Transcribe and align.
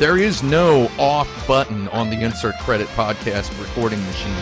There 0.00 0.16
is 0.16 0.42
no 0.42 0.90
off 0.98 1.46
button 1.46 1.86
on 1.88 2.08
the 2.08 2.22
Insert 2.22 2.54
Credit 2.60 2.88
podcast 2.88 3.50
recording 3.60 4.02
machine. 4.06 4.32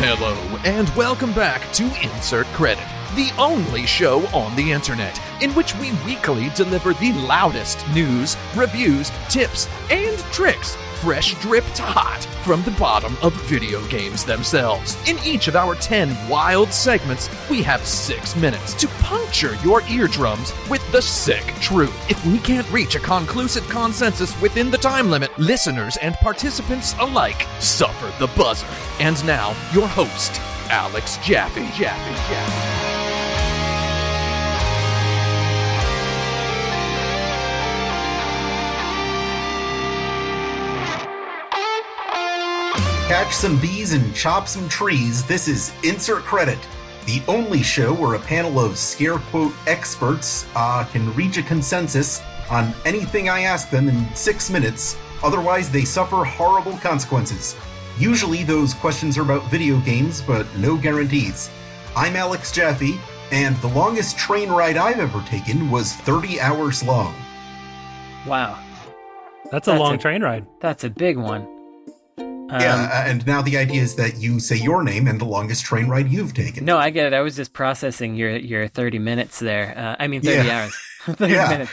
Hello, 0.00 0.34
and 0.64 0.88
welcome 0.96 1.32
back 1.34 1.72
to 1.74 1.84
Insert 2.02 2.46
Credit, 2.46 2.84
the 3.14 3.30
only 3.38 3.86
show 3.86 4.26
on 4.36 4.56
the 4.56 4.72
internet 4.72 5.16
in 5.40 5.52
which 5.52 5.72
we 5.76 5.92
weekly 6.04 6.50
deliver 6.56 6.94
the 6.94 7.12
loudest 7.12 7.86
news, 7.90 8.36
reviews, 8.56 9.12
tips, 9.28 9.68
and 9.88 10.18
tricks, 10.32 10.76
fresh 10.94 11.34
dripped 11.40 11.78
hot 11.78 12.24
from 12.44 12.62
the 12.62 12.70
bottom 12.72 13.16
of 13.22 13.32
video 13.44 13.86
games 13.88 14.24
themselves. 14.24 14.96
In 15.08 15.18
each 15.24 15.48
of 15.48 15.56
our 15.56 15.74
10 15.74 16.28
wild 16.28 16.72
segments, 16.72 17.28
we 17.48 17.62
have 17.62 17.84
six 17.84 18.36
minutes 18.36 18.74
to 18.74 18.88
puncture 19.00 19.54
your 19.64 19.82
eardrums 19.82 20.52
with 20.68 20.82
the 20.92 21.02
sick 21.02 21.44
truth. 21.60 21.94
If 22.10 22.24
we 22.26 22.38
can't 22.38 22.70
reach 22.70 22.94
a 22.94 23.00
conclusive 23.00 23.68
consensus 23.68 24.38
within 24.40 24.70
the 24.70 24.78
time 24.78 25.10
limit, 25.10 25.36
listeners 25.38 25.96
and 25.98 26.14
participants 26.16 26.94
alike 27.00 27.46
suffer 27.60 28.12
the 28.18 28.32
buzzer. 28.34 28.66
And 29.00 29.24
now, 29.26 29.50
your 29.72 29.88
host, 29.88 30.40
Alex 30.70 31.18
Jaffe. 31.18 31.60
Jaffe, 31.76 32.16
Jaffe. 32.28 32.73
Catch 43.08 43.34
some 43.34 43.58
bees 43.60 43.92
and 43.92 44.14
chop 44.14 44.48
some 44.48 44.68
trees. 44.68 45.24
This 45.26 45.46
is 45.46 45.72
Insert 45.84 46.22
Credit, 46.22 46.58
the 47.06 47.22
only 47.28 47.62
show 47.62 47.92
where 47.92 48.14
a 48.14 48.18
panel 48.18 48.58
of 48.58 48.78
scare 48.78 49.18
quote 49.18 49.52
experts 49.66 50.46
uh, 50.56 50.84
can 50.90 51.14
reach 51.14 51.36
a 51.36 51.42
consensus 51.42 52.22
on 52.50 52.72
anything 52.84 53.28
I 53.28 53.42
ask 53.42 53.68
them 53.70 53.88
in 53.88 54.12
six 54.14 54.48
minutes. 54.50 54.96
Otherwise, 55.22 55.70
they 55.70 55.84
suffer 55.84 56.24
horrible 56.24 56.76
consequences. 56.78 57.54
Usually, 57.98 58.42
those 58.42 58.74
questions 58.74 59.16
are 59.18 59.22
about 59.22 59.48
video 59.50 59.78
games, 59.80 60.20
but 60.22 60.46
no 60.56 60.76
guarantees. 60.76 61.50
I'm 61.96 62.16
Alex 62.16 62.50
Jaffe, 62.52 62.98
and 63.30 63.54
the 63.58 63.68
longest 63.68 64.18
train 64.18 64.48
ride 64.50 64.76
I've 64.76 64.98
ever 64.98 65.22
taken 65.28 65.70
was 65.70 65.92
30 65.92 66.40
hours 66.40 66.82
long. 66.82 67.14
Wow, 68.26 68.58
That's 69.50 69.68
a 69.68 69.72
That's 69.72 69.80
long 69.80 69.94
a- 69.94 69.98
train 69.98 70.22
ride. 70.22 70.46
that's 70.60 70.84
a 70.84 70.90
big 70.90 71.18
one. 71.18 71.46
Um, 72.50 72.60
yeah, 72.60 72.74
uh, 72.92 73.08
and 73.10 73.26
now 73.26 73.40
the 73.42 73.56
idea 73.56 73.80
is 73.82 73.96
that 73.96 74.16
you 74.18 74.38
say 74.38 74.56
your 74.56 74.82
name 74.84 75.06
and 75.08 75.20
the 75.20 75.24
longest 75.24 75.64
train 75.64 75.88
ride 75.88 76.08
you've 76.10 76.34
taken. 76.34 76.64
No, 76.64 76.76
I 76.76 76.90
get 76.90 77.06
it. 77.06 77.12
I 77.14 77.20
was 77.20 77.36
just 77.36 77.52
processing 77.52 78.14
your 78.16 78.36
your 78.36 78.68
30 78.68 78.98
minutes 78.98 79.38
there. 79.38 79.76
Uh, 79.76 79.96
I 79.98 80.08
mean, 80.08 80.20
30 80.22 80.46
Yeah. 80.46 80.58
hours. 80.62 80.76
30 81.04 81.32
Yeah. 81.32 81.48
minutes. 81.48 81.72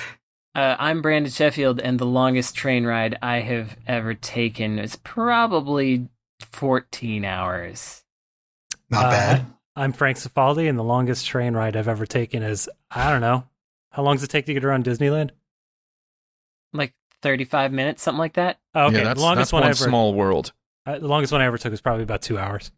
Uh, 0.55 0.75
I'm 0.80 1.02
Brandon 1.02 1.31
Sheffield, 1.31 1.80
and 1.80 1.99
the 1.99 2.05
longest 2.05 2.55
train 2.55 2.86
ride 2.86 3.17
I 3.22 3.39
have 3.42 3.77
ever 3.88 4.14
taken 4.14 4.80
is 4.80 4.95
probably 4.97 6.08
14 6.39 7.23
hours. 7.25 8.03
Not 8.89 9.05
Uh, 9.05 9.11
bad. 9.11 9.45
I'm 9.75 9.94
Frank 9.94 10.17
Cifaldi, 10.17 10.67
and 10.69 10.77
the 10.80 10.83
longest 10.83 11.25
train 11.27 11.53
ride 11.53 11.77
I've 11.77 11.88
ever 11.88 12.05
taken 12.05 12.44
is 12.44 12.69
I 12.89 13.09
don't 13.11 13.22
know. 13.22 13.45
How 13.92 14.03
long 14.03 14.16
does 14.16 14.23
it 14.23 14.30
take 14.30 14.45
to 14.47 14.53
get 14.53 14.64
around 14.66 14.86
Disneyland? 14.86 15.31
Like 16.73 16.94
35 17.22 17.72
minutes, 17.72 18.02
something 18.03 18.19
like 18.19 18.33
that. 18.33 18.59
Oh, 18.73 18.86
okay, 18.88 18.97
yeah, 18.97 19.03
that's, 19.03 19.19
the 19.19 19.25
longest 19.25 19.52
that's 19.52 19.53
one, 19.53 19.61
one 19.61 19.67
I 19.67 19.72
ever. 19.72 19.86
small 19.86 20.14
world. 20.14 20.53
Uh, 20.85 20.99
the 20.99 21.07
longest 21.07 21.31
one 21.31 21.41
I 21.41 21.45
ever 21.45 21.57
took 21.57 21.71
was 21.71 21.81
probably 21.81 22.03
about 22.03 22.21
two 22.21 22.37
hours. 22.37 22.71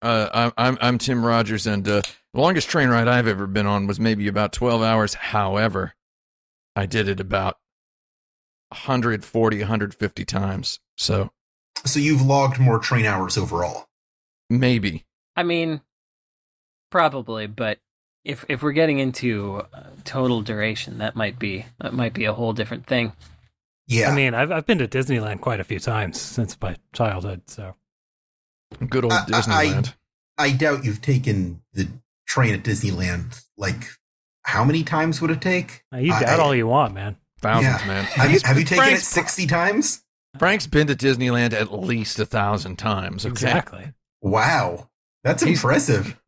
Uh, 0.00 0.28
I'm, 0.34 0.52
I'm 0.56 0.78
I'm 0.80 0.98
Tim 0.98 1.24
Rogers, 1.24 1.66
and 1.66 1.86
uh, 1.86 2.02
the 2.34 2.40
longest 2.40 2.68
train 2.68 2.88
ride 2.88 3.06
I've 3.06 3.28
ever 3.28 3.46
been 3.46 3.66
on 3.66 3.86
was 3.86 4.00
maybe 4.00 4.26
about 4.26 4.52
12 4.52 4.82
hours. 4.82 5.14
However, 5.14 5.94
I 6.74 6.86
did 6.86 7.08
it 7.08 7.20
about 7.20 7.58
140, 8.70 9.58
150 9.60 10.24
times. 10.24 10.80
So 10.96 11.30
So 11.84 12.00
you've 12.00 12.22
logged 12.22 12.58
more 12.58 12.78
train 12.78 13.04
hours 13.06 13.38
overall. 13.38 13.86
maybe. 14.50 15.04
I 15.36 15.44
mean, 15.44 15.80
probably, 16.90 17.46
but 17.46 17.78
if 18.24 18.44
if 18.48 18.60
we're 18.62 18.72
getting 18.72 18.98
into 18.98 19.62
uh, 19.72 19.84
total 20.04 20.42
duration, 20.42 20.98
that 20.98 21.14
might 21.14 21.38
be 21.38 21.64
that 21.80 21.94
might 21.94 22.12
be 22.12 22.24
a 22.24 22.32
whole 22.34 22.52
different 22.52 22.86
thing. 22.86 23.12
Yeah. 23.86 24.10
I 24.10 24.14
mean, 24.14 24.34
I've 24.34 24.50
I've 24.52 24.66
been 24.66 24.78
to 24.78 24.88
Disneyland 24.88 25.40
quite 25.40 25.60
a 25.60 25.64
few 25.64 25.78
times 25.78 26.20
since 26.20 26.56
my 26.60 26.76
childhood. 26.92 27.42
So 27.46 27.74
Good 28.88 29.04
old 29.04 29.12
I- 29.12 29.24
I- 29.24 29.26
Disneyland. 29.26 29.94
I 30.38 30.50
doubt 30.52 30.84
you've 30.84 31.02
taken 31.02 31.62
the 31.74 31.88
train 32.26 32.54
at 32.54 32.62
Disneyland. 32.62 33.44
Like, 33.58 33.82
how 34.44 34.64
many 34.64 34.82
times 34.82 35.20
would 35.20 35.30
it 35.30 35.40
take? 35.42 35.84
uh, 35.92 35.98
you 35.98 36.12
I- 36.12 36.20
doubt 36.20 36.40
I- 36.40 36.42
all 36.42 36.54
you 36.54 36.66
want, 36.66 36.94
man. 36.94 37.16
Thousands, 37.40 37.80
yeah. 37.82 37.86
man. 37.88 38.04
Have 38.04 38.30
you, 38.30 38.38
have 38.44 38.56
you 38.58 38.64
taken 38.64 38.94
it 38.94 39.00
60 39.00 39.46
times? 39.48 40.04
Frank's 40.38 40.66
been 40.68 40.86
to 40.86 40.94
Disneyland 40.94 41.52
at 41.52 41.72
least 41.72 42.18
a 42.20 42.24
thousand 42.24 42.76
times. 42.76 43.26
Okay? 43.26 43.32
Exactly. 43.32 43.92
Wow. 44.20 44.88
That's 45.24 45.42
He's- 45.42 45.58
impressive. 45.58 46.18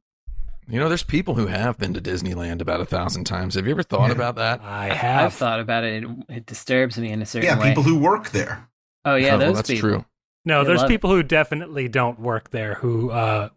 You 0.69 0.81
know, 0.81 0.89
there's 0.89 1.03
people 1.03 1.35
who 1.35 1.47
have 1.47 1.79
been 1.79 1.93
to 1.95 2.01
Disneyland 2.01 2.61
about 2.61 2.81
a 2.81 2.87
thousand 2.87 3.25
times. 3.25 3.55
Have 3.55 3.67
you 3.67 3.73
ever 3.73 3.83
thought 3.83 4.07
Yeah. 4.09 4.13
about 4.15 4.37
that? 4.37 4.61
I 4.63 5.25
I've 5.25 5.35
thought 5.35 5.61
about 5.61 5.85
it. 5.85 6.05
It, 6.05 6.11
it 6.29 6.47
disturbs 6.47 6.99
me 6.99 7.11
in 7.11 7.21
a 7.23 7.27
certain 7.27 7.49
Yeah, 7.49 7.59
way. 7.59 7.69
people 7.69 7.83
who 7.83 7.99
work 7.99 8.31
there. 8.31 8.69
oh 9.05 9.15
yeah, 9.17 9.35
Oh, 9.35 9.39
those 9.39 9.57
that's 9.57 9.69
people. 9.71 9.89
true. 9.91 10.05
no, 10.45 10.63
They 10.63 10.69
there's 10.69 10.81
love 10.81 10.91
it. 10.91 10.95
people 10.95 11.11
who 11.11 11.23
definitely 11.23 11.89
don't 11.89 12.19
work 12.19 12.51
there 12.51 12.75
who 12.75 13.11
uh, 13.11 13.51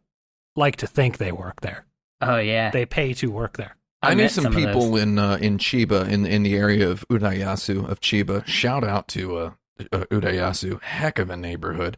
like 0.55 0.75
to 0.77 0.87
think 0.87 1.17
they 1.17 1.31
work 1.31 1.61
there. 1.61 1.85
Oh 2.21 2.37
yeah, 2.37 2.71
They 2.71 2.85
pay 2.85 3.13
to 3.15 3.31
work 3.31 3.57
there. 3.57 3.75
I, 4.01 4.13
knew 4.13 4.23
met 4.23 4.31
some, 4.31 4.53
people 4.53 4.95
in 4.97 5.17
uh, 5.17 5.37
in 5.41 5.57
Chiba, 5.57 6.07
in 6.07 6.25
in 6.25 6.43
the 6.43 6.55
area 6.55 6.89
of 6.89 7.05
Urayasu 7.09 7.87
of 7.89 7.99
Chiba. 7.99 8.45
Shout 8.45 8.83
out 8.83 9.07
to 9.09 9.37
uh, 9.37 9.51
uh, 9.91 10.05
Urayasu, 10.11 10.81
heck 10.81 11.19
of 11.19 11.29
a 11.29 11.37
neighborhood. 11.37 11.97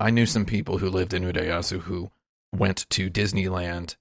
I 0.00 0.10
knew 0.10 0.26
some 0.26 0.44
people 0.44 0.78
who 0.78 0.88
lived 0.90 1.14
in 1.14 1.22
Urayasu 1.22 1.80
who 1.82 2.10
went 2.54 2.86
to 2.90 3.08
Disneyland 3.10 3.96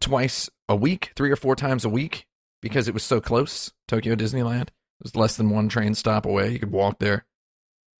twice 0.00 0.50
a 0.68 0.76
week, 0.76 1.12
three 1.16 1.30
or 1.30 1.36
four 1.36 1.56
times 1.56 1.84
a 1.84 1.88
week, 1.88 2.26
because 2.62 2.88
it 2.88 2.94
was 2.94 3.02
so 3.02 3.20
close. 3.20 3.72
Tokyo 3.88 4.14
Disneyland 4.14 4.68
it 5.00 5.04
was 5.04 5.16
less 5.16 5.36
than 5.36 5.50
one 5.50 5.68
train 5.68 5.94
stop 5.94 6.24
away. 6.24 6.52
You 6.52 6.58
could 6.58 6.72
walk 6.72 6.98
there, 6.98 7.26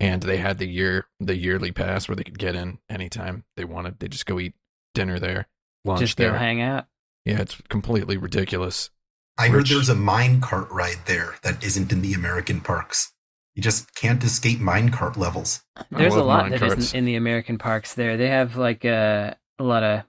and 0.01 0.23
they 0.23 0.39
had 0.39 0.59
the 0.59 0.67
year 0.67 1.07
the 1.21 1.37
yearly 1.37 1.73
pass 1.73 2.09
where 2.09 2.17
they 2.17 2.25
could 2.25 2.39
get 2.39 2.55
in 2.55 2.79
anytime 2.89 3.45
they 3.57 3.65
wanted. 3.65 3.99
They 3.99 4.09
just 4.09 4.27
go 4.27 4.41
eat 4.41 4.55
dinner 4.95 5.19
there, 5.19 5.49
lunch 5.85 6.01
just 6.01 6.17
there. 6.17 6.33
go 6.33 6.39
hang 6.39 6.63
out. 6.63 6.87
Yeah, 7.25 7.41
it's 7.41 7.61
completely 7.69 8.17
ridiculous. 8.17 8.91
I 9.39 9.49
heard 9.49 9.67
there's 9.67 9.91
a 9.91 9.95
minecart 9.95 10.71
ride 10.71 11.01
there 11.05 11.35
that 11.43 11.63
isn't 11.63 11.93
in 11.93 12.01
the 12.01 12.15
American 12.15 12.63
parks. 12.63 13.13
You 13.55 13.63
just 13.63 13.95
can't 13.95 14.23
escape 14.25 14.59
minecart 14.59 15.17
levels. 15.17 15.63
There's 15.91 16.15
a 16.15 16.23
lot 16.23 16.45
mine 16.45 16.53
that 16.53 16.61
carts. 16.61 16.77
isn't 16.79 16.99
in 16.99 17.05
the 17.05 17.17
American 17.17 17.59
parks. 17.59 17.95
There, 17.95 18.17
they 18.17 18.29
have 18.29 18.57
like 18.57 18.85
a 18.85 19.37
a 19.59 19.65
lot 19.65 19.83
of 19.83 20.05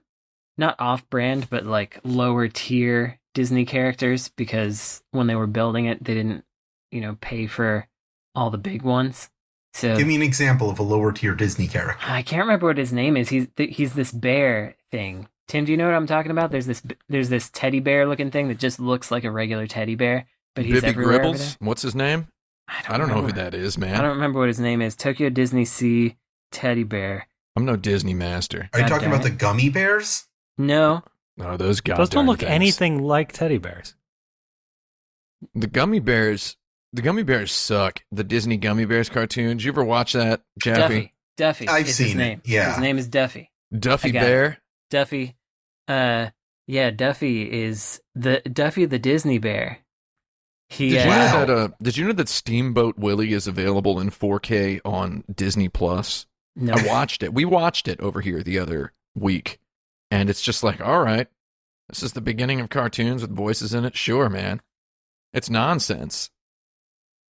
not 0.58 0.76
off-brand, 0.78 1.48
but 1.50 1.64
like 1.64 2.00
lower 2.04 2.48
tier 2.48 3.18
Disney 3.34 3.64
characters 3.64 4.28
because 4.28 5.02
when 5.12 5.26
they 5.26 5.34
were 5.36 5.46
building 5.46 5.86
it, 5.86 6.02
they 6.02 6.14
didn't, 6.14 6.44
you 6.90 7.00
know, 7.00 7.16
pay 7.20 7.46
for 7.46 7.86
all 8.34 8.50
the 8.50 8.58
big 8.58 8.82
ones. 8.82 9.30
So 9.74 9.96
Give 9.96 10.06
me 10.06 10.16
an 10.16 10.22
example 10.22 10.70
of 10.70 10.78
a 10.78 10.82
lower 10.82 11.12
tier 11.12 11.34
Disney 11.34 11.68
character. 11.68 12.04
I 12.06 12.22
can't 12.22 12.42
remember 12.42 12.66
what 12.66 12.78
his 12.78 12.92
name 12.92 13.16
is. 13.16 13.28
He's 13.28 13.46
th- 13.56 13.76
he's 13.76 13.94
this 13.94 14.10
bear 14.10 14.76
thing. 14.90 15.28
Tim, 15.46 15.64
do 15.64 15.70
you 15.70 15.78
know 15.78 15.86
what 15.86 15.94
I'm 15.94 16.06
talking 16.06 16.30
about? 16.30 16.50
There's 16.50 16.66
this 16.66 16.82
there's 17.08 17.28
this 17.28 17.50
teddy 17.50 17.80
bear 17.80 18.06
looking 18.06 18.30
thing 18.30 18.48
that 18.48 18.58
just 18.58 18.80
looks 18.80 19.10
like 19.10 19.24
a 19.24 19.30
regular 19.30 19.66
teddy 19.66 19.94
bear, 19.94 20.26
but 20.54 20.64
he's 20.64 20.74
Bibby 20.74 20.88
everywhere 20.88 21.14
over 21.14 21.22
Gribbles. 21.38 21.56
What's 21.60 21.82
his 21.82 21.94
name? 21.94 22.28
there. 22.68 22.94
I 22.94 22.98
don't 22.98 23.08
know 23.08 23.22
who 23.22 23.32
that 23.32 23.54
is, 23.54 23.78
man. 23.78 23.94
I 23.94 24.02
don't 24.02 24.16
remember 24.16 24.40
what 24.40 24.48
his 24.48 24.60
name 24.60 24.82
is. 24.82 24.94
Tokyo 24.94 25.30
Disney 25.30 25.64
Sea 25.64 26.16
teddy 26.50 26.84
bear. 26.84 27.28
I'm 27.56 27.64
no 27.64 27.76
Disney 27.76 28.14
master. 28.14 28.68
Are 28.72 28.80
you 28.80 28.84
God 28.84 28.88
talking 28.88 29.08
about 29.08 29.20
it. 29.20 29.30
the 29.30 29.36
gummy 29.36 29.68
bears? 29.68 30.27
No, 30.58 31.04
No, 31.36 31.56
those 31.56 31.80
guys. 31.80 31.96
Those 31.98 32.08
don't 32.10 32.26
look 32.26 32.42
anything 32.42 33.02
like 33.02 33.32
teddy 33.32 33.58
bears. 33.58 33.94
The 35.54 35.66
gummy 35.68 36.00
bears. 36.00 36.56
The 36.92 37.02
gummy 37.02 37.22
bears 37.22 37.52
suck. 37.52 38.02
The 38.10 38.24
Disney 38.24 38.56
gummy 38.56 38.84
bears 38.86 39.08
cartoons. 39.08 39.64
You 39.64 39.70
ever 39.72 39.84
watch 39.84 40.14
that, 40.14 40.42
Jaffe? 40.60 40.80
Duffy. 40.80 41.14
Duffy. 41.36 41.68
I've 41.68 41.86
is 41.88 41.94
seen 41.96 42.06
his 42.06 42.14
it, 42.14 42.18
name. 42.18 42.42
yeah. 42.44 42.70
His 42.72 42.80
name 42.80 42.98
is 42.98 43.06
Duffy. 43.08 43.50
Duffy 43.76 44.08
I 44.08 44.12
got 44.12 44.20
Bear. 44.22 44.58
Duffy. 44.90 45.36
Uh, 45.86 46.30
yeah, 46.66 46.90
Duffy 46.90 47.42
is 47.50 48.00
the 48.14 48.40
Duffy 48.40 48.84
the 48.86 48.98
Disney 48.98 49.38
bear. 49.38 49.78
He. 50.70 50.90
Did 50.90 51.04
you 51.04 51.10
uh, 51.10 51.14
Wow. 51.14 51.32
know 51.32 51.46
that? 51.46 51.50
Uh, 51.50 51.68
did 51.80 51.96
you 51.96 52.06
know 52.06 52.12
that 52.14 52.28
Steamboat 52.28 52.98
Willie 52.98 53.32
is 53.32 53.46
available 53.46 54.00
in 54.00 54.10
4K 54.10 54.80
on 54.84 55.22
Disney 55.32 55.68
Plus? 55.68 56.26
no. 56.56 56.72
I 56.74 56.82
watched 56.86 57.22
it. 57.22 57.32
We 57.32 57.44
watched 57.44 57.86
it 57.86 58.00
over 58.00 58.20
here 58.20 58.42
the 58.42 58.58
other 58.58 58.92
week, 59.14 59.60
and 60.10 60.28
it's 60.30 60.42
just 60.42 60.62
like, 60.62 60.80
all 60.80 61.02
right, 61.02 61.28
this 61.88 62.02
is 62.02 62.12
the 62.12 62.20
beginning 62.20 62.60
of 62.60 62.68
cartoons 62.70 63.22
with 63.22 63.34
voices 63.34 63.74
in 63.74 63.84
it. 63.84 63.96
Sure, 63.96 64.28
man. 64.28 64.60
It's 65.32 65.50
nonsense. 65.50 66.30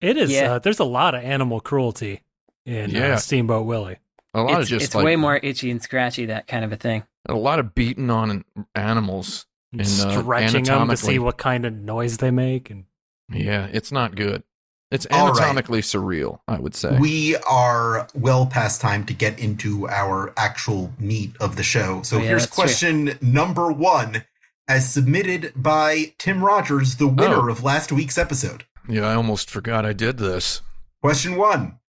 It 0.01 0.17
is. 0.17 0.31
Yeah. 0.31 0.53
Uh, 0.53 0.59
there's 0.59 0.79
a 0.79 0.83
lot 0.85 1.15
of 1.15 1.23
animal 1.23 1.59
cruelty 1.59 2.21
in 2.65 2.91
Yeah. 2.91 3.13
uh, 3.13 3.17
Steamboat 3.17 3.65
Willie. 3.65 3.97
A 4.33 4.41
lot 4.41 4.51
it's 4.61 4.61
of 4.63 4.67
just 4.67 4.85
it's 4.85 4.95
like 4.95 5.05
way 5.05 5.15
more 5.15 5.37
itchy 5.41 5.71
and 5.71 5.81
scratchy 5.81 6.27
that 6.27 6.47
kind 6.47 6.63
of 6.63 6.71
a 6.71 6.75
thing. 6.75 7.03
a 7.27 7.33
lot 7.33 7.59
of 7.59 7.73
beating 7.73 8.09
on 8.09 8.45
animals. 8.75 9.45
And 9.71 9.81
And, 9.81 9.89
uh, 9.89 10.21
stretching 10.21 10.63
them 10.63 10.87
to 10.89 10.97
see 10.97 11.19
what 11.19 11.37
kind 11.37 11.65
of 11.65 11.73
noise 11.73 12.17
they 12.17 12.31
make. 12.31 12.69
And 12.69 12.85
Yeah, 13.29 13.67
it's 13.71 13.91
not 13.91 14.15
good. 14.15 14.43
It's 14.89 15.05
All 15.11 15.27
right. 15.31 15.37
anatomically 15.37 15.81
surreal, 15.81 16.39
I 16.47 16.59
would 16.59 16.73
say. 16.75 16.97
We 16.97 17.35
are 17.37 18.07
well 18.13 18.45
past 18.45 18.79
time 18.79 19.05
to 19.07 19.13
get 19.13 19.37
into 19.37 19.87
our 19.89 20.33
actual 20.37 20.93
meat 20.97 21.33
of 21.41 21.57
the 21.57 21.63
show. 21.63 22.01
So 22.03 22.17
Oh, 22.17 22.19
yeah, 22.21 22.27
here's 22.29 22.43
that's 22.43 22.55
true. 22.55 22.63
question 22.63 23.17
number 23.21 23.69
one, 23.71 24.23
as 24.67 24.89
submitted 24.91 25.51
by 25.55 26.13
Tim 26.17 26.43
Rogers, 26.43 26.95
the 26.95 27.07
winner 27.07 27.49
Oh. 27.49 27.51
of 27.51 27.63
last 27.63 27.91
week's 27.91 28.17
episode. 28.17 28.63
yeah, 28.87 29.01
I 29.05 29.15
almost 29.15 29.49
forgot 29.49 29.85
I 29.85 29.91
did 29.91 30.17
this. 30.19 30.61
Question 31.03 31.35
one 31.35 31.79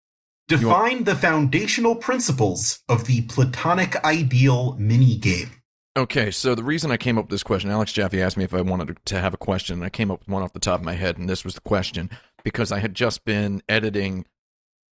You 0.49 0.57
Define 0.57 1.05
the 1.05 1.15
foundational 1.15 1.95
principles 1.95 2.81
of 2.89 3.05
the 3.07 3.21
Platonic 3.23 4.03
Ideal 4.05 4.75
mini 4.79 5.17
game. 5.17 5.51
Okay, 5.97 6.31
so 6.31 6.55
the 6.55 6.63
reason 6.65 6.91
I 6.91 6.97
came 6.97 7.19
up 7.19 7.25
with 7.27 7.31
this 7.31 7.43
question, 7.43 7.71
Alex 7.71 7.93
Jaffe 7.93 8.21
asked 8.23 8.37
me 8.37 8.45
if 8.45 8.55
I 8.55 8.61
wanted 8.61 8.97
to 9.05 9.21
have 9.21 9.35
a 9.35 9.39
question, 9.39 9.75
and 9.75 9.85
I 9.85 9.89
came 9.89 10.11
up 10.11 10.21
with 10.21 10.29
one 10.29 10.43
off 10.43 10.53
the 10.53 10.61
top 10.61 10.81
of 10.81 10.85
my 10.85 10.95
head, 10.95 11.19
and 11.19 11.29
this 11.29 11.45
was 11.45 11.55
the 11.55 11.61
question 11.61 12.09
because 12.49 12.73
I 12.73 12.79
had 12.79 12.95
just 12.95 13.25
been 13.25 13.63
editing 13.69 14.25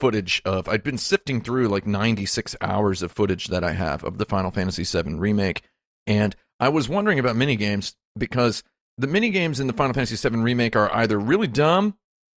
footage 0.00 0.42
of, 0.44 0.68
I'd 0.68 0.82
been 0.82 0.98
sifting 0.98 1.40
through 1.40 1.68
like 1.68 1.86
96 1.86 2.56
hours 2.60 3.00
of 3.00 3.12
footage 3.12 3.46
that 3.48 3.62
I 3.62 3.72
have 3.72 4.02
of 4.04 4.18
the 4.18 4.24
Final 4.24 4.50
Fantasy 4.50 4.84
VII 4.84 5.14
Remake, 5.14 5.62
and 6.06 6.34
I 6.58 6.68
was 6.68 6.88
wondering 6.88 7.18
about 7.18 7.36
minigames 7.36 7.94
because 8.18 8.64
the 8.98 9.06
minigames 9.06 9.60
in 9.60 9.66
the 9.66 9.72
Final 9.72 9.94
Fantasy 9.94 10.28
VII 10.28 10.38
Remake 10.38 10.76
are 10.76 10.92
either 10.94 11.18
really 11.18 11.46
dumb 11.46 11.96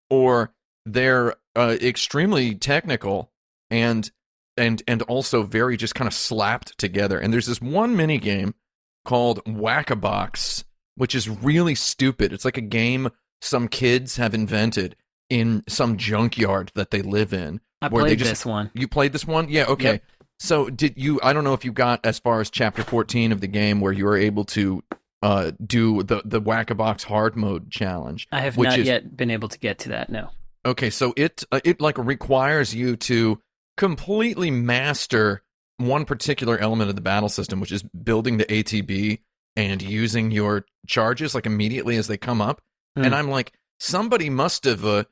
or 0.09 0.53
they're 0.85 1.35
uh, 1.55 1.77
extremely 1.81 2.55
technical 2.55 3.31
and 3.69 4.09
and 4.55 4.81
and 4.87 5.01
also 5.03 5.43
very 5.43 5.77
just 5.77 5.95
kind 5.95 6.07
of 6.07 6.13
slapped 6.13 6.77
together. 6.77 7.19
And 7.19 7.33
there's 7.33 7.45
this 7.47 7.61
one 7.61 7.95
mini 7.95 8.17
game 8.17 8.55
called 9.03 9.41
Whack-a-Box, 9.47 10.63
which 10.95 11.15
is 11.15 11.29
really 11.29 11.75
stupid. 11.75 12.33
It's 12.33 12.45
like 12.45 12.57
a 12.57 12.61
game 12.61 13.09
some 13.41 13.67
kids 13.67 14.17
have 14.17 14.33
invented 14.33 14.95
in 15.29 15.63
some 15.67 15.97
junkyard 15.97 16.71
that 16.75 16.91
they 16.91 17.01
live 17.01 17.33
in. 17.33 17.59
I 17.81 17.89
Where 17.89 18.03
they 18.03 18.09
played 18.11 18.19
just- 18.19 18.31
this 18.31 18.45
one. 18.45 18.71
You 18.73 18.87
played 18.87 19.13
this 19.13 19.25
one? 19.25 19.49
Yeah, 19.49 19.65
okay. 19.65 19.91
Yep. 19.93 20.03
So 20.39 20.69
did 20.69 20.93
you 20.97 21.19
I 21.23 21.33
don't 21.33 21.43
know 21.43 21.53
if 21.53 21.65
you 21.65 21.71
got 21.71 22.05
as 22.05 22.19
far 22.19 22.41
as 22.41 22.49
chapter 22.49 22.83
14 22.83 23.31
of 23.31 23.41
the 23.41 23.47
game 23.47 23.81
where 23.81 23.91
you 23.91 24.05
were 24.05 24.17
able 24.17 24.45
to 24.45 24.83
uh 25.23 25.51
do 25.65 26.03
the 26.03 26.21
the 26.25 26.39
Whack-a-Box 26.39 27.03
hard 27.03 27.35
mode 27.35 27.71
challenge. 27.71 28.27
I 28.31 28.41
have 28.41 28.57
not 28.57 28.77
is- 28.79 28.87
yet 28.87 29.15
been 29.17 29.31
able 29.31 29.49
to 29.49 29.57
get 29.59 29.79
to 29.79 29.89
that. 29.89 30.09
No. 30.09 30.29
Okay, 30.65 30.89
so 30.89 31.13
it 31.17 31.43
uh, 31.51 31.59
it 31.63 31.81
like 31.81 31.97
requires 31.97 32.73
you 32.75 32.95
to 32.97 33.39
completely 33.77 34.51
master 34.51 35.41
one 35.77 36.05
particular 36.05 36.57
element 36.57 36.89
of 36.89 36.95
the 36.95 37.01
battle 37.01 37.29
system, 37.29 37.59
which 37.59 37.71
is 37.71 37.83
building 37.83 38.37
the 38.37 38.45
ATB 38.45 39.19
and 39.55 39.81
using 39.81 40.31
your 40.31 40.65
charges 40.87 41.33
like 41.35 41.45
immediately 41.45 41.97
as 41.97 42.07
they 42.07 42.17
come 42.17 42.41
up. 42.41 42.61
Hmm. 42.95 43.05
And 43.05 43.15
I'm 43.15 43.29
like, 43.29 43.53
somebody 43.79 44.29
must 44.29 44.65
have. 44.65 44.83
Uh, 44.85 45.03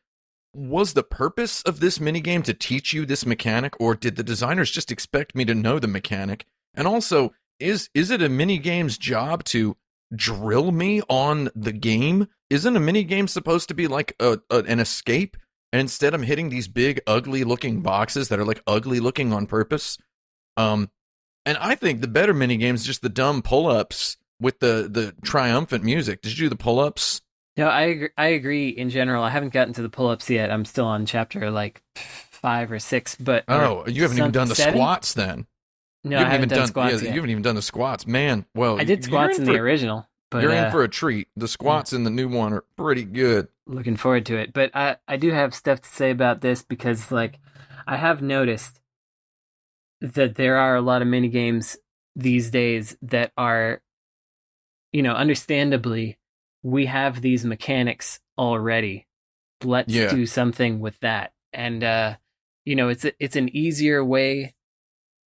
was 0.55 0.93
the 0.93 1.03
purpose 1.03 1.61
of 1.63 1.79
this 1.79 1.99
minigame 1.99 2.43
to 2.43 2.53
teach 2.53 2.93
you 2.93 3.05
this 3.05 3.25
mechanic, 3.25 3.79
or 3.79 3.93
did 3.95 4.15
the 4.15 4.23
designers 4.23 4.71
just 4.71 4.91
expect 4.91 5.35
me 5.35 5.45
to 5.45 5.53
know 5.53 5.79
the 5.79 5.87
mechanic? 5.87 6.45
And 6.73 6.87
also, 6.87 7.33
is 7.59 7.89
is 7.93 8.11
it 8.11 8.21
a 8.21 8.29
minigame's 8.29 8.97
job 8.97 9.43
to 9.45 9.77
drill 10.15 10.71
me 10.71 11.01
on 11.09 11.49
the 11.55 11.71
game? 11.71 12.27
Isn't 12.49 12.75
a 12.75 12.79
minigame 12.79 13.29
supposed 13.29 13.67
to 13.69 13.73
be 13.73 13.87
like 13.87 14.15
a, 14.19 14.39
a 14.49 14.59
an 14.59 14.79
escape? 14.79 15.37
And 15.73 15.81
instead, 15.81 16.13
I'm 16.13 16.23
hitting 16.23 16.49
these 16.49 16.67
big, 16.67 17.01
ugly 17.05 17.43
looking 17.43 17.81
boxes 17.81 18.29
that 18.29 18.39
are 18.39 18.45
like 18.45 18.61
ugly 18.65 18.99
looking 18.99 19.33
on 19.33 19.45
purpose. 19.45 19.97
Um, 20.55 20.89
and 21.45 21.57
I 21.57 21.75
think 21.75 21.99
the 21.99 22.07
better 22.07 22.33
minigame 22.33 22.75
is 22.75 22.85
just 22.85 23.01
the 23.01 23.09
dumb 23.09 23.41
pull 23.41 23.67
ups 23.67 24.17
with 24.39 24.59
the 24.59 24.87
the 24.89 25.13
triumphant 25.23 25.83
music. 25.83 26.21
Did 26.21 26.37
you 26.37 26.45
do 26.45 26.49
the 26.49 26.55
pull 26.55 26.79
ups? 26.79 27.21
No, 27.57 27.67
I 27.69 27.81
agree, 27.83 28.09
I 28.17 28.27
agree 28.27 28.69
in 28.69 28.89
general. 28.89 29.23
I 29.23 29.29
haven't 29.29 29.53
gotten 29.53 29.73
to 29.75 29.81
the 29.81 29.89
pull 29.89 30.09
ups 30.09 30.29
yet. 30.29 30.51
I'm 30.51 30.65
still 30.65 30.85
on 30.85 31.05
chapter 31.05 31.49
like 31.51 31.81
five 31.95 32.71
or 32.71 32.79
six. 32.79 33.15
But 33.15 33.45
Oh, 33.47 33.87
you 33.87 34.01
haven't 34.01 34.17
even 34.17 34.31
done 34.31 34.49
the 34.49 34.55
seven? 34.55 34.73
squats 34.73 35.13
then. 35.13 35.47
No, 36.03 36.17
I 36.17 36.25
haven't 36.25 36.35
even 36.35 36.49
done, 36.49 36.67
squats 36.67 36.93
yeah, 36.93 36.99
yet. 36.99 37.07
You 37.07 37.21
haven't 37.21 37.31
even 37.31 37.43
done 37.43 37.55
the 37.55 37.61
squats, 37.61 38.05
man. 38.05 38.45
Well, 38.53 38.79
I 38.79 38.83
did 38.83 39.03
squats 39.03 39.39
in 39.39 39.45
for, 39.45 39.53
the 39.53 39.57
original, 39.59 40.07
but 40.29 40.43
you're 40.43 40.51
uh, 40.51 40.65
in 40.65 40.71
for 40.71 40.83
a 40.83 40.87
treat. 40.87 41.29
The 41.35 41.47
squats 41.47 41.93
in 41.93 42.03
the 42.03 42.11
new 42.11 42.27
one 42.27 42.53
are 42.53 42.63
pretty 42.77 43.05
good. 43.05 43.47
looking 43.65 43.97
forward 43.97 44.25
to 44.27 44.37
it. 44.37 44.53
But 44.53 44.75
I 44.75 44.97
I 45.07 45.17
do 45.17 45.31
have 45.31 45.55
stuff 45.55 45.81
to 45.81 45.89
say 45.89 46.11
about 46.11 46.41
this 46.41 46.61
because 46.61 47.11
like 47.11 47.39
I 47.87 47.95
have 47.95 48.21
noticed 48.21 48.79
that 50.01 50.35
there 50.35 50.57
are 50.57 50.75
a 50.75 50.81
lot 50.81 51.01
of 51.01 51.07
mini 51.07 51.29
games 51.29 51.77
these 52.15 52.51
days 52.51 52.95
that 53.01 53.31
are 53.37 53.81
you 54.91 55.01
know, 55.01 55.13
understandably 55.13 56.17
we 56.65 56.87
have 56.87 57.21
these 57.21 57.45
mechanics 57.45 58.19
already. 58.39 59.05
Let's 59.63 59.93
Yeah. 59.93 60.09
do 60.09 60.25
something 60.25 60.79
with 60.79 60.99
that. 61.01 61.33
And 61.53 61.83
uh 61.83 62.15
you 62.65 62.75
know, 62.75 62.89
it's 62.89 63.05
a, 63.05 63.13
it's 63.23 63.35
an 63.35 63.55
easier 63.55 64.03
way 64.03 64.55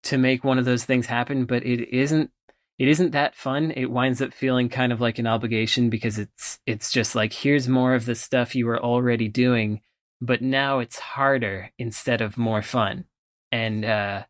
to 0.02 0.18
make 0.18 0.42
one 0.42 0.58
of 0.58 0.64
those 0.64 0.84
things 0.84 1.06
happen, 1.06 1.44
but 1.46 1.64
it 1.64 1.88
isn't 1.94 2.32
it 2.78 2.88
isn't 2.88 3.12
that 3.12 3.36
fun. 3.36 3.72
It 3.76 3.90
winds 3.90 4.20
up 4.20 4.32
feeling 4.32 4.68
kind 4.68 4.92
of 4.92 5.00
like 5.00 5.20
an 5.20 5.28
obligation 5.28 5.90
because 5.90 6.18
it's 6.18 6.58
it's 6.66 6.90
just 6.90 7.14
like 7.14 7.32
here's 7.32 7.68
more 7.68 7.94
of 7.94 8.04
the 8.04 8.16
stuff 8.16 8.56
you 8.56 8.66
were 8.66 8.82
already 8.82 9.28
doing, 9.28 9.80
but 10.20 10.42
now 10.42 10.80
it's 10.80 10.98
harder 10.98 11.70
instead 11.78 12.20
of 12.20 12.36
more 12.36 12.62
fun. 12.62 13.04
And 13.52 13.84
uh 13.84 14.24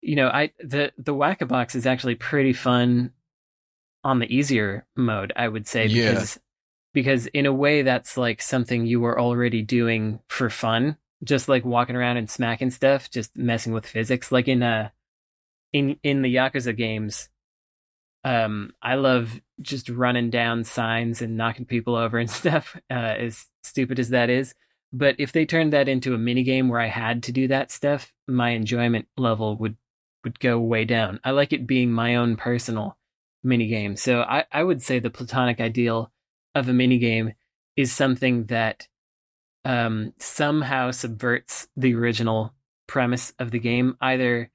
you 0.00 0.14
know, 0.14 0.28
I 0.28 0.52
the 0.60 0.92
the 0.96 1.12
whack 1.12 1.40
a 1.42 1.46
box 1.46 1.74
is 1.74 1.86
actually 1.86 2.14
pretty 2.14 2.52
fun 2.52 3.12
on 4.04 4.18
the 4.18 4.34
easier 4.34 4.86
mode, 4.96 5.32
I 5.36 5.48
would 5.48 5.66
say, 5.66 5.86
Yeah. 5.86 6.10
because 6.12 6.38
because 6.92 7.26
in 7.28 7.46
a 7.46 7.52
way 7.52 7.82
that's 7.82 8.16
like 8.16 8.42
something 8.42 8.86
you 8.86 9.00
were 9.00 9.20
already 9.20 9.62
doing 9.62 10.20
for 10.28 10.50
fun, 10.50 10.96
just 11.22 11.48
like 11.48 11.64
walking 11.64 11.94
around 11.96 12.16
and 12.16 12.28
smacking 12.28 12.70
stuff, 12.70 13.10
just 13.10 13.36
messing 13.36 13.72
with 13.72 13.86
physics. 13.86 14.32
Like 14.32 14.48
in 14.48 14.62
uh 14.62 14.90
in 15.72 15.98
in 16.02 16.22
the 16.22 16.34
Yakuza 16.34 16.76
games, 16.76 17.28
um, 18.24 18.72
I 18.82 18.96
love 18.96 19.40
just 19.60 19.88
running 19.88 20.30
down 20.30 20.64
signs 20.64 21.22
and 21.22 21.36
knocking 21.36 21.66
people 21.66 21.94
over 21.94 22.18
and 22.18 22.30
stuff, 22.40 22.76
uh, 22.90 22.94
as 22.94 23.46
stupid 23.62 23.98
as 23.98 24.10
that 24.10 24.30
is. 24.30 24.54
But 24.92 25.14
if 25.18 25.30
they 25.32 25.46
turned 25.46 25.72
that 25.72 25.88
into 25.88 26.14
a 26.14 26.18
mini 26.18 26.42
game 26.42 26.68
where 26.68 26.80
I 26.80 26.88
had 26.88 27.22
to 27.24 27.32
do 27.32 27.46
that 27.48 27.70
stuff, 27.70 28.12
my 28.26 28.50
enjoyment 28.50 29.06
level 29.16 29.56
would 29.58 29.76
would 30.24 30.40
go 30.40 30.58
way 30.58 30.84
down. 30.84 31.20
I 31.24 31.30
like 31.30 31.52
it 31.52 31.66
being 31.66 31.92
my 31.92 32.16
own 32.16 32.36
personal 32.36 32.98
mini 33.42 33.66
game. 33.66 33.96
So 33.96 34.20
I, 34.22 34.44
I 34.52 34.62
would 34.62 34.82
say 34.82 34.98
the 34.98 35.10
platonic 35.10 35.60
ideal 35.60 36.12
of 36.54 36.68
a 36.68 36.72
mini 36.72 36.98
game 36.98 37.32
is 37.76 37.92
something 37.92 38.46
that 38.46 38.88
um, 39.64 40.12
somehow 40.18 40.90
subverts 40.90 41.68
the 41.76 41.94
original 41.94 42.54
premise 42.86 43.32
of 43.38 43.50
the 43.50 43.58
game. 43.58 43.96
Either 44.00 44.50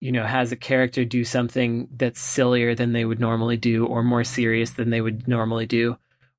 you 0.00 0.12
know 0.12 0.24
has 0.24 0.52
a 0.52 0.56
character 0.56 1.04
do 1.04 1.24
something 1.24 1.88
that's 1.96 2.20
sillier 2.20 2.74
than 2.74 2.92
they 2.92 3.04
would 3.04 3.20
normally 3.20 3.56
do, 3.56 3.86
or 3.86 4.02
more 4.02 4.24
serious 4.24 4.70
than 4.70 4.90
they 4.90 5.00
would 5.00 5.28
normally 5.28 5.66
do, 5.66 5.96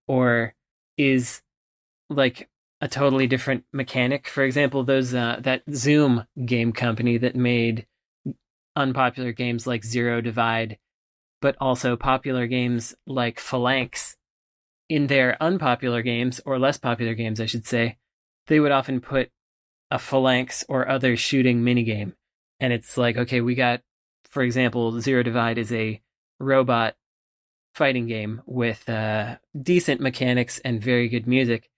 or 0.07 0.53
is 0.97 1.41
like 2.09 2.49
a 2.81 2.87
totally 2.87 3.27
different 3.27 3.63
mechanic. 3.73 4.27
For 4.27 4.43
example, 4.43 4.83
those 4.83 5.13
uh, 5.13 5.37
that 5.41 5.63
Zoom 5.73 6.25
game 6.45 6.71
company 6.71 7.17
that 7.17 7.35
made 7.35 7.87
unpopular 8.75 9.31
games 9.31 9.65
like 9.65 9.83
Zero 9.83 10.21
Divide, 10.21 10.77
but 11.41 11.56
also 11.60 11.96
popular 11.96 12.48
games 12.48 12.96
like 13.06 13.39
Phalanx. 13.39 14.15
In 14.89 15.08
their 15.08 15.36
unpopular 15.41 16.01
games, 16.01 16.39
or 16.46 16.58
less 16.58 16.77
popular 16.77 17.13
games, 17.13 17.41
I 17.41 17.46
should 17.46 17.67
say, 17.67 17.98
they 18.48 18.60
would 18.60 18.72
often 18.72 19.01
put 19.01 19.29
a 19.91 20.00
Phalanx 20.00 20.63
or 20.70 20.88
other 20.88 21.17
shooting 21.17 21.62
minigame. 21.62 22.13
And 22.60 22.74
it's 22.74 22.98
like, 22.98 23.17
okay, 23.17 23.41
we 23.41 23.56
got, 23.56 23.82
for 24.29 24.44
example, 24.44 25.00
Zero 25.01 25.24
Divide 25.24 25.58
is 25.58 25.72
a 25.74 26.01
robot 26.39 26.96
fighting 27.75 28.08
game 28.08 28.41
with 28.46 28.88
uh, 28.89 29.38
decent 29.62 30.01
mechanics 30.01 30.60
and 30.60 30.82
very 30.82 31.10
good 31.10 31.27
music. 31.27 31.70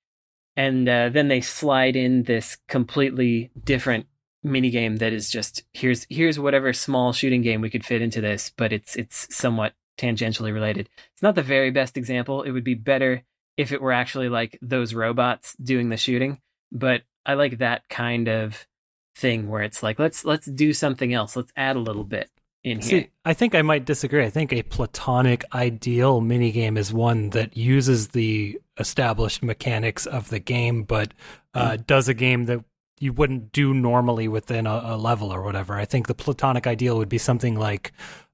And 0.55 0.87
uh, 0.87 1.09
then 1.09 1.27
they 1.27 1.41
slide 1.41 1.95
in 1.95 2.23
this 2.23 2.57
completely 2.67 3.51
different 3.63 4.07
minigame 4.45 4.99
that 4.99 5.13
is 5.13 5.29
just 5.29 5.63
here's 5.73 6.05
here's 6.09 6.39
whatever 6.39 6.71
small 6.73 7.13
shooting 7.13 7.41
game 7.41 7.61
we 7.61 7.69
could 7.69 7.85
fit 7.85 8.01
into 8.01 8.21
this, 8.21 8.51
but 8.55 8.71
it's 8.71 8.95
it's 8.95 9.33
somewhat 9.35 9.73
tangentially 9.97 10.53
related. 10.53 10.89
It's 11.13 11.21
not 11.21 11.35
the 11.35 11.43
very 11.43 11.71
best 11.71 11.97
example. 11.97 12.43
It 12.43 12.51
would 12.51 12.63
be 12.63 12.75
better 12.75 13.23
if 13.57 13.71
it 13.71 13.81
were 13.81 13.91
actually 13.91 14.29
like 14.29 14.57
those 14.61 14.93
robots 14.93 15.55
doing 15.61 15.89
the 15.89 15.97
shooting, 15.97 16.39
but 16.71 17.01
I 17.25 17.33
like 17.33 17.57
that 17.57 17.87
kind 17.89 18.27
of 18.29 18.67
thing 19.15 19.49
where 19.49 19.63
it's 19.63 19.83
like 19.83 19.99
let's 19.99 20.23
let's 20.23 20.45
do 20.45 20.73
something 20.73 21.13
else. 21.13 21.35
Let's 21.35 21.51
add 21.55 21.75
a 21.75 21.79
little 21.79 22.05
bit 22.05 22.29
in 22.63 22.81
here. 22.81 23.07
I 23.25 23.33
think 23.33 23.55
I 23.55 23.61
might 23.61 23.85
disagree. 23.85 24.23
I 24.23 24.29
think 24.29 24.53
a 24.53 24.63
platonic 24.63 25.43
ideal 25.53 26.21
minigame 26.21 26.77
is 26.77 26.93
one 26.93 27.31
that 27.31 27.55
uses 27.55 28.09
the 28.09 28.59
established 28.77 29.43
mechanics 29.43 30.05
of 30.05 30.29
the 30.29 30.39
game, 30.39 30.83
but 30.83 31.13
uh, 31.53 31.77
does 31.85 32.07
a 32.07 32.13
game 32.13 32.45
that 32.45 32.63
you 32.99 33.13
wouldn't 33.13 33.51
do 33.51 33.73
normally 33.73 34.27
within 34.27 34.67
a, 34.67 34.81
a 34.83 34.97
level 34.97 35.31
or 35.33 35.41
whatever. 35.41 35.75
I 35.75 35.85
think 35.85 36.07
the 36.07 36.13
platonic 36.13 36.67
ideal 36.67 36.97
would 36.97 37.09
be 37.09 37.17
something 37.17 37.55
like 37.55 37.91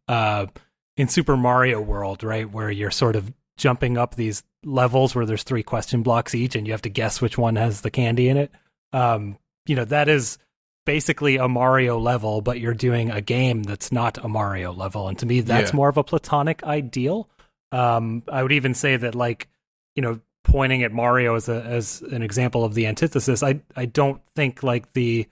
uh, 0.08 0.48
in 0.98 1.08
Super 1.08 1.38
Mario 1.38 1.80
World, 1.82 2.24
right, 2.24 2.50
where 2.50 2.70
you're 2.72 2.92
sort 2.92 3.16
of 3.16 3.32
jumping 3.58 3.98
up 3.98 4.16
these 4.16 4.44
levels 4.66 5.16
where 5.16 5.26
there's 5.26 5.44
three 5.44 5.64
question 5.64 6.04
blocks 6.04 6.34
each, 6.36 6.56
and 6.56 6.66
you 6.68 6.74
have 6.74 6.82
to 6.82 6.90
guess 6.90 7.22
which 7.22 7.38
one 7.38 7.56
has 7.56 7.82
the 7.82 7.92
candy 7.92 8.28
in 8.28 8.38
it. 8.38 8.52
Um, 8.92 9.38
you 9.66 9.76
know, 9.76 9.86
that 9.86 10.10
is 10.10 10.38
basically 10.86 11.38
a 11.38 11.48
Mario 11.48 11.98
level, 11.98 12.42
but 12.42 12.60
you're 12.60 12.74
doing 12.74 13.10
a 13.12 13.22
game 13.22 13.64
that's 13.64 13.92
not 13.92 14.18
a 14.24 14.28
Mario 14.28 14.72
level, 14.74 15.08
and 15.08 15.18
to 15.20 15.26
me, 15.26 15.42
that's 15.42 15.72
Yeah. 15.72 15.76
more 15.76 15.90
of 15.90 15.98
a 15.98 16.04
platonic 16.04 16.64
ideal. 16.64 17.30
Um, 17.72 18.24
I 18.32 18.44
would 18.44 18.52
even 18.52 18.74
say 18.74 18.96
that, 18.98 19.16
like, 19.16 19.48
you 19.96 20.02
know, 20.02 20.20
pointing 20.56 20.84
at 20.84 20.94
Mario 20.94 21.36
as 21.36 21.50
a 21.50 21.62
as 21.64 22.02
an 22.14 22.22
example 22.22 22.64
of 22.64 22.76
the 22.76 22.88
antithesis, 22.88 23.44
I 23.44 23.60
I 23.76 23.84
don't 23.84 24.22
think 24.38 24.64
like 24.64 24.94
the 24.94 25.28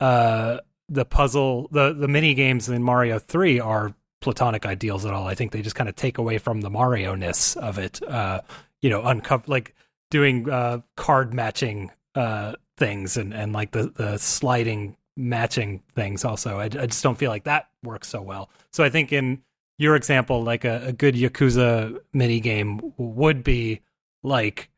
uh 0.00 0.58
the 0.90 1.06
puzzle 1.06 1.68
the 1.72 1.94
the 1.94 2.06
mini 2.06 2.34
games 2.34 2.68
in 2.68 2.82
Mario 2.82 3.18
3 3.18 3.58
are 3.58 3.94
platonic 4.20 4.66
ideals 4.66 5.06
at 5.06 5.14
all. 5.14 5.26
I 5.26 5.34
think 5.34 5.52
they 5.52 5.62
just 5.62 5.76
kind 5.76 5.88
of 5.88 5.96
take 5.96 6.18
away 6.18 6.36
from 6.36 6.60
the 6.60 6.68
Mario 6.68 7.14
ness 7.14 7.56
of 7.56 7.78
it. 7.78 8.06
Uh 8.06 8.42
you 8.82 8.90
know, 8.90 9.02
uncover 9.02 9.44
like 9.46 9.74
doing 10.10 10.50
uh 10.50 10.80
card 10.94 11.32
matching 11.32 11.90
uh 12.14 12.52
things 12.76 13.16
and 13.16 13.32
and 13.32 13.54
like 13.54 13.70
the 13.70 13.84
the 13.96 14.18
sliding 14.18 14.94
matching 15.16 15.82
things 15.94 16.22
also. 16.22 16.58
I, 16.58 16.64
I 16.64 16.68
just 16.68 17.02
don't 17.02 17.16
feel 17.16 17.30
like 17.30 17.44
that 17.44 17.70
works 17.82 18.08
so 18.08 18.20
well. 18.20 18.50
So 18.72 18.84
I 18.84 18.90
think 18.90 19.10
in 19.10 19.40
your 19.78 19.96
example 19.96 20.42
like 20.42 20.66
a, 20.66 20.88
a 20.88 20.92
good 20.92 21.14
Yakuza 21.14 21.98
mini 22.12 22.40
game 22.40 22.92
would 22.98 23.42
be 23.42 23.80
like 24.26 24.68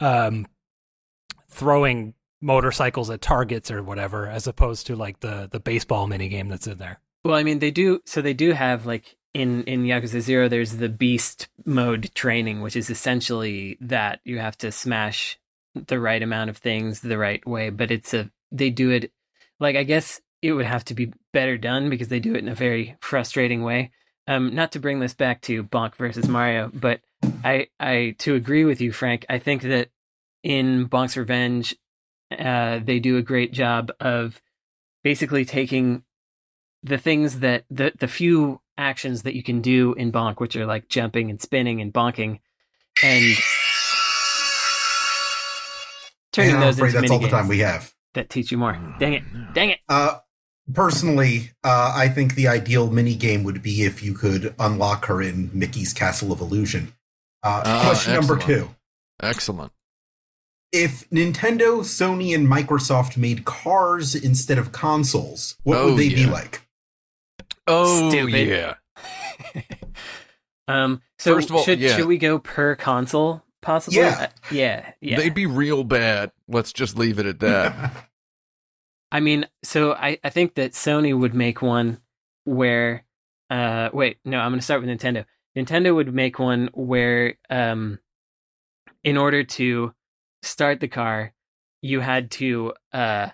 um 0.00 0.46
throwing 1.50 2.14
motorcycles 2.40 3.10
at 3.10 3.20
targets 3.20 3.70
or 3.70 3.82
whatever 3.82 4.28
as 4.28 4.46
opposed 4.46 4.86
to 4.86 4.94
like 4.94 5.20
the 5.20 5.48
the 5.50 5.58
baseball 5.58 6.06
mini 6.06 6.28
game 6.28 6.48
that's 6.48 6.66
in 6.66 6.78
there. 6.78 7.00
Well, 7.24 7.34
I 7.34 7.42
mean, 7.42 7.58
they 7.58 7.70
do. 7.70 8.00
So 8.06 8.22
they 8.22 8.34
do 8.34 8.52
have 8.52 8.86
like 8.86 9.16
in 9.34 9.64
in 9.64 9.84
Yakuza 9.84 10.20
Zero. 10.20 10.48
There's 10.48 10.76
the 10.76 10.88
Beast 10.88 11.48
mode 11.64 12.10
training, 12.14 12.60
which 12.60 12.76
is 12.76 12.90
essentially 12.90 13.76
that 13.80 14.20
you 14.24 14.38
have 14.38 14.56
to 14.58 14.70
smash 14.70 15.38
the 15.74 15.98
right 15.98 16.22
amount 16.22 16.50
of 16.50 16.58
things 16.58 17.00
the 17.00 17.18
right 17.18 17.44
way. 17.46 17.70
But 17.70 17.90
it's 17.90 18.14
a 18.14 18.30
they 18.52 18.70
do 18.70 18.90
it 18.90 19.12
like 19.58 19.76
I 19.76 19.82
guess 19.82 20.20
it 20.42 20.52
would 20.52 20.66
have 20.66 20.84
to 20.86 20.94
be 20.94 21.12
better 21.32 21.58
done 21.58 21.90
because 21.90 22.08
they 22.08 22.20
do 22.20 22.34
it 22.34 22.38
in 22.38 22.48
a 22.48 22.54
very 22.54 22.96
frustrating 23.00 23.62
way. 23.62 23.90
Um, 24.28 24.54
not 24.54 24.72
to 24.72 24.80
bring 24.80 25.00
this 25.00 25.14
back 25.14 25.40
to 25.42 25.64
Bonk 25.64 25.96
versus 25.96 26.28
Mario, 26.28 26.70
but 26.72 27.00
I 27.22 27.68
I 27.78 28.14
to 28.18 28.34
agree 28.34 28.64
with 28.64 28.80
you, 28.80 28.92
Frank. 28.92 29.26
I 29.28 29.38
think 29.38 29.62
that 29.62 29.90
in 30.42 30.88
Bonk's 30.88 31.16
Revenge, 31.16 31.76
uh, 32.36 32.80
they 32.82 33.00
do 33.00 33.16
a 33.16 33.22
great 33.22 33.52
job 33.52 33.90
of 34.00 34.40
basically 35.02 35.44
taking 35.44 36.02
the 36.82 36.98
things 36.98 37.40
that 37.40 37.64
the 37.70 37.92
the 37.98 38.08
few 38.08 38.60
actions 38.76 39.22
that 39.22 39.34
you 39.34 39.42
can 39.42 39.60
do 39.60 39.92
in 39.94 40.12
bonk 40.12 40.38
which 40.38 40.54
are 40.54 40.66
like 40.66 40.88
jumping 40.88 41.30
and 41.30 41.40
spinning 41.40 41.80
and 41.80 41.92
bonking 41.92 42.38
and 43.02 43.36
turning 46.32 46.54
and 46.54 46.62
those 46.62 46.76
afraid 46.76 46.94
into 46.94 47.00
that's 47.00 47.10
all 47.10 47.18
the 47.18 47.28
time 47.28 47.48
we 47.48 47.58
have. 47.58 47.92
that 48.14 48.30
teach 48.30 48.52
you 48.52 48.58
more 48.58 48.78
dang 49.00 49.14
it 49.14 49.24
dang 49.54 49.70
it 49.70 49.80
Uh, 49.88 50.18
personally, 50.72 51.50
uh, 51.64 51.92
I 51.94 52.08
think 52.08 52.34
the 52.34 52.46
ideal 52.46 52.90
mini 52.90 53.14
game 53.14 53.42
would 53.42 53.62
be 53.62 53.82
if 53.82 54.02
you 54.02 54.14
could 54.14 54.54
unlock 54.58 55.06
her 55.06 55.20
in 55.22 55.50
Mickey's 55.52 55.92
Castle 55.92 56.30
of 56.30 56.40
Illusion. 56.40 56.92
Uh, 57.42 57.62
Ah, 57.64 57.82
question 57.86 58.14
number 58.14 58.36
two. 58.36 58.68
Excellent. 59.22 59.72
If 60.72 61.08
Nintendo, 61.10 61.80
Sony, 61.80 62.34
and 62.34 62.46
Microsoft 62.46 63.16
made 63.16 63.44
cars 63.44 64.14
instead 64.14 64.58
of 64.58 64.70
consoles, 64.72 65.56
what 65.62 65.78
Oh, 65.78 65.86
would 65.90 65.98
they 65.98 66.08
be 66.10 66.26
like? 66.26 66.62
Oh 67.66 68.10
Stupid. 68.10 68.48
yeah. 68.48 68.74
um 70.68 71.00
so 71.18 71.34
First 71.34 71.50
of 71.50 71.56
all, 71.56 71.62
should 71.62 71.80
yeah. 71.80 71.96
should 71.96 72.06
we 72.06 72.18
go 72.18 72.38
per 72.38 72.74
console 72.76 73.42
possibly 73.62 74.00
Yeah. 74.00 74.16
Uh, 74.20 74.26
yeah 74.50 74.92
yeah 75.00 75.16
They'd 75.16 75.34
be 75.34 75.46
real 75.46 75.84
bad. 75.84 76.30
Let's 76.48 76.72
just 76.72 76.96
leave 76.98 77.18
it 77.18 77.26
at 77.26 77.40
that. 77.40 77.92
I 79.12 79.20
mean, 79.20 79.46
so 79.62 79.92
I, 79.94 80.18
I 80.22 80.28
think 80.28 80.54
that 80.56 80.72
Sony 80.72 81.18
would 81.18 81.32
make 81.34 81.62
one 81.62 81.98
where, 82.44 83.04
uh, 83.48 83.88
wait, 83.90 84.18
no, 84.22 84.38
I'm 84.38 84.50
going 84.50 84.58
to 84.60 84.64
start 84.64 84.82
with 84.82 84.90
Nintendo. 84.90 85.24
Nintendo 85.58 85.94
would 85.94 86.14
make 86.14 86.38
one 86.38 86.70
where, 86.72 87.34
um, 87.50 87.98
in 89.02 89.16
order 89.16 89.42
to 89.42 89.92
start 90.42 90.78
the 90.78 90.88
car, 90.88 91.32
you 91.82 92.00
had 92.00 92.30
to, 92.32 92.74
uh, 92.92 93.28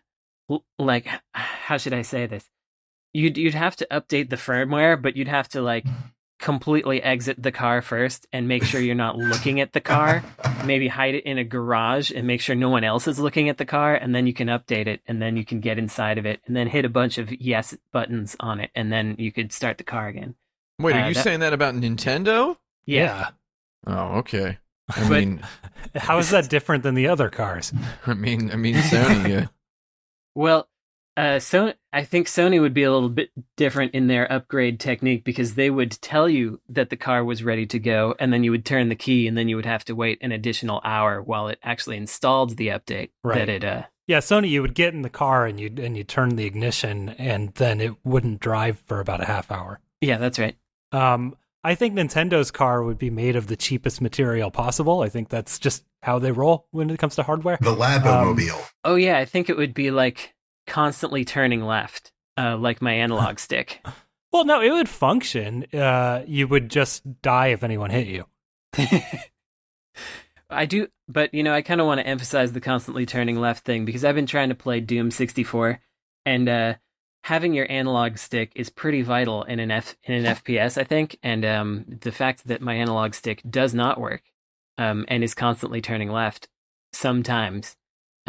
l- 0.51 0.65
like, 0.79 1.07
how 1.35 1.77
should 1.77 1.93
I 1.93 2.03
say 2.03 2.27
this? 2.27 2.49
You'd 3.13 3.37
you'd 3.37 3.55
have 3.55 3.77
to 3.77 3.87
update 3.91 4.31
the 4.31 4.37
firmware, 4.37 5.01
but 5.01 5.17
you'd 5.17 5.29
have 5.29 5.49
to 5.51 5.63
like 5.63 5.85
completely 6.41 7.03
exit 7.03 7.43
the 7.43 7.53
car 7.53 7.81
first 7.81 8.27
and 8.33 8.49
make 8.49 8.65
sure 8.65 8.81
you're 8.81 8.95
not 8.95 9.17
looking 9.17 9.61
at 9.61 9.73
the 9.73 9.81
car 9.81 10.23
maybe 10.65 10.89
hide 10.89 11.15
it 11.15 11.25
in 11.25 11.39
a 11.39 11.45
garage 11.45 12.11
and 12.11 12.27
make 12.27 12.41
sure 12.41 12.55
no 12.55 12.69
one 12.69 12.85
else 12.85 13.09
is 13.09 13.19
looking 13.19 13.49
at 13.49 13.57
the 13.57 13.65
car 13.65 13.95
and 13.95 14.15
then 14.15 14.27
you 14.27 14.35
can 14.35 14.49
update 14.49 14.87
it 14.87 15.01
and 15.07 15.23
then 15.23 15.37
you 15.39 15.45
can 15.45 15.61
get 15.61 15.79
inside 15.79 16.19
of 16.19 16.27
it 16.27 16.41
and 16.45 16.55
then 16.55 16.67
hit 16.67 16.85
a 16.85 16.89
bunch 16.89 17.17
of 17.17 17.33
yes 17.41 17.75
buttons 17.93 18.37
on 18.41 18.61
it 18.61 18.71
and 18.75 18.93
then 18.93 19.15
you 19.19 19.33
could 19.33 19.53
start 19.53 19.79
the 19.79 19.85
car 19.85 20.09
again 20.09 20.35
Wait, 20.79 20.95
are 20.97 21.01
Uh, 21.05 21.09
you 21.09 21.15
that- 21.15 21.23
saying 21.23 21.41
that 21.41 21.53
about 21.53 21.75
Nintendo? 21.75 22.57
yeah, 22.87 23.31
Oh, 23.87 24.19
okay. 24.19 24.59
I 24.95 25.09
But- 25.09 25.11
mean, 25.11 25.43
How 25.97 26.19
is 26.19 26.31
that 26.31 26.49
different 26.51 26.83
than 26.83 26.95
the 26.95 27.09
other 27.09 27.29
cars? 27.31 27.73
I 28.07 28.15
mean, 28.15 28.51
I 28.51 28.57
mean, 28.57 28.75
Sony. 28.77 29.29
Yeah. 29.29 29.47
well 30.35 30.69
uh 31.17 31.39
so 31.39 31.73
i 31.93 32.03
think 32.03 32.27
sony 32.27 32.61
would 32.61 32.75
be 32.75 32.83
a 32.83 32.91
little 32.93 33.09
bit 33.09 33.31
different 33.57 33.95
in 33.95 34.09
their 34.09 34.31
upgrade 34.33 34.81
technique 34.81 35.23
because 35.23 35.55
they 35.55 35.71
would 35.71 35.93
tell 36.03 36.29
you 36.29 36.61
that 36.69 36.91
the 36.91 36.97
car 36.97 37.23
was 37.23 37.45
ready 37.45 37.65
to 37.65 37.79
go 37.79 38.17
and 38.19 38.33
then 38.33 38.43
you 38.43 38.51
would 38.51 38.65
turn 38.65 38.89
the 38.89 38.97
key 38.97 39.29
and 39.29 39.39
then 39.39 39.47
you 39.49 39.55
would 39.55 39.65
have 39.65 39.85
to 39.85 39.95
wait 39.95 40.19
an 40.23 40.33
additional 40.33 40.81
hour 40.85 41.23
while 41.23 41.47
it 41.47 41.61
actually 41.63 41.97
installed 41.97 42.57
the 42.57 42.67
update 42.67 43.11
Right. 43.23 43.39
that 43.39 43.49
it 43.49 43.63
uh 43.63 43.83
Yeah, 44.09 44.19
Sony, 44.19 44.49
you 44.51 44.61
would 44.61 44.75
get 44.75 44.93
in 44.93 45.03
the 45.03 45.09
car 45.09 45.47
and 45.47 45.61
you 45.61 45.73
and 45.79 45.97
you 45.97 46.03
turn 46.03 46.35
the 46.35 46.47
ignition, 46.47 47.11
and 47.11 47.55
then 47.55 47.81
it 47.81 47.93
wouldn't 48.05 48.41
drive 48.41 48.81
for 48.81 48.99
about 48.99 49.21
a 49.23 49.27
half 49.27 49.53
hour. 49.53 49.79
yeah 50.01 50.19
that's 50.19 50.41
right 50.41 50.57
Um, 50.95 51.37
I 51.65 51.75
think 51.75 51.95
Nintendo's 51.95 52.51
car 52.51 52.83
would 52.83 52.99
be 52.99 53.11
made 53.11 53.37
of 53.37 53.47
the 53.47 53.57
cheapest 53.57 54.01
material 54.01 54.51
possible. 54.51 55.01
I 55.01 55.09
think 55.09 55.31
that's 55.31 55.59
just 55.59 55.85
how 56.03 56.19
they 56.19 56.31
roll 56.31 56.67
when 56.71 56.91
it 56.91 56.99
comes 56.99 57.17
to 57.17 57.23
hardware. 57.23 57.59
The 57.61 57.75
Labomobile. 57.75 58.63
Oh 58.85 58.95
yeah, 58.95 59.19
I 59.19 59.25
think 59.25 59.49
it 59.49 59.57
would 59.57 59.75
be 59.75 59.91
like 59.91 60.35
constantly 60.67 61.25
turning 61.25 61.65
left, 61.65 62.13
uh, 62.37 62.57
like 62.57 62.83
my 62.83 62.93
analog 62.93 63.39
stick. 63.41 63.85
Well, 64.33 64.45
no, 64.45 64.61
it 64.61 64.71
would 64.71 64.89
function. 64.89 65.65
Uh, 65.73 66.23
you 66.27 66.47
would 66.47 66.69
just 66.69 67.23
die 67.23 67.49
if 67.49 67.63
anyone 67.63 67.91
hit 67.91 68.07
you. 68.07 68.27
I 70.51 70.67
do, 70.67 70.89
but 71.09 71.33
you 71.33 71.43
know, 71.43 71.55
I 71.55 71.63
kind 71.63 71.81
of 71.81 71.87
want 71.87 72.01
to 72.01 72.07
emphasize 72.07 72.53
the 72.53 72.61
constantly 72.61 73.07
turning 73.07 73.41
left 73.41 73.65
thing 73.65 73.85
because 73.85 74.05
I've 74.05 74.15
been 74.15 74.27
trying 74.27 74.51
to 74.51 74.55
play 74.55 74.81
Doom 74.81 75.11
64, 75.11 75.81
and 76.27 76.49
uh, 76.49 76.75
having 77.25 77.55
your 77.55 77.67
analog 77.73 78.19
stick 78.19 78.53
is 78.55 78.69
pretty 78.69 79.01
vital 79.01 79.45
in 79.45 79.59
an 79.59 79.71
F 79.71 79.97
in 80.05 80.13
an 80.13 80.37
FPS, 80.37 80.79
I 80.79 80.85
think. 80.85 81.17
And 81.23 81.43
um, 81.45 81.85
the 82.03 82.13
fact 82.13 82.47
that 82.49 82.61
my 82.61 82.75
analog 82.75 83.15
stick 83.15 83.41
does 83.49 83.73
not 83.73 83.99
work 83.99 84.23
um, 84.77 85.07
and 85.09 85.25
is 85.25 85.35
constantly 85.35 85.81
turning 85.81 86.11
left 86.11 86.49
sometimes, 86.93 87.77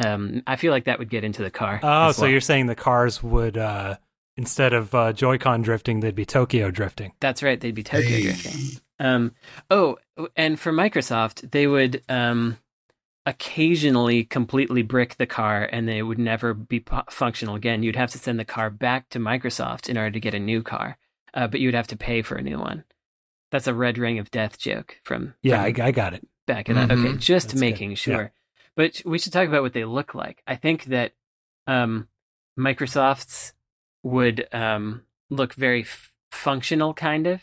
um, 0.04 0.42
I 0.48 0.56
feel 0.56 0.72
like 0.72 0.86
that 0.86 0.98
would 0.98 1.10
get 1.10 1.26
into 1.26 1.44
the 1.44 1.52
car. 1.52 1.82
Oh, 1.84 2.14
so 2.14 2.22
well. 2.24 2.32
you're 2.32 2.40
saying 2.40 2.68
the 2.68 2.76
cars 2.76 3.22
would 3.22 3.58
uh, 3.58 3.98
instead 4.38 4.72
of 4.72 4.96
uh, 4.96 5.12
Joy-Con 5.12 5.62
drifting, 5.62 6.00
they'd 6.00 6.16
be 6.16 6.26
Tokyo 6.26 6.72
drifting. 6.72 7.12
That's 7.20 7.44
right. 7.44 7.60
They'd 7.60 7.76
be 7.76 7.84
Tokyo 7.84 8.08
Hey. 8.10 8.22
drifting. 8.24 8.82
Um, 8.98 9.34
oh, 9.70 9.98
and 10.38 10.58
for 10.58 10.72
Microsoft, 10.72 11.52
they 11.52 11.68
would 11.68 12.02
um, 12.08 12.58
occasionally 13.26 14.24
completely 14.24 14.82
brick 14.84 15.16
the 15.18 15.26
car, 15.26 15.68
and 15.72 15.88
they 15.88 16.02
would 16.04 16.20
never 16.20 16.54
be 16.54 16.80
pu- 16.80 17.02
functional 17.10 17.56
again. 17.56 17.84
You'd 17.84 17.96
have 17.96 18.12
to 18.12 18.18
send 18.18 18.40
the 18.40 18.46
car 18.46 18.70
back 18.70 19.10
to 19.10 19.20
Microsoft 19.20 19.90
in 19.90 19.98
order 19.98 20.12
to 20.12 20.20
get 20.20 20.34
a 20.36 20.40
new 20.40 20.62
car, 20.64 20.98
uh, 21.34 21.48
but 21.48 21.60
you'd 21.60 21.74
have 21.74 21.88
to 21.88 21.98
pay 21.98 22.22
for 22.22 22.36
a 22.36 22.42
new 22.44 22.60
one. 22.60 22.84
That's 23.52 23.68
a 23.68 23.74
Red 23.74 23.98
Ring 23.98 24.20
of 24.20 24.32
Death 24.32 24.58
joke 24.60 24.98
from 25.04 25.34
Yeah, 25.42 25.62
I, 25.62 25.74
from 25.74 25.82
I 25.86 25.92
got 25.92 26.14
it. 26.14 26.28
back 26.48 26.70
in 26.70 26.76
that. 26.76 26.92
Okay, 26.92 27.02
Mhm. 27.02 27.20
just 27.20 27.50
That's 27.50 27.60
making 27.60 27.90
good. 27.92 27.98
sure. 28.00 28.32
But 28.76 29.02
we 29.06 29.18
should 29.20 29.32
talk 29.34 29.48
about 29.48 29.62
what 29.62 29.74
they 29.74 29.86
look 29.86 30.14
like. 30.14 30.44
I 30.46 30.56
think 30.56 30.86
that 30.86 31.14
um, 31.68 32.08
Microsoft's 32.60 33.54
would 34.04 34.48
um, 34.54 35.04
look 35.30 35.54
very 35.54 35.82
f- 35.82 36.14
functional, 36.32 36.94
kind 36.94 37.26
of. 37.28 37.42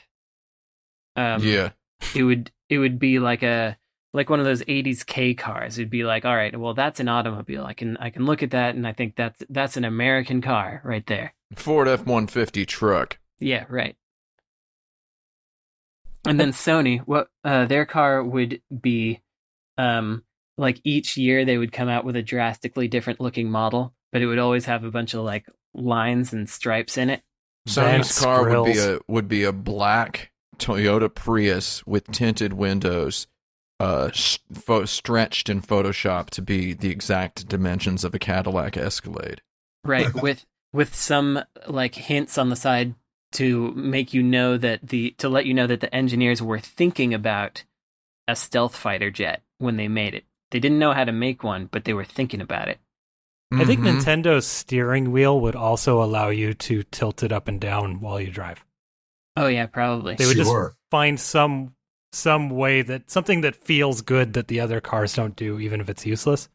Um, 1.16 1.42
yeah. 1.42 1.70
it 2.14 2.22
would 2.22 2.50
it 2.68 2.78
would 2.78 2.98
be 2.98 3.18
like 3.18 3.42
a 3.42 3.76
like 4.12 4.28
one 4.28 4.40
of 4.40 4.44
those 4.44 4.62
80s 4.62 5.04
K 5.06 5.34
cars. 5.34 5.78
It'd 5.78 5.90
be 5.90 6.04
like, 6.04 6.24
all 6.24 6.36
right, 6.36 6.58
well, 6.58 6.74
that's 6.74 7.00
an 7.00 7.08
automobile. 7.08 7.64
I 7.64 7.72
can 7.72 7.96
I 7.96 8.10
can 8.10 8.26
look 8.26 8.42
at 8.42 8.50
that 8.50 8.74
and 8.74 8.86
I 8.86 8.92
think 8.92 9.16
that's 9.16 9.42
that's 9.48 9.76
an 9.76 9.84
American 9.84 10.42
car 10.42 10.80
right 10.84 11.06
there. 11.06 11.34
Ford 11.54 11.88
F 11.88 12.04
one 12.04 12.26
fifty 12.26 12.66
truck. 12.66 13.18
Yeah, 13.38 13.64
right. 13.68 13.96
And 16.24 16.38
then 16.38 16.52
Sony, 16.52 17.00
what 17.00 17.28
uh, 17.42 17.66
their 17.66 17.84
car 17.84 18.22
would 18.22 18.62
be, 18.80 19.20
um, 19.76 20.22
like 20.56 20.80
each 20.84 21.16
year 21.16 21.44
they 21.44 21.58
would 21.58 21.72
come 21.72 21.88
out 21.88 22.04
with 22.04 22.14
a 22.14 22.22
drastically 22.22 22.86
different 22.86 23.20
looking 23.20 23.50
model, 23.50 23.92
but 24.12 24.22
it 24.22 24.26
would 24.26 24.38
always 24.38 24.66
have 24.66 24.84
a 24.84 24.90
bunch 24.90 25.14
of 25.14 25.22
like 25.22 25.46
lines 25.74 26.32
and 26.32 26.48
stripes 26.48 26.96
in 26.96 27.10
it. 27.10 27.22
Sony's 27.68 27.74
Vance 27.74 28.20
car 28.20 28.48
would 28.48 28.72
be 28.72 28.78
a 28.78 28.98
would 29.08 29.28
be 29.28 29.44
a 29.44 29.52
black 29.52 30.30
Toyota 30.58 31.12
Prius 31.12 31.84
with 31.86 32.10
tinted 32.12 32.52
windows, 32.52 33.26
uh, 33.82 34.10
fo- 34.54 34.84
stretched 34.84 35.48
in 35.48 35.60
Photoshop 35.60 36.30
to 36.30 36.42
be 36.42 36.72
the 36.72 36.90
exact 36.90 37.48
dimensions 37.48 38.04
of 38.04 38.14
a 38.14 38.18
Cadillac 38.18 38.76
Escalade. 38.76 39.40
right 39.84 40.12
with 40.22 40.44
with 40.72 40.94
some 40.94 41.42
like 41.66 41.94
hints 41.96 42.38
on 42.38 42.48
the 42.48 42.56
side 42.56 42.94
to 43.32 43.72
make 43.72 44.12
you 44.14 44.22
know 44.22 44.56
that 44.58 44.80
the 44.88 45.10
to 45.18 45.28
let 45.28 45.46
you 45.46 45.54
know 45.54 45.66
that 45.66 45.80
the 45.80 45.94
engineers 45.94 46.40
were 46.42 46.58
thinking 46.60 47.12
about 47.14 47.64
a 48.28 48.36
stealth 48.36 48.76
fighter 48.76 49.10
jet 49.10 49.42
when 49.58 49.76
they 49.76 49.88
made 49.88 50.14
it. 50.14 50.24
They 50.50 50.60
didn't 50.60 50.78
know 50.78 50.92
how 50.92 51.04
to 51.04 51.12
make 51.12 51.42
one, 51.42 51.66
but 51.70 51.84
they 51.84 51.94
were 51.94 52.04
thinking 52.04 52.40
about 52.40 52.68
it. 52.68 52.78
I 53.52 53.64
think 53.64 53.80
Mhm. 53.80 54.00
Nintendo's 54.00 54.46
steering 54.46 55.12
wheel 55.12 55.38
would 55.40 55.56
also 55.56 56.02
allow 56.02 56.28
you 56.28 56.54
to 56.54 56.82
tilt 56.84 57.22
it 57.22 57.32
up 57.32 57.48
and 57.48 57.60
down 57.60 58.00
while 58.00 58.20
you 58.20 58.30
drive. 58.30 58.64
Oh 59.36 59.46
yeah, 59.48 59.66
probably. 59.66 60.14
They 60.14 60.26
would 60.26 60.36
Sure. 60.36 60.68
just 60.68 60.78
find 60.90 61.18
some 61.20 61.74
some 62.12 62.50
way 62.50 62.82
that 62.82 63.10
something 63.10 63.40
that 63.40 63.56
feels 63.56 64.02
good 64.02 64.34
that 64.34 64.48
the 64.48 64.60
other 64.60 64.80
cars 64.80 65.14
don't 65.14 65.34
do, 65.36 65.58
even 65.58 65.80
if 65.80 65.88
it's 65.88 66.04
useless. 66.06 66.48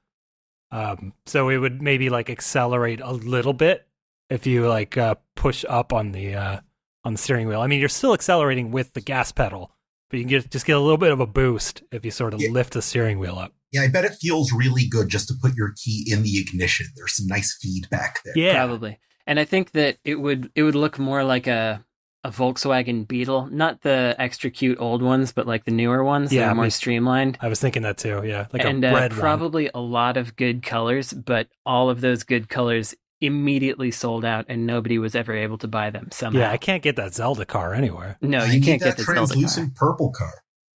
Um, 0.72 1.14
so 1.26 1.50
it 1.50 1.58
would 1.58 1.82
maybe 1.82 2.10
like 2.10 2.30
accelerate 2.30 3.00
a 3.02 3.12
little 3.12 3.54
bit 3.54 3.88
if 4.30 4.46
you 4.46 4.68
like 4.68 4.98
uh, 4.98 5.16
push 5.36 5.64
up 5.68 5.94
on 5.94 6.12
the 6.12 6.36
uh, 6.36 6.60
on 7.04 7.14
the 7.14 7.18
steering 7.20 7.48
wheel. 7.48 7.62
I 7.62 7.68
mean, 7.68 7.80
you're 7.80 7.90
still 7.90 8.14
accelerating 8.14 8.72
with 8.72 8.94
the 8.94 9.02
gas 9.02 9.32
pedal, 9.32 9.72
but 10.10 10.18
you 10.18 10.24
can 10.24 10.30
get, 10.30 10.52
just 10.52 10.66
get 10.66 10.76
a 10.76 10.80
little 10.80 10.98
bit 10.98 11.12
of 11.12 11.20
a 11.22 11.28
boost 11.28 11.84
if 11.92 12.04
you 12.04 12.12
sort 12.12 12.34
of 12.34 12.42
Yeah. 12.42 12.50
lift 12.52 12.74
the 12.74 12.82
steering 12.82 13.18
wheel 13.20 13.40
up. 13.40 13.54
Yeah, 13.72 13.82
I 13.82 13.88
bet 13.88 14.06
it 14.06 14.16
feels 14.22 14.52
really 14.54 14.88
good 14.88 15.10
just 15.10 15.28
to 15.30 15.34
put 15.42 15.56
your 15.56 15.74
key 15.84 16.08
in 16.12 16.24
the 16.24 16.38
ignition. 16.40 16.88
There's 16.96 17.16
some 17.16 17.28
nice 17.28 17.58
feedback 17.62 18.20
there. 18.24 18.34
Yeah, 18.38 18.54
Probably. 18.66 19.00
And 19.26 19.40
I 19.40 19.46
think 19.46 19.72
that 19.72 19.98
it 20.06 20.16
would 20.16 20.52
it 20.56 20.64
would 20.64 20.76
look 20.76 20.98
more 21.00 21.24
like 21.24 21.48
a 21.48 21.84
a 22.27 22.31
Volkswagen 22.31 23.07
Beetle, 23.07 23.48
not 23.51 23.81
the 23.84 24.13
extra 24.19 24.50
cute 24.50 24.77
old 24.81 25.01
ones, 25.01 25.31
but 25.31 25.48
like 25.48 25.63
the 25.63 25.72
newer 25.72 26.03
ones 26.03 26.34
Yeah, 26.34 26.41
that 26.41 26.51
are 26.51 26.55
more 26.55 26.65
me- 26.65 26.69
streamlined. 26.69 27.38
I 27.39 27.48
was 27.48 27.62
thinking 27.62 27.84
that 27.84 27.98
too. 27.98 28.22
Yeah, 28.25 28.48
like 28.51 28.65
and 28.65 28.84
a 28.84 28.89
uh, 28.89 28.93
red 28.93 29.12
one. 29.13 29.19
probably 29.22 29.69
a 29.74 29.79
lot 29.79 30.17
of 30.17 30.36
good 30.36 30.62
colors, 30.62 31.13
but 31.13 31.48
all 31.65 31.89
of 31.89 32.01
those 32.01 32.24
good 32.24 32.50
colors 32.50 32.93
immediately 33.22 33.91
sold 33.91 34.25
out, 34.25 34.46
and 34.50 34.65
nobody 34.67 35.00
was 35.00 35.15
ever 35.15 35.34
able 35.34 35.57
to 35.60 35.67
buy 35.67 35.89
them 35.89 36.10
somehow. 36.12 36.39
Yeah, 36.39 36.51
I 36.51 36.57
can't 36.57 36.84
get 36.84 36.98
that 36.98 37.13
Zelda 37.15 37.46
car 37.46 37.74
anywhere. 37.74 38.17
no, 38.22 38.39
I 38.39 38.46
you 38.48 38.60
need 38.60 38.63
can't 38.65 38.81
that 38.81 38.89
get 38.89 38.98
the 38.98 39.03
Zelda 39.03 39.17
car. 39.19 39.27
translucent 39.27 39.75
purple 39.75 40.12
car. 40.12 40.34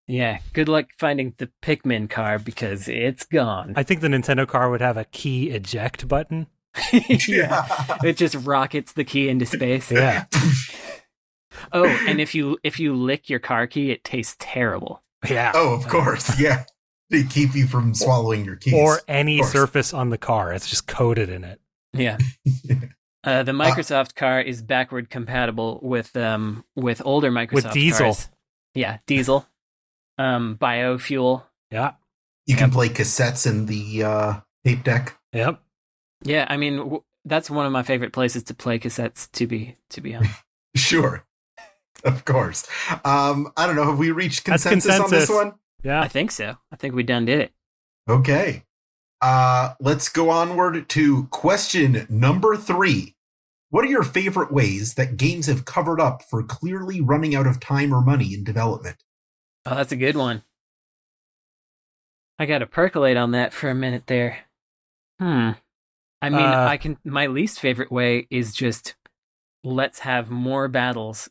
Yeah, 0.08 0.40
good 0.54 0.68
luck 0.70 0.86
finding 0.98 1.34
the 1.38 1.50
Pikmin 1.62 2.10
car 2.10 2.40
because 2.40 2.88
it's 2.88 3.26
gone. 3.26 3.74
I 3.76 3.84
think 3.84 4.02
the 4.02 4.08
Nintendo 4.08 4.48
car 4.48 4.70
would 4.70 4.82
have 4.82 4.98
a 4.98 5.06
key 5.06 5.50
eject 5.52 6.08
button. 6.08 6.48
yeah, 7.28 7.66
it 8.04 8.18
just 8.18 8.36
rockets 8.36 8.94
the 8.94 9.04
key 9.04 9.28
into 9.30 9.46
space. 9.46 9.92
Yeah. 9.92 10.26
Oh, 11.72 11.86
and 12.08 12.20
if 12.22 12.34
you 12.36 12.58
if 12.64 12.80
you 12.80 12.96
lick 12.96 13.30
your 13.30 13.40
car 13.40 13.68
key, 13.68 13.92
it 13.92 14.04
tastes 14.04 14.36
terrible. 14.40 15.02
Yeah. 15.30 15.52
oh, 15.56 15.74
of 15.74 15.88
course. 15.88 16.40
Yeah. 16.40 16.64
They 17.10 17.24
keep 17.24 17.54
you 17.56 17.68
from 17.68 17.94
swallowing 17.94 18.46
your 18.46 18.56
keys. 18.56 18.74
or 18.74 19.02
any 19.08 19.44
surface 19.44 19.94
on 19.94 20.10
the 20.12 20.18
car. 20.18 20.54
It's 20.54 20.70
just 20.70 20.88
coated 20.88 21.30
in 21.30 21.44
it. 21.44 21.60
Yeah. 21.94 22.18
Uh, 23.24 23.44
the 23.44 23.52
Microsoft 23.52 24.16
car 24.16 24.42
is 24.42 24.64
backward 24.64 25.12
compatible 25.12 25.80
with 25.84 26.18
um 26.18 26.66
with 26.76 27.04
older 27.06 27.30
Microsoft 27.32 27.74
diesel. 27.74 28.06
cars. 28.08 28.30
Yeah, 28.74 28.98
diesel, 29.06 29.46
um, 30.18 30.58
biofuel. 30.60 31.44
Yeah. 31.70 31.92
you 32.48 32.56
can 32.56 32.70
Yep. 32.70 32.74
play 32.74 32.90
cassettes 32.90 33.46
in 33.46 33.68
the 33.68 34.04
uh, 34.04 34.34
tape 34.66 34.84
deck. 34.84 35.20
Yep. 35.34 35.62
Yeah, 36.24 36.48
I 36.50 36.58
mean 36.58 36.78
w- 36.78 37.04
that's 37.24 37.48
one 37.52 37.68
of 37.68 37.72
my 37.72 37.84
favorite 37.84 38.12
places 38.12 38.42
to 38.46 38.56
play 38.56 38.80
cassettes. 38.80 39.30
To 39.34 39.46
be 39.46 39.76
to 39.92 40.02
be 40.02 40.16
honest. 40.16 40.34
Sure. 40.76 41.24
Of 42.06 42.26
course. 42.26 42.68
Um, 43.06 43.52
I 43.58 43.68
don't 43.68 43.76
know. 43.76 43.86
Have 43.86 44.00
we 44.00 44.12
reached 44.12 44.46
That's 44.46 44.64
consensus, 44.64 45.00
on 45.00 45.10
this 45.12 45.30
one? 45.30 45.54
Yeah. 45.84 46.02
I 46.02 46.08
think 46.08 46.32
so. 46.32 46.58
I 46.72 46.76
think 46.76 46.96
we 46.96 47.04
done 47.04 47.26
did 47.26 47.40
it. 47.40 47.52
Okay. 48.10 48.64
Uh, 49.22 49.74
let's 49.80 50.10
go 50.10 50.30
onward 50.30 50.90
to 50.90 51.26
question 51.26 52.08
number 52.10 52.56
three. 52.58 53.16
What 53.70 53.86
are 53.86 53.90
your 53.90 54.04
favorite 54.04 54.52
ways 54.52 54.96
that 54.96 55.16
games 55.16 55.46
have 55.46 55.64
covered 55.66 56.02
up 56.02 56.24
for 56.24 56.44
clearly 56.44 57.00
running 57.02 57.36
out 57.36 57.48
of 57.48 57.60
time 57.60 57.94
or 57.94 58.02
money 58.02 58.34
in 58.34 58.44
development? 58.44 58.98
Oh, 59.66 59.76
that's 59.76 59.92
a 59.92 59.96
good 59.96 60.18
one. 60.18 60.44
I 62.40 62.48
got 62.48 62.60
to 62.60 62.66
percolate 62.66 63.18
on 63.18 63.32
that 63.32 63.54
for 63.54 63.70
a 63.70 63.76
minute 63.76 64.08
there. 64.08 64.40
Hmm. 65.20 65.52
I 66.22 66.30
mean, 66.30 66.40
Uh, 66.42 66.68
I 66.70 66.78
can. 66.78 66.98
My 67.04 67.28
least 67.28 67.60
favorite 67.60 67.92
way 67.92 68.28
is 68.30 68.54
just 68.54 68.96
let's 69.64 70.00
have 70.00 70.30
more 70.32 70.68
battles, 70.68 71.30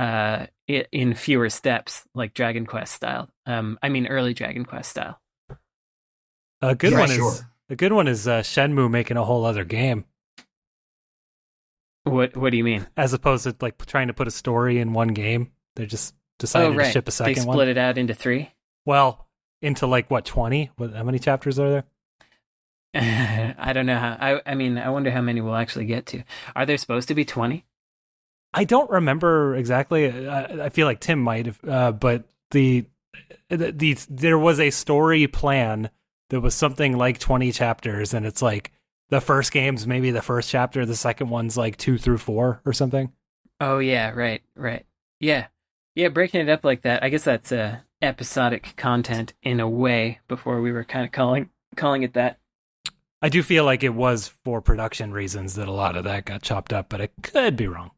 uh, 0.00 0.46
in 0.66 1.14
fewer 1.14 1.50
steps, 1.50 2.04
like 2.14 2.32
Dragon 2.32 2.64
Quest 2.64 2.94
style. 2.94 3.28
Um, 3.46 3.78
I 3.82 3.88
mean, 3.90 4.06
early 4.06 4.32
Dragon 4.34 4.64
Quest 4.64 4.90
style. 4.90 5.20
A 6.62 6.74
good 6.74 6.92
Yeah, 6.92 7.00
one 7.00 7.08
sure. 7.10 7.32
is 7.32 7.44
a 7.68 7.76
good 7.76 7.92
one 7.92 8.08
is 8.08 8.26
uh, 8.26 8.40
Shenmue 8.40 8.90
making 8.90 9.16
a 9.16 9.24
whole 9.24 9.44
other 9.44 9.64
game 9.64 10.04
What 12.04 12.36
What 12.36 12.50
do 12.50 12.56
you 12.56 12.64
mean? 12.64 12.86
as 12.96 13.12
opposed 13.12 13.44
to 13.44 13.54
like 13.60 13.84
trying 13.86 14.08
to 14.08 14.14
put 14.14 14.26
a 14.28 14.30
story 14.30 14.78
in 14.78 14.92
one 14.92 15.08
game. 15.08 15.52
They 15.76 15.86
just 15.86 16.14
decided 16.38 16.72
oh, 16.74 16.76
right. 16.76 16.86
to 16.86 16.92
ship 16.92 17.08
a 17.08 17.10
second. 17.10 17.34
they 17.34 17.40
split 17.40 17.56
one. 17.56 17.68
it 17.68 17.78
out 17.78 17.98
into 17.98 18.14
three. 18.14 18.50
Well, 18.86 19.28
into 19.62 19.86
like 19.86 20.10
what 20.10 20.24
twenty? 20.24 20.70
What? 20.76 20.94
How 20.94 21.04
many 21.04 21.18
chapters 21.18 21.58
are 21.58 21.70
there? 21.70 21.84
I 23.58 23.72
don't 23.72 23.86
know 23.86 23.98
how. 23.98 24.16
I. 24.20 24.40
I 24.46 24.54
mean, 24.54 24.78
I 24.78 24.90
wonder 24.90 25.10
how 25.10 25.20
many 25.20 25.40
we'll 25.40 25.54
actually 25.54 25.84
get 25.86 26.06
to. 26.06 26.24
Are 26.56 26.66
there 26.66 26.78
supposed 26.78 27.08
to 27.08 27.14
be 27.14 27.24
twenty? 27.24 27.64
I 28.52 28.64
don't 28.64 28.90
remember 28.90 29.54
exactly. 29.54 30.26
I, 30.28 30.66
I 30.66 30.68
feel 30.70 30.86
like 30.86 31.00
Tim 31.00 31.20
might 31.20 31.46
have, 31.46 31.60
uh, 31.66 31.92
but 31.92 32.24
the, 32.50 32.86
the 33.48 33.70
the 33.70 33.98
there 34.08 34.38
was 34.38 34.58
a 34.58 34.70
story 34.70 35.26
plan 35.26 35.90
that 36.30 36.40
was 36.40 36.54
something 36.54 36.96
like 36.96 37.18
twenty 37.18 37.52
chapters, 37.52 38.12
and 38.14 38.26
it's 38.26 38.42
like 38.42 38.72
the 39.10 39.20
first 39.20 39.52
game's 39.52 39.86
maybe 39.86 40.10
the 40.10 40.22
first 40.22 40.48
chapter, 40.48 40.86
the 40.86 40.96
second 40.96 41.28
one's 41.30 41.56
like 41.56 41.76
two 41.76 41.98
through 41.98 42.18
four 42.18 42.60
or 42.64 42.72
something. 42.72 43.12
Oh 43.60 43.78
yeah, 43.78 44.10
right, 44.10 44.42
right. 44.54 44.86
Yeah. 45.18 45.46
Yeah, 45.94 46.08
breaking 46.08 46.40
it 46.40 46.48
up 46.48 46.64
like 46.64 46.82
that. 46.82 47.02
I 47.02 47.08
guess 47.08 47.24
that's 47.24 47.52
uh 47.52 47.78
episodic 48.02 48.74
content 48.76 49.34
in 49.42 49.60
a 49.60 49.68
way 49.68 50.20
before 50.26 50.62
we 50.62 50.72
were 50.72 50.84
kind 50.84 51.04
of 51.04 51.12
calling 51.12 51.50
calling 51.76 52.02
it 52.02 52.14
that. 52.14 52.38
I 53.22 53.28
do 53.28 53.42
feel 53.42 53.64
like 53.64 53.82
it 53.82 53.94
was 53.94 54.28
for 54.28 54.62
production 54.62 55.12
reasons 55.12 55.54
that 55.56 55.68
a 55.68 55.72
lot 55.72 55.96
of 55.96 56.04
that 56.04 56.24
got 56.24 56.42
chopped 56.42 56.72
up, 56.72 56.88
but 56.88 57.02
I 57.02 57.08
could 57.22 57.56
be 57.56 57.66
wrong. 57.66 57.90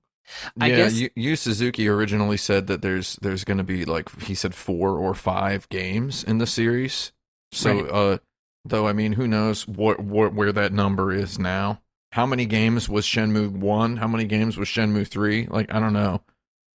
I 0.60 0.66
yeah, 0.68 0.76
guess- 0.76 1.08
Yu, 1.14 1.36
Suzuki 1.36 1.88
originally 1.88 2.36
said 2.36 2.66
that 2.68 2.82
there's 2.82 3.16
there's 3.22 3.44
going 3.44 3.58
to 3.58 3.64
be 3.64 3.84
like 3.84 4.08
he 4.22 4.34
said 4.34 4.54
four 4.54 4.96
or 4.98 5.14
five 5.14 5.68
games 5.68 6.24
in 6.24 6.38
the 6.38 6.46
series. 6.46 7.12
So, 7.52 7.82
Right. 7.82 7.90
uh, 7.90 8.18
though 8.64 8.86
I 8.86 8.92
mean, 8.92 9.12
who 9.12 9.26
knows 9.28 9.66
what, 9.68 10.00
what 10.00 10.34
where 10.34 10.52
that 10.52 10.72
number 10.72 11.12
is 11.12 11.38
now? 11.38 11.80
How 12.12 12.26
many 12.26 12.44
games 12.46 12.88
was 12.88 13.06
Shenmue 13.06 13.50
one? 13.52 13.96
How 13.96 14.06
many 14.08 14.24
games 14.24 14.56
was 14.58 14.68
Shenmue 14.68 15.06
three? 15.06 15.46
Like 15.46 15.72
I 15.74 15.80
don't 15.80 15.92
know. 15.94 16.22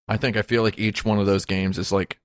I 0.08 0.16
think 0.16 0.36
I 0.36 0.42
feel 0.42 0.62
like 0.62 0.78
each 0.78 1.04
one 1.04 1.18
of 1.18 1.26
those 1.26 1.44
games 1.44 1.78
is 1.78 1.92
like 1.92 2.18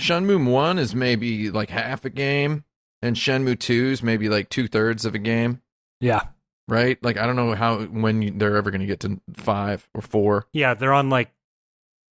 Shenmue 0.00 0.48
one 0.50 0.78
is 0.78 0.94
maybe 0.94 1.50
like 1.50 1.70
half 1.70 2.04
a 2.04 2.10
game, 2.10 2.64
and 3.02 3.16
Shenmue 3.16 3.58
two 3.58 3.86
is 3.86 4.02
maybe 4.02 4.28
like 4.28 4.48
two 4.48 4.68
thirds 4.68 5.04
of 5.04 5.14
a 5.14 5.18
game. 5.18 5.60
Yeah, 6.00 6.22
Right? 6.68 7.02
Like 7.02 7.16
I 7.16 7.26
don't 7.26 7.36
know 7.36 7.54
how 7.54 7.80
when 7.84 8.22
you, 8.22 8.30
they're 8.30 8.56
ever 8.56 8.70
going 8.70 8.82
to 8.82 8.86
get 8.86 9.00
to 9.00 9.20
five 9.34 9.88
or 9.94 10.02
four. 10.02 10.46
yeah, 10.52 10.74
they're 10.74 10.92
on 10.92 11.10
like 11.10 11.30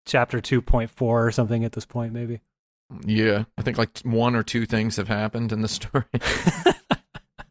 chapter 0.05 0.41
two 0.41 0.61
point 0.61 0.89
four 0.89 1.25
or 1.25 1.31
something 1.31 1.63
at 1.63 1.73
this 1.73 1.85
point, 1.85 2.11
maybe. 2.11 2.41
Yeah, 3.05 3.43
I 3.57 3.61
think 3.61 3.77
like 3.77 3.99
one 3.99 4.35
or 4.35 4.43
two 4.43 4.65
things 4.65 4.95
have 4.95 5.09
happened 5.09 5.51
in 5.51 5.61
the 5.61 5.67
story. 5.67 6.05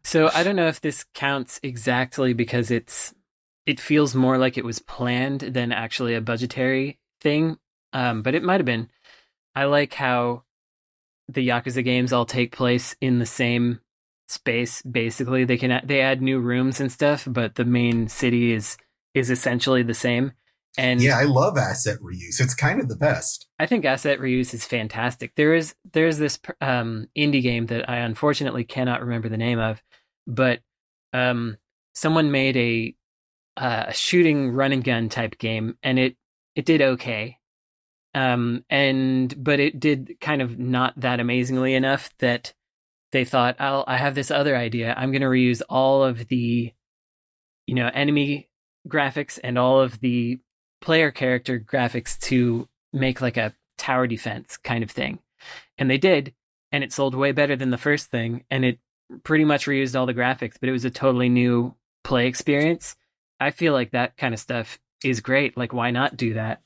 So 0.06 0.30
I 0.32 0.44
don't 0.44 0.54
know 0.54 0.68
if 0.68 0.80
this 0.80 1.04
counts 1.14 1.58
exactly 1.64 2.32
because 2.32 2.70
it's 2.70 3.12
it 3.66 3.80
feels 3.80 4.14
more 4.14 4.38
like 4.38 4.56
it 4.56 4.64
was 4.64 4.78
planned 4.78 5.40
than 5.40 5.72
actually 5.72 6.14
a 6.14 6.20
budgetary 6.20 7.00
thing. 7.20 7.58
Um, 7.92 8.22
but 8.22 8.36
it 8.36 8.44
might 8.44 8.60
have 8.60 8.64
been. 8.66 8.88
I 9.56 9.64
like 9.64 9.94
how 9.94 10.44
the 11.26 11.48
Yakuza 11.48 11.82
games 11.82 12.12
all 12.12 12.24
take 12.24 12.54
place 12.54 12.94
in 13.00 13.18
the 13.18 13.26
same 13.26 13.80
space. 14.26 14.82
Basically, 14.82 15.44
they 15.44 15.56
can 15.56 15.80
they 15.84 16.00
add 16.00 16.22
new 16.22 16.38
rooms 16.38 16.80
and 16.80 16.90
stuff, 16.90 17.26
but 17.30 17.54
the 17.54 17.64
main 17.64 18.08
city 18.08 18.52
is 18.52 18.76
is 19.14 19.30
essentially 19.30 19.82
the 19.82 19.94
same. 19.94 20.32
And 20.78 21.00
yeah, 21.00 21.18
I 21.18 21.24
love 21.24 21.56
asset 21.56 21.98
reuse. 22.00 22.38
It's 22.38 22.54
kind 22.54 22.80
of 22.80 22.88
the 22.88 22.96
best. 22.96 23.46
I 23.58 23.66
think 23.66 23.84
asset 23.84 24.18
reuse 24.18 24.52
is 24.52 24.66
fantastic. 24.66 25.34
There 25.34 25.54
is 25.54 25.74
there 25.92 26.06
is 26.06 26.18
this 26.18 26.38
um, 26.60 27.08
indie 27.16 27.42
game 27.42 27.66
that 27.66 27.88
I 27.88 27.98
unfortunately 27.98 28.64
cannot 28.64 29.00
remember 29.00 29.28
the 29.28 29.38
name 29.38 29.58
of, 29.58 29.82
but 30.26 30.60
um, 31.14 31.56
someone 31.94 32.30
made 32.30 32.56
a 32.56 32.94
uh, 33.56 33.84
a 33.88 33.94
shooting 33.94 34.50
run 34.50 34.72
and 34.72 34.84
gun 34.84 35.08
type 35.08 35.38
game, 35.38 35.78
and 35.82 35.98
it 35.98 36.16
it 36.54 36.66
did 36.66 36.82
okay, 36.82 37.38
um, 38.14 38.64
and 38.68 39.34
but 39.42 39.60
it 39.60 39.80
did 39.80 40.18
kind 40.20 40.42
of 40.42 40.58
not 40.58 40.92
that 41.00 41.20
amazingly 41.20 41.74
enough 41.74 42.10
that 42.18 42.52
they 43.16 43.24
thought, 43.24 43.56
"I'll 43.58 43.84
I 43.86 43.96
have 43.96 44.14
this 44.14 44.30
other 44.30 44.54
idea. 44.54 44.94
I'm 44.96 45.10
going 45.10 45.22
to 45.22 45.28
reuse 45.28 45.62
all 45.70 46.04
of 46.04 46.28
the, 46.28 46.72
you 47.66 47.74
know, 47.74 47.90
enemy 47.92 48.50
graphics 48.86 49.38
and 49.42 49.58
all 49.58 49.80
of 49.80 50.00
the 50.00 50.38
player 50.82 51.10
character 51.10 51.58
graphics 51.58 52.18
to 52.20 52.68
make 52.92 53.22
like 53.22 53.38
a 53.38 53.54
tower 53.78 54.06
defense 54.06 54.58
kind 54.58 54.84
of 54.84 54.90
thing. 54.90 55.18
And 55.78 55.90
they 55.90 55.98
did, 55.98 56.34
and 56.72 56.84
it 56.84 56.92
sold 56.92 57.14
way 57.14 57.32
better 57.32 57.56
than 57.56 57.70
the 57.70 57.78
first 57.78 58.10
thing, 58.10 58.44
and 58.50 58.64
it 58.64 58.78
pretty 59.24 59.44
much 59.44 59.66
reused 59.66 59.98
all 59.98 60.06
the 60.06 60.14
graphics, 60.14 60.56
but 60.60 60.68
it 60.68 60.72
was 60.72 60.84
a 60.84 60.90
totally 60.90 61.30
new 61.30 61.74
play 62.04 62.26
experience. 62.26 62.96
I 63.40 63.50
feel 63.50 63.72
like 63.72 63.92
that 63.92 64.16
kind 64.16 64.34
of 64.34 64.40
stuff 64.40 64.78
is 65.02 65.20
great. 65.20 65.56
Like, 65.56 65.72
why 65.72 65.90
not 65.90 66.16
do 66.16 66.34
that? 66.34 66.60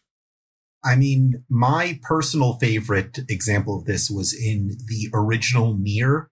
I 0.82 0.96
mean, 0.96 1.44
my 1.48 2.00
personal 2.02 2.54
favorite 2.54 3.18
example 3.28 3.78
of 3.78 3.84
this 3.84 4.10
was 4.10 4.34
in 4.34 4.78
the 4.86 5.10
original 5.12 5.76
Nier 5.76 6.30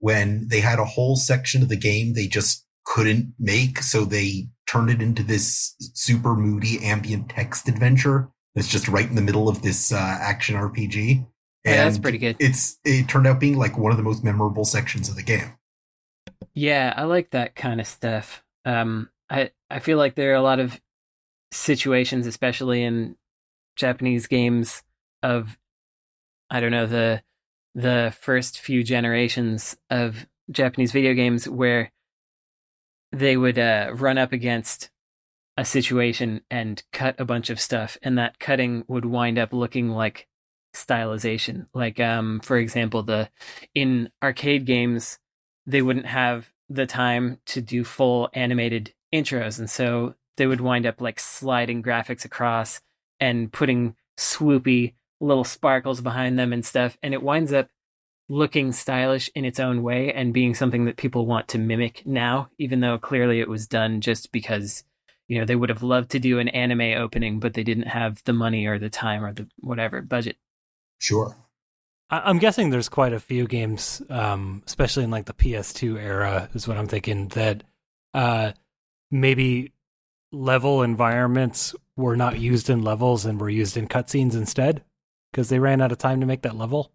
when 0.00 0.48
they 0.48 0.60
had 0.60 0.78
a 0.78 0.84
whole 0.84 1.16
section 1.16 1.62
of 1.62 1.68
the 1.68 1.76
game 1.76 2.14
they 2.14 2.26
just 2.26 2.66
couldn't 2.84 3.34
make. 3.38 3.78
So 3.78 4.04
they 4.04 4.48
turned 4.66 4.90
it 4.90 5.00
into 5.00 5.22
this 5.22 5.76
super 5.94 6.34
moody 6.34 6.84
ambient 6.84 7.28
text 7.30 7.68
adventure 7.68 8.30
that's 8.54 8.68
just 8.68 8.88
right 8.88 9.08
in 9.08 9.14
the 9.14 9.22
middle 9.22 9.48
of 9.48 9.62
this 9.62 9.92
uh, 9.92 9.96
action 10.20 10.56
RPG. 10.56 11.26
Yeah, 11.64 11.84
that's 11.84 11.98
pretty 11.98 12.18
good. 12.18 12.36
It's 12.40 12.78
it 12.84 13.08
turned 13.08 13.26
out 13.26 13.38
being 13.38 13.58
like 13.58 13.76
one 13.76 13.92
of 13.92 13.98
the 13.98 14.02
most 14.02 14.24
memorable 14.24 14.64
sections 14.64 15.08
of 15.08 15.16
the 15.16 15.22
game. 15.22 15.52
Yeah, 16.54 16.94
I 16.96 17.04
like 17.04 17.30
that 17.30 17.54
kind 17.54 17.80
of 17.80 17.86
stuff. 17.86 18.42
Um, 18.64 19.10
I 19.28 19.50
I 19.68 19.78
feel 19.78 19.98
like 19.98 20.14
there 20.14 20.32
are 20.32 20.36
a 20.36 20.42
lot 20.42 20.58
of 20.58 20.80
situations, 21.52 22.26
especially 22.26 22.82
in 22.82 23.16
Japanese 23.76 24.26
games, 24.26 24.82
of 25.22 25.58
I 26.48 26.60
don't 26.60 26.72
know 26.72 26.86
the 26.86 27.22
the 27.74 28.14
first 28.20 28.60
few 28.60 28.82
generations 28.82 29.76
of 29.90 30.26
Japanese 30.50 30.92
video 30.92 31.14
games 31.14 31.48
where 31.48 31.92
they 33.12 33.36
would 33.36 33.58
uh, 33.58 33.90
run 33.94 34.18
up 34.18 34.32
against 34.32 34.90
a 35.56 35.64
situation 35.64 36.42
and 36.50 36.82
cut 36.92 37.18
a 37.18 37.24
bunch 37.24 37.50
of 37.50 37.60
stuff, 37.60 37.98
and 38.02 38.16
that 38.18 38.38
cutting 38.38 38.84
would 38.88 39.04
wind 39.04 39.38
up 39.38 39.52
looking 39.52 39.90
like 39.90 40.26
stylization. 40.74 41.66
Like, 41.74 42.00
um, 42.00 42.40
for 42.40 42.56
example, 42.56 43.02
the 43.02 43.28
in 43.74 44.10
arcade 44.22 44.64
games, 44.64 45.18
they 45.66 45.82
wouldn't 45.82 46.06
have 46.06 46.50
the 46.68 46.86
time 46.86 47.38
to 47.46 47.60
do 47.60 47.84
full 47.84 48.30
animated 48.32 48.94
intros, 49.12 49.58
and 49.58 49.68
so 49.68 50.14
they 50.36 50.46
would 50.46 50.60
wind 50.60 50.86
up 50.86 51.00
like 51.00 51.20
sliding 51.20 51.82
graphics 51.82 52.24
across 52.24 52.80
and 53.18 53.52
putting 53.52 53.96
swoopy 54.16 54.94
little 55.20 55.44
sparkles 55.44 56.00
behind 56.00 56.38
them 56.38 56.52
and 56.52 56.64
stuff, 56.64 56.96
and 57.02 57.14
it 57.14 57.22
winds 57.22 57.52
up 57.52 57.68
looking 58.28 58.72
stylish 58.72 59.28
in 59.34 59.44
its 59.44 59.58
own 59.58 59.82
way 59.82 60.12
and 60.12 60.32
being 60.32 60.54
something 60.54 60.84
that 60.84 60.96
people 60.96 61.26
want 61.26 61.48
to 61.48 61.58
mimic 61.58 62.06
now, 62.06 62.48
even 62.58 62.80
though 62.80 62.96
clearly 62.96 63.40
it 63.40 63.48
was 63.48 63.66
done 63.66 64.00
just 64.00 64.30
because 64.32 64.84
you 65.28 65.38
know 65.38 65.44
they 65.44 65.56
would 65.56 65.68
have 65.68 65.82
loved 65.82 66.10
to 66.10 66.18
do 66.18 66.38
an 66.38 66.48
anime 66.48 66.96
opening, 66.96 67.40
but 67.40 67.54
they 67.54 67.64
didn't 67.64 67.88
have 67.88 68.22
the 68.24 68.32
money 68.32 68.66
or 68.66 68.78
the 68.78 68.88
time 68.88 69.24
or 69.24 69.32
the 69.32 69.48
whatever 69.58 70.00
budget. 70.00 70.36
Sure. 70.98 71.36
I- 72.08 72.30
am 72.30 72.38
guessing 72.38 72.70
there's 72.70 72.88
quite 72.88 73.12
a 73.12 73.20
few 73.20 73.46
games, 73.46 74.02
um, 74.08 74.62
especially 74.66 75.04
in 75.04 75.10
like 75.10 75.26
the 75.26 75.34
PS2 75.34 75.98
era, 76.00 76.48
is 76.54 76.66
what 76.66 76.76
I'm 76.76 76.88
thinking 76.88 77.28
that 77.28 77.62
uh, 78.14 78.52
maybe 79.10 79.72
level 80.32 80.82
environments 80.82 81.74
were 81.96 82.16
not 82.16 82.38
used 82.38 82.70
in 82.70 82.82
levels 82.82 83.24
and 83.26 83.40
were 83.40 83.50
used 83.50 83.76
in 83.76 83.88
cutscenes 83.88 84.34
instead 84.34 84.84
because 85.30 85.48
they 85.48 85.58
ran 85.58 85.80
out 85.80 85.92
of 85.92 85.98
time 85.98 86.20
to 86.20 86.26
make 86.26 86.42
that 86.42 86.56
level. 86.56 86.92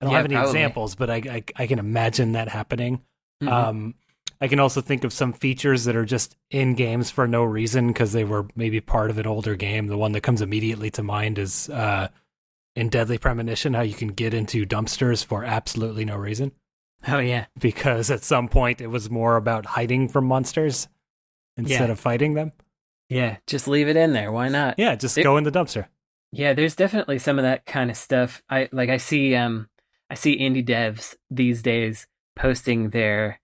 I 0.00 0.04
don't 0.04 0.12
Yeah, 0.12 0.18
have 0.18 0.26
any 0.26 0.34
probably. 0.34 0.50
examples, 0.50 0.94
but 0.94 1.10
I, 1.10 1.16
I 1.16 1.44
I 1.56 1.66
can 1.66 1.78
imagine 1.78 2.32
that 2.32 2.48
happening. 2.48 3.02
Mhm. 3.42 3.48
Um, 3.50 3.94
I 4.40 4.48
can 4.48 4.60
also 4.60 4.82
think 4.82 5.04
of 5.04 5.12
some 5.14 5.32
features 5.32 5.84
that 5.84 5.96
are 5.96 6.04
just 6.04 6.36
in 6.50 6.74
games 6.74 7.10
for 7.10 7.26
no 7.26 7.42
reason 7.44 7.88
because 7.88 8.12
they 8.12 8.24
were 8.24 8.46
maybe 8.54 8.80
part 8.80 9.10
of 9.10 9.16
an 9.18 9.26
older 9.26 9.56
game. 9.56 9.86
The 9.86 9.96
one 9.96 10.12
that 10.12 10.20
comes 10.22 10.42
immediately 10.42 10.90
to 10.90 11.02
mind 11.02 11.38
is 11.38 11.70
uh, 11.70 12.08
in 12.74 12.90
Deadly 12.90 13.16
Premonition, 13.16 13.72
how 13.72 13.80
you 13.80 13.94
can 13.94 14.08
get 14.08 14.34
into 14.34 14.66
dumpsters 14.66 15.24
for 15.24 15.44
absolutely 15.44 16.04
no 16.04 16.16
reason 16.16 16.52
oh 17.08 17.18
yeah, 17.18 17.46
because 17.58 18.10
at 18.10 18.24
some 18.24 18.48
point 18.48 18.80
it 18.80 18.88
was 18.88 19.08
more 19.08 19.36
about 19.36 19.64
hiding 19.64 20.08
from 20.08 20.24
monsters 20.26 20.88
instead 21.56 21.86
Yeah. 21.86 21.92
of 21.92 22.00
fighting 22.00 22.34
them. 22.34 22.52
yeah, 23.08 23.36
just 23.46 23.68
leave 23.68 23.88
it 23.88 23.96
in 23.96 24.12
there. 24.12 24.30
Why 24.32 24.48
not? 24.48 24.74
Yeah, 24.78 24.94
just 24.96 25.16
It- 25.16 25.22
go 25.22 25.36
in 25.38 25.44
the 25.44 25.52
dumpster. 25.52 25.86
Yeah, 26.32 26.52
there's 26.52 26.76
definitely 26.76 27.18
some 27.18 27.38
of 27.38 27.44
that 27.44 27.66
kind 27.66 27.90
of 27.90 27.96
stuff. 27.96 28.42
I 28.50 28.68
like 28.72 28.90
I 28.90 28.96
see 28.98 29.34
um 29.34 29.68
I 30.10 30.14
see 30.14 30.38
indie 30.38 30.66
devs 30.66 31.14
these 31.30 31.62
days 31.62 32.06
posting 32.34 32.90
their 32.90 33.40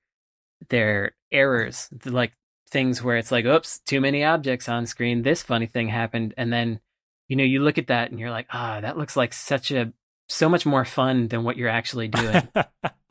their 0.68 1.12
errors, 1.30 1.88
like 2.04 2.32
things 2.70 3.02
where 3.02 3.16
it's 3.16 3.32
like, 3.32 3.44
oops, 3.44 3.80
too 3.80 4.00
many 4.00 4.24
objects 4.24 4.68
on 4.68 4.86
screen. 4.86 5.22
This 5.22 5.42
funny 5.42 5.66
thing 5.66 5.88
happened, 5.88 6.34
and 6.36 6.52
then 6.52 6.80
you 7.28 7.36
know 7.36 7.44
you 7.44 7.60
look 7.62 7.78
at 7.78 7.86
that 7.88 8.10
and 8.10 8.20
you're 8.20 8.30
like, 8.30 8.46
ah, 8.52 8.80
that 8.80 8.98
looks 8.98 9.16
like 9.16 9.32
such 9.32 9.70
a 9.70 9.92
so 10.28 10.48
much 10.48 10.64
more 10.64 10.84
fun 10.84 11.28
than 11.28 11.44
what 11.44 11.56
you're 11.56 11.68
actually 11.68 12.08
doing. 12.08 12.48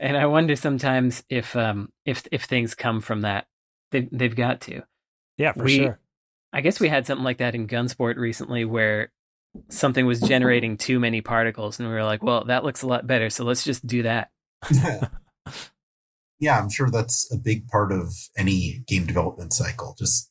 and 0.00 0.16
I 0.16 0.26
wonder 0.26 0.56
sometimes 0.56 1.24
if 1.28 1.54
um 1.56 1.90
if 2.04 2.26
if 2.32 2.44
things 2.44 2.74
come 2.74 3.00
from 3.00 3.22
that. 3.22 3.46
They 3.92 4.08
they've 4.10 4.34
got 4.34 4.60
to. 4.62 4.82
yeah, 5.38 5.52
for 5.52 5.64
We- 5.64 5.76
sure. 5.76 6.00
I 6.52 6.60
guess 6.60 6.80
we 6.80 6.88
had 6.88 7.06
something 7.06 7.24
like 7.24 7.38
that 7.38 7.54
in 7.54 7.66
Gunsport 7.66 8.16
recently 8.16 8.64
where 8.64 9.12
something 9.68 10.06
was 10.06 10.20
generating 10.20 10.76
too 10.78 10.98
many 11.00 11.20
particles 11.20 11.78
and 11.78 11.88
we 11.88 11.94
were 11.94 12.04
like, 12.04 12.22
well, 12.22 12.44
that 12.44 12.64
looks 12.64 12.82
a 12.82 12.86
lot 12.86 13.06
better, 13.06 13.30
so 13.30 13.44
let's 13.44 13.64
just 13.64 13.86
do 13.86 14.02
that. 14.02 14.30
yeah, 16.40 16.58
I'm 16.58 16.70
sure 16.70 16.90
that's 16.90 17.30
a 17.32 17.36
big 17.36 17.68
part 17.68 17.92
of 17.92 18.12
any 18.36 18.84
game 18.86 19.06
development 19.06 19.52
cycle. 19.52 19.94
Just 19.98 20.30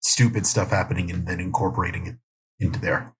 stupid 0.00 0.46
stuff 0.46 0.70
happening 0.70 1.10
and 1.10 1.26
then 1.26 1.40
incorporating 1.40 2.06
it 2.06 2.16
into 2.60 2.80
there. 2.80 3.14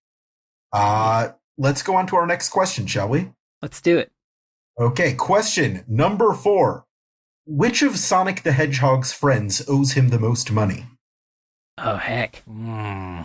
Uh, 0.72 1.30
let's 1.56 1.82
go 1.82 1.96
on 1.96 2.06
to 2.08 2.16
our 2.16 2.26
next 2.26 2.50
question, 2.50 2.86
shall 2.86 3.08
we? 3.08 3.30
Let's 3.62 3.80
do 3.80 3.98
it. 3.98 4.12
Okay, 4.78 5.14
question 5.14 5.84
number 5.86 6.32
four. 6.32 6.84
Which 7.46 7.82
of 7.82 7.98
Sonic 7.98 8.42
the 8.42 8.52
Hedgehog's 8.52 9.12
friends 9.12 9.62
owes 9.68 9.92
him 9.92 10.08
the 10.08 10.18
most 10.18 10.50
money? 10.50 10.86
Oh 11.78 11.96
heck. 11.96 12.42
Hmm. 12.44 13.22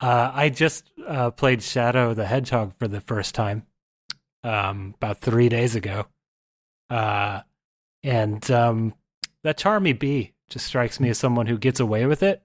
Uh, 0.00 0.30
I 0.34 0.50
just 0.50 0.90
uh, 1.06 1.30
played 1.30 1.62
Shadow 1.62 2.14
the 2.14 2.26
Hedgehog 2.26 2.74
for 2.78 2.88
the 2.88 3.00
first 3.00 3.34
time 3.34 3.66
um, 4.42 4.94
about 4.96 5.20
three 5.20 5.48
days 5.48 5.74
ago. 5.76 6.06
Uh, 6.90 7.40
and 8.02 8.48
um, 8.50 8.94
that 9.42 9.58
Charmy 9.58 9.98
Bee 9.98 10.34
just 10.50 10.66
strikes 10.66 11.00
me 11.00 11.08
as 11.08 11.18
someone 11.18 11.46
who 11.46 11.56
gets 11.56 11.80
away 11.80 12.04
with 12.06 12.22
it. 12.22 12.42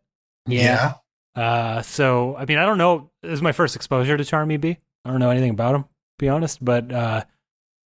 Yeah. 0.47 0.95
Uh, 1.35 1.81
so, 1.81 2.35
I 2.37 2.45
mean, 2.45 2.57
I 2.57 2.65
don't 2.65 2.77
know. 2.77 3.11
This 3.21 3.33
is 3.33 3.41
my 3.41 3.51
first 3.51 3.75
exposure 3.75 4.15
to 4.15 4.23
Charmy 4.23 4.59
Bee. 4.59 4.77
I 5.03 5.09
don't 5.09 5.19
know 5.19 5.29
anything 5.29 5.51
about 5.51 5.75
him, 5.75 5.83
to 5.83 5.89
be 6.17 6.29
honest, 6.29 6.63
but 6.63 6.91
uh, 6.91 7.23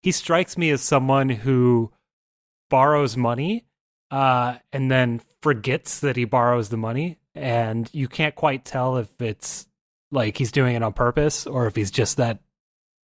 he 0.02 0.12
strikes 0.12 0.58
me 0.58 0.70
as 0.70 0.82
someone 0.82 1.28
who 1.28 1.92
borrows 2.68 3.16
money 3.16 3.64
uh, 4.12 4.58
and 4.72 4.88
then 4.90 5.20
forgets 5.42 6.00
that 6.00 6.14
he 6.14 6.24
borrows 6.24 6.68
the 6.68 6.76
money. 6.76 7.18
And 7.34 7.88
you 7.92 8.06
can't 8.08 8.34
quite 8.34 8.64
tell 8.64 8.98
if 8.98 9.08
it's 9.20 9.66
like 10.12 10.36
he's 10.36 10.52
doing 10.52 10.76
it 10.76 10.82
on 10.82 10.92
purpose 10.92 11.46
or 11.46 11.66
if 11.66 11.74
he's 11.74 11.90
just 11.90 12.18
that 12.18 12.38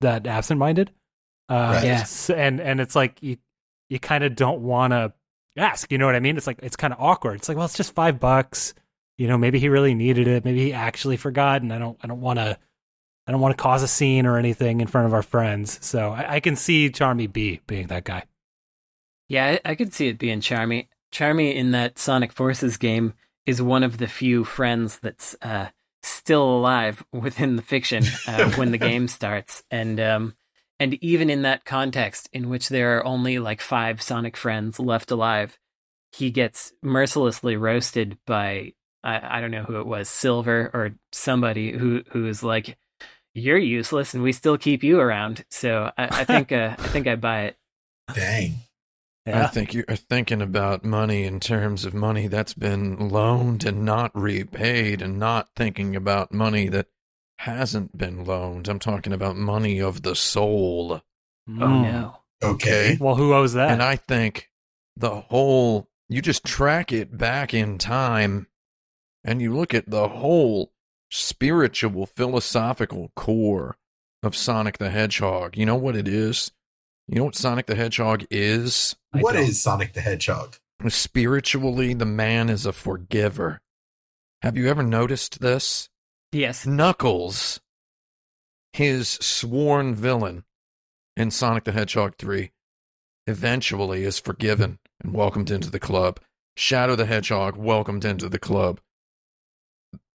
that 0.03 0.27
absent 0.27 0.61
minded. 0.61 0.93
Uh, 1.49 1.73
Right. 1.77 1.85
Yeah. 1.85 2.01
s- 2.03 2.29
And 2.31 2.61
and 2.61 2.79
it's 2.81 2.95
like 2.95 3.23
you 3.23 3.39
you 3.89 3.99
kind 3.99 4.23
of 4.23 4.37
don't 4.37 4.61
want 4.61 4.93
to 4.93 5.13
ask. 5.57 5.91
You 5.91 5.97
know 5.99 6.05
what 6.07 6.15
I 6.15 6.21
mean? 6.21 6.37
It's 6.37 6.47
like 6.47 6.61
it's 6.63 6.77
kind 6.77 6.93
of 6.93 7.01
awkward. 7.01 7.37
It's 7.37 7.49
like, 7.49 7.57
well, 7.57 7.65
it's 7.65 7.77
just 7.77 7.95
five 7.95 8.21
bucks. 8.21 8.75
You 9.17 9.27
know, 9.29 9.39
maybe 9.39 9.59
he 9.59 9.69
really 9.71 9.95
needed 9.95 10.29
it. 10.29 10.45
Maybe 10.45 10.63
he 10.63 10.73
actually 10.75 11.17
forgot, 11.17 11.63
and 11.63 11.73
I 11.73 11.79
don't. 11.79 11.99
I 12.03 12.07
don't 12.07 12.21
want 12.21 12.39
to. 12.39 12.59
I 13.27 13.33
don't 13.33 13.41
want 13.41 13.57
to 13.57 13.63
cause 13.63 13.83
a 13.83 13.89
scene 13.89 14.27
or 14.27 14.39
anything 14.39 14.81
in 14.83 14.87
front 14.87 15.07
of 15.07 15.15
our 15.15 15.23
friends. 15.23 15.85
So 15.85 16.11
I, 16.11 16.35
I 16.35 16.41
can 16.41 16.55
see 16.55 16.91
Charmy 16.91 17.33
Bee 17.33 17.61
being 17.67 17.87
that 17.89 18.05
guy. 18.05 18.25
Yeah, 19.29 19.59
I, 19.65 19.71
I 19.71 19.75
could 19.75 19.93
see 19.93 20.09
it 20.09 20.19
being 20.19 20.41
Charmy. 20.41 20.87
Charmy 21.13 21.55
in 21.55 21.71
that 21.73 21.99
Sonic 21.99 22.33
Forces 22.33 22.77
game 22.77 23.15
is 23.47 23.63
one 23.63 23.83
of 23.83 23.99
the 23.99 24.07
few 24.07 24.45
friends 24.45 24.99
that's 24.99 25.35
uh, 25.43 25.69
still 26.03 26.57
alive 26.57 27.05
within 27.13 27.57
the 27.57 27.63
fiction 27.63 28.05
uh, 28.27 28.51
when 28.53 28.71
the 28.73 28.79
game 28.79 29.09
starts, 29.09 29.63
and 29.71 29.99
um, 30.01 30.35
and 30.79 30.95
even 31.03 31.31
in 31.31 31.43
that 31.43 31.65
context, 31.65 32.29
in 32.33 32.49
which 32.49 32.69
there 32.69 32.99
are 32.99 33.07
only 33.07 33.39
like 33.39 33.61
five 33.61 34.01
Sonic 34.03 34.37
friends 34.37 34.79
left 34.79 35.11
alive, 35.11 35.59
he 36.13 36.31
gets 36.31 36.73
mercilessly 36.83 37.57
roasted 37.57 38.19
by 38.27 38.73
I, 39.03 39.39
I 39.39 39.41
don't 39.41 39.51
know 39.51 39.65
who 39.65 39.81
it 39.81 39.87
was, 39.87 40.09
Silver 40.09 40.71
or 40.75 40.91
somebody 41.13 41.73
who 41.73 42.03
who 42.11 42.27
is 42.27 42.43
like, 42.43 42.77
"You're 43.35 43.59
useless, 43.59 44.15
and 44.15 44.23
we 44.23 44.33
still 44.33 44.59
keep 44.59 44.83
you 44.83 45.01
around." 45.01 45.45
So 45.51 45.91
I, 45.97 46.21
I 46.21 46.25
think 46.25 46.53
uh, 46.53 46.77
I 46.79 46.89
think 46.89 47.07
I 47.07 47.17
buy 47.17 47.43
it. 47.45 47.57
Dang. 48.15 48.55
I 49.35 49.47
think 49.49 49.75
you're 49.75 49.85
thinking 49.85 50.41
about 50.43 50.85
money 50.85 51.25
in 51.25 51.41
terms 51.41 51.85
of 51.85 51.95
money 51.95 52.27
that's 52.29 52.55
been 52.55 53.09
loaned 53.09 53.65
and 53.65 53.85
not 53.85 54.11
repaid, 54.15 55.03
and 55.03 55.19
not 55.19 55.49
thinking 55.57 55.97
about 55.97 56.33
money 56.33 56.69
that 56.69 56.87
hasn't 57.39 57.97
been 57.97 58.25
loaned. 58.25 58.69
I'm 58.69 58.79
talking 58.79 59.13
about 59.13 59.37
money 59.37 59.81
of 59.81 60.03
the 60.03 60.15
soul. 60.17 61.03
Oh 61.49 61.51
Mm. 61.51 61.83
no. 61.83 62.17
Okay. 62.43 62.97
Well, 63.01 63.15
who 63.17 63.33
owes 63.35 63.55
that? 63.55 63.71
And 63.71 63.83
I 63.83 63.97
think 63.97 64.51
the 64.97 65.23
whole, 65.23 65.89
you 66.09 66.21
just 66.23 66.45
track 66.45 66.93
it 66.93 67.17
back 67.17 67.53
in 67.55 67.79
time 67.79 68.47
and 69.25 69.41
you 69.41 69.55
look 69.55 69.75
at 69.75 69.91
the 69.91 70.09
whole 70.09 70.73
spiritual, 71.11 72.07
philosophical 72.07 73.11
core 73.17 73.77
of 74.23 74.37
Sonic 74.37 74.79
the 74.79 74.91
Hedgehog. 74.91 75.57
You 75.57 75.67
know 75.67 75.77
what 75.77 75.97
it 75.97 76.07
is? 76.09 76.51
You 77.09 77.17
know 77.21 77.25
what 77.25 77.35
Sonic 77.37 77.67
the 77.67 77.75
Hedgehog 77.75 78.25
is? 78.31 78.95
I 79.15 79.21
What 79.21 79.33
don't. 79.33 79.43
is 79.45 79.61
Sonic 79.61 79.95
the 79.95 80.01
Hedgehog? 80.03 80.57
Spiritually, 80.89 81.95
the 81.95 82.05
man 82.05 82.49
is 82.51 82.67
a 82.67 82.73
forgiver. 82.73 83.61
Have 84.43 84.57
you 84.57 84.69
ever 84.69 84.83
noticed 84.83 85.41
this? 85.41 85.89
Yes. 86.33 86.67
Knuckles, 86.67 87.61
his 88.75 89.09
sworn 89.09 89.95
villain 89.95 90.45
in 91.17 91.31
Sonic 91.31 91.65
the 91.65 91.73
Hedgehog 91.73 92.15
3, 92.19 92.53
eventually 93.27 94.05
is 94.05 94.21
forgiven 94.21 94.79
and 95.03 95.15
welcomed 95.15 95.51
into 95.51 95.71
the 95.71 95.81
club. 95.81 96.21
Shadow 96.57 96.95
the 96.95 97.07
Hedgehog 97.07 97.57
welcomed 97.57 98.05
into 98.05 98.29
the 98.29 98.39
club. 98.39 98.81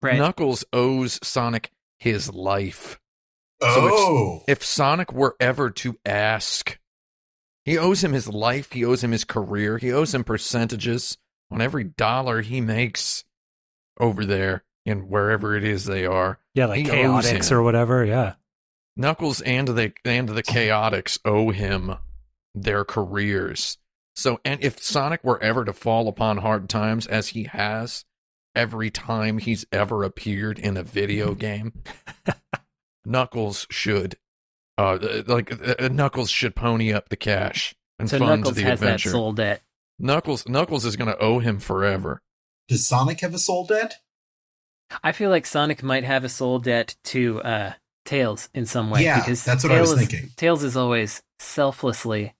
Right. 0.02 0.18
Knuckles 0.18 0.64
owes 0.72 1.20
Sonic 1.24 1.72
his 2.00 2.32
life. 2.32 3.00
So 3.62 3.88
if- 3.88 3.94
Oh, 3.96 4.44
If 4.48 4.64
Sonic 4.64 5.12
were 5.12 5.36
ever 5.40 5.70
to 5.72 5.98
ask, 6.06 6.78
he 7.66 7.78
owes 7.78 8.04
him 8.04 8.14
his 8.14 8.28
life, 8.28 8.72
he 8.72 8.84
owes 8.86 9.04
him 9.04 9.12
his 9.12 9.24
career, 9.24 9.78
he 9.78 9.92
owes 9.92 10.14
him 10.14 10.24
percentages 10.24 11.18
on 11.52 11.62
every 11.62 11.84
dollar 11.84 12.42
he 12.42 12.62
makes 12.62 13.24
over 14.00 14.26
there 14.26 14.64
in 14.86 15.08
wherever 15.10 15.56
it 15.56 15.64
is 15.64 15.86
they 15.86 16.06
are. 16.06 16.40
Yeah, 16.54 16.66
like 16.68 16.86
He 16.86 16.92
him. 16.92 17.12
or 17.52 17.64
whatever. 17.64 18.04
Yeah. 18.04 18.34
Knuckles 18.98 19.42
and 19.42 19.68
the 19.70 19.94
and 20.06 20.30
the 20.30 20.44
Chaotix 20.44 21.18
owe 21.26 21.50
him 21.52 21.96
their 22.54 22.84
careers. 22.86 23.78
So, 24.16 24.40
and 24.46 24.64
if 24.64 24.82
Sonic 24.84 25.24
were 25.24 25.42
ever 25.42 25.66
to 25.66 25.74
fall 25.74 26.08
upon 26.08 26.38
hard 26.38 26.70
times, 26.70 27.08
as 27.08 27.30
he 27.30 27.46
has 27.46 28.06
every 28.56 28.92
time 28.92 29.40
he's 29.40 29.66
ever 29.72 30.04
appeared 30.04 30.60
in 30.60 30.78
a 30.78 30.84
video 30.84 31.34
game, 31.36 31.82
Knuckles 33.06 33.66
should, 33.70 34.18
uh, 34.78 34.98
like 35.28 35.52
uh, 35.82 35.88
Knuckles 35.90 36.30
should 36.30 36.56
pony 36.56 36.92
up 36.94 37.10
the 37.10 37.16
cash 37.16 37.76
and 38.00 38.10
so 38.10 38.20
fund 38.20 38.42
Knuckles 38.42 38.56
the 38.56 38.64
has 38.64 38.82
adventure. 38.82 39.10
that 39.10 39.14
soul 39.14 39.34
debt. 39.34 39.62
Knuckles, 40.00 40.48
Knuckles 40.48 40.86
is 40.86 40.96
going 40.96 41.10
to 41.12 41.18
owe 41.20 41.40
him 41.40 41.60
forever. 41.60 42.22
does 42.68 42.86
Sonic 42.88 43.20
have 43.22 43.34
a 43.34 43.40
soul 43.40 43.66
debt? 43.66 43.96
I 45.04 45.12
feel 45.12 45.30
like 45.30 45.46
Sonic 45.46 45.82
might 45.84 46.04
have 46.04 46.24
a 46.24 46.30
soul 46.30 46.60
debt 46.60 46.96
to 47.06 47.42
uh, 47.42 47.74
Tails 48.06 48.50
in 48.54 48.66
some 48.66 48.90
way. 48.90 49.04
Yeah, 49.04 49.20
because 49.20 49.44
that's 49.46 49.64
what 49.64 49.72
I 49.72 49.80
was 49.80 49.92
Tails 49.92 50.02
is- 50.02 50.08
thinking. 50.10 50.30
Tails 50.36 50.64
is 50.64 50.76
always 50.78 51.22
selflessly 51.40 52.34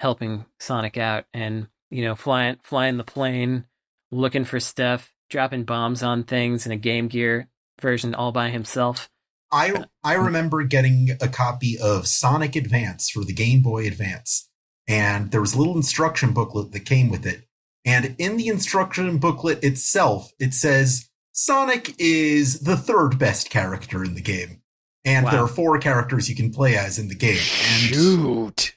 helping 0.00 0.44
Sonic 0.60 0.96
out, 0.98 1.24
and 1.34 1.68
you 1.90 2.02
know, 2.04 2.14
flying 2.14 2.56
flying 2.62 2.96
the 2.98 3.04
plane, 3.04 3.64
looking 4.10 4.44
for 4.44 4.60
stuff, 4.60 5.12
dropping 5.30 5.64
bombs 5.64 6.02
on 6.02 6.24
things 6.24 6.66
in 6.66 6.72
a 6.72 6.76
Game 6.76 7.08
Gear 7.08 7.48
version 7.80 8.14
all 8.14 8.32
by 8.32 8.50
himself. 8.50 9.08
I 9.52 9.84
I 10.02 10.14
remember 10.14 10.62
getting 10.64 11.10
a 11.20 11.28
copy 11.28 11.78
of 11.78 12.06
Sonic 12.06 12.56
Advance 12.56 13.10
for 13.10 13.24
the 13.24 13.32
Game 13.34 13.60
Boy 13.62 13.86
Advance, 13.86 14.48
and 14.88 15.30
there 15.30 15.40
was 15.40 15.54
a 15.54 15.58
little 15.58 15.76
instruction 15.76 16.32
booklet 16.32 16.72
that 16.72 16.80
came 16.86 17.10
with 17.10 17.26
it. 17.26 17.44
And 17.84 18.14
in 18.18 18.36
the 18.36 18.48
instruction 18.48 19.18
booklet 19.18 19.62
itself, 19.62 20.32
it 20.38 20.54
says 20.54 21.08
Sonic 21.32 21.94
is 21.98 22.60
the 22.60 22.76
third 22.76 23.18
best 23.18 23.50
character 23.50 24.02
in 24.04 24.14
the 24.14 24.20
game, 24.22 24.62
and 25.04 25.26
there 25.26 25.40
are 25.40 25.48
four 25.48 25.78
characters 25.78 26.28
you 26.30 26.36
can 26.36 26.50
play 26.52 26.76
as 26.76 26.98
in 26.98 27.08
the 27.08 27.14
game. 27.14 27.36
And 27.36 27.94
Shoot. 27.94 28.76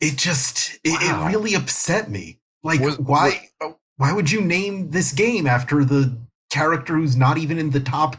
it 0.00 0.16
just 0.16 0.78
it, 0.84 1.00
Wow. 1.02 1.26
it 1.26 1.30
really 1.32 1.54
upset 1.54 2.10
me. 2.10 2.38
Like, 2.62 2.80
Was- 2.80 2.98
why 2.98 3.50
oh. 3.60 3.78
why 3.96 4.12
would 4.12 4.30
you 4.30 4.40
name 4.40 4.90
this 4.90 5.12
game 5.12 5.46
after 5.46 5.84
the 5.84 6.16
character 6.50 6.94
who's 6.96 7.16
not 7.16 7.38
even 7.38 7.58
in 7.58 7.70
the 7.70 7.80
top 7.80 8.16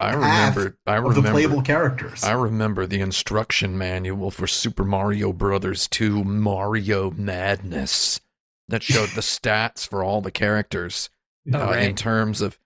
I 0.00 0.14
remember. 0.14 0.78
I 0.86 0.96
of 0.96 1.14
the 1.14 1.22
playable 1.22 1.60
characters? 1.60 2.24
I 2.24 2.32
remember 2.32 2.86
the 2.86 3.00
instruction 3.00 3.76
manual 3.76 4.30
for 4.30 4.46
Super 4.46 4.84
Mario 4.84 5.32
Brothers 5.32 5.86
2 5.88 6.24
Mario 6.24 7.10
Madness 7.10 8.20
that 8.68 8.82
showed 8.82 9.10
the 9.10 9.20
stats 9.20 9.86
for 9.86 10.02
all 10.02 10.22
the 10.22 10.30
characters 10.30 11.10
uh, 11.52 11.72
in 11.72 11.94
terms 11.94 12.40
of 12.40 12.58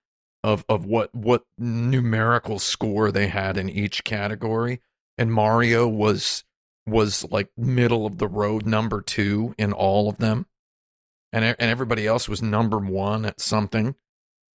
of 0.45 0.65
of 0.69 0.85
what 0.85 1.13
what 1.15 1.45
numerical 1.59 2.59
score 2.59 3.11
they 3.11 3.27
had 3.27 3.57
in 3.57 3.69
each 3.69 4.05
category 4.05 4.81
and 5.19 5.33
Mario 5.33 5.89
was 5.89 6.45
was 6.87 7.25
like 7.31 7.49
middle 7.57 8.07
of 8.07 8.19
the 8.19 8.29
road 8.29 8.67
number 8.67 9.01
2 9.01 9.55
in 9.57 9.73
all 9.73 10.09
of 10.09 10.19
them 10.19 10.47
and 11.33 11.45
and 11.45 11.57
everybody 11.59 12.07
else 12.07 12.29
was 12.29 12.43
number 12.43 12.79
1 12.79 13.25
at 13.25 13.41
something 13.41 13.97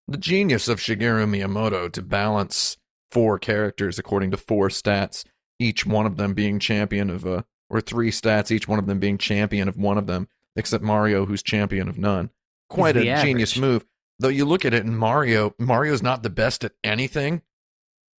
the 0.10 0.18
genius 0.18 0.68
of 0.68 0.80
Shigeru 0.80 1.28
Miyamoto 1.28 1.92
to 1.92 2.02
balance 2.02 2.78
four 3.12 3.40
characters 3.40 4.00
according 4.00 4.32
to 4.32 4.38
four 4.38 4.70
stats, 4.70 5.24
each 5.60 5.86
one 5.86 6.06
of 6.06 6.18
them 6.18 6.34
being 6.34 6.60
champion 6.60 7.10
of 7.10 7.26
a, 7.26 7.46
or 7.70 7.82
three 7.82 8.12
stats, 8.12 8.52
each 8.52 8.68
one 8.68 8.80
of 8.80 8.88
them 8.88 9.00
being 9.00 9.18
champion 9.18 9.68
of 9.68 9.78
one 9.78 9.98
of 9.98 10.08
them, 10.08 10.28
except 10.56 10.84
Mario, 10.84 11.26
who's 11.26 11.44
champion 11.44 11.88
of 11.88 11.98
none. 11.98 12.30
Quite 12.70 12.98
a 12.98 13.00
the 13.00 13.22
genius 13.22 13.58
move. 13.58 13.86
Though 14.20 14.30
you 14.30 14.46
look 14.46 14.66
at 14.66 14.74
it, 14.74 14.86
and 14.86 14.98
Mario, 14.98 15.56
Mario's 15.58 16.04
not 16.04 16.24
the 16.24 16.30
best 16.30 16.64
at 16.64 16.74
anything. 16.84 17.42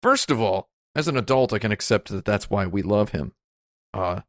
First 0.02 0.32
of 0.32 0.40
all, 0.40 0.70
as 0.96 1.08
an 1.08 1.18
adult, 1.18 1.54
I 1.54 1.60
can 1.60 1.72
accept 1.72 2.10
that 2.10 2.26
that's 2.26 2.50
why 2.50 2.66
we 2.66 2.82
love 2.82 3.10
him. 3.10 3.34
Uh, 3.94 4.22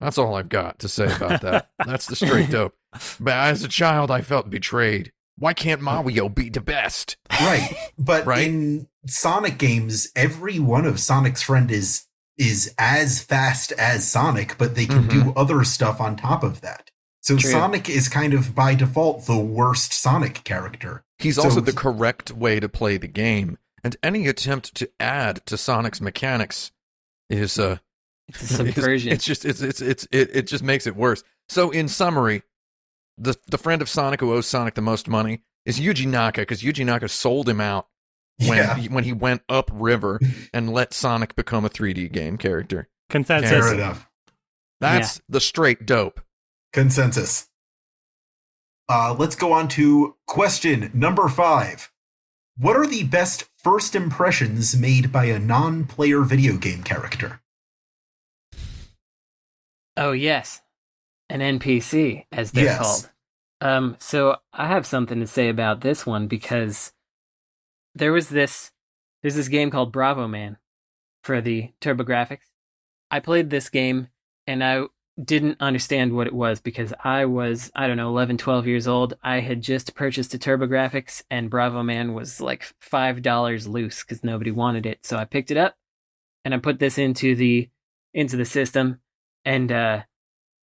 that's 0.00 0.18
all 0.18 0.34
I've 0.34 0.48
got 0.48 0.78
to 0.80 0.88
say 0.88 1.06
about 1.14 1.40
that. 1.42 1.70
that's 1.86 2.06
the 2.06 2.16
straight 2.16 2.50
dope. 2.50 2.74
But 3.20 3.34
as 3.34 3.62
a 3.62 3.68
child, 3.68 4.10
I 4.10 4.22
felt 4.22 4.50
betrayed. 4.50 5.12
Why 5.38 5.52
can't 5.54 5.80
Mario 5.80 6.28
be 6.28 6.48
the 6.50 6.60
best? 6.60 7.16
right 7.40 7.74
but 7.98 8.26
Right? 8.26 8.46
in 8.48 8.88
sonic 9.06 9.58
games 9.58 10.08
every 10.16 10.58
one 10.58 10.84
of 10.84 10.98
sonic's 11.00 11.42
friend 11.42 11.70
is 11.70 12.04
is 12.36 12.74
as 12.78 13.22
fast 13.22 13.72
as 13.72 14.06
sonic 14.08 14.56
but 14.58 14.74
they 14.74 14.86
can 14.86 15.04
Mm-hmm. 15.04 15.30
do 15.30 15.32
other 15.36 15.62
stuff 15.64 16.00
on 16.00 16.16
top 16.16 16.42
of 16.42 16.60
that 16.62 16.90
so 17.20 17.36
True. 17.36 17.50
sonic 17.50 17.88
is 17.88 18.08
kind 18.08 18.32
of 18.34 18.54
by 18.54 18.74
default 18.74 19.26
the 19.26 19.38
worst 19.38 19.92
sonic 19.92 20.42
character 20.44 21.04
He's 21.18 21.36
So- 21.36 21.42
also 21.44 21.60
the 21.60 21.72
correct 21.72 22.30
way 22.32 22.60
to 22.60 22.68
play 22.68 22.96
the 22.96 23.08
game, 23.08 23.58
and 23.82 23.96
any 24.04 24.28
attempt 24.28 24.74
to 24.76 24.88
add 25.00 25.44
to 25.46 25.56
Sonic's 25.58 26.00
mechanics 26.00 26.70
is 27.28 27.58
uh 27.58 27.78
It's 28.28 28.42
a 28.42 28.46
subversion. 28.72 29.10
It's, 29.12 29.24
just 29.24 29.44
it's 29.44 29.60
it's 29.60 29.80
it's 29.80 30.06
it, 30.12 30.30
it 30.32 30.46
just 30.46 30.62
makes 30.62 30.86
it 30.86 30.94
worse. 30.94 31.24
So 31.48 31.70
in 31.70 31.88
summary, 31.88 32.44
the 33.18 33.36
the 33.48 33.58
friend 33.58 33.82
of 33.82 33.88
Sonic 33.88 34.20
who 34.20 34.32
owes 34.32 34.46
Sonic 34.46 34.74
the 34.74 34.82
most 34.82 35.08
money 35.08 35.42
is 35.64 35.80
Yuji 35.80 36.06
Naka 36.06 36.42
because 36.42 36.62
Yuji 36.62 36.86
Naka 36.86 37.08
sold 37.08 37.48
him 37.48 37.60
out 37.60 37.88
when 38.38 38.58
yeah. 38.58 38.76
he, 38.76 38.88
when 38.88 39.04
he 39.04 39.12
went 39.12 39.42
upriver 39.48 40.20
and 40.54 40.72
let 40.72 40.94
Sonic 40.94 41.34
become 41.34 41.64
a 41.64 41.70
3D 41.70 42.12
game 42.12 42.38
character. 42.38 42.88
Consensus. 43.10 43.50
fair 43.50 43.74
enough. 43.74 44.08
That's 44.80 45.20
the 45.28 45.40
straight 45.40 45.86
dope. 45.86 46.20
consensus. 46.72 47.48
Uh 48.88 49.14
let's 49.18 49.34
go 49.34 49.52
on 49.52 49.68
to 49.68 50.16
question 50.26 50.90
number 50.94 51.28
five. 51.28 51.90
What 52.56 52.76
are 52.76 52.86
the 52.86 53.04
best 53.04 53.44
first 53.62 53.94
impressions 53.94 54.76
made 54.76 55.12
by 55.12 55.26
a 55.26 55.38
non-player 55.38 56.22
video 56.22 56.56
game 56.56 56.82
character? 56.82 57.40
Oh 59.96 60.12
yes, 60.12 60.60
an 61.30 61.40
NPC 61.40 62.26
as 62.32 62.52
they're 62.52 62.64
Yes. 62.64 62.78
called. 62.78 63.10
Um, 63.60 63.96
so 63.98 64.36
I 64.52 64.66
have 64.68 64.86
something 64.86 65.20
to 65.20 65.26
say 65.26 65.48
about 65.48 65.80
this 65.80 66.06
one 66.06 66.28
because 66.28 66.92
there 67.94 68.12
was 68.12 68.28
this 68.28 68.70
there's 69.22 69.34
this 69.34 69.48
game 69.48 69.70
called 69.70 69.92
Bravo 69.92 70.28
Man 70.28 70.58
for 71.24 71.40
the 71.40 71.72
TurboGrafx. 71.80 72.38
I 73.10 73.20
played 73.20 73.50
this 73.50 73.68
game 73.68 74.08
and 74.46 74.62
I 74.62 74.84
didn't 75.22 75.56
understand 75.60 76.12
what 76.12 76.28
it 76.28 76.32
was 76.32 76.60
because 76.60 76.94
I 77.02 77.24
was 77.24 77.72
I 77.74 77.88
don't 77.88 77.96
know 77.96 78.08
11 78.08 78.38
12 78.38 78.66
years 78.68 78.86
old. 78.86 79.14
I 79.22 79.40
had 79.40 79.60
just 79.60 79.96
purchased 79.96 80.32
a 80.34 80.38
TurboGrafx 80.38 81.24
and 81.28 81.50
Bravo 81.50 81.82
Man 81.82 82.14
was 82.14 82.40
like 82.40 82.72
$5 82.80 83.66
loose 83.68 84.04
cuz 84.04 84.22
nobody 84.22 84.52
wanted 84.52 84.86
it. 84.86 85.04
So 85.04 85.16
I 85.16 85.24
picked 85.24 85.50
it 85.50 85.56
up 85.56 85.74
and 86.44 86.54
I 86.54 86.58
put 86.58 86.78
this 86.78 86.96
into 86.98 87.34
the 87.34 87.68
into 88.14 88.36
the 88.36 88.44
system 88.44 89.00
and 89.44 89.72
uh 89.72 90.02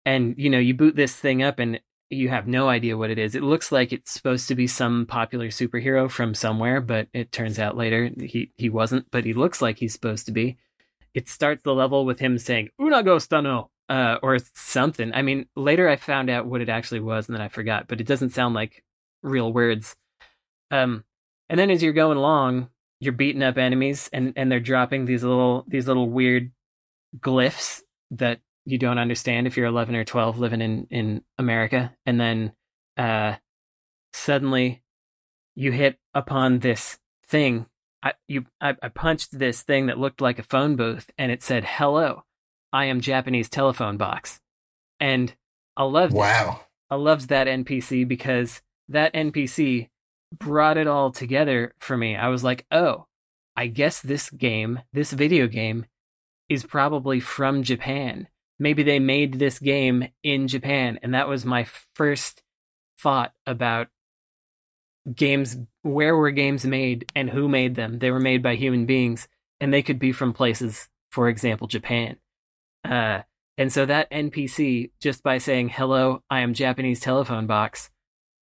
and 0.06 0.36
you 0.38 0.50
know 0.50 0.60
you 0.60 0.74
boot 0.74 0.96
this 0.96 1.16
thing 1.16 1.44
up 1.44 1.60
and 1.60 1.80
you 2.10 2.30
have 2.30 2.48
no 2.48 2.70
idea 2.70 2.98
what 2.98 3.10
it 3.10 3.18
is. 3.18 3.36
It 3.36 3.44
looks 3.44 3.72
like 3.72 3.92
it's 3.92 4.12
supposed 4.12 4.48
to 4.48 4.56
be 4.56 4.68
some 4.68 5.06
popular 5.06 5.48
superhero 5.48 6.10
from 6.10 6.34
somewhere 6.34 6.82
but 6.82 7.08
it 7.14 7.32
turns 7.32 7.60
out 7.60 7.78
later 7.78 8.12
he 8.20 8.52
he 8.56 8.70
wasn't 8.70 9.10
but 9.12 9.26
he 9.26 9.34
looks 9.34 9.62
like 9.62 9.80
he's 9.80 9.94
supposed 9.94 10.26
to 10.28 10.32
be. 10.32 10.58
It 11.14 11.30
starts 11.30 11.64
the 11.64 11.74
level 11.74 12.06
with 12.06 12.20
him 12.20 12.38
saying 12.38 12.70
unago 12.80 13.18
stano 13.18 13.70
uh 13.90 14.18
or 14.22 14.40
something. 14.54 15.12
I 15.14 15.22
mean 15.22 15.48
later 15.56 15.90
i 15.90 15.96
found 15.96 16.30
out 16.30 16.46
what 16.46 16.62
it 16.62 16.70
actually 16.70 17.02
was 17.02 17.28
and 17.28 17.36
then 17.36 17.42
i 17.42 17.48
forgot 17.48 17.88
but 17.88 18.00
it 18.00 18.08
doesn't 18.08 18.32
sound 18.32 18.56
like 18.56 18.84
real 19.22 19.52
words. 19.52 19.96
Um 20.72 21.04
and 21.50 21.60
then 21.60 21.70
as 21.70 21.84
you're 21.84 21.94
going 21.94 22.18
along 22.18 22.70
you're 23.00 23.14
beating 23.14 23.44
up 23.44 23.58
enemies 23.58 24.10
and 24.14 24.34
and 24.36 24.52
they're 24.52 24.60
dropping 24.60 25.06
these 25.06 25.24
little 25.24 25.66
these 25.68 25.88
little 25.88 26.10
weird 26.10 26.52
glyphs 27.20 27.82
that 28.12 28.40
you 28.66 28.78
don't 28.78 28.98
understand 28.98 29.48
if 29.48 29.58
you're 29.58 29.66
11 29.66 29.96
or 29.96 30.04
12 30.04 30.40
living 30.40 30.62
in 30.62 30.88
in 30.90 31.22
America 31.38 31.96
and 32.06 32.20
then 32.20 32.54
uh 32.98 33.36
suddenly 34.14 34.84
you 35.56 35.72
hit 35.72 35.98
upon 36.14 36.60
this 36.60 36.98
thing 37.28 37.66
I 38.04 38.14
you 38.28 38.46
I, 38.60 38.76
I 38.84 38.90
punched 38.90 39.40
this 39.40 39.62
thing 39.62 39.86
that 39.86 39.98
looked 39.98 40.20
like 40.20 40.38
a 40.38 40.44
phone 40.44 40.76
booth, 40.76 41.10
and 41.18 41.32
it 41.32 41.42
said, 41.42 41.64
"Hello, 41.64 42.24
I 42.74 42.86
am 42.86 43.00
Japanese 43.00 43.50
telephone 43.50 43.96
box," 43.96 44.42
and 45.00 45.34
I 45.78 45.84
loved 45.84 46.14
it. 46.14 46.18
Wow. 46.18 46.66
I 46.90 46.96
loved 46.96 47.30
that 47.30 47.48
NPC 47.48 48.08
because 48.08 48.62
that 48.90 49.14
NPC 49.14 49.90
brought 50.38 50.78
it 50.78 50.86
all 50.86 51.12
together 51.12 51.74
for 51.80 51.98
me. 51.98 52.16
I 52.16 52.28
was 52.28 52.44
like, 52.44 52.66
oh, 52.72 53.08
I 53.56 53.68
guess 53.68 54.02
this 54.02 54.30
game, 54.30 54.82
this 54.92 55.12
video 55.12 55.48
game, 55.48 55.86
is 56.50 56.66
probably 56.66 57.20
from 57.20 57.64
Japan. 57.64 58.28
Maybe 58.60 58.84
they 58.84 59.00
made 59.00 59.40
this 59.40 59.60
game 59.60 60.08
in 60.24 60.48
Japan. 60.48 61.00
And 61.02 61.14
that 61.14 61.28
was 61.28 61.44
my 61.46 61.66
first 61.96 62.44
thought 63.00 63.34
about 63.46 63.88
games. 65.14 65.58
Where 65.82 66.16
were 66.16 66.32
games 66.32 66.66
made 66.66 67.12
and 67.16 67.30
who 67.30 67.48
made 67.50 67.76
them? 67.76 68.00
They 68.00 68.12
were 68.12 68.20
made 68.20 68.42
by 68.44 68.56
human 68.56 68.86
beings 68.86 69.28
and 69.60 69.74
they 69.74 69.82
could 69.82 70.00
be 70.00 70.12
from 70.12 70.34
places, 70.34 70.88
for 71.12 71.28
example, 71.30 71.68
Japan. 71.68 72.18
Uh, 72.86 73.22
and 73.58 73.72
so 73.72 73.86
that 73.86 74.10
NPC, 74.12 74.92
just 75.00 75.24
by 75.24 75.38
saying, 75.38 75.70
hello, 75.70 76.22
I 76.30 76.40
am 76.42 76.54
Japanese 76.54 77.00
telephone 77.00 77.48
box, 77.48 77.90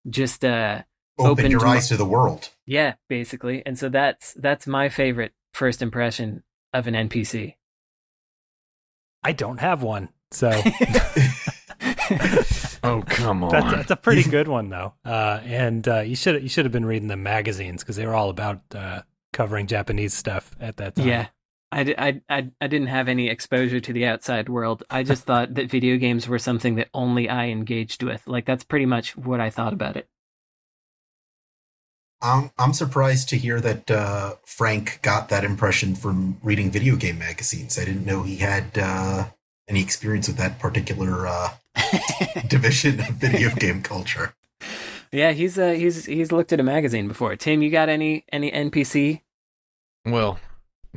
just, 0.10 0.44
uh, 0.46 0.84
Open 1.20 1.32
Opened 1.32 1.52
your 1.52 1.62
my- 1.62 1.76
eyes 1.76 1.90
to 1.90 1.98
the 1.98 2.06
world. 2.06 2.50
yeah, 2.66 2.94
basically. 3.10 3.62
And 3.66 3.78
so 3.78 3.90
that's, 3.90 4.34
that's 4.36 4.66
my 4.66 4.88
favorite 4.90 5.34
first 5.54 5.82
impression 5.82 6.44
of 6.74 6.88
an 6.88 6.94
NPC. 6.96 7.56
I 9.24 9.32
don't 9.34 9.60
have 9.60 9.84
one, 9.84 10.10
so 10.32 10.50
Oh 12.84 13.04
come 13.06 13.44
on! 13.44 13.52
that's, 13.52 13.72
that's 13.72 13.92
a 13.92 13.96
pretty 13.96 14.24
good 14.30 14.48
one 14.48 14.70
though. 14.70 14.94
Uh, 15.06 15.40
and 15.44 15.88
uh, 15.88 16.00
you 16.00 16.16
should 16.16 16.42
you 16.42 16.50
should 16.50 16.66
have 16.66 16.72
been 16.72 16.86
reading 16.86 17.08
the 17.08 17.18
magazines 17.18 17.84
because 17.84 17.96
they 17.96 18.06
were 18.06 18.16
all 18.16 18.30
about 18.30 18.62
uh, 18.74 19.02
covering 19.34 19.68
Japanese 19.68 20.14
stuff 20.14 20.56
at 20.60 20.78
that 20.78 20.96
time. 20.96 21.08
Yeah. 21.08 21.28
I, 21.74 21.96
I, 21.98 22.22
I, 22.30 22.50
I 22.60 22.68
didn't 22.68 22.88
have 22.88 23.08
any 23.08 23.30
exposure 23.30 23.80
to 23.80 23.94
the 23.94 24.06
outside 24.06 24.50
world. 24.50 24.84
I 24.90 25.04
just 25.04 25.24
thought 25.24 25.54
that 25.54 25.70
video 25.70 25.96
games 25.96 26.28
were 26.28 26.38
something 26.38 26.76
that 26.76 26.90
only 26.94 27.30
I 27.30 27.46
engaged 27.46 28.04
with. 28.04 28.28
Like, 28.28 28.46
that's 28.46 28.66
pretty 28.66 28.86
much 28.86 29.16
what 29.16 29.40
I 29.40 29.50
thought 29.50 29.72
about 29.72 29.96
it. 29.96 30.10
I'm 32.22 32.52
I'm 32.58 32.74
surprised 32.74 33.30
to 33.30 33.38
hear 33.38 33.60
that 33.62 33.90
uh, 33.90 34.36
Frank 34.46 35.00
got 35.02 35.30
that 35.30 35.44
impression 35.44 35.96
from 35.96 36.38
reading 36.44 36.70
video 36.70 36.96
game 36.96 37.18
magazines. 37.18 37.80
I 37.80 37.86
didn't 37.86 38.06
know 38.06 38.24
he 38.24 38.38
had 38.38 38.78
uh, 38.78 39.26
any 39.68 39.82
experience 39.82 40.28
with 40.28 40.38
that 40.38 40.60
particular 40.60 41.28
uh, 41.28 41.50
division 42.48 43.00
of 43.00 43.08
video 43.16 43.50
game 43.56 43.82
culture. 43.82 44.36
yeah, 45.12 45.32
he's 45.32 45.58
uh, 45.58 45.72
he's 45.72 46.06
he's 46.06 46.32
looked 46.32 46.54
at 46.54 46.60
a 46.60 46.64
magazine 46.64 47.08
before. 47.08 47.36
Tim, 47.36 47.62
you 47.62 47.72
got 47.72 47.90
any 47.90 48.24
any 48.32 48.52
NPC? 48.52 49.22
Well, 50.06 50.40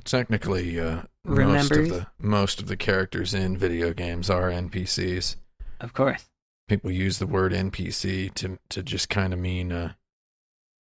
technically, 0.05 0.79
uh, 0.79 1.03
most 1.25 1.71
of 1.71 1.89
the 1.89 2.07
most 2.19 2.61
of 2.61 2.69
the 2.69 2.77
characters 2.77 3.33
in 3.33 3.57
video 3.57 3.95
games 3.95 4.29
are 4.29 4.51
NPCs. 4.51 5.37
Of 5.81 5.95
course. 5.95 6.29
People 6.69 6.91
use 6.91 7.19
the 7.19 7.27
word 7.27 7.53
NPC 7.53 8.33
to 8.35 8.59
to 8.71 8.83
just 8.83 9.09
kind 9.09 9.33
of 9.33 9.39
mean, 9.39 9.95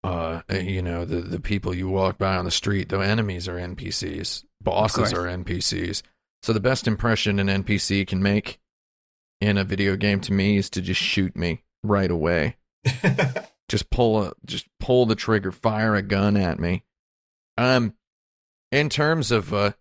uh, 0.04 0.42
uh, 0.50 0.56
you 0.56 0.82
know, 0.82 1.06
the 1.06 1.22
the 1.22 1.40
people 1.40 1.74
you 1.74 1.88
walk 1.88 2.18
by 2.18 2.36
on 2.36 2.44
the 2.44 2.50
street. 2.50 2.90
the 2.90 2.98
enemies 2.98 3.48
are 3.48 3.56
NPCs, 3.56 4.44
bosses 4.60 5.14
are 5.14 5.24
NPCs. 5.24 6.02
So 6.42 6.52
the 6.52 6.60
best 6.60 6.86
impression 6.86 7.38
an 7.38 7.46
NPC 7.46 8.06
can 8.06 8.22
make 8.22 8.60
in 9.40 9.56
a 9.56 9.64
video 9.64 9.96
game 9.96 10.20
to 10.20 10.32
me 10.32 10.58
is 10.58 10.68
to 10.70 10.82
just 10.82 11.00
shoot 11.00 11.34
me 11.34 11.62
right 11.82 12.10
away. 12.10 12.56
just 13.70 13.88
pull 13.88 14.22
a 14.22 14.32
just 14.44 14.66
pull 14.78 15.06
the 15.06 15.14
trigger, 15.14 15.50
fire 15.50 15.94
a 15.94 16.02
gun 16.02 16.36
at 16.36 16.60
me. 16.60 16.84
Um, 17.56 17.94
in 18.70 18.90
terms 18.90 19.30
of 19.30 19.54
uh 19.54 19.72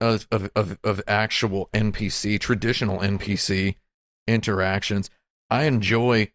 of 0.00 0.28
of 0.30 0.50
of, 0.54 0.78
of 0.84 1.02
actual 1.08 1.68
NPC, 1.74 2.38
traditional 2.38 3.00
NPC 3.00 3.74
interactions, 4.28 5.10
I 5.50 5.64
enjoy 5.64 6.30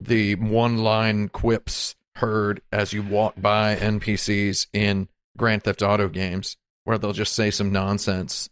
the 0.00 0.34
one 0.34 0.76
line 0.76 1.30
quips 1.30 1.96
heard 2.18 2.60
as 2.72 2.92
you 2.92 3.02
walk 3.02 3.34
by 3.40 3.76
NPCs 3.76 4.66
in 4.72 5.08
Grand 5.36 5.64
Theft 5.64 5.82
Auto 5.82 6.08
games, 6.08 6.56
where 6.84 6.98
they'll 6.98 7.12
just 7.12 7.34
say 7.34 7.50
some 7.50 7.72
nonsense. 7.72 8.48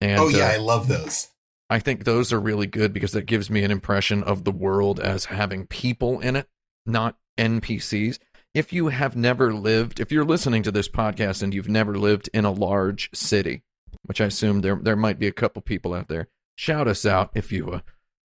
And 0.00 0.20
oh 0.20 0.28
yeah, 0.28 0.48
uh, 0.48 0.52
I 0.52 0.56
love 0.56 0.88
those. 0.88 1.28
I 1.70 1.78
think 1.78 2.04
those 2.04 2.32
are 2.32 2.40
really 2.40 2.66
good 2.66 2.92
because 2.92 3.12
that 3.12 3.26
gives 3.26 3.48
me 3.48 3.64
an 3.64 3.70
impression 3.70 4.22
of 4.22 4.44
the 4.44 4.52
world 4.52 5.00
as 5.00 5.26
having 5.26 5.66
people 5.66 6.20
in 6.20 6.36
it, 6.36 6.46
not 6.84 7.16
NPCs. 7.38 8.18
If 8.54 8.72
you 8.72 8.88
have 8.88 9.16
never 9.16 9.54
lived, 9.54 9.98
if 9.98 10.12
you're 10.12 10.24
listening 10.24 10.62
to 10.64 10.70
this 10.70 10.88
podcast 10.88 11.42
and 11.42 11.54
you've 11.54 11.70
never 11.70 11.96
lived 11.96 12.28
in 12.34 12.44
a 12.44 12.50
large 12.50 13.08
city, 13.14 13.62
which 14.02 14.20
I 14.20 14.26
assume 14.26 14.60
there 14.60 14.76
there 14.76 14.96
might 14.96 15.18
be 15.18 15.28
a 15.28 15.32
couple 15.32 15.62
people 15.62 15.94
out 15.94 16.08
there, 16.08 16.28
shout 16.56 16.88
us 16.88 17.06
out 17.06 17.30
if 17.34 17.50
you 17.50 17.70
uh, 17.70 17.80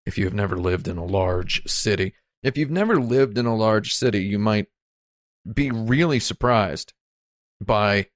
if 0.05 0.17
you 0.17 0.25
have 0.25 0.33
never 0.33 0.57
lived 0.57 0.87
in 0.87 0.97
a 0.97 1.05
large 1.05 1.65
city. 1.69 2.13
If 2.43 2.57
you've 2.57 2.71
never 2.71 2.99
lived 2.99 3.37
in 3.37 3.45
a 3.45 3.55
large 3.55 3.95
city, 3.95 4.23
you 4.23 4.39
might 4.39 4.67
be 5.51 5.71
really 5.71 6.19
surprised 6.19 6.93
by 7.61 8.07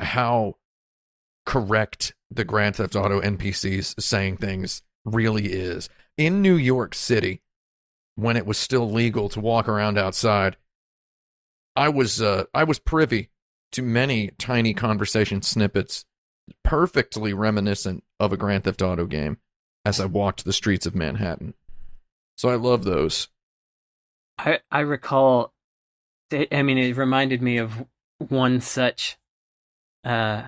how 0.00 0.56
correct 1.46 2.14
the 2.30 2.44
Grand 2.44 2.76
Theft 2.76 2.96
Auto 2.96 3.20
NPCs 3.20 4.00
saying 4.00 4.36
things 4.36 4.82
really 5.04 5.52
is. 5.52 5.88
In 6.16 6.42
New 6.42 6.56
York 6.56 6.94
City, 6.94 7.42
when 8.16 8.36
it 8.36 8.46
was 8.46 8.58
still 8.58 8.90
legal 8.90 9.28
to 9.30 9.40
walk 9.40 9.68
around 9.68 9.98
outside, 9.98 10.56
I 11.76 11.88
was 11.88 12.22
uh, 12.22 12.44
I 12.54 12.64
was 12.64 12.78
privy 12.78 13.30
to 13.72 13.82
many 13.82 14.30
tiny 14.38 14.72
conversation 14.74 15.42
snippets, 15.42 16.04
perfectly 16.62 17.34
reminiscent 17.34 18.04
of 18.20 18.32
a 18.32 18.36
Grand 18.36 18.64
Theft 18.64 18.82
Auto 18.82 19.06
game, 19.06 19.38
as 19.84 19.98
I 19.98 20.06
walked 20.06 20.44
the 20.44 20.52
streets 20.52 20.86
of 20.86 20.94
Manhattan. 20.94 21.54
So 22.36 22.48
I 22.48 22.56
love 22.56 22.84
those. 22.84 23.28
I 24.38 24.60
I 24.70 24.80
recall. 24.80 25.52
I 26.32 26.62
mean, 26.62 26.78
it 26.78 26.96
reminded 26.96 27.42
me 27.42 27.58
of 27.58 27.84
one 28.18 28.60
such 28.60 29.16
uh, 30.04 30.44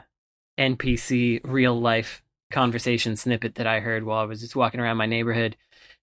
NPC 0.58 1.40
real 1.44 1.78
life 1.78 2.22
conversation 2.50 3.16
snippet 3.16 3.56
that 3.56 3.66
I 3.66 3.80
heard 3.80 4.04
while 4.04 4.20
I 4.20 4.24
was 4.24 4.40
just 4.40 4.56
walking 4.56 4.80
around 4.80 4.96
my 4.96 5.06
neighborhood. 5.06 5.56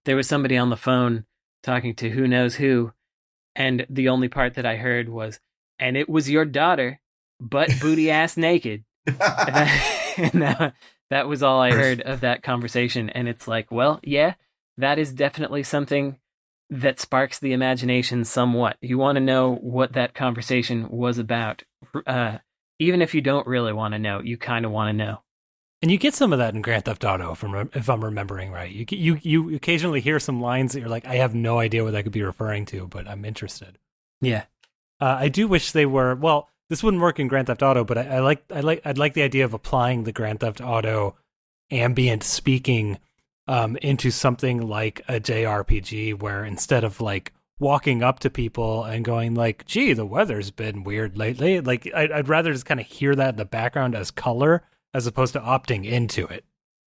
There 0.04 0.16
was 0.16 0.28
somebody 0.28 0.56
on 0.56 0.70
the 0.70 0.76
phone 0.76 1.24
talking 1.62 1.94
to 1.96 2.10
who 2.10 2.28
knows 2.28 2.56
who, 2.56 2.92
and 3.54 3.86
the 3.90 4.08
only 4.08 4.28
part 4.28 4.54
that 4.54 4.66
I 4.66 4.76
heard 4.76 5.08
was, 5.08 5.40
"And 5.78 5.96
it 5.96 6.08
was 6.08 6.30
your 6.30 6.44
daughter, 6.44 7.00
butt 7.40 7.70
booty 7.80 8.10
ass 8.10 8.36
naked." 8.36 8.84
and 9.06 9.16
that, 9.18 10.14
and 10.16 10.42
that, 10.42 10.74
that 11.10 11.28
was 11.28 11.42
all 11.42 11.60
I 11.60 11.70
heard 11.74 12.00
of 12.00 12.20
that 12.20 12.42
conversation. 12.42 13.10
And 13.10 13.28
it's 13.28 13.46
like, 13.46 13.70
well, 13.70 14.00
yeah, 14.02 14.34
that 14.76 14.98
is 14.98 15.12
definitely 15.12 15.62
something 15.62 16.18
that 16.70 17.00
sparks 17.00 17.38
the 17.38 17.52
imagination 17.52 18.24
somewhat. 18.24 18.76
You 18.80 18.98
want 18.98 19.16
to 19.16 19.20
know 19.20 19.56
what 19.56 19.92
that 19.92 20.14
conversation 20.14 20.88
was 20.88 21.18
about. 21.18 21.62
Uh, 22.06 22.38
even 22.78 23.02
if 23.02 23.14
you 23.14 23.20
don't 23.20 23.46
really 23.46 23.72
want 23.72 23.92
to 23.92 23.98
know, 23.98 24.20
you 24.20 24.36
kind 24.36 24.64
of 24.64 24.72
want 24.72 24.88
to 24.88 25.04
know. 25.04 25.20
And 25.82 25.90
you 25.90 25.98
get 25.98 26.14
some 26.14 26.32
of 26.32 26.38
that 26.38 26.54
in 26.54 26.62
Grand 26.62 26.86
Theft 26.86 27.04
Auto, 27.04 27.32
if 27.32 27.44
I'm, 27.44 27.70
if 27.74 27.90
I'm 27.90 28.02
remembering 28.02 28.50
right. 28.50 28.70
You, 28.70 28.86
you 28.88 29.18
you 29.22 29.54
occasionally 29.54 30.00
hear 30.00 30.18
some 30.18 30.40
lines 30.40 30.72
that 30.72 30.80
you're 30.80 30.88
like, 30.88 31.06
I 31.06 31.16
have 31.16 31.34
no 31.34 31.58
idea 31.58 31.84
what 31.84 31.92
that 31.92 32.04
could 32.04 32.12
be 32.12 32.22
referring 32.22 32.64
to, 32.66 32.86
but 32.86 33.06
I'm 33.06 33.24
interested. 33.24 33.76
Yeah. 34.22 34.44
Uh, 34.98 35.16
I 35.20 35.28
do 35.28 35.46
wish 35.46 35.72
they 35.72 35.84
were. 35.84 36.14
Well, 36.14 36.48
this 36.70 36.82
wouldn't 36.82 37.02
work 37.02 37.20
in 37.20 37.28
Grand 37.28 37.48
Theft 37.48 37.62
Auto, 37.62 37.84
but 37.84 37.98
I, 37.98 38.02
I 38.04 38.18
like 38.20 38.44
I 38.50 38.60
like 38.60 38.80
I'd 38.86 38.96
like 38.96 39.12
the 39.12 39.22
idea 39.22 39.44
of 39.44 39.52
applying 39.52 40.04
the 40.04 40.12
Grand 40.12 40.40
Theft 40.40 40.62
Auto 40.62 41.16
ambient 41.70 42.22
speaking 42.22 42.98
um, 43.46 43.76
into 43.82 44.10
something 44.10 44.66
like 44.66 45.02
a 45.08 45.20
JRPG, 45.20 46.20
where 46.20 46.44
instead 46.44 46.84
of 46.84 47.00
like 47.00 47.32
walking 47.60 48.02
up 48.02 48.18
to 48.20 48.30
people 48.30 48.84
and 48.84 49.04
going 49.04 49.34
like, 49.34 49.64
"Gee, 49.66 49.92
the 49.92 50.06
weather's 50.06 50.50
been 50.50 50.84
weird 50.84 51.16
lately," 51.16 51.60
like 51.60 51.90
I'd, 51.94 52.10
I'd 52.12 52.28
rather 52.28 52.52
just 52.52 52.66
kind 52.66 52.80
of 52.80 52.86
hear 52.86 53.14
that 53.14 53.30
in 53.30 53.36
the 53.36 53.44
background 53.44 53.94
as 53.94 54.10
color 54.10 54.62
as 54.92 55.06
opposed 55.06 55.32
to 55.34 55.40
opting 55.40 55.84
into 55.84 56.26
it. 56.26 56.44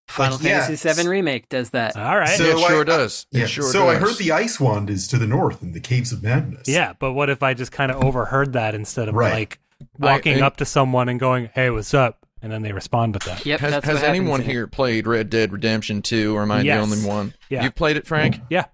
Final 0.08 0.40
yeah, 0.42 0.66
Fantasy 0.66 1.02
VII 1.04 1.10
Remake 1.10 1.50
does 1.50 1.72
that. 1.72 1.98
All 1.98 2.18
right. 2.18 2.30
So 2.30 2.46
it 2.46 2.60
sure 2.60 2.82
I- 2.82 2.86
does. 2.86 3.26
It 3.34 3.40
Yeah. 3.40 3.46
sure 3.46 3.70
so 3.70 3.90
I 3.90 3.96
heard 3.96 4.16
the 4.18 4.32
ice 4.32 4.58
wand 4.58 4.90
is 4.90 5.06
to 5.10 5.18
the 5.18 5.28
north 5.28 5.62
in 5.62 5.74
the 5.74 5.82
caves 5.82 6.14
of 6.14 6.24
madness. 6.24 6.66
Yeah, 6.66 6.94
but 6.98 7.12
what 7.12 7.30
if 7.30 7.44
I 7.44 7.54
just 7.54 7.74
kind 7.74 7.92
of 7.92 8.02
overheard 8.02 8.54
that 8.54 8.74
instead 8.74 9.10
of 9.10 9.16
Right. 9.16 9.34
like 9.34 9.60
walking 10.00 10.42
I- 10.42 10.46
up 10.46 10.56
to 10.58 10.66
someone 10.66 11.10
and 11.10 11.20
going, 11.20 11.50
"Hey, 11.54 11.70
what's 11.70 11.94
up?" 11.94 12.26
And 12.42 12.52
then 12.52 12.62
they 12.62 12.72
respond 12.72 13.14
with 13.14 13.24
that. 13.24 13.46
Yep. 13.46 13.60
Has, 13.60 13.84
has 13.84 14.04
anyone 14.04 14.42
in 14.42 14.48
it. 14.50 14.52
here 14.52 14.68
played 14.68 15.08
Red 15.08 15.30
Dead 15.30 15.52
Redemption 15.52 16.02
2, 16.02 16.36
or 16.36 16.42
am 16.44 16.52
I 16.52 16.62
Yes. 16.62 16.78
the 16.78 16.96
only 16.96 17.08
one? 17.08 17.34
Yeah. 17.50 17.64
You've 17.64 17.76
played 17.76 17.98
it, 17.98 18.06
Frank? 18.08 18.40
Yeah. 18.50 18.66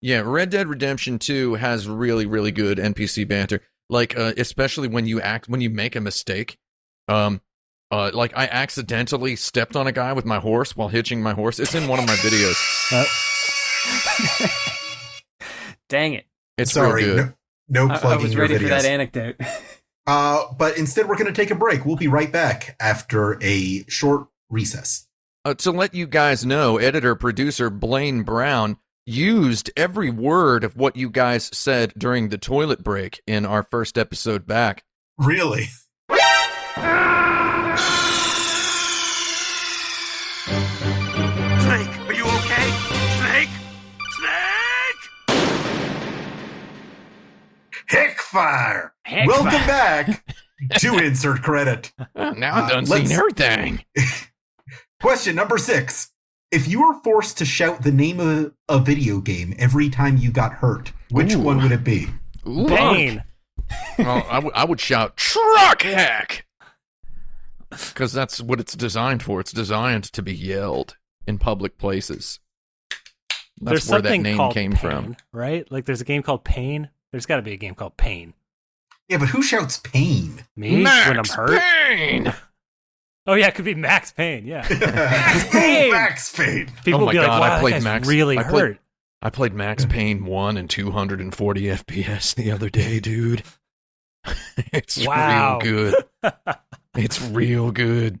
Yeah, 0.00 0.22
Red 0.24 0.50
Dead 0.50 0.68
Redemption 0.68 1.18
2 1.18 1.54
has 1.54 1.88
really, 1.88 2.26
really 2.26 2.52
good 2.52 2.78
NPC 2.78 3.26
banter. 3.26 3.60
Like, 3.88 4.16
uh, 4.18 4.32
especially 4.36 4.88
when 4.88 5.06
you 5.06 5.20
act, 5.20 5.48
when 5.48 5.60
you 5.60 5.70
make 5.70 5.96
a 5.96 6.00
mistake. 6.00 6.58
Um, 7.08 7.40
uh, 7.90 8.10
like 8.12 8.32
I 8.36 8.46
accidentally 8.46 9.36
stepped 9.36 9.76
on 9.76 9.86
a 9.86 9.92
guy 9.92 10.12
with 10.14 10.24
my 10.24 10.38
horse 10.40 10.74
while 10.76 10.88
hitching 10.88 11.22
my 11.22 11.32
horse. 11.32 11.58
It's 11.60 11.74
in 11.74 11.86
one 11.86 11.98
of 12.00 12.06
my 12.06 12.14
videos. 12.16 12.56
Dang 15.88 16.14
it! 16.14 16.26
It's 16.58 16.72
Sorry, 16.72 17.04
real 17.04 17.16
good. 17.16 17.34
no, 17.68 17.86
no 17.86 17.94
I, 17.94 17.98
I 18.14 18.16
was 18.16 18.32
your 18.32 18.42
ready 18.42 18.54
videos. 18.54 18.62
for 18.62 18.68
that 18.68 18.84
anecdote. 18.84 19.36
Uh, 20.06 20.52
but 20.58 20.76
instead, 20.76 21.08
we're 21.08 21.16
going 21.16 21.32
to 21.32 21.40
take 21.40 21.50
a 21.50 21.54
break. 21.54 21.84
We'll 21.84 21.96
be 21.96 22.08
right 22.08 22.30
back 22.30 22.76
after 22.78 23.42
a 23.42 23.84
short 23.88 24.28
recess. 24.50 25.06
Uh, 25.44 25.54
to 25.54 25.70
let 25.70 25.94
you 25.94 26.06
guys 26.06 26.46
know, 26.46 26.78
editor 26.78 27.14
producer 27.14 27.68
Blaine 27.70 28.22
Brown 28.22 28.78
used 29.06 29.70
every 29.76 30.10
word 30.10 30.64
of 30.64 30.76
what 30.76 30.96
you 30.96 31.10
guys 31.10 31.50
said 31.52 31.92
during 31.98 32.30
the 32.30 32.38
toilet 32.38 32.82
break 32.82 33.22
in 33.26 33.44
our 33.44 33.62
first 33.62 33.98
episode 33.98 34.46
back. 34.46 34.84
Really? 35.18 35.68
Snake, 41.60 41.90
are 42.08 42.14
you 42.14 42.24
okay? 42.24 42.70
Snake? 43.18 43.50
Snake! 44.16 45.02
Heckfire! 47.86 48.93
Heck 49.04 49.26
Welcome 49.28 49.50
fire. 49.50 49.66
back 49.66 50.24
to 50.78 50.96
Insert 51.04 51.42
Credit. 51.42 51.92
Uh, 52.16 52.30
now 52.30 52.56
Uh, 52.56 52.62
I've 52.62 52.70
done 52.70 52.84
let's- 52.86 53.08
seen 53.08 53.18
everything. 53.18 53.84
Question 55.00 55.36
number 55.36 55.58
six. 55.58 56.10
If 56.50 56.68
you 56.68 56.80
were 56.86 56.94
forced 57.02 57.36
to 57.38 57.44
shout 57.44 57.82
the 57.82 57.90
name 57.92 58.20
of 58.20 58.52
a 58.68 58.78
video 58.78 59.20
game 59.20 59.54
every 59.58 59.90
time 59.90 60.16
you 60.16 60.30
got 60.30 60.52
hurt, 60.52 60.92
which 61.10 61.34
Ooh. 61.34 61.40
one 61.40 61.60
would 61.62 61.72
it 61.72 61.82
be? 61.84 62.06
Ooh. 62.46 62.66
Pain. 62.66 63.24
Well, 63.98 64.24
I, 64.30 64.34
w- 64.36 64.52
I 64.54 64.64
would 64.64 64.80
shout 64.80 65.16
truck 65.16 65.82
hack 65.82 66.46
because 67.70 68.12
that's 68.12 68.40
what 68.40 68.60
it's 68.60 68.74
designed 68.74 69.22
for. 69.22 69.40
It's 69.40 69.52
designed 69.52 70.04
to 70.12 70.22
be 70.22 70.34
yelled 70.34 70.96
in 71.26 71.38
public 71.38 71.76
places. 71.76 72.38
That's 73.60 73.86
there's 73.86 73.88
where 73.88 74.02
that 74.02 74.08
something 74.08 74.22
name 74.22 74.36
called 74.36 74.54
came 74.54 74.72
Pain, 74.72 74.80
from. 74.80 75.16
right? 75.32 75.70
Like 75.72 75.86
there's 75.86 76.00
a 76.00 76.04
game 76.04 76.22
called 76.22 76.44
Pain. 76.44 76.88
There's 77.10 77.26
got 77.26 77.36
to 77.36 77.42
be 77.42 77.52
a 77.52 77.56
game 77.56 77.74
called 77.74 77.96
Pain. 77.96 78.34
Yeah, 79.08 79.18
but 79.18 79.28
who 79.28 79.42
shouts 79.42 79.78
pain? 79.78 80.44
Me 80.56 80.82
Max 80.82 81.08
when 81.08 81.18
I'm 81.18 81.24
hurt. 81.26 81.60
Payne. 81.60 82.32
Oh 83.26 83.34
yeah, 83.34 83.48
it 83.48 83.54
could 83.54 83.64
be 83.64 83.74
Max 83.74 84.12
Payne. 84.12 84.46
Yeah. 84.46 84.66
Ooh, 84.70 85.92
Max 85.92 86.34
Payne. 86.34 86.70
People 86.84 87.02
Oh 87.02 87.06
my 87.06 87.12
be 87.12 87.18
like, 87.18 87.26
God, 87.26 87.40
"Wow, 87.40 87.46
I 87.46 87.48
that 87.50 87.60
played 87.60 87.72
guy's 87.74 87.84
Max- 87.84 88.08
really 88.08 88.38
I 88.38 88.42
played- 88.42 88.60
hurt." 88.60 88.78
I 89.22 89.30
played 89.30 89.54
Max 89.54 89.86
Payne 89.86 90.26
1 90.26 90.56
and 90.58 90.68
240 90.68 91.62
FPS 91.62 92.34
the 92.34 92.50
other 92.50 92.68
day, 92.68 93.00
dude. 93.00 93.42
it's 94.72 95.06
Wow. 95.06 95.58
real 95.62 95.72
good. 95.72 95.94
It's 96.96 97.20
real 97.20 97.72
good. 97.72 98.20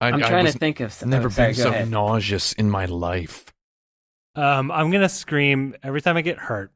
I, 0.00 0.08
I'm 0.08 0.22
I 0.24 0.28
trying 0.28 0.44
was 0.44 0.54
to 0.54 0.58
think 0.58 0.80
of 0.80 0.90
some. 0.92 1.10
never 1.10 1.26
oh, 1.26 1.30
sorry, 1.30 1.48
been 1.48 1.54
so 1.62 1.68
ahead. 1.68 1.90
nauseous 1.90 2.52
in 2.54 2.70
my 2.70 2.86
life. 2.86 3.44
Um, 4.34 4.70
I'm 4.70 4.90
gonna 4.90 5.08
scream 5.10 5.74
every 5.82 6.00
time 6.00 6.16
I 6.16 6.22
get 6.22 6.38
hurt, 6.38 6.72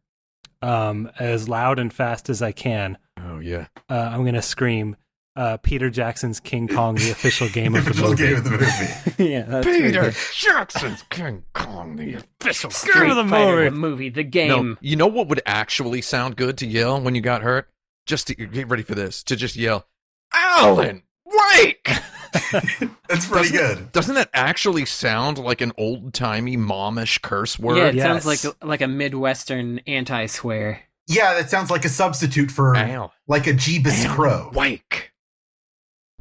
um, 0.61 1.11
as 1.18 1.49
loud 1.49 1.78
and 1.78 1.91
fast 1.93 2.28
as 2.28 2.43
I 2.43 2.53
can. 2.53 2.99
Yeah. 3.45 3.67
Uh, 3.91 3.95
I'm 4.13 4.25
gonna 4.25 4.43
scream 4.43 4.97
uh, 5.37 5.57
Peter 5.59 5.91
Jackson's 5.91 6.39
King 6.41 6.69
Kong, 6.69 6.95
the 6.95 7.11
official 7.11 7.49
game 7.53 7.75
of 7.75 7.85
the 7.85 7.91
Official 7.91 8.11
movie. 8.11 8.23
game 8.25 8.37
of 8.37 8.45
the 8.45 8.51
movie. 8.51 9.25
yeah, 9.33 9.43
that's 9.43 9.67
Peter 9.67 9.91
good. 9.91 10.15
Jackson's 10.33 11.03
King 11.11 11.43
Kong, 11.53 11.97
the 11.97 12.15
official 12.41 12.71
Street 12.71 12.93
Street 12.95 13.15
the 13.15 13.25
Fighter, 13.29 13.71
movie. 13.71 14.09
the 14.11 14.21
movie, 14.23 14.31
the 14.33 14.47
No, 14.49 14.77
you 14.81 14.97
know 14.97 15.07
what 15.09 15.29
would 15.29 15.43
actually 15.45 16.03
sound 16.03 16.37
good 16.37 16.57
to 16.59 16.67
yell 16.67 17.01
when 17.01 17.15
you 17.15 17.21
got 17.21 17.43
hurt? 17.43 17.69
Just 18.07 18.27
to 18.29 18.35
get 18.35 18.69
ready 18.69 18.83
for 18.83 18.95
this. 18.95 19.23
To 19.25 19.35
just 19.37 19.57
yell, 19.57 19.87
Alan, 20.33 21.03
wake! 21.25 21.89
That's 22.53 23.27
pretty 23.27 23.51
Doesn't- 23.51 23.57
good. 23.57 23.93
Doesn't 23.93 24.15
that 24.15 24.31
actually 24.35 24.85
sound 24.87 25.39
like 25.39 25.61
an 25.61 25.73
old 25.79 26.13
timey 26.15 26.57
momish 26.57 27.21
curse 27.23 27.59
word? 27.59 27.77
yeah, 27.79 27.85
it 27.87 27.95
Yes. 27.97 28.05
sounds 28.25 28.27
like 28.45 28.57
like 28.63 28.81
a 28.83 28.89
midwestern 28.89 29.81
anti-swear. 29.87 30.83
Yeah, 31.07 31.35
that 31.35 31.51
sounds 31.51 31.71
like 31.71 31.85
a 31.85 31.89
substitute 31.89 32.51
for 32.51 32.75
Al, 32.75 33.13
like 33.29 33.47
a 33.47 33.53
Jeebus 33.53 34.05
Al, 34.07 34.15
Crow. 34.15 34.51
wake. 34.55 35.13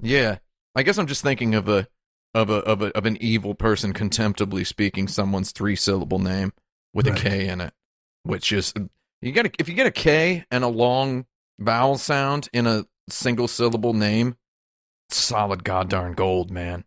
Yeah, 0.02 0.38
I 0.76 0.84
guess 0.84 0.98
I'm 0.98 1.08
just 1.08 1.22
thinking 1.24 1.56
of 1.56 1.70
a 1.70 1.88
of 2.34 2.50
a 2.50 2.56
of 2.56 2.82
a 2.82 2.88
of 2.98 3.06
an 3.06 3.18
evil 3.22 3.56
person 3.56 3.94
contemptibly 3.94 4.64
speaking 4.64 5.08
someone's 5.08 5.52
three 5.52 5.76
syllable 5.76 6.20
name 6.20 6.52
with 6.94 7.08
Right. 7.08 7.18
a 7.18 7.22
K 7.22 7.48
in 7.48 7.62
it, 7.62 7.74
which 8.24 8.52
is 8.52 8.74
you 9.22 9.32
got 9.32 9.46
if 9.60 9.70
you 9.70 9.76
get 9.76 9.88
a 9.88 9.92
K 9.92 10.44
and 10.52 10.64
a 10.64 10.68
long 10.68 11.26
vowel 11.60 11.98
sound 11.98 12.50
in 12.52 12.68
a 12.68 12.86
single 13.10 13.48
syllable 13.48 13.94
name, 13.94 14.36
solid 15.10 15.64
goddamn 15.64 16.14
gold, 16.14 16.52
man. 16.52 16.84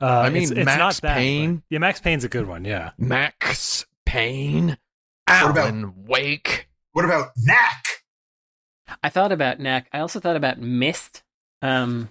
Uh, 0.00 0.06
I 0.06 0.30
mean, 0.30 0.42
it's, 0.42 0.50
it's 0.52 0.64
Max 0.64 0.78
not 0.78 0.94
that, 1.02 1.16
Payne? 1.16 1.56
but- 1.56 1.64
Yeah, 1.70 1.78
Max 1.78 2.00
Payne's 2.00 2.24
a 2.24 2.28
good 2.28 2.46
one. 2.46 2.64
Yeah. 2.64 2.90
Max 2.98 3.86
Payne, 4.04 4.76
What 5.26 5.50
about- 5.50 5.56
Alan 5.68 6.04
Wake. 6.06 6.68
What 6.94 7.04
about 7.04 7.32
Knack? 7.36 7.84
I 9.02 9.08
thought 9.10 9.32
about 9.32 9.58
Knack. 9.58 9.88
I 9.92 9.98
also 9.98 10.20
thought 10.20 10.36
about 10.36 10.60
Myst. 10.60 11.22
Um, 11.60 12.10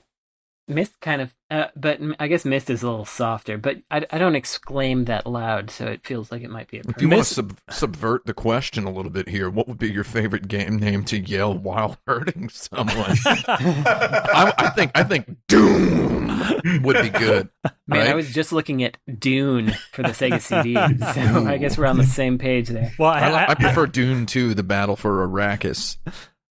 Myst 0.68 1.00
kind 1.02 1.22
of, 1.22 1.34
uh, 1.52 1.68
but 1.76 2.00
I 2.20 2.28
guess 2.28 2.44
Myst 2.46 2.70
is 2.70 2.84
a 2.84 2.90
little 2.90 3.06
softer. 3.06 3.58
But 3.58 3.78
I, 3.92 4.06
I 4.12 4.18
don't 4.18 4.36
exclaim 4.36 5.06
that 5.06 5.26
loud, 5.28 5.70
so 5.72 5.86
it 5.88 6.06
feels 6.06 6.32
like 6.32 6.42
it 6.42 6.50
might 6.50 6.70
be 6.70 6.78
a. 6.78 6.82
If 6.82 6.86
you 7.02 7.08
perfect- 7.10 7.12
want 7.14 7.26
to 7.28 7.34
sub- 7.34 7.60
subvert 7.70 8.26
the 8.26 8.34
question 8.34 8.84
a 8.86 8.92
little 8.92 9.12
bit 9.12 9.30
here, 9.30 9.50
what 9.50 9.68
would 9.70 9.78
be 9.78 9.90
your 9.92 10.04
favorite 10.04 10.48
game 10.50 10.78
name 10.78 11.04
to 11.06 11.18
yell 11.20 11.58
while 11.58 11.98
hurting 12.08 12.50
someone? 12.50 13.18
I, 13.26 14.54
I 14.58 14.70
think 14.70 14.92
I 14.96 15.04
think 15.04 15.36
Doom 15.48 16.23
would 16.84 17.02
be 17.02 17.10
good. 17.10 17.50
Man, 17.88 18.08
I 18.08 18.14
was 18.14 18.32
just 18.34 18.52
looking 18.52 18.84
at 18.84 18.98
Dune 19.20 19.74
for 19.92 20.04
the 20.04 20.10
Sega 20.10 20.42
CD, 20.42 20.74
so 21.14 21.46
I 21.48 21.58
guess 21.58 21.78
we're 21.78 21.86
on 21.88 21.98
the 21.98 22.04
same 22.06 22.38
page 22.38 22.70
there. 22.70 22.92
Well, 22.98 23.10
I, 23.12 23.20
I, 23.20 23.30
I, 23.44 23.52
I 23.52 23.56
prefer 23.56 23.86
Dune 23.88 24.26
2, 24.26 24.54
The 24.54 24.64
Battle 24.64 24.96
for 24.96 25.28
Arrakis. 25.28 25.98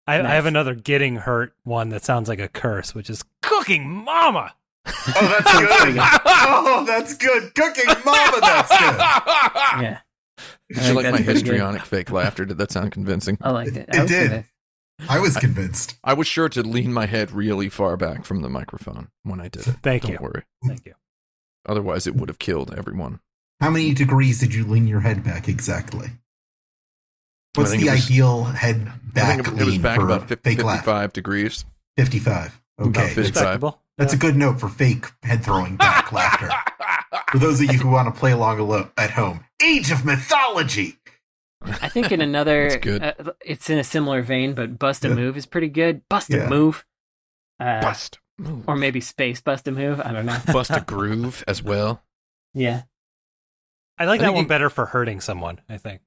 I, 0.07 0.21
I 0.21 0.35
have 0.35 0.47
another 0.47 0.75
getting 0.75 1.17
hurt 1.17 1.55
one 1.65 1.91
that 1.91 2.05
sounds 2.05 2.29
like 2.29 2.41
a 2.41 2.49
curse, 2.49 2.95
which 2.95 3.09
is 3.09 3.25
cooking 3.41 3.89
mama. 3.89 4.55
Oh, 4.85 4.93
that's 5.45 5.59
good. 5.61 5.97
oh, 6.27 6.85
that's 6.87 7.15
good. 7.17 7.55
Cooking 7.55 7.85
Mama, 8.05 8.39
that's 8.41 8.69
good. 8.69 8.99
Yeah, 9.83 9.99
Did 10.71 10.79
I 10.79 10.89
you 10.89 10.95
like 10.95 11.05
my 11.05 11.11
pretty 11.13 11.25
good. 11.25 11.33
histrionic 11.35 11.83
fake 11.83 12.11
laughter? 12.11 12.45
Did 12.45 12.59
that 12.59 12.73
sound 12.73 12.91
convincing? 12.91 13.39
I 13.41 13.51
liked 13.53 13.77
it. 13.77 13.89
It 13.89 13.95
I 13.97 14.03
was 14.03 14.11
did. 14.11 14.23
convinced. 14.23 14.52
I 15.09 15.19
was 15.19 15.37
convinced. 15.37 15.97
I 16.05 16.15
was 16.15 16.27
sure 16.27 16.49
to 16.51 16.63
lean 16.63 16.93
my 16.93 17.07
head 17.07 17.33
really 17.33 17.69
far 17.69 17.97
back 17.97 18.25
from 18.25 18.43
the 18.43 18.49
microphone 18.49 19.09
when 19.25 19.41
I 19.41 19.49
did 19.49 19.67
it. 19.67 19.77
Thank 19.83 20.03
Don't 20.03 20.13
you. 20.13 20.19
worry. 20.21 20.43
Thank 20.67 20.87
you. 20.87 20.95
Otherwise, 21.67 22.07
it 22.07 22.15
would 22.15 22.29
have 22.29 22.39
killed 22.39 22.73
everyone. 22.77 23.21
How 23.61 23.71
many 23.71 23.95
degrees 23.95 24.41
did 24.41 24.55
you 24.55 24.65
lean 24.67 24.87
your 24.87 25.01
head 25.01 25.23
back 25.25 25.49
exactly? 25.49 26.09
What's 27.55 27.71
the 27.73 27.89
was- 27.89 28.07
ideal 28.11 28.45
head 28.45 28.89
I 28.89 29.13
back 29.13 29.37
think 29.37 29.49
it, 29.49 29.53
it 29.55 29.65
was 29.65 29.69
lean 29.75 29.83
back 29.83 29.99
for 29.99 30.05
about 30.07 30.29
50, 30.29 30.49
fake 30.51 30.65
laugh? 30.65 30.79
55 30.85 31.13
degrees. 31.13 31.65
55. 31.97 32.61
Okay. 32.81 33.01
55. 33.09 33.17
Respectable. 33.17 33.81
That's 33.99 34.15
a 34.15 34.17
good 34.17 34.37
note 34.37 34.59
for 34.59 34.69
fake 34.69 35.07
head 35.23 35.45
throwing 35.45 35.77
back 35.77 36.13
laughter. 36.13 36.49
For 37.31 37.39
those 37.39 37.61
of 37.63 37.71
you 37.73 37.79
who 37.79 37.89
want 37.91 38.13
to 38.13 38.19
play 38.19 38.33
along 38.33 38.91
at 38.99 39.11
home, 39.11 39.45
Age 39.63 39.91
of 39.91 40.05
Mythology. 40.05 40.97
I 41.65 41.89
think 41.89 42.13
in 42.13 42.21
another, 42.21 42.69
That's 42.71 42.83
good. 42.85 43.03
Uh, 43.03 43.33
it's 43.45 43.71
in 43.71 43.79
a 43.79 43.85
similar 43.85 44.23
vein, 44.23 44.55
but 44.55 44.79
Bust 44.79 45.05
a 45.05 45.09
Yeah. 45.09 45.15
Move 45.15 45.37
is 45.37 45.47
pretty 45.47 45.69
good. 45.69 46.07
Bust 46.09 46.31
Yeah. 46.31 46.45
a 46.47 46.51
Move, 46.51 46.85
uh, 47.61 47.81
Bust. 47.81 48.19
Move. 48.39 48.65
or 48.69 48.77
maybe 48.77 49.01
Space 49.01 49.41
Bust 49.41 49.69
a 49.69 49.73
Move. 49.73 50.01
I 50.01 50.13
don't 50.13 50.27
know. 50.27 50.39
Bust 50.53 50.71
a 50.71 50.81
groove 50.87 51.45
as 51.47 51.63
well. 51.63 52.03
Yeah, 52.55 52.83
I 53.99 54.05
like 54.07 54.21
I 54.21 54.25
that 54.25 54.35
one 54.35 54.43
you- 54.45 54.49
better 54.49 54.69
for 54.71 54.87
hurting 54.87 55.21
someone. 55.21 55.61
I 55.69 55.77
think. 55.79 56.01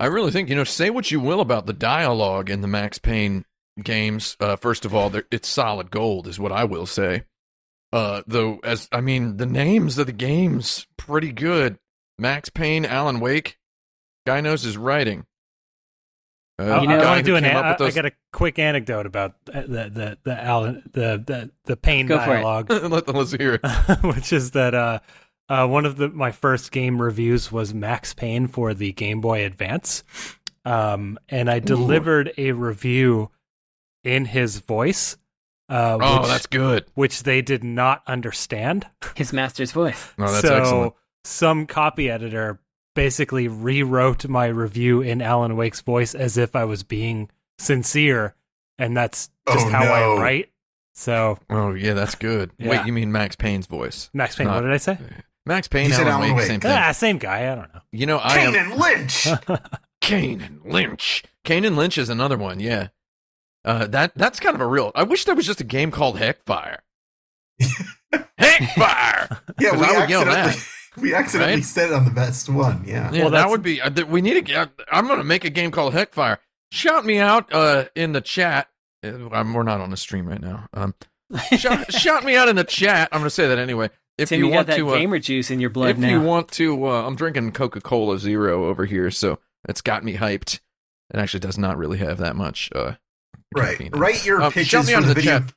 I 0.00 0.06
really 0.06 0.32
think, 0.32 0.48
you 0.48 0.56
know, 0.56 0.64
say 0.64 0.90
what 0.90 1.10
you 1.12 1.20
will 1.20 1.40
about 1.40 1.66
the 1.66 1.72
dialogue 1.72 2.50
in 2.50 2.60
the 2.60 2.66
Max 2.66 2.98
Payne 2.98 3.44
games. 3.80 4.36
Uh, 4.40 4.56
first 4.56 4.84
of 4.84 4.92
all, 4.94 5.12
it's 5.30 5.48
solid 5.48 5.92
gold, 5.92 6.26
is 6.26 6.40
what 6.40 6.50
I 6.50 6.64
will 6.64 6.86
say. 6.86 7.22
Uh, 7.92 8.22
though, 8.26 8.58
as 8.64 8.88
I 8.90 9.00
mean, 9.00 9.36
the 9.36 9.46
names 9.46 9.96
of 9.98 10.06
the 10.06 10.12
games 10.12 10.86
pretty 10.96 11.30
good. 11.30 11.78
Max 12.18 12.48
Payne, 12.48 12.84
Alan 12.84 13.20
Wake, 13.20 13.58
guy 14.26 14.40
knows 14.42 14.62
his 14.62 14.76
writing. 14.76 15.24
Uh, 16.58 16.64
I, 16.64 16.80
You 16.82 16.88
know- 16.88 16.98
I 17.00 17.04
want 17.06 17.18
to 17.18 17.22
do 17.24 17.36
an. 17.36 17.44
came 17.44 17.56
I, 17.56 17.70
up 17.70 17.80
with 17.80 17.92
I 17.92 17.94
got 17.94 18.06
a 18.06 18.12
quick 18.32 18.58
anecdote 18.58 19.06
about 19.06 19.34
uh, 19.52 19.60
the 19.62 19.90
the 19.90 20.18
the 20.24 20.42
Alan 20.42 20.82
the 20.92 21.22
the 21.24 21.50
the 21.64 21.76
pain 21.76 22.06
Go 22.06 22.16
dialogue. 22.16 22.70
Let, 22.70 23.08
let's 23.08 23.32
hear 23.32 23.60
it. 23.62 23.66
which 24.02 24.32
is 24.32 24.52
that 24.52 24.74
uh, 24.74 24.98
uh, 25.48 25.66
one 25.66 25.84
of 25.86 25.96
the 25.96 26.08
my 26.08 26.32
first 26.32 26.72
game 26.72 27.00
reviews 27.00 27.52
was 27.52 27.72
Max 27.74 28.14
Payne 28.14 28.46
for 28.48 28.72
the 28.74 28.92
Game 28.92 29.20
Boy 29.20 29.44
Advance, 29.44 30.02
um, 30.64 31.18
and 31.28 31.50
I 31.50 31.58
delivered 31.58 32.32
a 32.38 32.52
review 32.52 33.30
in 34.02 34.24
his 34.24 34.60
voice, 34.60 35.16
uh, 35.68 35.98
Oh, 36.00 36.20
which, 36.20 36.28
that's 36.28 36.46
good. 36.46 36.86
which 36.94 37.22
they 37.24 37.42
did 37.42 37.64
not 37.64 38.02
understand. 38.06 38.86
his 39.14 39.32
master's 39.32 39.72
voice. 39.72 40.08
Oh, 40.18 40.30
that's 40.32 40.40
so 40.46 40.56
excellent. 40.56 40.94
some 41.24 41.66
copy 41.66 42.08
editor 42.10 42.60
basically 42.96 43.46
rewrote 43.46 44.26
my 44.26 44.46
review 44.46 45.00
in 45.02 45.22
Alan 45.22 45.54
Wake's 45.56 45.80
voice 45.82 46.16
as 46.16 46.36
if 46.36 46.56
I 46.56 46.64
was 46.64 46.82
being 46.82 47.30
sincere, 47.60 48.34
and 48.78 48.96
that's 48.96 49.30
just 49.48 49.66
Oh, 49.66 49.70
how 49.70 49.84
no. 49.84 49.92
I 49.92 50.20
write. 50.20 50.50
So 50.94 51.38
Oh, 51.48 51.74
yeah, 51.74 51.92
that's 51.94 52.16
good. 52.16 52.50
Yeah. 52.58 52.70
Wait, 52.70 52.86
you 52.86 52.92
mean 52.92 53.12
Max 53.12 53.36
Payne's 53.36 53.66
voice? 53.66 54.10
Max 54.12 54.34
Payne, 54.34 54.48
Not- 54.48 54.56
what 54.56 54.62
did 54.62 54.72
I 54.72 54.78
say? 54.78 54.98
Max 55.44 55.68
Payne, 55.68 55.86
You 55.90 55.92
said 55.94 56.08
Alan, 56.08 56.14
Alan 56.14 56.28
Wake, 56.30 56.36
Wake. 56.38 56.46
same 56.48 56.60
thing. 56.60 56.72
Ah, 56.72 56.90
same 56.90 57.18
guy. 57.18 57.52
I 57.52 57.54
don't 57.54 57.72
know. 57.72 57.80
You 57.92 58.06
know, 58.06 58.16
I 58.18 58.38
am 58.38 58.54
and 58.56 58.74
Lynch. 58.80 59.28
Kane 60.00 60.40
and 60.40 60.60
Lynch. 60.64 61.22
Kane 61.44 61.64
and 61.64 61.76
Lynch 61.76 61.98
is 61.98 62.08
another 62.08 62.36
one, 62.36 62.58
yeah. 62.58 62.88
Uh, 63.64 63.86
that 63.88 64.12
that's 64.16 64.40
kind 64.40 64.54
of 64.56 64.60
a 64.60 64.66
real. 64.66 64.90
I 64.94 65.02
wish 65.04 65.24
there 65.24 65.34
was 65.36 65.46
just 65.46 65.60
a 65.60 65.64
game 65.64 65.90
called 65.92 66.18
Heckfire. 66.18 66.78
Heckfire. 68.38 69.40
yeah, 69.60 69.76
we 69.76 69.84
I 69.84 69.98
would 70.00 70.10
yell 70.10 70.22
accidentally, 70.22 70.52
that. 70.52 70.68
We 71.00 71.14
accidentally 71.14 71.56
Right? 71.56 71.64
said 71.64 71.90
it 71.90 71.94
on 71.94 72.04
the 72.04 72.10
best 72.10 72.48
one. 72.48 72.84
Yeah. 72.86 73.10
Yeah, 73.12 73.22
Well, 73.22 73.30
that 73.32 73.48
would 73.50 73.62
be. 73.62 73.80
Uh, 73.80 73.90
we 74.06 74.20
need 74.22 74.34
to 74.34 74.42
get. 74.42 74.70
I'm 74.90 75.06
going 75.06 75.18
to 75.18 75.24
make 75.24 75.44
a 75.44 75.50
game 75.50 75.70
called 75.70 75.92
Heckfire. 75.94 76.38
Shout 76.72 77.04
me 77.04 77.18
out 77.18 77.52
uh, 77.52 77.86
in 77.94 78.12
the 78.12 78.20
chat. 78.20 78.68
Uh, 79.04 79.28
I'm, 79.30 79.52
we're 79.54 79.62
not 79.62 79.80
on 79.80 79.90
the 79.90 79.96
stream 79.96 80.26
right 80.26 80.40
now. 80.40 80.66
Um, 80.74 80.94
shout, 81.56 81.92
shout 81.92 82.24
me 82.24 82.36
out 82.36 82.48
in 82.48 82.56
the 82.56 82.64
chat. 82.64 83.08
I'm 83.12 83.20
going 83.20 83.26
to 83.26 83.30
say 83.34 83.48
that 83.48 83.58
anyway. 83.58 83.90
If 84.18 84.30
Tim, 84.30 84.38
you, 84.40 84.46
you, 84.46 84.50
got 84.52 84.56
want 84.56 84.66
that 84.68 84.76
to, 84.78 84.88
uh, 84.90 84.98
gamer 84.98 85.18
juice 85.18 85.50
in 85.50 85.60
your 85.60 85.70
blood 85.70 85.90
if 85.90 85.98
now. 85.98 86.08
you 86.08 86.20
want 86.22 86.48
to, 86.52 86.86
uh, 86.86 87.06
I'm 87.06 87.16
drinking 87.16 87.52
Coca 87.52 87.80
Cola 87.82 88.18
Zero 88.18 88.66
over 88.66 88.86
here, 88.86 89.10
so 89.10 89.38
it's 89.68 89.82
got 89.82 90.04
me 90.04 90.14
hyped. 90.16 90.60
It 91.12 91.18
actually 91.20 91.40
does 91.40 91.58
not 91.58 91.76
really 91.76 91.98
have 91.98 92.18
that 92.18 92.34
much. 92.36 92.70
Uh, 92.74 92.92
Right. 93.54 93.72
caffeine 93.72 93.86
in 93.88 93.94
it. 93.94 93.96
Write 93.98 94.24
your 94.26 94.42
Um, 94.42 94.52
pitches 94.52 94.68
shout 94.68 94.86
me 94.86 94.92
for 94.92 94.96
out 94.96 95.02
in 95.02 95.08
the 95.08 95.14
the 95.14 95.20
video. 95.20 95.38
chat 95.40 95.52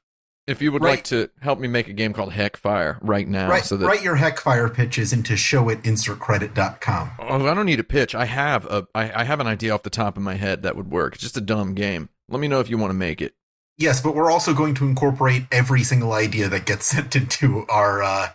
If 0.50 0.62
you 0.64 0.72
would 0.72 0.82
Right. 0.84 0.92
like 0.92 1.04
to 1.06 1.30
help 1.42 1.60
me 1.60 1.68
make 1.68 1.88
a 1.88 1.94
game 1.94 2.12
called 2.12 2.32
Heckfire 2.34 2.98
right 3.02 3.28
now, 3.28 3.50
Write, 3.50 3.66
so 3.66 3.78
that 3.78 3.86
write 3.86 4.02
your 4.02 4.16
Heckfire 4.18 4.68
pitches 4.74 5.14
into 5.14 5.38
show 5.38 5.70
at 5.70 5.84
insertcredit.com. 5.84 7.12
Oh, 7.20 7.48
I 7.48 7.54
don't 7.54 7.66
need 7.66 7.80
a 7.80 7.84
pitch. 7.84 8.16
I 8.16 8.26
have 8.26 8.66
a 8.66 8.88
I, 8.96 9.22
I 9.22 9.24
have 9.26 9.40
an 9.40 9.48
idea 9.48 9.74
off 9.74 9.84
the 9.84 9.90
top 9.90 10.18
of 10.18 10.24
my 10.24 10.36
head 10.36 10.62
that 10.64 10.76
would 10.76 10.90
work. 10.92 11.14
It's 11.14 11.24
just 11.24 11.38
a 11.38 11.42
dumb 11.42 11.74
game. 11.76 12.10
Let 12.30 12.40
me 12.40 12.48
know 12.48 12.60
if 12.60 12.70
you 12.70 12.78
want 12.78 12.90
to 12.92 12.96
make 12.98 13.22
it. 13.22 13.36
Yes, 13.78 14.02
but 14.02 14.14
we're 14.16 14.32
also 14.32 14.54
going 14.54 14.74
to 14.76 14.86
incorporate 14.86 15.44
every 15.52 15.84
single 15.84 16.14
idea 16.14 16.50
that 16.50 16.66
gets 16.66 16.86
sent 16.94 17.16
into 17.16 17.66
our 17.70 18.02
uh, 18.04 18.30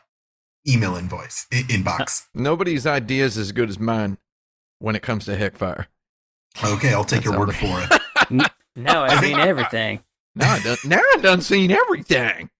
email 0.68 0.94
invoice 0.96 1.46
i- 1.52 1.56
inbox. 1.68 2.26
Nobody's 2.34 2.86
idea 2.86 3.24
is 3.24 3.36
as 3.36 3.52
good 3.52 3.68
as 3.68 3.78
mine 3.78 4.18
when 4.78 4.94
it 4.96 5.02
comes 5.02 5.24
to 5.26 5.36
Heckfire. 5.36 5.86
Okay, 6.62 6.94
I'll 6.94 7.04
take 7.04 7.24
your 7.24 7.38
word 7.38 7.54
for 7.54 7.80
it. 7.82 8.00
no, 8.76 9.02
I 9.02 9.20
mean 9.20 9.38
everything. 9.38 10.00
Now 10.36 10.52
I 10.54 10.60
done 10.60 10.76
now 10.84 10.98
I 10.98 11.18
done 11.20 11.40
seen 11.40 11.70
everything. 11.70 12.50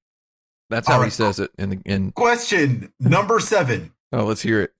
That's 0.71 0.89
how 0.89 0.99
All 0.99 1.03
he 1.03 1.11
says 1.11 1.39
it 1.39 1.51
in 1.59 1.71
the 1.71 1.81
in. 1.85 2.13
Question 2.13 2.93
number 3.01 3.41
seven: 3.41 3.93
Oh, 4.13 4.25
let's 4.25 4.43
hear 4.43 4.61
it. 4.63 4.73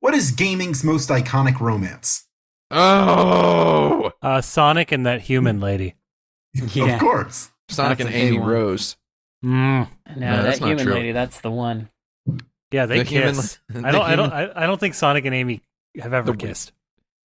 What 0.00 0.14
is 0.14 0.30
gaming's 0.32 0.82
most 0.84 1.08
iconic 1.10 1.60
romance? 1.60 2.26
Oh, 2.70 4.12
Uh, 4.22 4.40
Sonic 4.40 4.92
and 4.92 5.06
that 5.06 5.20
human 5.22 5.60
lady. 5.60 5.94
Yeah. 6.54 6.94
Of 6.94 7.00
course. 7.00 7.50
Sonic 7.68 7.98
That's 7.98 8.08
and 8.10 8.16
Amy 8.16 8.38
one. 8.38 8.48
Rose. 8.48 8.96
Mm. 9.44 9.88
No, 10.16 10.36
No, 10.36 10.42
that 10.42 10.58
human 10.58 10.78
true. 10.84 10.94
lady, 10.94 11.12
that's 11.12 11.40
the 11.40 11.50
one. 11.50 11.88
Yeah, 12.72 12.86
they 12.86 12.98
The 12.98 13.04
human- 13.04 13.34
kiss. 13.34 13.58
the 13.68 13.86
I 13.86 13.90
don't. 13.92 14.02
I 14.02 14.16
don't. 14.16 14.32
I, 14.32 14.50
I 14.64 14.66
don't 14.66 14.78
think 14.78 14.94
Sonic 14.94 15.24
and 15.24 15.34
Amy 15.34 15.62
have 16.00 16.12
ever 16.12 16.32
The- 16.32 16.38
kissed. 16.38 16.72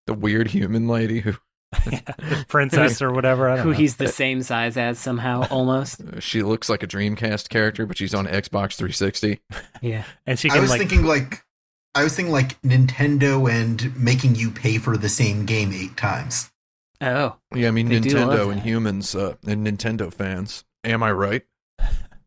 The 0.07 0.13
weird 0.13 0.47
human 0.49 0.87
lady 0.87 1.19
who 1.19 1.33
Princess 2.47 3.01
or 3.01 3.11
whatever. 3.11 3.49
I 3.49 3.55
don't 3.57 3.65
Who 3.65 3.71
know. 3.71 3.77
he's 3.77 3.97
the 3.97 4.07
same 4.07 4.41
size 4.43 4.77
as 4.77 4.99
somehow, 4.99 5.47
almost. 5.51 6.01
she 6.19 6.43
looks 6.43 6.69
like 6.69 6.83
a 6.83 6.87
Dreamcast 6.87 7.49
character, 7.49 7.85
but 7.85 7.97
she's 7.97 8.13
on 8.13 8.25
Xbox 8.27 8.75
360. 8.75 9.39
Yeah. 9.81 10.03
and 10.25 10.37
she 10.39 10.49
I 10.49 10.59
was 10.59 10.69
like. 10.69 10.79
thinking 10.79 11.03
like 11.03 11.43
I 11.93 12.03
was 12.03 12.15
thinking 12.15 12.31
like 12.33 12.61
Nintendo 12.61 13.49
and 13.51 13.95
making 13.97 14.35
you 14.35 14.51
pay 14.51 14.77
for 14.77 14.97
the 14.97 15.09
same 15.09 15.45
game 15.45 15.71
eight 15.73 15.95
times. 15.97 16.51
Oh, 17.01 17.35
yeah, 17.53 17.67
I 17.67 17.71
mean 17.71 17.89
They 17.89 17.99
do 17.99 18.17
love 18.17 18.29
Nintendo 18.39 18.51
and 18.51 18.61
humans 18.61 19.15
uh, 19.15 19.35
and 19.45 19.67
Nintendo 19.67 20.13
fans. 20.13 20.63
Am 20.83 21.03
I 21.03 21.11
right? 21.11 21.43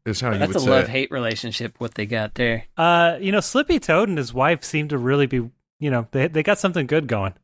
Is 0.05 0.21
how 0.23 0.33
you 0.33 0.39
that's 0.39 0.49
would 0.49 0.57
a 0.57 0.61
say 0.61 0.71
love 0.71 0.89
hate 0.89 1.11
relationship, 1.11 1.75
what 1.79 1.95
they 1.95 2.07
got 2.07 2.35
there. 2.35 2.65
uh, 2.79 3.19
you 3.21 3.31
know, 3.33 3.41
Slippy 3.41 3.79
Toad 3.79 4.09
and 4.09 4.17
his 4.17 4.33
wife 4.33 4.65
seem 4.65 4.89
to 4.89 4.97
really 4.99 5.27
be. 5.27 5.51
You 5.81 5.91
know, 5.91 6.09
they 6.13 6.29
they 6.29 6.43
got 6.43 6.59
something 6.59 6.87
good 6.87 7.07
going. 7.09 7.35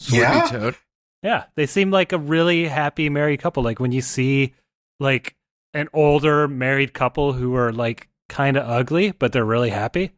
Slippy 0.00 0.22
Yeah? 0.22 0.46
Toad. 0.48 0.76
Yeah, 1.22 1.44
they 1.54 1.66
seem 1.66 1.90
like 1.90 2.12
a 2.12 2.18
really 2.18 2.66
happy 2.66 3.08
married 3.08 3.40
couple. 3.40 3.62
Like 3.62 3.78
when 3.80 3.92
you 3.92 4.00
see 4.02 4.54
like 4.98 5.36
an 5.74 5.88
older 5.92 6.48
married 6.48 6.92
couple 6.94 7.32
who 7.32 7.54
are 7.54 7.72
like 7.72 8.08
kind 8.28 8.56
of 8.56 8.68
ugly, 8.68 9.12
but 9.12 9.32
they're 9.32 9.44
really 9.44 9.70
happy. 9.70 10.10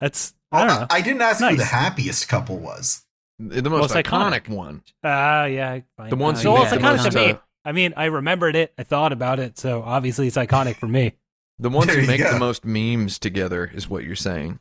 That's 0.00 0.34
I 0.50 0.66
don't 0.66 0.80
know. 0.80 0.86
I, 0.90 1.00
didn't 1.00 1.22
ask 1.22 1.42
who 1.42 1.56
the 1.56 1.64
happiest 1.64 2.28
couple 2.28 2.58
was. 2.58 3.04
The 3.38 3.62
most 3.70 3.94
Most 3.94 3.94
iconic, 3.94 4.44
iconic. 4.44 4.48
one. 4.48 4.82
Ah, 5.02 5.44
yeah. 5.46 5.80
fine. 5.96 6.10
The 6.10 6.16
ones 6.16 6.38
Uh, 6.44 6.50
who 6.50 6.56
so 6.56 6.62
make 6.64 6.72
it's 6.72 6.82
iconic 6.82 7.10
to 7.10 7.16
me. 7.18 7.30
uh, 7.32 7.36
I 7.64 7.72
mean, 7.72 7.94
I 7.96 8.06
remembered 8.06 8.56
it. 8.56 8.74
I 8.76 8.82
thought 8.82 9.12
about 9.12 9.38
it, 9.40 9.58
so 9.58 9.82
obviously 9.82 10.26
it's 10.26 10.36
iconic 10.36 10.76
for 10.76 10.88
me. 10.88 11.12
the 11.58 11.70
ones 11.70 11.86
There 11.86 12.00
who 12.00 12.06
make 12.06 12.20
go. 12.20 12.32
the 12.32 12.38
most 12.38 12.64
memes 12.64 13.18
together 13.18 13.70
is 13.72 13.88
what 13.88 14.04
you're 14.04 14.16
saying. 14.16 14.58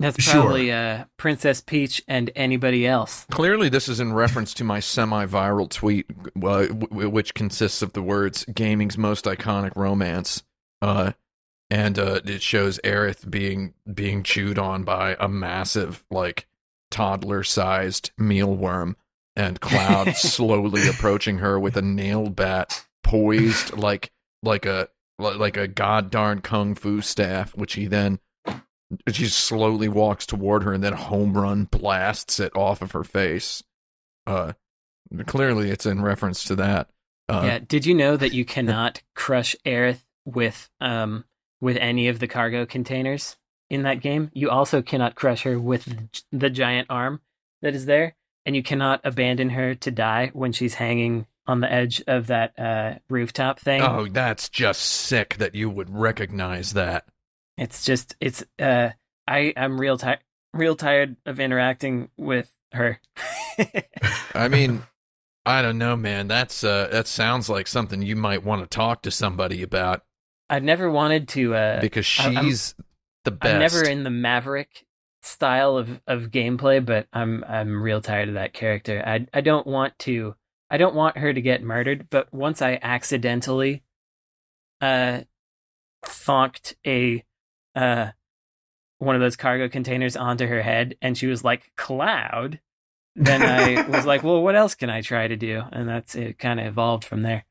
That's 0.00 0.22
Sure. 0.22 0.40
probably 0.42 0.72
uh, 0.72 1.04
Princess 1.18 1.60
Peach 1.60 2.02
and 2.08 2.30
anybody 2.34 2.86
else. 2.86 3.26
Clearly, 3.30 3.68
this 3.68 3.88
is 3.88 4.00
in 4.00 4.12
reference 4.12 4.54
to 4.54 4.64
my 4.64 4.80
semi-viral 4.80 5.68
tweet, 5.70 6.06
uh, 6.42 6.66
w- 6.66 7.08
which 7.10 7.34
consists 7.34 7.82
of 7.82 7.92
the 7.92 8.02
words 8.02 8.44
"gaming's 8.46 8.96
most 8.98 9.26
iconic 9.26 9.76
romance," 9.76 10.42
uh, 10.82 11.12
and 11.70 11.98
uh, 11.98 12.20
it 12.24 12.42
shows 12.42 12.80
Aerith 12.82 13.30
being 13.30 13.74
being 13.92 14.22
chewed 14.22 14.58
on 14.58 14.84
by 14.84 15.16
a 15.20 15.28
massive, 15.28 16.02
like 16.10 16.46
toddler-sized 16.90 18.10
mealworm, 18.18 18.94
and 19.36 19.60
Cloud 19.60 20.14
slowly 20.16 20.88
approaching 20.88 21.38
her 21.38 21.58
with 21.58 21.76
a 21.76 21.82
nail 21.82 22.30
bat 22.30 22.86
poised 23.02 23.76
like 23.76 24.10
like 24.42 24.64
a 24.66 24.88
like 25.18 25.56
a 25.56 25.68
god 25.68 26.10
darn 26.10 26.40
kung 26.40 26.74
fu 26.74 27.00
staff, 27.00 27.54
which 27.54 27.74
he 27.74 27.86
then 27.86 28.18
she 29.12 29.26
slowly 29.26 29.88
walks 29.88 30.26
toward 30.26 30.62
her 30.64 30.72
and 30.72 30.82
then 30.82 30.92
home 30.92 31.36
run 31.36 31.64
blasts 31.64 32.40
it 32.40 32.54
off 32.56 32.82
of 32.82 32.92
her 32.92 33.04
face. 33.04 33.62
Uh, 34.26 34.52
clearly, 35.26 35.70
it's 35.70 35.86
in 35.86 36.02
reference 36.02 36.44
to 36.44 36.56
that. 36.56 36.88
Uh, 37.28 37.42
yeah. 37.44 37.58
Did 37.58 37.86
you 37.86 37.94
know 37.94 38.16
that 38.16 38.32
you 38.32 38.44
cannot 38.44 39.02
crush 39.14 39.54
Aerith 39.64 40.04
with 40.24 40.68
um 40.80 41.24
with 41.60 41.76
any 41.76 42.08
of 42.08 42.18
the 42.18 42.28
cargo 42.28 42.66
containers 42.66 43.36
in 43.68 43.82
that 43.82 44.00
game? 44.00 44.30
You 44.34 44.50
also 44.50 44.82
cannot 44.82 45.14
crush 45.14 45.42
her 45.42 45.58
with 45.58 45.88
the 46.32 46.50
giant 46.50 46.88
arm 46.90 47.20
that 47.62 47.74
is 47.74 47.86
there, 47.86 48.16
and 48.44 48.56
you 48.56 48.62
cannot 48.62 49.00
abandon 49.04 49.50
her 49.50 49.74
to 49.76 49.90
die 49.90 50.30
when 50.32 50.52
she's 50.52 50.74
hanging 50.74 51.26
on 51.46 51.60
the 51.60 51.72
edge 51.72 52.02
of 52.06 52.28
that 52.28 52.58
uh, 52.58 52.94
rooftop 53.08 53.58
thing. 53.58 53.82
Oh, 53.82 54.06
that's 54.08 54.48
just 54.48 54.80
sick 54.80 55.36
that 55.36 55.54
you 55.54 55.70
would 55.70 55.90
recognize 55.90 56.72
that. 56.74 57.04
It's 57.56 57.84
just 57.84 58.16
it's 58.20 58.44
uh 58.58 58.90
I 59.26 59.52
I'm 59.56 59.80
real 59.80 59.98
tired 59.98 60.20
real 60.54 60.76
tired 60.76 61.16
of 61.26 61.38
interacting 61.40 62.08
with 62.16 62.52
her. 62.72 63.00
I 64.34 64.48
mean, 64.48 64.82
I 65.44 65.62
don't 65.62 65.78
know, 65.78 65.96
man. 65.96 66.28
That's 66.28 66.64
uh, 66.64 66.88
that 66.90 67.06
sounds 67.06 67.48
like 67.48 67.66
something 67.66 68.02
you 68.02 68.16
might 68.16 68.44
want 68.44 68.62
to 68.62 68.68
talk 68.68 69.02
to 69.02 69.10
somebody 69.10 69.62
about 69.62 70.02
I've 70.48 70.62
never 70.64 70.90
wanted 70.90 71.28
to 71.30 71.54
uh 71.54 71.80
because 71.80 72.06
I- 72.18 72.24
I'm- 72.32 72.44
she's 72.46 72.74
the 73.24 73.30
best. 73.30 73.52
I'm 73.54 73.58
never 73.58 73.82
in 73.84 74.02
the 74.04 74.10
Maverick 74.10 74.86
style 75.22 75.76
of, 75.76 76.00
of 76.06 76.30
gameplay, 76.30 76.84
but 76.84 77.06
I'm 77.12 77.44
I'm 77.46 77.82
real 77.82 78.00
tired 78.00 78.28
of 78.28 78.34
that 78.34 78.54
character. 78.54 79.02
I 79.06 79.26
I 79.34 79.42
don't 79.42 79.66
want 79.66 79.98
to 80.00 80.34
I 80.70 80.78
don't 80.78 80.94
want 80.94 81.18
her 81.18 81.32
to 81.32 81.40
get 81.42 81.62
murdered, 81.62 82.08
but 82.10 82.32
once 82.32 82.62
I 82.62 82.78
accidentally 82.80 83.82
uh 84.80 85.20
thonked 86.04 86.74
a 86.86 87.24
uh 87.74 88.10
one 88.98 89.14
of 89.14 89.20
those 89.20 89.36
cargo 89.36 89.68
containers 89.68 90.16
onto 90.16 90.46
her 90.46 90.62
head 90.62 90.96
and 91.00 91.16
she 91.16 91.26
was 91.26 91.42
like 91.42 91.72
cloud 91.76 92.60
then 93.16 93.42
I 93.42 93.88
was 93.88 94.06
like, 94.06 94.22
well, 94.22 94.42
what 94.42 94.56
else 94.56 94.74
can 94.74 94.88
I 94.88 95.00
try 95.00 95.28
to 95.28 95.36
do? 95.36 95.62
And 95.72 95.88
that's 95.88 96.14
it 96.14 96.38
kind 96.38 96.60
of 96.60 96.66
evolved 96.66 97.04
from 97.04 97.22
there. 97.22 97.44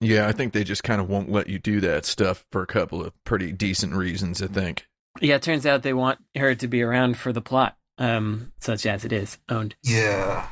Yeah, 0.00 0.26
I 0.26 0.32
think 0.32 0.52
they 0.52 0.64
just 0.64 0.82
kind 0.82 1.00
of 1.00 1.08
won't 1.08 1.30
let 1.30 1.48
you 1.48 1.58
do 1.58 1.80
that 1.80 2.04
stuff 2.04 2.44
for 2.50 2.62
a 2.62 2.66
couple 2.66 3.04
of 3.04 3.12
pretty 3.24 3.52
decent 3.52 3.94
reasons. 3.94 4.42
I 4.42 4.48
think. 4.48 4.86
Yeah, 5.20 5.36
it 5.36 5.42
turns 5.42 5.66
out 5.66 5.82
they 5.82 5.92
want 5.92 6.18
her 6.36 6.54
to 6.54 6.68
be 6.68 6.82
around 6.82 7.16
for 7.16 7.32
the 7.32 7.40
plot, 7.40 7.76
um, 7.98 8.52
such 8.58 8.86
as 8.86 9.04
it 9.04 9.12
is 9.12 9.38
owned. 9.48 9.76
Yeah. 9.82 10.48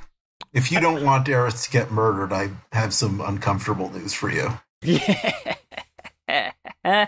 If 0.52 0.70
you 0.70 0.80
don't 0.80 1.04
want 1.04 1.26
Aerith 1.26 1.64
to 1.64 1.70
get 1.70 1.90
murdered, 1.90 2.32
I 2.32 2.50
have 2.72 2.94
some 2.94 3.20
uncomfortable 3.20 3.90
news 3.90 4.14
for 4.14 4.30
you. 4.30 4.58
Yeah. 6.84 7.06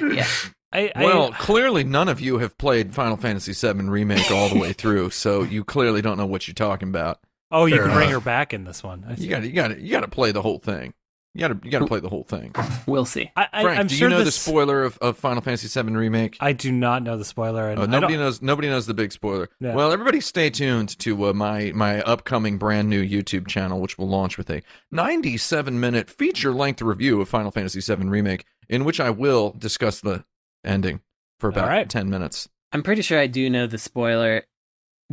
yeah. 0.00 0.26
I, 0.74 0.92
I 0.94 1.04
Well, 1.04 1.32
clearly 1.32 1.84
none 1.84 2.08
of 2.08 2.20
you 2.20 2.38
have 2.38 2.58
played 2.58 2.94
Final 2.94 3.16
Fantasy 3.16 3.52
VII 3.52 3.84
Remake 3.84 4.30
all 4.30 4.48
the 4.48 4.58
way 4.58 4.72
through, 4.74 5.10
so 5.10 5.42
you 5.42 5.64
clearly 5.64 6.02
don't 6.02 6.18
know 6.18 6.26
what 6.26 6.46
you're 6.48 6.54
talking 6.54 6.88
about. 6.88 7.20
oh, 7.52 7.66
you 7.66 7.76
Fair 7.76 7.84
can 7.86 7.94
bring 7.94 8.10
her 8.10 8.20
back 8.20 8.52
in 8.52 8.64
this 8.64 8.82
one. 8.82 9.04
I 9.08 9.14
You 9.14 9.28
got 9.30 9.40
to, 9.40 9.46
you 9.46 9.52
got 9.52 9.68
to, 9.68 9.80
you 9.80 9.90
got 9.92 10.00
to 10.00 10.08
play 10.08 10.32
the 10.32 10.42
whole 10.42 10.58
thing. 10.58 10.92
You 11.36 11.40
got 11.40 11.48
to, 11.48 11.58
you 11.64 11.70
got 11.72 11.80
to 11.80 11.86
play 11.86 11.98
the 11.98 12.08
whole 12.08 12.22
thing. 12.22 12.54
We'll 12.86 13.04
see. 13.04 13.28
I, 13.34 13.48
I, 13.52 13.62
Frank, 13.64 13.80
I'm 13.80 13.86
do 13.88 13.96
sure 13.96 14.08
you 14.08 14.14
know 14.14 14.22
this, 14.22 14.36
the 14.36 14.50
spoiler 14.50 14.84
of, 14.84 14.96
of 14.98 15.18
Final 15.18 15.42
Fantasy 15.42 15.66
VII 15.82 15.90
Remake? 15.90 16.36
I 16.38 16.52
do 16.52 16.70
not 16.70 17.02
know 17.02 17.16
the 17.16 17.24
spoiler. 17.24 17.68
And 17.70 17.80
Oh, 17.80 17.86
nobody 17.86 18.14
don't- 18.14 18.22
knows. 18.22 18.40
Nobody 18.40 18.68
knows 18.68 18.86
the 18.86 18.94
big 18.94 19.10
spoiler. 19.10 19.48
Yeah. 19.58 19.74
Well, 19.74 19.90
everybody, 19.90 20.20
stay 20.20 20.48
tuned 20.50 20.96
to 21.00 21.26
uh, 21.26 21.32
my 21.32 21.72
my 21.74 22.02
upcoming 22.02 22.56
brand 22.56 22.88
new 22.88 23.02
YouTube 23.04 23.48
channel, 23.48 23.80
which 23.80 23.98
will 23.98 24.08
launch 24.08 24.38
with 24.38 24.48
a 24.48 24.62
97 24.92 25.78
minute 25.78 26.08
feature 26.08 26.52
length 26.52 26.80
review 26.82 27.20
of 27.20 27.28
Final 27.28 27.50
Fantasy 27.50 27.80
VII 27.80 28.06
Remake, 28.08 28.44
in 28.68 28.84
which 28.84 29.00
I 29.00 29.10
will 29.10 29.54
discuss 29.58 30.00
the 30.00 30.24
ending 30.64 31.00
for 31.38 31.48
about 31.48 31.64
All 31.64 31.70
right. 31.70 31.88
10 31.88 32.08
minutes. 32.10 32.48
I'm 32.72 32.82
pretty 32.82 33.02
sure 33.02 33.18
I 33.18 33.26
do 33.26 33.48
know 33.50 33.66
the 33.66 33.78
spoiler 33.78 34.44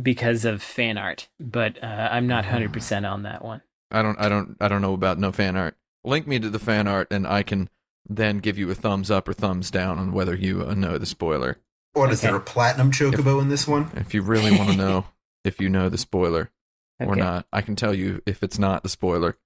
because 0.00 0.44
of 0.44 0.62
fan 0.62 0.98
art, 0.98 1.28
but 1.38 1.82
uh, 1.82 2.08
I'm 2.10 2.26
not 2.26 2.44
100% 2.44 3.10
on 3.10 3.22
that 3.22 3.44
one. 3.44 3.62
I 3.90 4.02
don't, 4.02 4.18
I 4.18 4.28
don't, 4.28 4.56
I 4.60 4.68
don't 4.68 4.82
know 4.82 4.94
about 4.94 5.18
no 5.18 5.32
fan 5.32 5.56
art. 5.56 5.76
link 6.04 6.26
me 6.26 6.38
to 6.40 6.50
the 6.50 6.58
fan 6.58 6.88
art, 6.88 7.08
and 7.12 7.26
I 7.26 7.42
can 7.42 7.68
then 8.08 8.38
give 8.38 8.58
you 8.58 8.68
a 8.70 8.74
thumbs 8.74 9.10
up 9.10 9.28
or 9.28 9.32
thumbs 9.32 9.70
down 9.70 9.98
on 9.98 10.12
whether 10.12 10.34
you 10.34 10.66
uh, 10.66 10.74
know 10.74 10.98
the 10.98 11.06
spoiler. 11.06 11.58
What 11.92 12.10
is 12.10 12.20
Okay. 12.20 12.28
there 12.28 12.36
a 12.36 12.40
platinum 12.40 12.90
chocobo 12.90 13.40
in 13.40 13.48
this 13.48 13.68
one? 13.68 13.90
If 13.94 14.14
you 14.14 14.22
really 14.22 14.50
want 14.50 14.70
to 14.70 14.76
know 14.76 15.04
if 15.44 15.60
you 15.60 15.68
know 15.68 15.88
the 15.88 15.98
spoiler 15.98 16.50
or 16.98 17.14
not, 17.16 17.46
I 17.52 17.60
can 17.60 17.76
tell 17.76 17.92
you 17.94 18.22
if 18.26 18.42
it's 18.42 18.58
not 18.58 18.82
the 18.82 18.88
spoiler. 18.88 19.36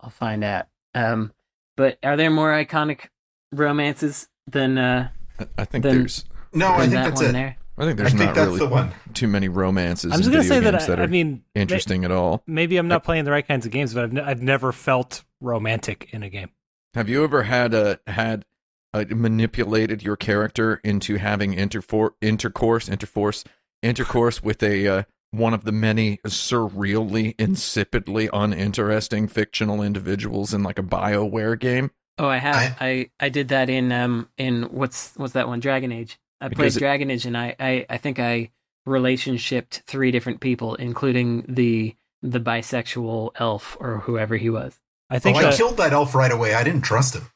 I'll 0.00 0.08
find 0.10 0.42
out. 0.42 0.66
Um, 0.94 1.32
but 1.76 1.98
are 2.02 2.16
there 2.16 2.30
more 2.30 2.50
iconic 2.52 3.08
romances 3.52 4.28
than 4.46 4.78
uh 4.78 5.10
I, 5.38 5.46
I 5.58 5.64
think 5.64 5.84
Then- 5.84 5.98
there's. 5.98 6.24
No, 6.54 6.68
I 6.72 6.80
think 6.80 6.92
that 6.92 7.04
that's 7.10 7.20
it. 7.22 7.32
there? 7.32 7.56
I 7.78 7.84
think 7.86 7.92
I 7.98 8.02
there's 8.02 8.10
think 8.12 8.24
not 8.26 8.34
that's 8.34 8.46
really 8.48 8.58
the 8.58 8.68
one. 8.68 8.92
too 9.14 9.26
many 9.26 9.48
romances 9.48 10.12
I'm 10.12 10.18
just 10.18 10.26
in 10.28 10.32
gonna 10.32 10.42
video 10.42 10.54
say 10.58 10.64
that, 10.64 10.70
games 10.72 10.82
I, 10.84 10.86
that 10.88 11.00
are 11.00 11.04
I 11.04 11.06
mean, 11.06 11.42
may- 11.54 11.60
interesting 11.62 12.04
at 12.04 12.10
all. 12.10 12.42
maybe 12.46 12.76
I'm 12.76 12.88
not 12.88 13.02
playing 13.04 13.24
the 13.24 13.30
right 13.30 13.46
kinds 13.48 13.64
of 13.64 13.72
games, 13.72 13.94
but 13.94 14.04
I've, 14.04 14.12
ne- 14.12 14.20
I've 14.20 14.42
never 14.42 14.72
felt 14.72 15.24
romantic 15.40 16.10
in 16.12 16.22
a 16.22 16.28
game. 16.28 16.50
Have 16.94 17.08
you 17.08 17.24
ever 17.24 17.44
had 17.44 17.72
a 17.72 17.98
had 18.06 18.44
uh, 18.92 19.06
manipulated 19.08 20.02
your 20.02 20.16
character 20.16 20.78
into 20.84 21.16
having 21.16 21.54
interfor- 21.54 22.10
intercourse, 22.20 22.90
interforce, 22.90 23.44
intercourse 23.82 24.42
with 24.42 24.62
a 24.62 24.86
uh, 24.86 25.02
one 25.30 25.54
of 25.54 25.64
the 25.64 25.72
many 25.72 26.18
surreally, 26.26 27.34
insipidly 27.36 28.28
uninteresting 28.34 29.26
fictional 29.28 29.82
individuals 29.82 30.52
in 30.52 30.62
like 30.62 30.78
a 30.78 30.82
Bioware 30.82 31.58
game? 31.58 31.90
Oh, 32.18 32.26
I 32.28 32.36
have. 32.38 32.76
I, 32.80 33.10
I 33.18 33.28
did 33.30 33.48
that 33.48 33.68
in 33.70 33.90
um 33.92 34.28
in 34.36 34.64
what's 34.64 35.14
what's 35.16 35.32
that 35.32 35.48
one? 35.48 35.60
Dragon 35.60 35.92
Age. 35.92 36.18
I 36.40 36.48
Because 36.48 36.74
played 36.74 36.76
it- 36.76 36.78
Dragon 36.80 37.10
Age, 37.10 37.26
and 37.26 37.36
I, 37.36 37.56
I 37.58 37.86
I 37.88 37.96
think 37.98 38.18
I 38.18 38.50
relationshiped 38.86 39.82
three 39.86 40.10
different 40.10 40.40
people, 40.40 40.74
including 40.76 41.44
the 41.48 41.94
the 42.22 42.40
bisexual 42.40 43.30
elf 43.36 43.76
or 43.80 43.98
whoever 44.00 44.36
he 44.36 44.50
was. 44.50 44.78
I 45.10 45.18
think 45.18 45.36
oh, 45.36 45.48
I 45.48 45.52
killed 45.52 45.76
that 45.78 45.92
elf 45.92 46.14
right 46.14 46.30
away. 46.32 46.54
I 46.54 46.64
didn't 46.64 46.82
trust 46.82 47.14
him. 47.14 47.28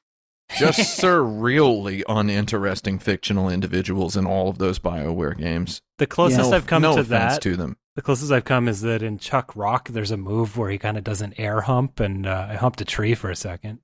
Just 0.59 0.79
surreally 1.03 2.03
uninteresting 2.09 2.99
fictional 2.99 3.49
individuals 3.49 4.17
in 4.17 4.27
all 4.27 4.49
of 4.49 4.59
those 4.59 4.79
Bioware 4.79 5.37
games. 5.37 5.83
the 5.99 6.07
closest 6.07 6.51
no, 6.51 6.57
I've 6.57 6.67
come 6.67 6.83
no 6.83 6.95
to 6.95 7.01
offense 7.01 7.35
that, 7.35 7.43
to 7.43 7.57
them. 7.57 7.77
the 7.97 8.03
closest 8.03 8.31
I've 8.31 8.45
come 8.45 8.69
is 8.69 8.81
that 8.83 9.03
in 9.03 9.19
Chuck 9.19 9.55
Rock, 9.57 9.89
there's 9.89 10.13
a 10.13 10.17
move 10.17 10.57
where 10.57 10.71
he 10.71 10.79
kind 10.79 10.97
of 10.97 11.03
does 11.05 11.21
an 11.21 11.35
air 11.37 11.63
hump, 11.63 11.99
and 12.01 12.27
uh, 12.27 12.47
I 12.51 12.55
humped 12.55 12.81
a 12.81 12.85
tree 12.85 13.15
for 13.15 13.29
a 13.29 13.37
second. 13.37 13.81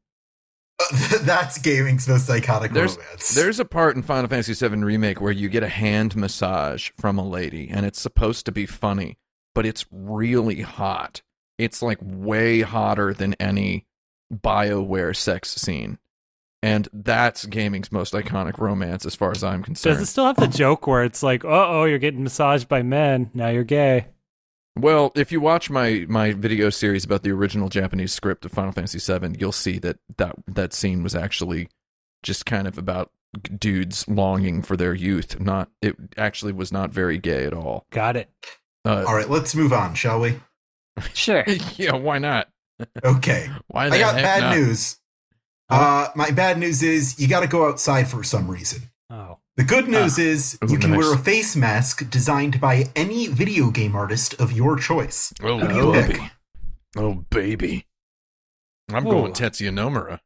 That's 1.22 1.59
gaming's 1.59 2.09
most 2.09 2.28
iconic 2.28 2.72
There's 2.72 2.97
romance. 2.97 3.35
there's 3.35 3.61
a 3.61 3.64
part 3.64 3.97
in 3.97 4.03
Final 4.03 4.28
Fantasy 4.28 4.55
VII 4.55 4.76
Remake 4.83 5.20
where 5.20 5.33
you 5.33 5.49
get 5.49 5.62
a 5.62 5.68
hand 5.68 6.16
massage 6.16 6.91
from 6.99 7.18
a 7.18 7.26
lady, 7.26 7.68
and 7.70 7.87
it's 7.87 8.01
supposed 8.01 8.47
to 8.47 8.53
be 8.53 8.66
funny, 8.66 9.18
but 9.55 9.66
it's 9.66 9.85
really 9.91 10.62
hot. 10.62 11.22
It's 11.59 11.83
like 11.83 11.99
way 12.03 12.62
hotter 12.62 13.12
than 13.14 13.35
any 13.35 13.87
Bioware 14.33 15.14
sex 15.14 15.51
scene, 15.55 15.99
and 16.62 16.89
that's 16.93 17.45
gaming's 17.47 17.93
most 17.93 18.14
iconic 18.14 18.59
romance, 18.59 19.05
as 19.05 19.14
far 19.14 19.30
as 19.30 19.45
I'm 19.45 19.62
concerned. 19.62 19.97
Does 19.97 20.03
it 20.03 20.11
still 20.11 20.24
have 20.26 20.37
the 20.37 20.47
joke 20.49 20.87
where 20.87 21.05
it's 21.05 21.22
like, 21.22 21.45
"Uh 21.45 21.49
oh, 21.68 21.85
you're 21.85 21.99
getting 21.99 22.22
massaged 22.24 22.68
by 22.68 22.83
men. 22.83 23.30
Now 23.35 23.49
you're 23.49 23.64
gay." 23.64 24.07
Well, 24.76 25.12
if 25.14 25.30
you 25.30 25.40
watch 25.40 25.68
my 25.70 26.06
my 26.08 26.32
video 26.32 26.70
series 26.70 27.04
about 27.04 27.22
the 27.22 27.30
original 27.30 27.68
Japanese 27.68 28.12
script 28.12 28.44
of 28.44 28.52
Final 28.52 28.72
Fantasy 28.72 28.98
VII, 28.98 29.36
you'll 29.38 29.52
see 29.52 29.78
that 29.80 29.98
that 30.16 30.34
that 30.46 30.72
scene 30.72 31.02
was 31.02 31.14
actually 31.14 31.68
just 32.22 32.46
kind 32.46 32.66
of 32.66 32.78
about 32.78 33.10
dudes 33.58 34.06
longing 34.08 34.62
for 34.62 34.76
their 34.76 34.94
youth. 34.94 35.38
Not 35.40 35.68
it 35.82 35.96
actually 36.16 36.52
was 36.52 36.72
not 36.72 36.90
very 36.90 37.18
gay 37.18 37.44
at 37.44 37.52
all. 37.52 37.86
Got 37.90 38.16
it. 38.16 38.30
Uh, 38.84 39.04
All 39.06 39.14
right, 39.14 39.28
let's 39.28 39.54
move 39.54 39.72
on, 39.72 39.94
shall 39.94 40.20
we? 40.20 40.40
Sure. 41.14 41.44
yeah, 41.76 41.94
why 41.94 42.18
not? 42.18 42.48
Okay. 43.04 43.48
Why 43.68 43.86
I 43.86 43.98
got 43.98 44.14
heck 44.16 44.24
bad 44.24 44.40
not? 44.40 44.56
news. 44.56 44.98
Uh, 45.68 46.08
my 46.16 46.32
bad 46.32 46.58
news 46.58 46.82
is 46.82 47.20
you 47.20 47.28
got 47.28 47.40
to 47.40 47.46
go 47.46 47.68
outside 47.68 48.08
for 48.08 48.24
some 48.24 48.50
reason. 48.50 48.90
Oh, 49.08 49.38
The 49.57 49.64
good 49.64 49.86
news 49.86 50.18
is 50.18 50.59
you 50.66 50.78
can 50.78 50.92
nice. 50.92 50.98
wear 50.98 51.12
a 51.14 51.18
face 51.18 51.55
mask 51.55 52.09
designed 52.09 52.59
by 52.59 52.84
any 52.96 53.26
video 53.26 53.70
game 53.70 53.94
artist 53.94 54.32
of 54.40 54.50
your 54.50 54.76
choice. 54.78 55.30
Oh, 55.42 55.59
Who 55.59 55.68
do 55.68 55.74
you 55.74 55.92
baby. 55.92 56.12
pick? 56.14 56.22
Oh, 56.96 57.24
baby. 57.28 57.86
I'm 58.90 59.07
Ooh. 59.07 59.11
going 59.11 59.32
Tetsuya 59.34 59.70
Nomura. 59.70 60.20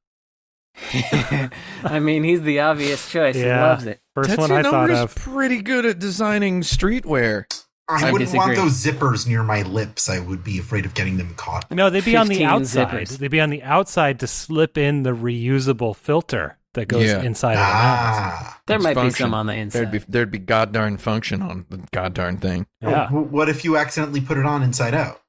I 1.85 1.99
mean, 1.99 2.23
he's 2.23 2.43
the 2.43 2.61
obvious 2.61 3.11
choice. 3.11 3.35
He 3.35 3.47
loves 3.47 3.87
it. 3.87 4.01
first 4.15 4.39
one 4.39 4.51
Tetsuya 4.51 4.59
I 4.59 4.63
thought 4.63 4.89
Nomura's 4.91 5.01
of. 5.01 5.15
pretty 5.17 5.61
good 5.61 5.87
at 5.87 5.99
designing 5.99 6.61
streetwear. 6.61 7.47
I, 7.89 8.09
I 8.09 8.13
wouldn't 8.13 8.33
want 8.35 8.55
those 8.57 8.85
zippers 8.85 9.27
near 9.27 9.43
my 9.43 9.63
lips. 9.63 10.09
I 10.09 10.21
would 10.21 10.45
be 10.45 10.59
afraid 10.59 10.87
of 10.87 10.95
getting 10.95 11.17
them 11.17 11.35
caught. 11.37 11.69
No, 11.71 11.91
they'd 11.91 12.05
be 12.05 12.17
on 12.17 12.29
the 12.29 12.45
outside. 12.45 12.89
zippers. 12.89 13.19
They'd 13.19 13.31
be 13.31 13.41
on 13.41 13.51
the 13.51 13.63
outside 13.65 14.21
to 14.21 14.27
slip 14.29 14.79
in 14.79 15.03
the 15.03 15.13
reusable 15.15 15.97
filter 15.97 16.59
that 16.77 16.87
goes 16.89 17.05
Yeah. 17.05 17.23
inside 17.23 17.53
of 17.55 17.59
the 17.59 17.65
mask. 17.65 18.23
Ah. 18.23 18.61
There 18.67 18.77
It's 18.77 18.85
might 18.85 19.03
be 19.03 19.11
some 19.11 19.35
on 19.35 19.47
the 19.47 19.55
inside. 19.55 19.79
There'd 19.79 19.91
be 19.91 19.99
there'd 20.09 20.31
be 20.31 20.39
god 20.39 20.73
darn 20.73 20.97
function 20.97 21.43
on 21.43 21.67
the 21.69 21.79
god 21.93 22.15
darn 22.15 22.39
thing. 22.39 22.67
Yeah, 22.81 23.07
W- 23.07 23.27
What 23.27 23.49
if 23.49 23.65
you 23.65 23.77
accidentally 23.77 24.21
put 24.21 24.39
it 24.39 24.47
on 24.47 24.63
inside 24.63 24.95
out? 24.95 25.21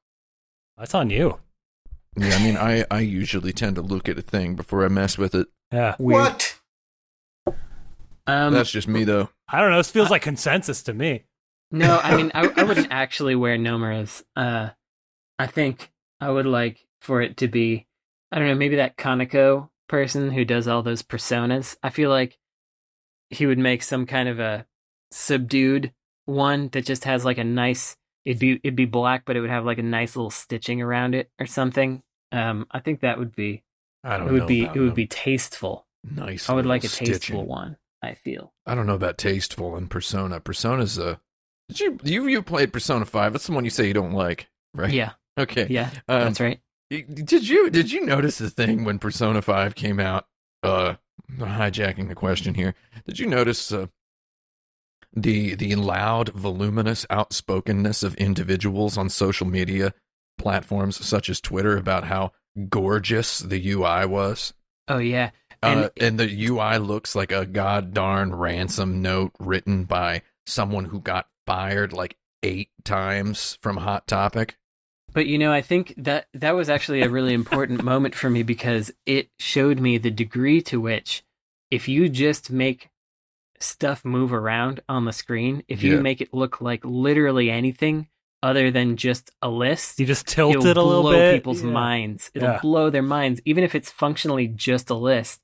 that's 0.78 0.94
on 0.94 1.10
you. 1.10 1.38
Yeah, 2.16 2.34
I 2.36 2.42
mean, 2.42 2.56
I 2.56 2.84
I 2.90 3.00
usually 3.00 3.52
tend 3.52 3.76
to 3.76 3.82
look 3.82 4.08
at 4.08 4.18
a 4.18 4.22
thing 4.22 4.54
before 4.54 4.84
I 4.84 4.88
mess 4.88 5.18
with 5.18 5.34
it. 5.34 5.48
Yeah, 5.72 5.94
Weird. 5.98 6.22
What? 6.22 6.58
Um, 8.26 8.52
That's 8.52 8.70
just 8.70 8.88
me 8.88 9.04
though. 9.04 9.30
I 9.48 9.60
don't 9.60 9.70
know. 9.70 9.78
This 9.78 9.90
feels 9.90 10.10
like 10.10 10.22
consensus 10.22 10.82
to 10.84 10.92
me. 10.94 11.24
No, 11.70 11.98
I 12.02 12.16
mean, 12.16 12.30
I, 12.34 12.48
I 12.56 12.62
wouldn't 12.62 12.88
actually 12.92 13.34
wear 13.34 13.56
Nomura's. 13.56 14.24
Uh, 14.36 14.70
I 15.38 15.46
think 15.46 15.90
I 16.20 16.30
would 16.30 16.46
like 16.46 16.86
for 17.00 17.22
it 17.22 17.36
to 17.38 17.48
be, 17.48 17.86
I 18.32 18.38
don't 18.38 18.48
know, 18.48 18.54
maybe 18.54 18.76
that 18.76 18.96
Kaneko 18.96 19.68
person 19.88 20.30
who 20.30 20.44
does 20.44 20.68
all 20.68 20.82
those 20.82 21.02
personas. 21.02 21.76
I 21.82 21.90
feel 21.90 22.10
like 22.10 22.38
he 23.30 23.46
would 23.46 23.58
make 23.58 23.82
some 23.82 24.06
kind 24.06 24.28
of 24.28 24.38
a 24.38 24.66
subdued 25.10 25.92
one 26.26 26.68
that 26.72 26.84
just 26.84 27.04
has 27.04 27.24
like 27.24 27.38
a 27.38 27.44
nice. 27.44 27.96
It'd 28.24 28.38
be 28.40 28.60
it'd 28.62 28.76
be 28.76 28.84
black, 28.84 29.22
but 29.24 29.36
it 29.36 29.40
would 29.40 29.50
have 29.50 29.64
like 29.64 29.78
a 29.78 29.82
nice 29.82 30.14
little 30.16 30.30
stitching 30.30 30.82
around 30.82 31.14
it 31.14 31.30
or 31.40 31.46
something. 31.46 32.02
Um, 32.32 32.66
I 32.70 32.80
think 32.80 33.00
that 33.00 33.18
would 33.18 33.34
be 33.34 33.64
I 34.04 34.16
don't 34.18 34.26
know. 34.26 34.34
it 34.34 34.38
would 34.40 34.46
be 34.48 34.62
it 34.64 34.76
would 34.78 34.88
them. 34.90 34.94
be 34.94 35.06
tasteful. 35.06 35.86
nice. 36.04 36.48
I 36.48 36.52
would 36.52 36.66
like 36.66 36.84
a 36.84 36.88
tasteful 36.88 37.14
stitching. 37.16 37.46
one. 37.46 37.76
I 38.02 38.14
feel. 38.14 38.52
I 38.66 38.74
don't 38.74 38.86
know 38.86 38.94
about 38.94 39.18
tasteful 39.18 39.74
and 39.76 39.90
Persona. 39.90 40.40
Persona's 40.40 40.98
a. 40.98 41.20
Did 41.68 41.80
you 41.80 41.98
you 42.04 42.26
you 42.28 42.42
played 42.42 42.72
Persona 42.72 43.04
Five? 43.04 43.32
That's 43.32 43.46
the 43.46 43.52
one 43.52 43.64
you 43.64 43.70
say 43.70 43.86
you 43.86 43.94
don't 43.94 44.12
like, 44.12 44.48
right? 44.74 44.92
Yeah, 44.92 45.12
Okay. 45.38 45.66
yeah, 45.70 45.90
Um, 46.08 46.20
that's 46.20 46.40
right. 46.40 46.60
Did 46.90 47.46
you 47.48 47.68
did 47.70 47.92
you 47.92 48.04
notice 48.06 48.38
the 48.38 48.48
thing 48.50 48.84
when 48.84 48.98
Persona 48.98 49.42
Five 49.42 49.74
came 49.74 50.00
out? 50.00 50.26
Uh, 50.62 50.94
hijacking 51.38 52.08
the 52.08 52.14
question 52.14 52.54
here. 52.54 52.74
Did 53.06 53.18
you 53.18 53.26
notice 53.26 53.70
uh, 53.72 53.86
the 55.14 55.54
the 55.54 55.74
loud, 55.76 56.30
voluminous 56.30 57.04
outspokenness 57.10 58.02
of 58.02 58.14
individuals 58.16 58.96
on 58.96 59.08
social 59.10 59.46
media 59.46 59.92
platforms 60.38 61.04
such 61.04 61.28
as 61.28 61.40
Twitter 61.40 61.76
about 61.76 62.04
how 62.04 62.32
gorgeous 62.68 63.40
the 63.40 63.70
UI 63.72 64.06
was? 64.06 64.54
Oh 64.88 64.98
yeah, 64.98 65.30
uh, 65.62 65.66
And- 65.66 65.90
and 66.00 66.18
the 66.20 66.46
UI 66.46 66.78
looks 66.78 67.14
like 67.14 67.32
a 67.32 67.44
god 67.44 67.92
darn 67.92 68.34
ransom 68.34 69.02
note 69.02 69.32
written 69.38 69.84
by 69.84 70.22
someone 70.46 70.86
who 70.86 71.00
got 71.00 71.28
fired 71.46 71.92
like 71.92 72.16
eight 72.42 72.70
times 72.84 73.58
from 73.60 73.78
Hot 73.78 74.06
Topic. 74.06 74.56
But 75.18 75.26
you 75.26 75.36
know, 75.36 75.50
I 75.52 75.62
think 75.62 75.94
that 75.96 76.28
that 76.32 76.54
was 76.54 76.70
actually 76.70 77.02
a 77.02 77.08
really 77.08 77.34
important 77.34 77.82
moment 77.82 78.14
for 78.14 78.30
me 78.30 78.44
because 78.44 78.92
it 79.04 79.30
showed 79.40 79.80
me 79.80 79.98
the 79.98 80.12
degree 80.12 80.62
to 80.62 80.80
which 80.80 81.24
if 81.72 81.88
you 81.88 82.08
just 82.08 82.52
make 82.52 82.88
stuff 83.58 84.04
move 84.04 84.32
around 84.32 84.78
on 84.88 85.06
the 85.06 85.12
screen, 85.12 85.64
if 85.66 85.82
you 85.82 85.94
Yeah. 85.96 86.02
make 86.02 86.20
it 86.20 86.32
look 86.32 86.60
like 86.60 86.84
literally 86.84 87.50
anything 87.50 88.06
other 88.44 88.70
than 88.70 88.96
just 88.96 89.32
a 89.42 89.48
list, 89.50 89.98
You 89.98 90.06
just 90.06 90.28
tilt 90.28 90.52
it'll 90.54 90.66
it 90.68 90.76
a 90.76 90.82
little 90.84 91.02
blow 91.02 91.12
bit. 91.14 91.34
people's 91.34 91.64
Yeah. 91.64 91.70
minds. 91.72 92.30
It'll 92.32 92.50
Yeah. 92.50 92.60
blow 92.62 92.88
their 92.88 93.02
minds, 93.02 93.40
even 93.44 93.64
if 93.64 93.74
it's 93.74 93.90
functionally 93.90 94.46
just 94.46 94.88
a 94.88 94.94
list. 94.94 95.40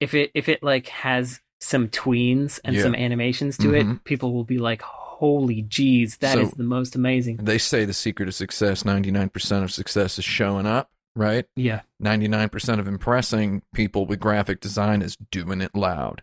If 0.00 0.14
it 0.14 0.32
if 0.34 0.48
it 0.48 0.64
like 0.64 0.88
has 0.88 1.40
some 1.60 1.86
tweens 1.86 2.58
and 2.64 2.74
Yeah. 2.74 2.82
some 2.82 2.96
animations 2.96 3.56
to 3.58 3.68
Mhm. 3.68 3.94
it, 3.98 4.02
people 4.04 4.32
will 4.34 4.42
be 4.42 4.58
like, 4.58 4.82
"Holy 5.22 5.62
jeez, 5.62 6.18
that 6.18 6.36
is 6.36 6.50
So- 6.50 6.56
the 6.56 6.64
most 6.64 6.96
amazing." 6.96 7.36
They 7.36 7.58
say 7.58 7.84
the 7.84 7.92
secret 7.92 8.28
of 8.28 8.34
success, 8.34 8.84
99% 8.84 9.62
of 9.62 9.70
success 9.72 10.18
is 10.18 10.24
showing 10.24 10.66
up, 10.66 10.90
right? 11.14 11.46
Yeah. 11.54 11.82
99% 12.00 12.80
of 12.80 12.88
impressing 12.88 13.62
people 13.72 14.04
with 14.04 14.18
graphic 14.18 14.60
design 14.60 15.00
is 15.00 15.16
doing 15.30 15.60
it 15.60 15.76
loud. 15.76 16.22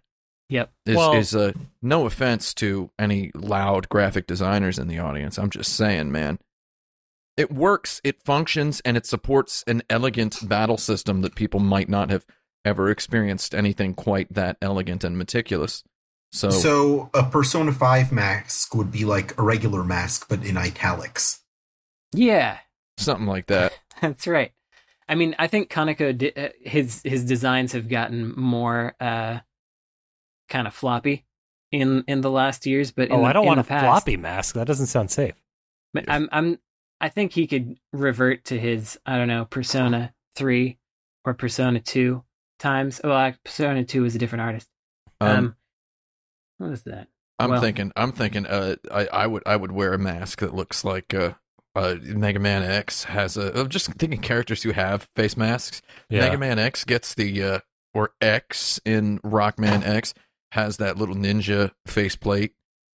Yep. 0.49 0.73
Is, 0.85 0.95
Well- 0.97 1.13
is 1.13 1.33
uh, 1.33 1.53
no 1.81 2.05
offense 2.05 2.53
to 2.55 2.89
any 2.99 3.31
loud 3.33 3.87
graphic 3.87 4.27
designers 4.27 4.77
in 4.77 4.87
the 4.89 4.99
audience. 4.99 5.37
I'm 5.37 5.49
just 5.49 5.73
saying, 5.75 6.11
man. 6.11 6.39
It 7.37 7.53
works, 7.53 8.01
it 8.03 8.21
functions, 8.21 8.81
and 8.83 8.97
it 8.97 9.05
supports 9.05 9.63
an 9.65 9.81
elegant 9.89 10.49
battle 10.49 10.77
system 10.77 11.21
that 11.21 11.35
people 11.35 11.61
might 11.61 11.87
not 11.87 12.09
have 12.09 12.25
ever 12.65 12.89
experienced 12.89 13.55
anything 13.55 13.93
quite 13.93 14.33
that 14.33 14.57
elegant 14.61 15.05
and 15.05 15.17
meticulous. 15.17 15.83
So, 16.31 16.49
So 16.51 17.09
a 17.13 17.23
Persona 17.23 17.71
5 17.71 18.11
mask 18.11 18.75
would 18.75 18.91
be 18.91 19.03
like 19.05 19.37
a 19.37 19.41
regular 19.43 19.83
mask, 19.83 20.27
but 20.29 20.43
in 20.45 20.57
italics. 20.57 21.41
Yeah. 22.13 22.59
something 22.97 23.27
like 23.27 23.47
that. 23.47 23.73
That's 24.01 24.27
right. 24.27 24.51
I 25.07 25.15
mean, 25.15 25.35
I 25.39 25.47
think 25.47 25.69
Kaneko 25.71 26.15
di- 26.15 26.33
uh, 26.35 26.49
his 26.61 27.01
his 27.03 27.25
designs 27.25 27.71
have 27.71 27.89
gotten 27.89 28.31
more 28.39 28.95
uh, 29.01 29.39
kind 30.49 30.67
of 30.67 30.73
floppy 30.73 31.25
in 31.71 32.03
in 32.07 32.21
the 32.21 32.29
last 32.29 32.67
years. 32.67 32.91
But 32.91 33.07
in 33.09 33.13
oh, 33.13 33.19
the, 33.21 33.23
I 33.25 33.33
don't 33.33 33.43
in 33.43 33.47
want 33.47 33.59
a 33.59 33.63
past, 33.63 33.85
floppy 33.85 34.17
mask. 34.17 34.53
That 34.53 34.67
doesn't 34.67 34.85
sound 34.85 35.09
safe. 35.09 35.33
But 35.95 36.05
I'm 36.07 36.29
I'm 36.31 36.59
I 37.01 37.09
think 37.09 37.33
he 37.33 37.47
could 37.47 37.77
revert 37.91 38.45
to 38.45 38.59
his 38.59 38.99
I 39.03 39.17
don't 39.17 39.27
know 39.27 39.45
Persona 39.45 40.13
three 40.35 40.77
or 41.25 41.33
Persona 41.33 41.79
two 41.79 42.23
times. 42.59 43.01
Oh, 43.03 43.09
like, 43.09 43.43
Persona 43.43 43.83
two 43.83 44.05
is 44.05 44.15
a 44.15 44.19
different 44.19 44.43
artist. 44.43 44.67
Um, 45.21 45.29
Um, 45.29 45.55
what 46.59 46.71
is 46.71 46.83
that? 46.83 47.07
I'm 47.39 47.49
well- 47.51 47.61
thinking. 47.61 47.91
I'm 47.95 48.11
thinking. 48.11 48.45
Uh, 48.45 48.75
I, 48.91 49.07
I 49.07 49.27
would. 49.27 49.43
I 49.45 49.55
would 49.55 49.71
wear 49.71 49.93
a 49.93 49.97
mask 49.97 50.39
that 50.41 50.53
looks 50.53 50.83
like 50.83 51.13
uh, 51.13 51.33
uh, 51.75 51.95
Mega 52.01 52.39
Man 52.39 52.63
X 52.63 53.05
has 53.05 53.37
a. 53.37 53.57
I'm 53.59 53.69
just 53.69 53.87
thinking 53.93 54.19
characters 54.21 54.61
who 54.63 54.71
have 54.71 55.07
face 55.15 55.35
masks. 55.37 55.81
Yeah. 56.09 56.21
Mega 56.21 56.37
Man 56.37 56.59
X 56.59 56.83
gets 56.83 57.13
the 57.15 57.41
uh, 57.43 57.59
or 57.93 58.11
X 58.21 58.79
in 58.85 59.19
Rockman 59.19 59.83
X 59.85 60.13
has 60.51 60.77
that 60.77 60.97
little 60.97 61.15
ninja 61.15 61.71
faceplate. 61.85 62.53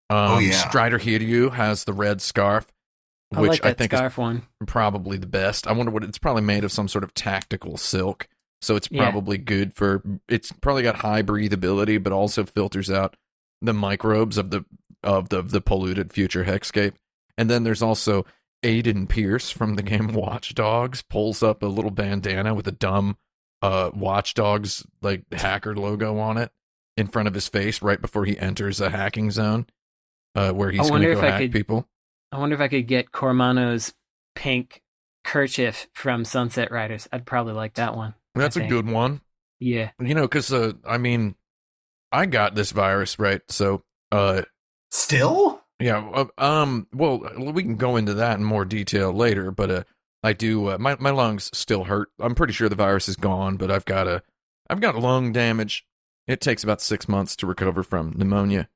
Um, 0.09 0.17
Oh, 0.31 0.39
yeah. 0.39 0.51
Strider 0.51 0.99
Hiryu 0.99 1.51
has 1.53 1.85
the 1.85 1.93
red 1.93 2.19
scarf, 2.21 2.67
I 3.33 3.39
which 3.41 3.49
like 3.51 3.61
that 3.61 3.69
I 3.69 3.73
think 3.73 3.91
scarf 3.93 4.17
one. 4.17 4.41
probably 4.67 5.17
the 5.17 5.27
best. 5.27 5.67
I 5.67 5.71
wonder 5.71 5.91
what 5.91 6.03
it's 6.03 6.17
probably 6.17 6.41
made 6.41 6.63
of 6.63 6.71
some 6.71 6.87
sort 6.87 7.03
of 7.03 7.13
tactical 7.13 7.77
silk, 7.77 8.27
so 8.61 8.75
it's 8.75 8.89
Yeah. 8.91 9.03
probably 9.03 9.37
good 9.37 9.73
for. 9.73 10.03
It's 10.27 10.51
probably 10.51 10.83
got 10.83 10.95
high 10.97 11.23
breathability, 11.23 12.01
but 12.03 12.11
also 12.11 12.43
filters 12.43 12.91
out 12.91 13.15
the 13.63 13.73
microbes 13.73 14.37
of 14.37 14.51
the 14.51 14.63
of 15.03 15.29
the 15.29 15.41
the 15.41 15.61
polluted 15.61 16.13
future 16.13 16.43
hexscape. 16.45 16.93
And 17.37 17.49
then 17.49 17.63
there's 17.63 17.81
also 17.81 18.25
Aiden 18.63 19.09
Pearce 19.09 19.49
from 19.49 19.75
the 19.75 19.83
game 19.83 20.07
Watch 20.13 20.53
Dogs 20.53 21.01
pulls 21.01 21.41
up 21.41 21.63
a 21.63 21.67
little 21.67 21.91
bandana 21.91 22.53
with 22.53 22.67
a 22.67 22.71
dumb 22.71 23.17
uh 23.61 23.89
Watch 23.93 24.33
Dogs 24.33 24.85
like 25.01 25.23
hacker 25.33 25.75
logo 25.75 26.17
on 26.19 26.37
it 26.37 26.51
in 26.95 27.07
front 27.07 27.27
of 27.27 27.33
his 27.33 27.47
face 27.47 27.81
right 27.81 27.99
before 27.99 28.25
he 28.25 28.37
enters 28.37 28.79
a 28.79 28.89
hacking 28.89 29.31
zone 29.31 29.65
uh 30.35 30.51
where 30.51 30.69
he's 30.69 30.89
going 30.89 31.01
to 31.01 31.15
go 31.15 31.21
hack 31.21 31.39
could- 31.41 31.51
people. 31.51 31.87
I 32.31 32.37
wonder 32.39 32.55
if 32.55 32.61
I 32.61 32.67
could 32.67 32.87
get 32.87 33.11
Cormano's 33.11 33.93
pink 34.35 34.81
kerchief 35.23 35.87
from 35.93 36.25
Sunset 36.25 36.71
Riders. 36.71 37.07
I'd 37.11 37.25
probably 37.27 37.53
like 37.53 37.75
that 37.75 37.95
one. 37.95 38.15
That's 38.35 38.57
a 38.57 38.65
good 38.67 38.89
one. 38.89 39.21
Yeah. 39.59 39.91
You 39.99 40.15
know, 40.15 40.27
cuz 40.27 40.51
uh 40.51 40.73
I 40.87 40.97
mean 40.97 41.35
I 42.13 42.27
got 42.27 42.55
this 42.55 42.71
virus, 42.71 43.19
right? 43.19 43.41
So 43.49 43.83
uh 44.11 44.43
Still? 44.91 45.61
Yeah. 45.79 46.07
uh, 46.13 46.25
Um. 46.37 46.87
Well, 46.93 47.27
we 47.37 47.63
can 47.63 47.75
go 47.75 47.95
into 47.95 48.13
that 48.13 48.37
in 48.37 48.43
more 48.45 48.63
detail 48.63 49.11
later, 49.11 49.49
but 49.51 49.71
uh, 49.71 49.83
I 50.21 50.33
do. 50.33 50.67
Uh, 50.69 50.77
my 50.77 50.95
my 50.99 51.09
lungs 51.09 51.49
still 51.51 51.85
hurt. 51.85 52.09
I'm 52.19 52.35
pretty 52.35 52.53
sure 52.53 52.69
the 52.69 52.75
virus 52.75 53.09
is 53.09 53.15
gone, 53.15 53.57
but 53.57 53.71
I've 53.71 53.85
got 53.85 54.07
a, 54.07 54.21
I've 54.69 54.79
got 54.79 54.95
lung 54.95 55.33
damage. 55.33 55.85
It 56.27 56.39
takes 56.39 56.63
about 56.63 56.79
six 56.79 57.09
months 57.09 57.35
to 57.37 57.47
recover 57.47 57.83
from 57.83 58.13
pneumonia. 58.15 58.69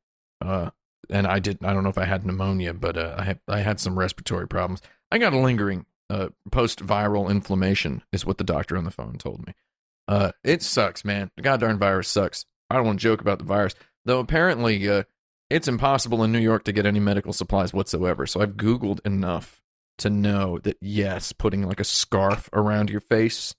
Uh, 0.44 0.72
and 1.10 1.28
I 1.28 1.38
didn't. 1.40 1.66
I 1.66 1.74
don't 1.74 1.84
know 1.84 1.90
if 1.90 1.98
I 2.00 2.06
had 2.06 2.26
pneumonia, 2.26 2.74
but 2.74 2.98
uh, 2.98 3.16
I 3.18 3.24
had 3.24 3.40
I 3.48 3.60
had 3.60 3.80
some 3.80 3.98
respiratory 3.98 4.48
problems. 4.48 4.82
I 5.12 5.20
got 5.20 5.34
a 5.34 5.40
lingering 5.40 5.86
uh 6.10 6.30
post 6.52 6.84
viral 6.86 7.30
inflammation, 7.30 8.02
is 8.12 8.26
what 8.26 8.40
the 8.40 8.44
doctor 8.44 8.76
on 8.76 8.84
the 8.86 8.92
phone 8.92 9.18
told 9.20 9.46
me. 9.46 9.54
Uh, 10.08 10.32
it 10.44 10.64
sucks, 10.64 11.06
man. 11.06 11.30
The 11.38 11.44
goddamn 11.44 11.78
virus 11.78 12.08
sucks. 12.10 12.46
I 12.70 12.76
don't 12.76 12.86
want 12.86 13.00
to 13.00 13.04
joke 13.04 13.22
about 13.22 13.40
the 13.40 13.46
virus, 13.46 13.76
though. 14.06 14.20
Apparently, 14.20 14.88
uh, 14.90 15.04
it's 15.50 15.68
impossible 15.68 16.24
in 16.24 16.32
New 16.32 16.40
York 16.40 16.64
to 16.66 16.72
get 16.72 16.86
any 16.86 17.00
medical 17.00 17.34
supplies 17.34 17.74
whatsoever. 17.74 18.26
So 18.26 18.42
I've 18.42 18.58
Googled 18.58 19.06
enough 19.06 19.62
to 20.00 20.10
know 20.10 20.60
that 20.60 20.78
yes, 20.82 21.32
putting 21.32 21.64
like 21.64 21.80
a 21.80 21.86
scarf 21.86 22.50
around 22.54 22.90
your 22.90 23.00
face, 23.00 23.56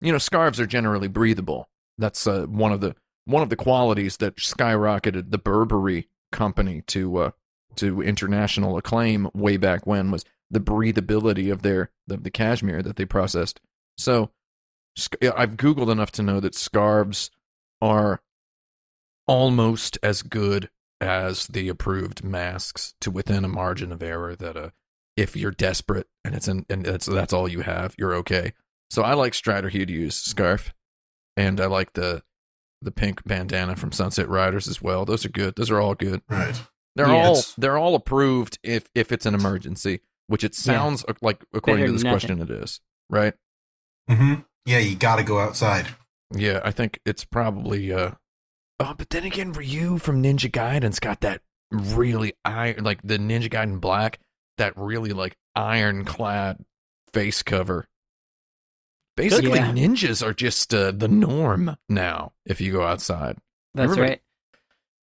you 0.00 0.12
know, 0.12 0.18
scarves 0.18 0.58
are 0.58 0.66
generally 0.66 1.08
breathable. 1.08 1.68
That's 1.98 2.26
uh, 2.26 2.46
one 2.46 2.72
of 2.72 2.80
the 2.80 2.94
one 3.24 3.42
of 3.42 3.50
the 3.50 3.56
qualities 3.56 4.18
that 4.18 4.36
skyrocketed 4.36 5.30
the 5.30 5.38
Burberry 5.38 6.08
company 6.32 6.82
to 6.88 7.16
uh, 7.16 7.30
to 7.76 8.02
international 8.02 8.76
acclaim 8.76 9.28
way 9.34 9.56
back 9.56 9.86
when 9.86 10.10
was 10.10 10.24
the 10.50 10.60
breathability 10.60 11.52
of 11.52 11.62
their 11.62 11.90
of 12.10 12.22
the 12.22 12.30
cashmere 12.30 12.82
that 12.82 12.96
they 12.96 13.04
processed. 13.04 13.60
So 13.98 14.30
I've 15.22 15.56
Googled 15.56 15.90
enough 15.90 16.12
to 16.12 16.22
know 16.22 16.40
that 16.40 16.54
scarves 16.54 17.30
are 17.82 18.20
almost 19.26 19.98
as 20.02 20.22
good 20.22 20.70
as 21.00 21.46
the 21.48 21.68
approved 21.68 22.24
masks 22.24 22.94
to 23.00 23.10
within 23.10 23.44
a 23.44 23.48
margin 23.48 23.92
of 23.92 24.02
error 24.02 24.34
that 24.36 24.56
uh 24.56 24.70
if 25.16 25.34
you're 25.36 25.50
desperate 25.50 26.06
and 26.24 26.34
it's 26.34 26.48
in, 26.48 26.64
and 26.70 26.84
that's 26.84 27.06
that's 27.06 27.32
all 27.32 27.48
you 27.48 27.60
have 27.60 27.94
you're 27.98 28.14
okay 28.14 28.52
so 28.90 29.02
i 29.02 29.12
like 29.14 29.34
strider 29.34 29.68
Hue 29.68 29.84
to 29.86 29.92
use 29.92 30.14
scarf 30.16 30.72
and 31.36 31.60
i 31.60 31.66
like 31.66 31.92
the 31.94 32.22
the 32.82 32.90
pink 32.92 33.24
bandana 33.24 33.76
from 33.76 33.92
sunset 33.92 34.28
riders 34.28 34.68
as 34.68 34.80
well 34.80 35.04
those 35.04 35.24
are 35.26 35.30
good 35.30 35.54
those 35.56 35.70
are 35.70 35.80
all 35.80 35.94
good 35.94 36.22
Right. 36.28 36.54
they're 36.94 37.08
Yeah. 37.08 37.12
all 37.26 37.32
It's- 37.32 37.54
they're 37.58 37.78
all 37.78 37.94
approved 37.94 38.58
if 38.62 38.88
if 38.94 39.12
it's 39.12 39.26
an 39.26 39.34
emergency 39.34 40.00
which 40.28 40.44
it 40.44 40.54
sounds 40.54 41.04
uh, 41.08 41.14
like 41.20 41.44
according 41.52 41.82
Better 41.82 41.86
to 41.88 41.92
this 41.92 42.02
than 42.02 42.12
question 42.12 42.40
it 42.42 42.50
is 42.50 42.80
right 43.10 43.34
Mm-hmm. 44.08 44.34
Yeah, 44.66 44.78
you 44.78 44.94
gotta 44.96 45.24
go 45.24 45.40
outside. 45.40 45.88
Yeah, 46.32 46.60
I 46.64 46.70
think 46.70 47.00
it's 47.04 47.24
probably 47.24 47.92
uh 47.92 48.12
Oh, 48.78 48.94
but 48.96 49.10
then 49.10 49.24
again 49.24 49.52
Ryu 49.52 49.98
from 49.98 50.22
Ninja 50.22 50.50
Gaiden's 50.50 51.00
got 51.00 51.20
that 51.22 51.40
really 51.70 52.34
iron 52.44 52.84
like 52.84 53.00
the 53.02 53.18
Ninja 53.18 53.48
Gaiden 53.50 53.80
Black, 53.80 54.18
that 54.58 54.74
really 54.76 55.10
like 55.12 55.36
ironclad 55.54 56.64
face 57.12 57.42
cover. 57.42 57.86
Basically 59.16 59.50
Yeah. 59.58 59.72
ninjas 59.72 60.24
are 60.24 60.34
just 60.34 60.74
uh, 60.74 60.90
the 60.92 61.08
norm 61.08 61.76
now 61.88 62.32
if 62.44 62.60
you 62.60 62.72
go 62.72 62.82
outside. 62.82 63.38
That's 63.74 63.92
Everybody- 63.92 64.10
right. 64.10 64.20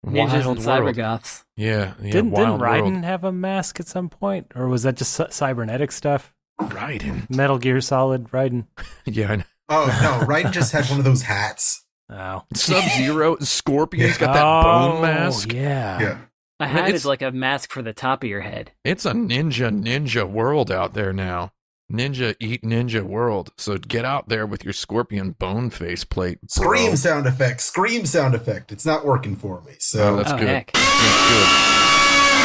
Ninjas 0.04 0.46
Wild 0.46 0.58
and 0.58 0.66
world. 0.66 0.96
cybergoths. 0.96 1.44
Yeah, 1.56 1.94
yeah, 2.02 2.12
didn't 2.12 2.12
didn't 2.12 2.32
wild 2.32 2.60
world. 2.60 2.84
Raiden 2.86 3.04
have 3.04 3.24
a 3.24 3.32
mask 3.32 3.80
at 3.80 3.88
some 3.88 4.10
point, 4.10 4.52
or 4.56 4.68
was 4.68 4.82
that 4.84 4.98
just 4.98 5.14
cybernetic 5.32 5.92
stuff? 5.92 6.34
Raiden. 6.60 7.30
Metal 7.30 7.60
Gear 7.60 7.80
Solid 7.82 8.26
Raiden. 8.32 8.66
Yeah, 9.06 9.32
I 9.32 9.36
know. 9.38 9.44
Oh 9.70 9.86
no, 9.86 10.26
Raiden 10.26 10.52
just 10.52 10.72
had 10.72 10.86
one 10.90 10.98
of 11.00 11.06
those 11.06 11.22
hats. 11.22 11.86
Oh, 12.12 12.44
Sub 12.54 12.84
Zero, 12.98 13.38
Scorpion's 13.40 14.18
got 14.18 14.34
that 14.34 14.44
Oh, 14.44 14.64
bone 14.92 15.02
mask. 15.02 15.54
Yeah. 15.54 16.00
Yeah. 16.02 16.18
A 16.60 16.66
mean, 16.66 16.74
hat 16.74 16.84
it's- 16.90 17.02
is 17.02 17.06
like 17.06 17.22
a 17.22 17.32
mask 17.32 17.72
for 17.72 17.82
the 17.82 17.94
top 17.94 18.24
of 18.24 18.30
your 18.30 18.42
head. 18.42 18.72
It's 18.84 19.06
a 19.06 19.14
ninja 19.14 19.72
ninja 19.72 20.30
world 20.30 20.70
out 20.72 20.94
there 20.94 21.14
now. 21.14 21.54
Ninja 21.92 22.36
eat 22.40 22.62
ninja 22.64 23.02
world. 23.04 23.52
So 23.58 23.78
get 23.78 24.06
out 24.06 24.30
there 24.30 24.46
with 24.46 24.64
your 24.64 24.72
scorpion 24.74 25.32
bone 25.32 25.70
face 25.70 26.04
plate. 26.06 26.40
bro. 26.42 26.48
Scream 26.66 26.96
sound 26.96 27.28
effect. 27.28 27.60
Scream 27.62 28.06
sound 28.06 28.34
effect. 28.36 28.72
It's 28.72 28.86
not 28.86 29.06
working 29.06 29.36
for 29.36 29.62
me. 29.62 29.72
Oh, 29.74 29.78
So 29.80 30.16
that's 30.18 30.32
oh 30.32 30.38
good. 30.38 30.48
heck. 30.48 30.72
That's 30.72 32.42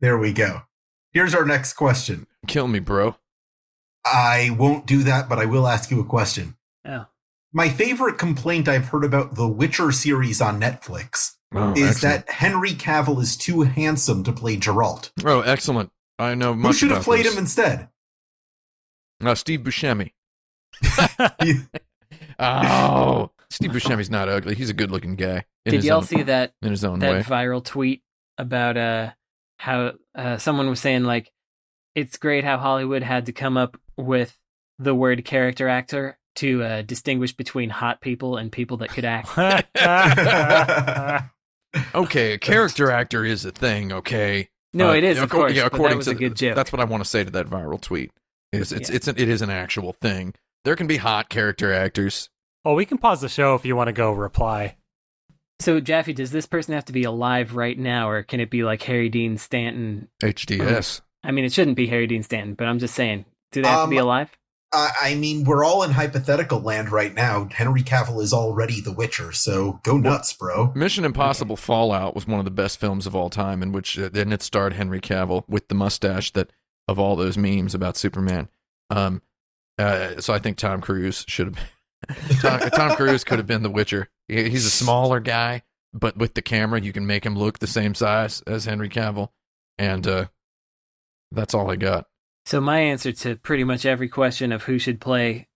there 0.00 0.18
we 0.18 0.32
go. 0.32 0.62
Here's 1.12 1.34
our 1.34 1.46
next 1.46 1.72
question. 1.74 2.26
Kill 2.46 2.68
me, 2.68 2.80
bro. 2.80 3.16
I 4.04 4.50
won't 4.58 4.86
do 4.86 5.02
that, 5.04 5.28
but 5.28 5.38
I 5.38 5.46
will 5.46 5.66
ask 5.66 5.90
you 5.90 6.00
a 6.00 6.04
question. 6.04 6.56
Oh. 6.86 7.06
My 7.56 7.70
favorite 7.70 8.18
complaint 8.18 8.68
I've 8.68 8.88
heard 8.88 9.02
about 9.02 9.34
the 9.34 9.48
Witcher 9.48 9.90
series 9.90 10.42
on 10.42 10.60
Netflix 10.60 11.36
Oh, 11.54 11.72
is 11.72 11.88
excellent. 12.04 12.26
that 12.26 12.30
Henry 12.34 12.72
Cavill 12.72 13.18
is 13.22 13.34
too 13.34 13.62
handsome 13.62 14.22
to 14.24 14.32
play 14.32 14.58
Geralt. 14.58 15.10
Oh, 15.24 15.40
excellent. 15.40 15.90
I 16.18 16.34
know 16.34 16.52
much 16.54 16.72
Who 16.72 16.78
should 16.80 16.90
have 16.90 17.02
played 17.04 17.24
this. 17.24 17.32
him 17.32 17.38
instead? 17.38 17.88
Uh, 19.24 19.34
Steve 19.34 19.60
Buscemi. 19.60 20.12
Oh, 22.38 23.30
Steve 23.48 23.70
Buscemi's 23.70 24.10
not 24.10 24.28
ugly. 24.28 24.54
He's 24.54 24.68
a 24.68 24.74
good-looking 24.74 25.16
guy. 25.16 25.46
In 25.64 25.70
Did 25.72 25.74
his 25.76 25.84
y'all 25.86 25.96
own, 25.98 26.04
see 26.04 26.22
that 26.24 26.52
in 26.60 26.70
his 26.70 26.84
own 26.84 26.98
that 26.98 27.10
way? 27.10 27.22
viral 27.22 27.64
tweet 27.64 28.02
about 28.36 28.76
uh 28.76 29.10
how 29.56 29.92
uh 30.14 30.36
someone 30.36 30.68
was 30.68 30.78
saying 30.80 31.04
like 31.04 31.32
it's 31.94 32.18
great 32.18 32.44
how 32.44 32.58
Hollywood 32.58 33.02
had 33.02 33.24
to 33.26 33.32
come 33.32 33.56
up 33.56 33.78
with 33.96 34.38
the 34.78 34.94
word 34.94 35.24
character 35.24 35.66
actor 35.66 36.18
to 36.36 36.62
uh, 36.62 36.82
distinguish 36.82 37.32
between 37.32 37.70
hot 37.70 38.00
people 38.00 38.36
and 38.36 38.50
people 38.52 38.76
that 38.78 38.90
could 38.90 39.04
act. 39.04 39.28
Okay, 41.94 42.32
a 42.32 42.38
character 42.38 42.90
actor 42.90 43.22
is 43.24 43.44
a 43.44 43.50
thing. 43.50 43.92
Okay, 43.92 44.48
No, 44.72 44.90
Uh, 44.90 44.94
it 44.94 45.04
is, 45.04 45.18
of 45.18 45.28
course. 45.28 45.52
Yeah, 45.52 45.66
according 45.66 45.90
that 45.90 45.96
was 45.98 46.06
to 46.06 46.12
a 46.12 46.14
good 46.14 46.34
joke. 46.34 46.54
That's 46.56 46.72
what 46.72 46.80
I 46.80 46.84
want 46.84 47.02
to 47.04 47.08
say 47.08 47.22
to 47.22 47.30
that 47.32 47.48
viral 47.48 47.78
tweet. 47.80 48.12
Is 48.52 48.72
it's 48.72 48.88
Yeah. 48.88 48.96
it's 48.96 49.08
an, 49.08 49.16
it 49.18 49.28
is 49.28 49.42
an 49.42 49.50
actual 49.50 49.92
thing. 49.92 50.32
There 50.64 50.74
can 50.74 50.86
be 50.86 50.96
hot 50.96 51.28
character 51.28 51.72
actors. 51.74 52.30
well, 52.64 52.74
we 52.76 52.86
can 52.86 52.96
pause 52.98 53.20
the 53.20 53.28
show 53.28 53.54
if 53.54 53.66
you 53.66 53.76
want 53.76 53.88
to 53.88 53.92
go 53.92 54.10
reply. 54.12 54.76
So, 55.60 55.78
Jaffe, 55.80 56.12
does 56.14 56.30
this 56.32 56.46
person 56.46 56.72
have 56.74 56.84
to 56.86 56.92
be 56.92 57.04
alive 57.04 57.54
right 57.56 57.78
now, 57.78 58.08
or 58.08 58.22
can 58.22 58.40
it 58.40 58.50
be 58.50 58.62
like 58.64 58.82
Harry 58.82 59.08
Dean 59.08 59.36
Stanton? 59.38 60.08
HDS. 60.22 61.00
I 61.24 61.30
mean, 61.30 61.44
it 61.44 61.52
shouldn't 61.52 61.76
be 61.76 61.86
Harry 61.88 62.06
Dean 62.06 62.22
Stanton, 62.22 62.54
but 62.54 62.66
I'm 62.66 62.78
just 62.78 62.94
saying, 62.94 63.24
do 63.52 63.62
they 63.62 63.68
have 63.68 63.84
to 63.86 63.90
be 63.90 63.98
Um, 63.98 64.04
alive? 64.06 64.30
I 64.72 64.90
I 65.00 65.14
mean, 65.14 65.44
we're 65.44 65.64
all 65.64 65.82
in 65.82 65.90
hypothetical 65.92 66.60
land 66.60 66.90
right 66.90 67.14
now. 67.14 67.48
Henry 67.52 67.82
Cavill 67.82 68.20
is 68.22 68.32
already 68.32 68.80
The 68.80 68.92
Witcher, 68.92 69.32
so 69.32 69.80
go 69.82 69.96
nuts, 69.96 70.32
bro. 70.32 70.72
Mission 70.74 71.04
Impossible 71.04 71.56
Fallout 71.56 72.14
was 72.14 72.26
one 72.26 72.38
of 72.38 72.44
the 72.44 72.50
best 72.50 72.78
films 72.78 73.06
of 73.06 73.14
all 73.14 73.30
time, 73.30 73.62
in 73.62 73.72
which 73.72 73.98
uh, 73.98 74.10
and 74.14 74.32
it 74.32 74.42
starred 74.42 74.72
Henry 74.74 75.00
Cavill 75.00 75.44
with 75.48 75.68
the 75.68 75.74
mustache 75.74 76.32
that 76.32 76.50
of 76.88 76.98
all 76.98 77.16
those 77.16 77.36
memes 77.38 77.74
about 77.74 77.96
Superman. 77.96 78.48
Um, 78.90 79.22
Uh, 79.78 80.20
so 80.20 80.32
I 80.32 80.38
think 80.38 80.56
Tom 80.56 80.80
Cruise 80.80 81.24
should 81.28 81.54
have. 81.54 82.40
Tom, 82.40 82.70
Tom 82.70 82.96
Cruise 82.96 83.24
could 83.24 83.38
have 83.38 83.46
been 83.46 83.62
The 83.62 83.70
Witcher. 83.70 84.08
He's 84.28 84.64
a 84.64 84.70
smaller 84.70 85.20
guy, 85.20 85.62
but 85.92 86.16
with 86.16 86.34
the 86.34 86.42
camera, 86.42 86.80
you 86.80 86.92
can 86.92 87.06
make 87.06 87.26
him 87.26 87.36
look 87.36 87.58
the 87.58 87.66
same 87.66 87.94
size 87.94 88.42
as 88.46 88.64
Henry 88.64 88.88
Cavill, 88.88 89.30
and 89.78 90.06
uh, 90.06 90.26
that's 91.32 91.52
all 91.54 91.70
I 91.70 91.76
got. 91.76 92.06
So 92.46 92.60
my 92.60 92.78
answer 92.78 93.12
to 93.12 93.36
pretty 93.36 93.64
much 93.64 93.84
every 93.84 94.08
question 94.08 94.52
of 94.52 94.62
who 94.62 94.78
should 94.78 95.00
play 95.00 95.48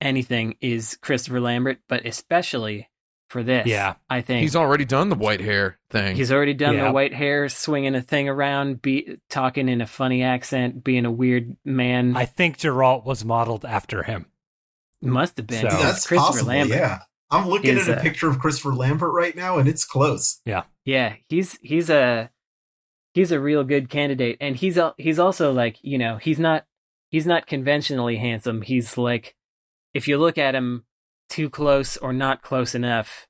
anything 0.00 0.56
is 0.60 0.96
Christopher 1.02 1.40
Lambert, 1.40 1.78
but 1.88 2.06
especially 2.06 2.88
for 3.28 3.42
this, 3.42 3.66
Yeah. 3.66 3.96
I 4.08 4.22
think 4.22 4.40
He's 4.40 4.56
already 4.56 4.86
done 4.86 5.10
the 5.10 5.14
white 5.16 5.40
hair 5.42 5.78
thing. 5.90 6.16
He's 6.16 6.32
already 6.32 6.54
done 6.54 6.76
Yeah. 6.76 6.86
the 6.86 6.92
white 6.92 7.12
hair, 7.12 7.50
swinging 7.50 7.94
a 7.94 8.00
thing 8.00 8.26
around, 8.26 8.80
be 8.80 9.18
talking 9.28 9.68
in 9.68 9.82
a 9.82 9.86
funny 9.86 10.22
accent, 10.22 10.82
being 10.82 11.04
a 11.04 11.10
weird 11.10 11.54
man. 11.62 12.16
I 12.16 12.24
think 12.24 12.56
Geralt 12.56 13.04
was 13.04 13.26
modeled 13.26 13.66
after 13.66 14.02
him. 14.02 14.26
Must 15.02 15.36
have 15.36 15.46
been. 15.46 15.68
So- 15.70 15.76
That's 15.76 16.06
Christopher 16.06 16.32
possible. 16.32 16.48
Lambert. 16.48 16.78
Yeah, 16.78 16.98
I'm 17.30 17.48
looking 17.48 17.76
is, 17.76 17.86
at 17.86 17.98
a 17.98 18.00
uh, 18.00 18.02
picture 18.02 18.28
of 18.30 18.38
Christopher 18.38 18.74
Lambert 18.74 19.12
right 19.12 19.36
now, 19.36 19.58
and 19.58 19.68
it's 19.68 19.84
close. 19.84 20.40
Yeah. 20.46 20.62
Yeah, 20.86 21.16
he's 21.28 21.58
he's 21.60 21.90
a 21.90 22.30
he's 23.18 23.32
a 23.32 23.40
real 23.40 23.64
good 23.64 23.90
candidate, 23.90 24.36
and 24.40 24.54
he's 24.54 24.78
al- 24.78 24.94
he's 24.96 25.18
also 25.18 25.52
like 25.52 25.78
you 25.82 25.98
know 25.98 26.18
he's 26.18 26.38
not 26.38 26.64
he's 27.10 27.26
not 27.26 27.48
conventionally 27.48 28.16
handsome. 28.16 28.62
He's 28.62 28.96
like 28.96 29.34
if 29.92 30.06
you 30.06 30.18
look 30.18 30.38
at 30.38 30.54
him 30.54 30.84
too 31.28 31.50
close 31.50 31.96
or 31.96 32.12
not 32.12 32.42
close 32.42 32.76
enough, 32.76 33.26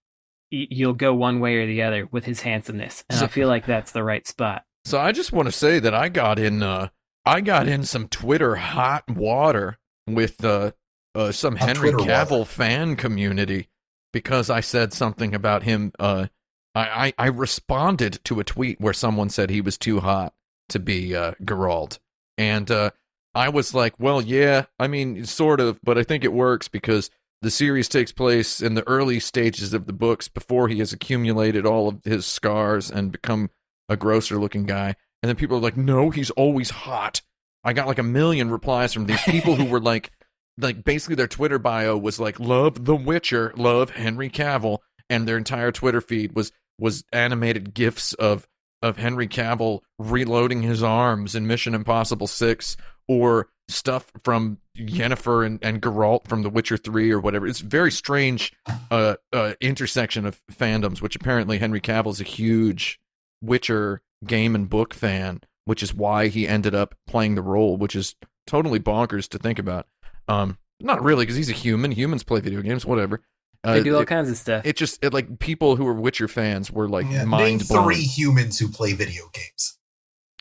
y- 0.53 0.66
you'll 0.70 0.93
go 0.93 1.14
one 1.14 1.41
way 1.41 1.57
or 1.57 1.66
the 1.66 1.82
other 1.82 2.07
with 2.12 2.26
his 2.26 2.43
handsomeness, 2.43 3.03
and 3.09 3.18
I 3.20 3.28
feel 3.28 3.49
like 3.49 3.64
that's 3.64 3.93
the 3.93 4.05
right 4.05 4.26
spot. 4.26 4.64
So 4.84 4.99
I 4.99 5.12
just 5.12 5.32
want 5.32 5.47
to 5.47 5.53
say 5.53 5.78
that 5.80 5.95
I 5.95 6.11
got 6.11 6.39
in 6.39 6.62
uh 6.62 6.89
I 7.24 7.41
got 7.41 7.66
in 7.66 7.84
some 7.84 8.09
Twitter 8.09 8.57
hot 8.57 9.09
water 9.11 9.78
with 10.07 10.45
uh, 10.45 10.72
uh 11.14 11.32
some 11.32 11.57
Henry 11.57 11.93
Cavill 11.93 12.30
water. 12.30 12.45
fan 12.45 12.97
community 12.97 13.68
because 14.12 14.51
I 14.51 14.61
said 14.61 14.93
something 14.93 15.34
about 15.34 15.62
him 15.62 15.93
uh 15.99 16.26
I, 16.75 17.12
I 17.19 17.27
I 17.27 17.27
responded 17.29 18.21
to 18.25 18.41
a 18.41 18.45
tweet 18.45 18.81
where 18.81 18.93
someone 18.93 19.31
said 19.31 19.51
he 19.51 19.61
was 19.61 19.79
too 19.79 20.01
hot 20.01 20.35
to 20.71 20.79
be 20.79 21.14
uh 21.14 21.33
Geralt 21.43 21.99
and 22.37 22.71
uh 22.71 22.91
I 23.35 23.51
was 23.51 23.75
like, 23.75 23.95
well, 24.01 24.21
yeah, 24.21 24.64
I 24.81 24.89
mean, 24.89 25.25
sort 25.25 25.61
of, 25.61 25.79
but 25.85 25.97
I 25.97 26.03
think 26.03 26.25
it 26.25 26.33
works 26.33 26.66
because 26.66 27.09
the 27.41 27.53
series 27.53 27.89
takes 27.89 28.11
place 28.11 28.61
in 28.61 28.75
the 28.75 28.87
early 28.89 29.21
stages 29.21 29.73
of 29.73 29.87
the 29.87 29.93
books 29.93 30.27
before 30.27 30.66
he 30.66 30.81
has 30.81 30.93
accumulated 30.93 31.64
all 31.64 31.89
of 31.89 32.03
his 32.05 32.27
scars 32.27 32.91
and 32.91 33.12
become 33.12 33.51
a 33.89 33.97
grosser 33.97 34.39
looking 34.41 34.66
guy. 34.66 34.97
And 35.23 35.29
then 35.29 35.37
people 35.37 35.57
are 35.57 35.61
like, 35.61 35.77
no, 35.77 36.11
he's 36.11 36.31
always 36.31 36.71
hot. 36.71 37.23
I 37.62 37.73
got 37.75 37.87
like 37.87 37.99
a 37.99 38.03
million 38.03 38.51
replies 38.51 38.93
from 38.93 39.07
these 39.07 39.23
people 39.23 39.55
who 39.55 39.66
were 39.66 39.81
like, 39.81 40.11
like 40.59 40.83
basically 40.83 41.14
their 41.14 41.29
Twitter 41.29 41.61
bio 41.61 41.97
was 41.97 42.19
like, 42.19 42.41
love 42.41 42.87
The 42.87 42.97
Witcher, 42.97 43.53
love 43.57 43.91
Henry 43.91 44.31
Cavill, 44.31 44.79
and 45.11 45.27
their 45.27 45.37
entire 45.37 45.73
Twitter 45.73 46.01
feed 46.01 46.35
was 46.35 46.53
was 46.79 47.05
animated 47.13 47.75
gifs 47.75 48.13
of 48.15 48.47
of 48.83 48.97
Henry 48.97 49.27
Cavill 49.27 49.81
reloading 49.99 50.63
his 50.63 50.83
arms 50.83 51.35
in 51.35 51.47
Mission 51.47 51.75
Impossible 51.75 52.27
Six, 52.27 52.77
or 53.09 53.49
stuff 53.69 54.11
from 54.25 54.59
Yennefer 54.79 55.45
and, 55.45 55.59
and 55.63 55.83
Geralt 55.83 56.27
from 56.29 56.43
The 56.43 56.51
Witcher 56.51 56.77
Three 56.77 57.11
or 57.11 57.21
whatever. 57.21 57.47
It's 57.47 57.61
very 57.61 57.91
strange 57.91 58.53
uh, 58.91 59.17
uh, 59.33 59.55
intersection 59.61 60.27
of 60.27 60.41
fandoms, 60.53 61.03
which 61.03 61.17
apparently 61.17 61.59
Henry 61.59 61.81
Cavill 61.81 62.13
is 62.13 62.21
a 62.21 62.25
huge 62.25 63.01
Witcher 63.43 64.03
game 64.25 64.55
and 64.55 64.69
book 64.69 64.95
fan, 64.95 65.41
which 65.65 65.83
is 65.83 65.95
why 65.95 66.29
he 66.29 66.49
ended 66.49 66.75
up 66.75 66.95
playing 67.07 67.35
the 67.35 67.43
role, 67.43 67.77
which 67.77 67.97
is 67.97 68.15
totally 68.47 68.81
bonkers 68.81 69.29
to 69.29 69.39
think 69.39 69.59
about. 69.59 69.87
Um, 70.29 70.59
not 70.81 71.03
really, 71.03 71.25
because 71.25 71.37
he's 71.37 71.51
a 71.51 71.55
human. 71.55 71.91
Humans 71.91 72.23
play 72.23 72.41
video 72.41 72.63
games, 72.63 72.87
whatever. 72.87 73.23
Uh, 73.65 73.75
They 73.75 73.83
do 73.83 73.97
all 73.97 74.03
it, 74.03 74.07
kinds 74.07 74.31
of 74.31 74.37
stuff. 74.37 74.65
it 74.65 74.77
just 74.77 75.05
it, 75.05 75.13
like 75.13 75.39
people 75.41 75.77
who 75.77 75.87
are 75.87 75.95
Witcher 75.95 76.29
fans 76.29 76.71
were 76.71 76.89
like 76.89 77.07
Yeah, 77.07 77.19
Name 77.21 77.29
mind 77.29 77.69
blown. 77.69 77.85
three 77.85 78.03
humans 78.03 78.59
who 78.59 78.69
play 78.69 78.93
video 78.93 79.25
games. 79.33 79.79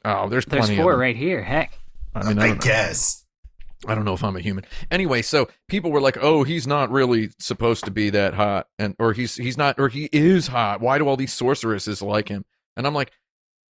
Oh, 0.06 0.30
there's 0.30 0.46
There's 0.46 0.68
four 0.70 0.92
of 0.92 0.98
them. 0.98 1.00
right 1.00 1.16
here. 1.16 1.42
Heck, 1.44 1.78
I 2.16 2.28
mean, 2.30 2.40
I, 2.40 2.52
I, 2.52 2.56
guess. 2.56 3.26
I 3.88 3.94
don't 3.96 4.06
know 4.06 4.14
if 4.14 4.24
I'm 4.24 4.36
a 4.36 4.40
human. 4.40 4.66
Anyway, 4.90 5.22
so 5.22 5.50
people 5.68 5.92
were 5.92 6.00
like, 6.00 6.18
"Oh, 6.22 6.44
he's 6.44 6.66
not 6.68 6.92
really 6.92 7.30
supposed 7.40 7.86
to 7.86 7.92
be 7.92 8.10
that 8.12 8.34
hot," 8.34 8.68
and 8.80 8.96
or 9.00 9.14
he's 9.14 9.36
he's 9.36 9.58
not, 9.58 9.80
or 9.80 9.90
he 9.90 10.08
is 10.14 10.48
hot. 10.48 10.80
Why 10.82 10.98
do 10.98 11.08
all 11.08 11.18
these 11.18 11.34
sorceresses 11.34 12.02
like 12.02 12.30
him? 12.30 12.46
And 12.78 12.88
I'm 12.88 12.94
like, 12.94 13.12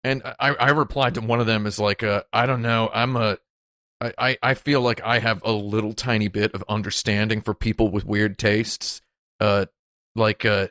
and 0.05 0.23
I 0.25 0.51
I 0.55 0.71
replied 0.71 1.15
to 1.15 1.21
one 1.21 1.41
of 1.41 1.47
them 1.47 1.67
as 1.67 1.79
like, 1.79 2.03
uh, 2.03 2.23
I 2.33 2.47
don't 2.47 2.63
know, 2.63 2.91
I'm 2.93 3.17
a. 3.17 3.39
I, 4.01 4.13
I 4.19 4.39
I 4.43 4.55
feel 4.55 4.81
like 4.83 5.01
I 5.03 5.21
have 5.21 5.41
a 5.45 5.53
little 5.53 5.95
tiny 5.95 6.29
bit 6.29 6.53
of 6.55 6.63
understanding 6.69 7.41
for 7.41 7.55
people 7.55 7.89
with 7.91 8.05
weird 8.05 8.37
tastes. 8.39 9.01
Uh, 9.41 9.67
like 10.15 10.45
uh, 10.45 10.69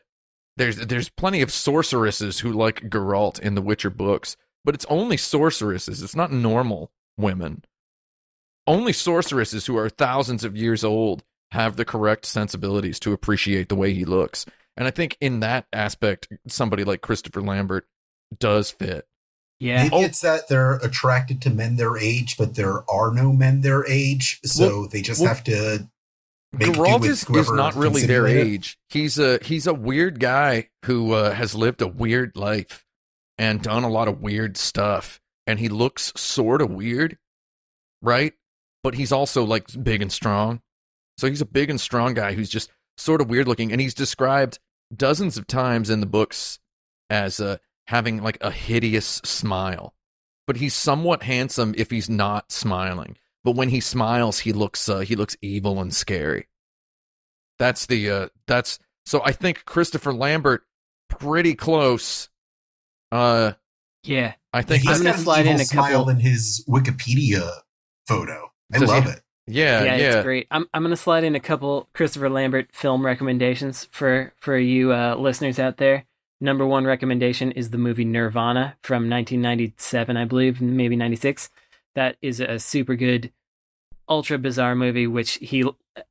there's 0.57 0.77
there's 0.77 1.09
plenty 1.09 1.41
of 1.41 1.51
sorceresses 1.51 2.39
who 2.39 2.51
like 2.51 2.89
Geralt 2.89 3.39
in 3.39 3.55
the 3.55 3.61
Witcher 3.61 3.89
books, 3.89 4.37
but 4.63 4.75
it's 4.75 4.85
only 4.85 5.17
sorceresses. 5.17 6.01
It's 6.01 6.15
not 6.15 6.31
normal 6.31 6.91
women 7.17 7.63
only 8.67 8.93
sorceresses 8.93 9.65
who 9.65 9.77
are 9.77 9.89
thousands 9.89 10.43
of 10.43 10.55
years 10.55 10.83
old 10.83 11.23
have 11.51 11.75
the 11.75 11.85
correct 11.85 12.25
sensibilities 12.25 12.99
to 12.99 13.13
appreciate 13.13 13.69
the 13.69 13.75
way 13.75 13.93
he 13.93 14.05
looks. 14.05 14.45
And 14.75 14.87
I 14.87 14.91
think 14.91 15.17
in 15.21 15.39
that 15.41 15.67
aspect, 15.71 16.27
somebody 16.47 16.83
like 16.83 17.01
Christopher 17.01 17.41
Lambert 17.41 17.87
does 18.37 18.71
fit. 18.71 19.07
yeah. 19.59 19.83
Maybe 19.83 19.97
it's 20.03 20.21
that 20.21 20.49
they're 20.49 20.75
attracted 20.77 21.41
to 21.43 21.49
men 21.49 21.77
their 21.77 21.97
age, 21.97 22.35
but 22.37 22.55
there 22.55 22.89
are 22.89 23.13
no 23.13 23.31
men 23.31 23.61
their 23.61 23.85
age, 23.87 24.39
so 24.43 24.67
Well- 24.81 24.87
they 24.89 25.01
just 25.01 25.21
well, 25.21 25.29
have 25.29 25.43
to. 25.45 25.87
Make 26.57 26.69
Geralt 26.69 27.05
is, 27.05 27.29
is 27.29 27.51
not 27.51 27.75
really 27.75 28.05
their 28.05 28.27
it. 28.27 28.35
age. 28.35 28.77
He's 28.89 29.19
a 29.19 29.39
he's 29.41 29.67
a 29.67 29.73
weird 29.73 30.19
guy 30.19 30.69
who 30.85 31.13
uh, 31.13 31.31
has 31.31 31.55
lived 31.55 31.81
a 31.81 31.87
weird 31.87 32.35
life 32.35 32.85
and 33.37 33.61
done 33.61 33.83
a 33.83 33.89
lot 33.89 34.07
of 34.07 34.21
weird 34.21 34.57
stuff. 34.57 35.19
And 35.47 35.59
he 35.59 35.69
looks 35.69 36.11
sort 36.15 36.61
of 36.61 36.71
weird, 36.71 37.17
right? 38.01 38.33
But 38.83 38.95
he's 38.95 39.11
also 39.11 39.43
like 39.43 39.67
big 39.83 40.01
and 40.01 40.11
strong. 40.11 40.61
So 41.17 41.27
he's 41.27 41.41
a 41.41 41.45
big 41.45 41.69
and 41.69 41.79
strong 41.79 42.13
guy 42.13 42.33
who's 42.33 42.49
just 42.49 42.71
sort 42.97 43.21
of 43.21 43.29
weird 43.29 43.47
looking. 43.47 43.71
And 43.71 43.79
he's 43.79 43.93
described 43.93 44.59
dozens 44.95 45.37
of 45.37 45.47
times 45.47 45.89
in 45.89 45.99
the 45.99 46.05
books 46.05 46.59
as 47.09 47.39
uh, 47.39 47.57
having 47.87 48.23
like 48.23 48.37
a 48.41 48.51
hideous 48.51 49.05
smile. 49.23 49.93
But 50.47 50.57
he's 50.57 50.73
somewhat 50.73 51.23
handsome 51.23 51.73
if 51.77 51.89
he's 51.89 52.09
not 52.09 52.51
smiling. 52.51 53.17
But 53.45 53.55
when 53.55 53.69
he 53.69 53.79
smiles, 53.79 54.39
he 54.39 54.51
looks 54.51 54.89
uh, 54.89 54.99
he 54.99 55.15
looks 55.15 55.37
evil 55.41 55.79
and 55.79 55.93
scary. 55.93 56.47
That's 57.59 57.85
the 57.85 58.09
uh, 58.09 58.27
that's 58.47 58.79
so 59.05 59.21
I 59.23 59.31
think 59.31 59.63
Christopher 59.65 60.11
Lambert 60.11 60.63
pretty 61.09 61.55
close. 61.55 62.27
Uh, 63.11 63.53
yeah. 64.03 64.33
I 64.51 64.61
think 64.63 64.81
He's 64.83 64.91
I'm 64.97 65.03
got 65.05 65.11
gonna 65.13 65.23
slide 65.23 65.39
evil 65.41 65.53
in 65.53 65.61
a 65.61 65.65
smile 65.65 65.91
couple- 65.99 66.09
in 66.09 66.19
his 66.19 66.65
Wikipedia 66.67 67.49
photo. 68.07 68.51
I 68.73 68.79
Does 68.79 68.89
he- 68.89 68.95
love 68.95 69.07
it. 69.07 69.21
yeah, 69.47 69.83
yeah, 69.83 69.95
yeah. 69.95 70.15
it's 70.15 70.23
great. 70.23 70.47
I'm 70.49 70.65
I'm 70.73 70.81
gonna 70.83 70.97
slide 70.97 71.23
in 71.23 71.35
a 71.35 71.39
couple 71.39 71.87
Christopher 71.93 72.29
Lambert 72.29 72.69
film 72.73 73.05
recommendations 73.05 73.87
for 73.91 74.33
for 74.37 74.57
you 74.57 74.91
uh, 74.91 75.15
listeners 75.15 75.59
out 75.59 75.77
there. 75.77 76.05
Number 76.41 76.65
one 76.65 76.85
recommendation 76.85 77.51
is 77.53 77.69
the 77.69 77.77
movie 77.77 78.03
Nirvana 78.05 78.75
from 78.81 79.09
1997, 79.09 80.17
I 80.17 80.25
believe, 80.25 80.59
maybe 80.61 80.95
96. 80.97 81.49
That 81.95 82.17
is 82.21 82.39
a 82.39 82.59
super 82.59 82.95
good, 82.95 83.31
ultra 84.07 84.37
bizarre 84.37 84.75
movie, 84.75 85.07
which 85.07 85.33
he 85.35 85.63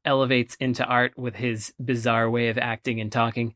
elevates 0.05 0.55
into 0.57 0.85
art 0.85 1.17
with 1.19 1.37
his 1.37 1.73
bizarre 1.83 2.29
way 2.31 2.49
of 2.49 2.57
acting 2.59 3.01
and 3.01 3.13
talking. 3.13 3.55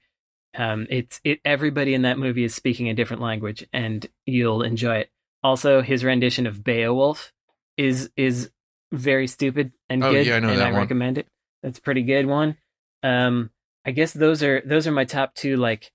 Um, 0.56 0.86
it's 0.90 1.20
it. 1.24 1.40
Everybody 1.44 1.94
in 1.94 2.02
that 2.02 2.18
movie 2.18 2.44
is 2.44 2.54
speaking 2.54 2.88
a 2.88 2.94
different 2.94 3.22
language, 3.22 3.66
and 3.72 4.06
you'll 4.26 4.62
enjoy 4.62 4.96
it. 4.96 5.10
Also, 5.42 5.82
his 5.82 6.04
rendition 6.04 6.46
of 6.46 6.62
Beowulf 6.64 7.32
is 7.76 8.10
is 8.16 8.50
very 8.92 9.26
stupid 9.26 9.72
and 9.88 10.02
Oh, 10.02 10.10
good, 10.10 10.26
yeah, 10.26 10.36
I 10.36 10.40
know 10.40 10.48
and 10.48 10.60
I 10.60 10.72
one. 10.72 10.80
recommend 10.80 11.18
it. 11.18 11.28
That's 11.62 11.78
a 11.78 11.82
pretty 11.82 12.02
good 12.02 12.26
one. 12.26 12.56
Um, 13.02 13.50
I 13.84 13.90
guess 13.92 14.12
those 14.12 14.42
are 14.42 14.60
those 14.64 14.86
are 14.86 14.92
my 14.92 15.04
top 15.04 15.34
two. 15.34 15.56
Like, 15.56 15.92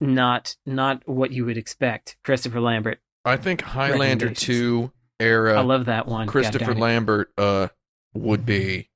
not 0.00 0.56
not 0.66 1.06
what 1.08 1.32
you 1.32 1.44
would 1.44 1.56
expect. 1.58 2.16
Christopher 2.24 2.60
Lambert. 2.60 3.00
I 3.24 3.36
think 3.36 3.62
Highlander 3.62 4.30
two 4.32 4.92
era 5.20 5.58
I 5.58 5.62
love 5.62 5.86
that 5.86 6.06
one. 6.06 6.26
Christopher 6.26 6.64
darn. 6.66 6.78
Lambert 6.78 7.32
uh 7.38 7.68
would 8.14 8.44
be 8.46 8.88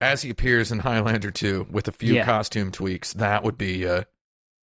as 0.00 0.22
he 0.22 0.30
appears 0.30 0.70
in 0.72 0.80
Highlander 0.80 1.30
two 1.30 1.66
with 1.70 1.88
a 1.88 1.92
few 1.92 2.14
Yeah. 2.14 2.24
costume 2.24 2.70
tweaks. 2.72 3.12
That 3.14 3.42
would 3.44 3.58
be 3.58 3.86
uh 3.86 4.04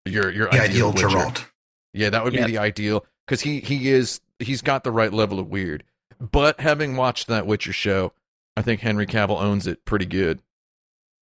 your 0.05 0.31
your 0.31 0.47
The 0.49 0.59
ideal 0.61 0.89
ideal 0.89 0.93
Witcher. 0.93 1.07
Geralt. 1.07 1.45
Yeah, 1.93 2.09
that 2.11 2.23
would 2.23 2.33
Yep. 2.33 2.45
be 2.47 2.51
the 2.53 2.57
ideal 2.59 3.05
because 3.25 3.41
he 3.41 3.59
he 3.59 3.89
is 3.89 4.21
he's 4.39 4.61
got 4.61 4.83
the 4.83 4.91
right 4.91 5.11
level 5.13 5.39
of 5.39 5.47
weird. 5.47 5.83
But 6.19 6.59
having 6.59 6.95
watched 6.95 7.27
that 7.27 7.45
Witcher 7.47 7.73
show, 7.73 8.13
I 8.57 8.61
think 8.61 8.81
Henry 8.81 9.05
Cavill 9.07 9.41
owns 9.41 9.67
it 9.67 9.85
pretty 9.85 10.05
good, 10.05 10.41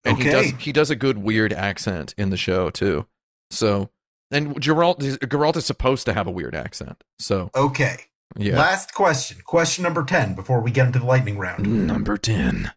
and 0.04 0.18
he 0.18 0.24
does 0.30 0.46
he 0.60 0.72
does 0.72 0.90
a 0.90 0.96
good 0.96 1.18
weird 1.20 1.54
accent 1.54 2.14
in 2.18 2.30
the 2.32 2.38
show 2.38 2.70
too. 2.70 3.06
So, 3.52 3.90
and 4.32 4.56
Geralt 4.62 5.02
is, 5.04 5.18
Geralt 5.20 5.56
is 5.56 5.66
supposed 5.66 6.06
to 6.08 6.14
have 6.14 6.28
a 6.28 6.32
weird 6.32 6.56
accent. 6.56 7.04
So 7.20 7.50
Okay. 7.56 8.06
Yeah, 8.38 8.58
Last 8.58 8.94
question. 8.94 9.38
Question 9.46 9.84
number 9.84 10.04
10 10.04 10.36
before 10.36 10.62
we 10.62 10.72
get 10.72 10.88
into 10.88 11.00
the 11.00 11.06
lightning 11.06 11.38
round. 11.38 11.88
number 11.88 12.18
ten. 12.18 12.72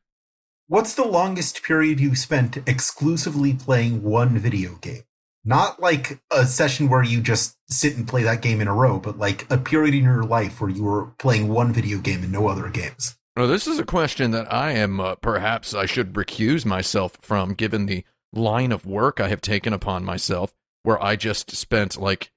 What's 0.69 0.95
the 0.95 1.05
longest 1.05 1.63
period 1.65 1.99
you 1.99 2.15
spent 2.15 2.57
exclusively 2.69 3.55
playing 3.55 4.03
one 4.05 4.39
video 4.39 4.77
game? 4.77 5.03
Not 5.45 5.81
like 5.81 6.21
a 6.31 6.47
session 6.47 6.89
where 6.89 7.03
you 7.03 7.21
just 7.21 7.57
sit 7.69 7.97
and 7.97 8.07
play 8.07 8.23
that 8.23 8.43
game 8.43 8.61
in 8.61 8.69
a 8.69 8.75
row, 8.75 9.01
but 9.01 9.19
like 9.19 9.51
a 9.51 9.59
period 9.59 9.95
in 9.95 10.05
your 10.05 10.23
life 10.23 10.61
where 10.61 10.71
you 10.71 10.85
were 10.85 11.07
playing 11.19 11.49
one 11.49 11.73
video 11.73 11.99
game 11.99 12.23
and 12.23 12.31
no 12.31 12.47
other 12.47 12.69
games. 12.69 13.17
Well, 13.37 13.49
this 13.49 13.67
is 13.67 13.79
a 13.79 13.85
question 13.85 14.33
that 14.33 14.53
I 14.53 14.73
am 14.73 15.01
uh, 15.01 15.15
perhaps 15.17 15.75
I 15.75 15.87
should 15.87 16.13
recuse 16.13 16.65
myself 16.65 17.17
from, 17.23 17.55
given 17.55 17.87
the 17.87 18.05
line 18.33 18.71
of 18.71 18.87
work 18.87 19.19
I 19.19 19.29
have 19.29 19.41
taken 19.41 19.73
upon 19.73 20.05
myself, 20.05 20.53
where 20.83 21.03
I 21.03 21.17
just 21.17 21.51
spent 21.57 21.97
like 21.97 22.31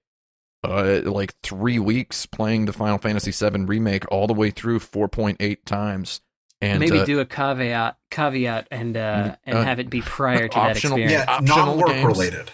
uh, 0.63 1.01
like 1.03 1.35
three 1.41 1.79
weeks 1.79 2.25
playing 2.25 2.65
the 2.65 2.73
Final 2.73 2.97
Fantasy 2.97 3.31
VII 3.31 3.65
remake 3.65 4.09
all 4.11 4.27
the 4.27 4.33
way 4.33 4.49
through 4.51 4.79
4.8 4.79 5.65
times. 5.65 6.21
And 6.61 6.79
Maybe 6.79 6.99
uh, 6.99 7.05
do 7.05 7.19
a 7.19 7.25
caveat, 7.25 7.97
caveat, 8.09 8.67
and 8.71 8.95
uh, 8.95 9.35
and 9.43 9.57
Uh, 9.57 9.63
have 9.63 9.79
it 9.79 9.89
be 9.89 10.01
prior 10.01 10.47
to 10.47 10.55
that 10.59 10.77
experience. 10.77 11.11
Yeah, 11.11 11.25
optional 11.27 11.65
not 11.65 11.77
work 11.77 11.87
games. 11.87 12.05
related. 12.05 12.51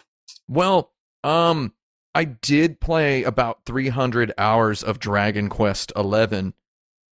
Well, 0.48 0.92
um, 1.24 1.74
I 2.16 2.24
did 2.24 2.80
play 2.80 3.22
about 3.24 3.66
300 3.68 4.34
hours 4.36 4.82
of 4.82 4.98
Dragon 5.00 5.48
Quest 5.48 5.92
11, 5.96 6.56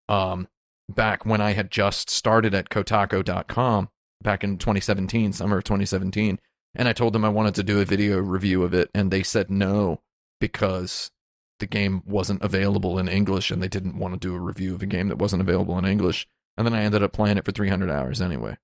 um, 0.09 0.47
back 0.89 1.23
when 1.23 1.39
I 1.39 1.51
had 1.53 1.69
just 1.69 2.09
started 2.09 2.55
at 2.55 2.69
Kotaku.com 2.69 3.89
back 4.23 4.43
in 4.43 4.57
2017, 4.57 5.33
summer 5.33 5.59
of 5.59 5.63
2017, 5.65 6.39
and 6.73 6.87
I 6.87 6.93
told 6.93 7.13
them 7.13 7.23
I 7.23 7.29
wanted 7.29 7.53
to 7.55 7.63
do 7.63 7.79
a 7.79 7.85
video 7.85 8.17
review 8.17 8.63
of 8.63 8.73
it, 8.73 8.89
and 8.95 9.11
they 9.11 9.21
said 9.21 9.51
no 9.51 10.01
because 10.39 11.11
the 11.59 11.67
game 11.67 12.03
wasn't 12.05 12.41
available 12.41 12.99
in 12.99 13.07
English, 13.07 13.51
and 13.51 13.61
they 13.61 13.67
didn't 13.67 13.97
want 13.97 14.13
to 14.13 14.19
do 14.19 14.35
a 14.35 14.39
review 14.39 14.75
of 14.75 14.83
a 14.83 14.85
game 14.85 15.07
that 15.07 15.17
wasn't 15.17 15.41
available 15.41 15.77
in 15.77 15.85
English. 15.85 16.27
And 16.57 16.65
then 16.65 16.73
I 16.73 16.83
ended 16.83 17.03
up 17.03 17.13
playing 17.13 17.37
it 17.37 17.45
for 17.45 17.51
300 17.51 17.89
hours 17.89 18.21
anyway. 18.21 18.57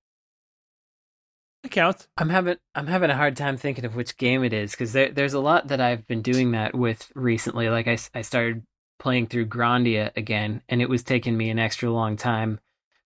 It 1.62 1.70
counts. 1.70 2.08
I'm 2.18 2.28
having 2.28 2.56
I'm 2.74 2.88
having 2.88 3.10
a 3.10 3.16
hard 3.16 3.36
time 3.36 3.56
thinking 3.56 3.86
of 3.86 3.96
which 3.96 4.18
game 4.18 4.44
it 4.44 4.52
is 4.52 4.72
because 4.72 4.92
there, 4.92 5.10
there's 5.10 5.32
a 5.32 5.40
lot 5.40 5.68
that 5.68 5.80
I've 5.80 6.06
been 6.06 6.20
doing 6.20 6.50
that 6.50 6.74
with 6.74 7.10
recently. 7.14 7.70
Like 7.70 7.88
I, 7.88 7.96
I 8.14 8.20
started 8.20 8.64
playing 8.98 9.28
through 9.28 9.46
Grandia 9.46 10.10
again, 10.14 10.62
and 10.68 10.82
it 10.82 10.90
was 10.90 11.02
taking 11.02 11.36
me 11.36 11.48
an 11.48 11.58
extra 11.58 11.90
long 11.90 12.16
time 12.16 12.60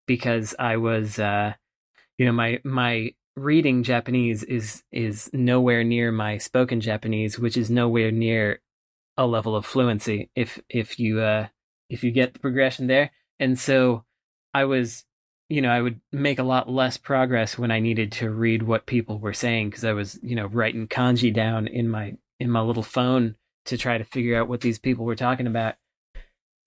because 0.07 0.57
I 0.59 0.77
was, 0.77 1.21
uh, 1.21 1.55
you 2.17 2.27
know, 2.27 2.33
my 2.33 2.59
my 2.65 3.15
reading 3.39 3.83
Japanese 3.83 4.43
is 4.43 4.83
is 4.93 5.31
nowhere 5.33 5.85
near 5.85 6.13
my 6.13 6.39
spoken 6.39 6.81
Japanese, 6.81 7.39
which 7.39 7.57
is 7.57 7.71
nowhere 7.71 8.11
near 8.11 8.61
a 9.17 9.27
level 9.27 9.57
of 9.57 9.67
fluency. 9.67 10.31
If 10.35 10.61
if 10.69 10.99
you 10.99 11.21
uh 11.21 11.49
if 11.89 12.05
you 12.05 12.11
get 12.11 12.35
the 12.35 12.41
progression 12.41 12.87
there, 12.87 13.11
and 13.39 13.59
so 13.59 14.05
I 14.55 14.65
was 14.65 15.05
you 15.49 15.63
know, 15.63 15.71
I 15.71 15.81
would 15.81 16.01
make 16.13 16.39
a 16.39 16.45
lot 16.45 16.69
less 16.69 16.99
progress 16.99 17.59
when 17.59 17.71
I 17.71 17.81
needed 17.81 18.13
to 18.13 18.31
read 18.31 18.63
what 18.63 18.87
people 18.87 19.19
were 19.19 19.33
saying 19.33 19.71
because 19.71 19.85
I 19.85 19.93
was, 19.93 20.19
you 20.23 20.37
know, 20.37 20.47
writing 20.47 20.87
kanji 20.89 21.33
down 21.33 21.67
in 21.67 21.89
my 21.89 22.17
in 22.39 22.51
my 22.51 22.61
little 22.61 22.83
phone 22.83 23.37
to 23.65 23.79
try 23.79 23.99
to 23.99 24.05
figure 24.05 24.39
out 24.39 24.49
what 24.49 24.61
these 24.61 24.79
people 24.79 25.05
were 25.05 25.17
talking 25.17 25.47
about. 25.47 25.77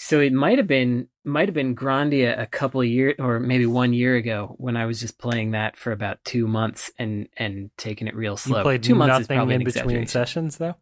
So 0.04 0.20
it 0.20 0.34
might 0.34 0.58
have 0.58 0.66
been 0.66 1.10
might 1.24 1.48
have 1.48 1.54
been 1.54 1.76
Grandia 1.76 2.38
a 2.42 2.48
couple 2.48 2.82
of 2.82 2.88
years 2.88 3.14
or 3.20 3.40
maybe 3.40 3.68
one 3.68 3.94
year 3.94 4.16
ago 4.16 4.56
when 4.58 4.76
I 4.76 4.88
was 4.88 5.00
just 5.00 5.20
playing 5.20 5.52
that 5.52 5.78
for 5.78 5.92
about 5.92 6.18
two 6.24 6.48
months 6.48 6.90
and 6.98 7.30
and 7.38 7.70
taking 7.78 8.08
it 8.08 8.16
real 8.16 8.36
slow. 8.36 8.58
You 8.58 8.64
played 8.64 8.82
two 8.82 8.96
months 8.96 9.14
is 9.14 9.20
nothing 9.30 9.38
probably 9.38 9.56
in 9.56 9.64
between 9.64 10.08
sessions, 10.08 10.58
though. 10.58 10.74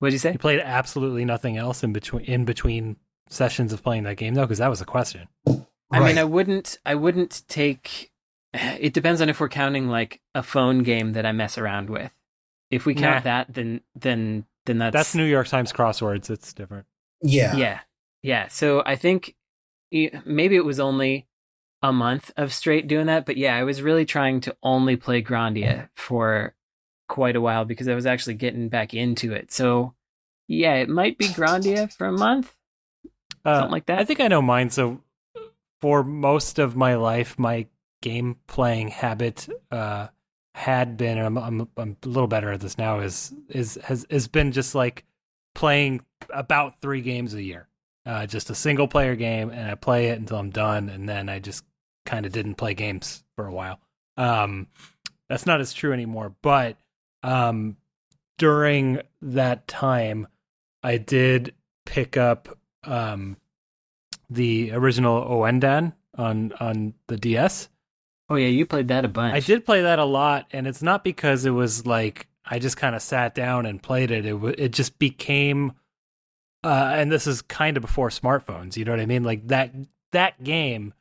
What 0.00 0.08
did 0.08 0.12
you 0.12 0.18
say? 0.18 0.32
You 0.32 0.38
played 0.38 0.60
absolutely 0.60 1.24
nothing 1.24 1.56
else 1.56 1.82
in 1.82 1.94
between 1.94 2.26
in 2.26 2.44
between 2.44 2.96
sessions 3.30 3.72
of 3.72 3.82
playing 3.82 4.02
that 4.02 4.18
game, 4.18 4.34
though, 4.34 4.42
because 4.42 4.58
that 4.58 4.68
was 4.68 4.82
a 4.82 4.84
question. 4.84 5.28
I 5.90 6.00
mean, 6.00 6.18
I 6.18 6.24
wouldn't. 6.24 6.76
I 6.84 6.94
wouldn't 6.94 7.42
take. 7.48 8.10
It 8.78 8.92
depends 8.92 9.22
on 9.22 9.30
if 9.30 9.40
we're 9.40 9.48
counting 9.48 9.88
like 9.88 10.20
a 10.34 10.42
phone 10.42 10.82
game 10.82 11.14
that 11.14 11.24
I 11.24 11.32
mess 11.32 11.56
around 11.56 11.88
with. 11.88 12.12
If 12.70 12.84
we 12.84 12.94
count 12.94 13.24
Nah. 13.24 13.30
that, 13.30 13.54
then 13.54 13.80
then 13.94 14.44
then 14.66 14.76
that's 14.76 14.92
That's 14.92 15.14
New 15.14 15.24
York 15.24 15.48
Times 15.48 15.72
crosswords. 15.72 16.28
It's 16.28 16.52
different. 16.52 16.84
yeah. 17.22 17.56
yeah, 17.56 17.80
yeah. 18.22 18.48
So 18.48 18.82
I 18.84 18.96
think 18.96 19.34
maybe 19.90 20.56
it 20.56 20.64
was 20.64 20.80
only 20.80 21.26
a 21.82 21.92
month 21.92 22.30
of 22.36 22.52
straight 22.52 22.86
doing 22.86 23.06
that, 23.06 23.26
but 23.26 23.36
yeah, 23.36 23.56
I 23.56 23.64
was 23.64 23.82
really 23.82 24.04
trying 24.04 24.40
to 24.42 24.56
only 24.62 24.96
play 24.96 25.22
Grandia 25.22 25.88
for 25.96 26.54
quite 27.08 27.36
a 27.36 27.40
while 27.40 27.64
because 27.64 27.88
I 27.88 27.94
was 27.94 28.06
actually 28.06 28.34
getting 28.34 28.68
back 28.68 28.94
into 28.94 29.32
it. 29.32 29.52
So 29.52 29.94
yeah, 30.48 30.74
it 30.74 30.88
might 30.88 31.18
be 31.18 31.26
Grandia 31.26 31.92
for 31.92 32.06
a 32.06 32.12
month, 32.12 32.54
Uh, 33.44 33.60
something 33.60 33.72
like 33.72 33.86
that. 33.86 33.98
I 33.98 34.04
think 34.04 34.20
I 34.20 34.28
know 34.28 34.42
mine. 34.42 34.70
So, 34.70 35.00
for 35.80 36.04
most 36.04 36.58
of 36.58 36.76
my 36.76 36.94
life, 36.94 37.38
my 37.38 37.66
game 38.02 38.36
playing 38.46 38.88
habit 38.88 39.48
uh, 39.70 40.08
had 40.54 40.96
been, 40.96 41.18
and 41.18 41.26
I'm, 41.26 41.38
I'm 41.38 41.68
I'm 41.76 41.96
a 42.02 42.08
little 42.08 42.28
better 42.28 42.52
at 42.52 42.60
this 42.60 42.78
now. 42.78 43.00
Is 43.00 43.32
is 43.48 43.78
has 43.84 44.06
has 44.10 44.28
been 44.28 44.52
just 44.52 44.74
like 44.74 45.04
playing 45.54 46.04
about 46.30 46.80
three 46.80 47.00
games 47.00 47.34
a 47.34 47.42
year, 47.42 47.68
uh, 48.06 48.26
just 48.26 48.50
a 48.50 48.54
single 48.54 48.88
player 48.88 49.14
game, 49.16 49.50
and 49.50 49.70
I 49.70 49.74
play 49.74 50.08
it 50.08 50.18
until 50.18 50.38
I'm 50.38 50.50
done, 50.50 50.88
and 50.88 51.08
then 51.08 51.28
I 51.28 51.38
just 51.38 51.64
kind 52.04 52.26
of 52.26 52.32
didn't 52.32 52.56
play 52.56 52.74
games 52.74 53.22
for 53.36 53.46
a 53.46 53.52
while. 53.52 53.78
Um, 54.16 54.66
that's 55.28 55.46
not 55.46 55.60
as 55.60 55.72
true 55.72 55.92
anymore, 55.92 56.34
but 56.42 56.76
um, 57.22 57.76
during 58.38 59.00
that 59.22 59.68
time, 59.68 60.26
I 60.82 60.98
did 60.98 61.54
pick 61.86 62.16
up 62.16 62.58
um, 62.84 63.36
the 64.28 64.72
original 64.72 65.22
Oendan 65.24 65.92
on 66.18 66.52
on 66.60 66.94
the 67.06 67.16
DS. 67.16 67.68
oh 68.28 68.34
yeah, 68.36 68.48
you 68.48 68.66
played 68.66 68.88
that 68.88 69.04
a 69.04 69.08
bunch. 69.08 69.34
I 69.34 69.40
did 69.40 69.64
play 69.64 69.82
that 69.82 69.98
a 69.98 70.04
lot, 70.04 70.46
and 70.52 70.66
it's 70.66 70.82
not 70.82 71.04
because 71.04 71.44
it 71.44 71.50
was 71.50 71.86
like 71.86 72.26
I 72.44 72.58
just 72.58 72.76
kind 72.76 72.94
of 72.96 73.02
sat 73.02 73.34
down 73.34 73.64
and 73.66 73.82
played 73.82 74.10
it. 74.10 74.26
It 74.26 74.32
w- 74.32 74.54
it 74.58 74.72
just 74.72 74.98
became, 74.98 75.72
uh, 76.64 76.92
and 76.94 77.10
this 77.10 77.26
is 77.26 77.42
kind 77.42 77.76
of 77.76 77.80
before 77.80 78.08
smartphones. 78.08 78.76
You 78.76 78.84
know 78.84 78.92
what 78.92 79.00
I 79.00 79.06
mean? 79.06 79.24
Like 79.24 79.48
that 79.48 79.72
that 80.12 80.42
game 80.42 80.94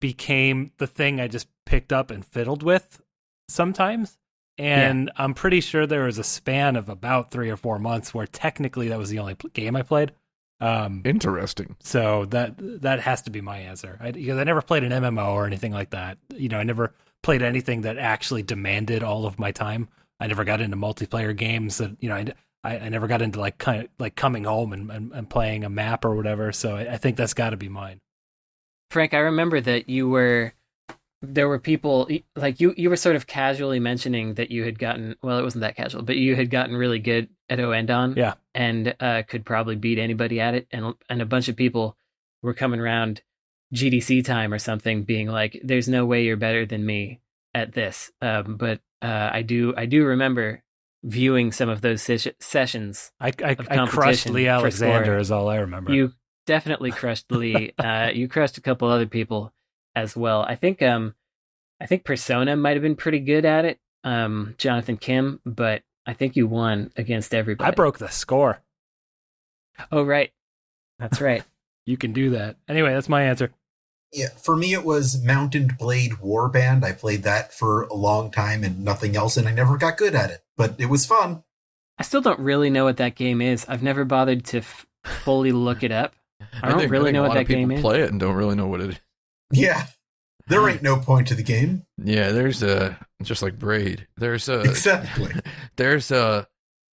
became 0.00 0.72
the 0.78 0.86
thing 0.86 1.20
I 1.20 1.28
just 1.28 1.48
picked 1.64 1.92
up 1.92 2.10
and 2.10 2.24
fiddled 2.24 2.62
with 2.62 3.00
sometimes. 3.48 4.18
And 4.58 5.10
I'm 5.16 5.34
pretty 5.34 5.60
sure 5.60 5.86
there 5.86 6.04
was 6.04 6.18
a 6.18 6.24
span 6.24 6.76
of 6.76 6.88
about 6.88 7.30
three 7.30 7.50
or 7.50 7.56
four 7.56 7.78
months 7.78 8.14
where 8.14 8.26
technically 8.26 8.88
that 8.88 8.98
was 8.98 9.10
the 9.10 9.18
only 9.18 9.34
pl- 9.34 9.50
game 9.50 9.76
I 9.76 9.82
played. 9.82 10.12
Um, 10.60 11.02
Interesting. 11.04 11.76
so 11.80 12.24
that 12.26 12.54
that 12.56 13.00
has 13.00 13.22
to 13.22 13.30
be 13.30 13.42
my 13.42 13.58
answer. 13.58 13.98
I, 14.00 14.12
because 14.12 14.38
I 14.38 14.44
never 14.44 14.62
played 14.62 14.84
an 14.84 14.92
MMO 14.92 15.34
or 15.34 15.46
anything 15.46 15.72
like 15.72 15.90
that. 15.90 16.16
You 16.34 16.48
know, 16.48 16.58
I 16.58 16.62
never 16.62 16.94
played 17.22 17.42
anything 17.42 17.82
that 17.82 17.98
actually 17.98 18.42
demanded 18.42 19.02
all 19.02 19.26
of 19.26 19.38
my 19.38 19.52
time. 19.52 19.88
I 20.18 20.26
never 20.28 20.44
got 20.44 20.62
into 20.62 20.78
multiplayer 20.78 21.36
games 21.36 21.76
that 21.78 21.94
you 22.00 22.08
know. 22.08 22.16
I, 22.16 22.32
I, 22.64 22.78
I 22.78 22.88
never 22.88 23.06
got 23.06 23.22
into 23.22 23.40
like 23.40 23.58
kind 23.58 23.82
of 23.84 23.88
like 23.98 24.16
coming 24.16 24.44
home 24.44 24.72
and, 24.72 24.90
and, 24.90 25.12
and 25.12 25.30
playing 25.30 25.64
a 25.64 25.68
map 25.70 26.04
or 26.04 26.14
whatever. 26.14 26.52
So 26.52 26.76
I, 26.76 26.94
I 26.94 26.96
think 26.96 27.16
that's 27.16 27.34
got 27.34 27.50
to 27.50 27.56
be 27.56 27.68
mine. 27.68 27.98
Frank, 28.90 29.14
I 29.14 29.18
remember 29.18 29.60
that 29.60 29.88
you 29.88 30.08
were 30.08 30.52
there 31.22 31.48
were 31.48 31.58
people 31.58 32.08
like 32.36 32.60
you 32.60 32.74
you 32.76 32.90
were 32.90 32.96
sort 32.96 33.16
of 33.16 33.26
casually 33.26 33.80
mentioning 33.80 34.34
that 34.34 34.50
you 34.50 34.64
had 34.64 34.78
gotten 34.78 35.16
well 35.22 35.38
it 35.38 35.42
wasn't 35.42 35.60
that 35.62 35.74
casual 35.74 36.02
but 36.02 36.16
you 36.16 36.36
had 36.36 36.50
gotten 36.50 36.76
really 36.76 36.98
good 36.98 37.28
at 37.48 37.58
Oendan 37.58 38.14
Yeah. 38.16 38.34
and 38.54 38.94
uh, 39.00 39.22
could 39.26 39.44
probably 39.44 39.76
beat 39.76 39.98
anybody 39.98 40.40
at 40.40 40.54
it 40.54 40.68
and 40.70 40.94
and 41.08 41.22
a 41.22 41.26
bunch 41.26 41.48
of 41.48 41.56
people 41.56 41.96
were 42.42 42.52
coming 42.52 42.80
around 42.80 43.22
GDC 43.74 44.24
time 44.26 44.52
or 44.52 44.58
something 44.58 45.04
being 45.04 45.26
like 45.26 45.58
there's 45.64 45.88
no 45.88 46.04
way 46.04 46.22
you're 46.24 46.36
better 46.36 46.66
than 46.66 46.84
me 46.84 47.20
at 47.54 47.72
this 47.72 48.12
um, 48.20 48.56
but 48.56 48.80
uh, 49.00 49.30
I 49.32 49.40
do 49.42 49.72
I 49.76 49.86
do 49.86 50.04
remember 50.04 50.62
viewing 51.06 51.52
some 51.52 51.68
of 51.68 51.80
those 51.82 52.02
ses- 52.02 52.26
sessions 52.40 53.12
I 53.20 53.32
I, 53.42 53.52
Of 53.52 53.68
I 53.70 53.86
crushed 53.86 54.28
Leigh 54.28 54.48
Alexander 54.48 55.04
score. 55.04 55.18
is 55.18 55.30
all 55.30 55.48
I 55.48 55.56
remember. 55.56 55.92
you 55.94 56.12
definitely 56.46 56.90
crushed 56.90 57.30
Leigh. 57.30 57.72
uh, 57.78 58.10
you 58.12 58.28
crushed 58.28 58.58
a 58.58 58.60
couple 58.60 58.88
other 58.88 59.06
people 59.06 59.52
as 59.94 60.16
well. 60.16 60.42
I 60.42 60.56
think 60.56 60.82
um, 60.82 61.14
I 61.80 61.86
think 61.86 62.04
Persona 62.04 62.56
might 62.56 62.74
have 62.74 62.82
been 62.82 62.96
pretty 62.96 63.20
good 63.20 63.44
at 63.44 63.64
it, 63.64 63.78
um, 64.04 64.54
Jonathan 64.58 64.96
Kim, 64.96 65.40
but 65.46 65.82
I 66.06 66.12
think 66.12 66.34
you 66.36 66.46
won 66.46 66.90
against 66.96 67.34
everybody. 67.34 67.68
I 67.68 67.74
broke 67.74 67.98
the 67.98 68.08
score. 68.08 68.62
Oh 69.92 70.02
right, 70.02 70.32
that's 70.98 71.20
right. 71.20 71.42
You 71.88 71.96
can 71.96 72.12
do 72.12 72.30
that. 72.30 72.56
Anyway, 72.68 72.92
that's 72.92 73.08
my 73.08 73.22
answer. 73.22 73.52
Yeah, 74.12 74.30
for 74.42 74.56
me 74.56 74.72
it 74.72 74.84
was 74.84 75.22
Mount 75.24 75.54
& 75.68 75.78
Blade 75.78 76.14
Warband. 76.20 76.82
I 76.82 76.90
played 76.90 77.22
that 77.22 77.54
for 77.54 77.82
a 77.84 77.94
long 77.94 78.32
time 78.32 78.64
and 78.64 78.84
nothing 78.84 79.14
else, 79.14 79.36
and 79.36 79.46
I 79.46 79.52
never 79.52 79.76
got 79.78 79.96
good 79.96 80.16
at 80.16 80.30
it, 80.32 80.42
but 80.56 80.74
it 80.78 80.86
was 80.86 81.06
fun. 81.06 81.42
I 81.98 82.02
still 82.02 82.20
don't 82.20 82.40
really 82.40 82.70
know 82.70 82.84
what 82.84 82.98
that 82.98 83.14
game 83.14 83.40
is. 83.40 83.64
I've 83.68 83.82
never 83.82 84.04
bothered 84.04 84.44
to 84.46 84.58
f- 84.58 84.86
fully 85.04 85.52
look 85.52 85.82
it 85.82 85.92
up. 85.92 86.14
I 86.62 86.68
don't 86.68 86.80
think, 86.80 86.92
really 86.92 87.06
think 87.06 87.14
know 87.14 87.22
what 87.22 87.34
that 87.34 87.48
game 87.48 87.70
is. 87.70 87.80
play 87.80 88.02
it 88.02 88.10
and 88.10 88.20
don't 88.20 88.34
really 88.34 88.54
know 88.54 88.66
what 88.66 88.80
it 88.80 88.90
is. 88.90 89.00
Yeah, 89.50 89.86
there 90.48 90.68
ain't 90.68 90.82
no 90.82 90.98
point 90.98 91.28
to 91.28 91.34
the 91.34 91.42
game. 91.42 91.84
Yeah, 92.02 92.32
there's 92.32 92.62
a 92.62 92.98
just 93.22 93.42
like 93.42 93.58
Braid. 93.58 94.06
There's 94.16 94.48
a 94.48 94.60
Exactly. 94.62 95.32
there's 95.76 96.10
a 96.10 96.46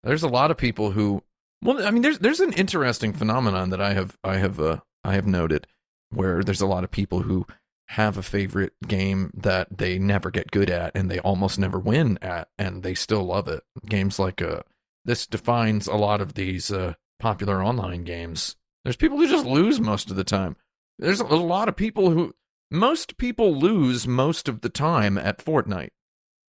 there's 0.05 0.23
a 0.23 0.29
lot 0.29 0.51
of 0.51 0.57
people 0.57 0.93
who 0.93 1.23
well, 1.63 1.87
I 1.87 1.91
mean, 1.91 2.03
there's 2.03 2.19
there's 2.19 2.41
an 2.41 2.53
interesting 2.55 3.13
phenomenon 3.13 3.71
that 3.71 3.81
I 3.81 3.95
have 3.95 4.17
I 4.25 4.37
have 4.37 4.59
uh, 4.61 4.81
I 5.05 5.15
have 5.15 5.27
noted 5.27 5.67
where 6.11 6.43
there's 6.43 6.61
a 6.61 6.67
lot 6.67 6.85
of 6.85 6.91
people 6.91 7.23
who 7.23 7.47
have 7.93 8.17
a 8.17 8.23
favorite 8.23 8.73
game 8.87 9.31
that 9.35 9.69
they 9.77 9.99
never 9.99 10.31
get 10.31 10.51
good 10.51 10.71
at 10.71 10.93
and 10.95 11.11
they 11.11 11.19
almost 11.19 11.59
never 11.59 11.79
win 11.79 12.19
at, 12.23 12.49
and 12.59 12.83
they 12.83 12.95
still 12.95 13.23
love 13.23 13.49
it. 13.49 13.63
Games 13.87 14.19
like 14.19 14.41
uh, 14.41 14.63
this 15.05 15.27
defines 15.27 15.87
a 15.87 15.95
lot 15.95 16.23
of 16.23 16.33
these 16.33 16.73
uh, 16.73 16.95
popular 17.21 17.63
online 17.63 18.05
games. 18.05 18.57
There's 18.83 18.97
people 18.97 19.19
who 19.19 19.29
just 19.29 19.45
lose 19.45 19.79
most 19.79 20.11
of 20.11 20.17
the 20.17 20.25
time. 20.25 20.57
There's 20.99 21.21
a 21.21 21.27
lot 21.27 21.69
of 21.69 21.77
people 21.77 22.11
who 22.11 22.35
most 22.71 23.19
people 23.19 23.55
lose 23.55 24.09
most 24.09 24.49
of 24.49 24.63
the 24.63 24.71
time 24.71 25.19
at 25.19 25.45
Fortnite. 25.45 25.91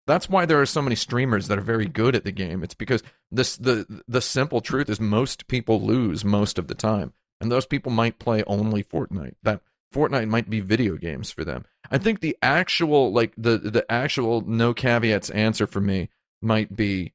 That's 0.08 0.30
why 0.30 0.46
there 0.46 0.62
are 0.62 0.66
so 0.66 0.82
many 0.82 0.96
streamers 0.96 1.50
that 1.50 1.58
are 1.58 1.62
very 1.62 1.88
good 1.88 2.16
at 2.16 2.24
the 2.24 2.32
game. 2.32 2.64
It's 2.64 2.74
because 2.74 3.04
this 3.32 3.58
the 3.58 4.04
the 4.08 4.22
simple 4.22 4.62
truth 4.62 4.90
is 4.90 5.02
most 5.02 5.48
people 5.48 5.82
lose 5.82 6.24
most 6.24 6.58
of 6.58 6.68
the 6.68 6.76
time. 6.76 7.12
And 7.42 7.52
those 7.52 7.66
people 7.66 7.92
might 7.92 8.20
play 8.20 8.44
only 8.48 8.82
Fortnite. 8.82 9.36
That 9.44 9.62
Fortnite 9.94 10.28
might 10.28 10.50
be 10.50 10.60
video 10.60 10.96
games 10.98 11.32
for 11.32 11.44
them. 11.46 11.66
I 11.92 11.98
think 11.98 12.20
the 12.22 12.38
actual 12.42 13.12
like 13.14 13.34
the 13.38 13.58
the 13.58 13.86
actual 13.92 14.42
no 14.42 14.74
caveats 14.74 15.30
answer 15.30 15.68
for 15.68 15.80
me 15.82 16.10
might 16.42 16.76
be 16.76 17.14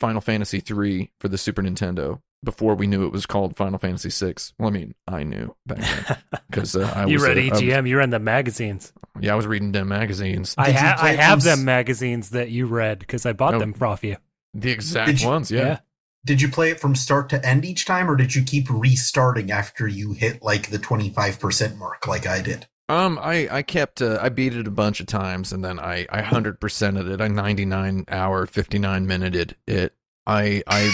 Final 0.00 0.20
Fantasy 0.20 0.60
3 0.60 1.10
for 1.20 1.28
the 1.28 1.38
Super 1.38 1.62
Nintendo 1.62 2.20
before 2.42 2.74
we 2.74 2.86
knew 2.86 3.06
it 3.06 3.12
was 3.12 3.24
called 3.26 3.56
Final 3.56 3.78
Fantasy 3.78 4.10
6. 4.10 4.52
Well, 4.58 4.68
I 4.68 4.72
mean, 4.72 4.94
I 5.06 5.22
knew 5.22 5.54
back 5.66 5.78
then 5.78 6.18
because 6.50 6.74
uh, 6.76 6.92
I 6.94 7.06
you 7.06 7.14
was 7.14 7.22
read 7.22 7.38
uh, 7.38 7.40
I 7.40 7.48
was- 7.50 7.62
EGM, 7.62 7.88
you 7.88 7.96
read 7.98 8.10
the 8.10 8.18
magazines. 8.18 8.92
yeah, 9.20 9.32
I 9.32 9.36
was 9.36 9.46
reading 9.46 9.72
them 9.72 9.88
magazines. 9.88 10.54
I, 10.58 10.66
Did 10.66 10.76
ha- 10.76 10.96
I 11.00 11.12
have 11.12 11.42
them 11.42 11.64
magazines 11.64 12.30
that 12.30 12.50
you 12.50 12.66
read 12.66 12.98
because 12.98 13.24
I 13.24 13.32
bought 13.32 13.54
Oh. 13.54 13.58
them 13.60 13.74
off 13.80 14.02
you. 14.04 14.16
The 14.52 14.70
exact 14.72 15.22
you- 15.22 15.28
ones, 15.28 15.50
yeah. 15.50 15.78
Did 16.24 16.40
you 16.40 16.48
play 16.48 16.70
it 16.70 16.80
from 16.80 16.94
start 16.94 17.28
to 17.30 17.46
end 17.46 17.64
each 17.64 17.84
time, 17.84 18.10
or 18.10 18.16
did 18.16 18.34
you 18.34 18.42
keep 18.42 18.70
restarting 18.70 19.50
after 19.50 19.86
you 19.86 20.12
hit 20.14 20.42
like 20.42 20.70
the 20.70 20.78
25% 20.78 21.76
mark 21.76 22.06
like 22.06 22.26
I 22.26 22.40
did? 22.40 22.66
Um, 22.88 23.18
I 23.20 23.48
I 23.50 23.62
kept 23.62 24.02
uh, 24.02 24.18
I 24.20 24.28
beat 24.28 24.54
it 24.54 24.66
a 24.66 24.70
bunch 24.70 25.00
of 25.00 25.06
times, 25.06 25.52
and 25.52 25.64
then 25.64 25.78
I 25.80 26.06
I 26.10 26.20
hundred 26.20 26.60
percented 26.60 27.10
it. 27.10 27.20
I 27.22 27.28
ninety 27.28 27.64
nine 27.64 28.04
hour, 28.08 28.44
fifty 28.46 28.78
nine 28.78 29.06
minuted 29.06 29.56
it. 29.66 29.94
I 30.26 30.62
I. 30.66 30.92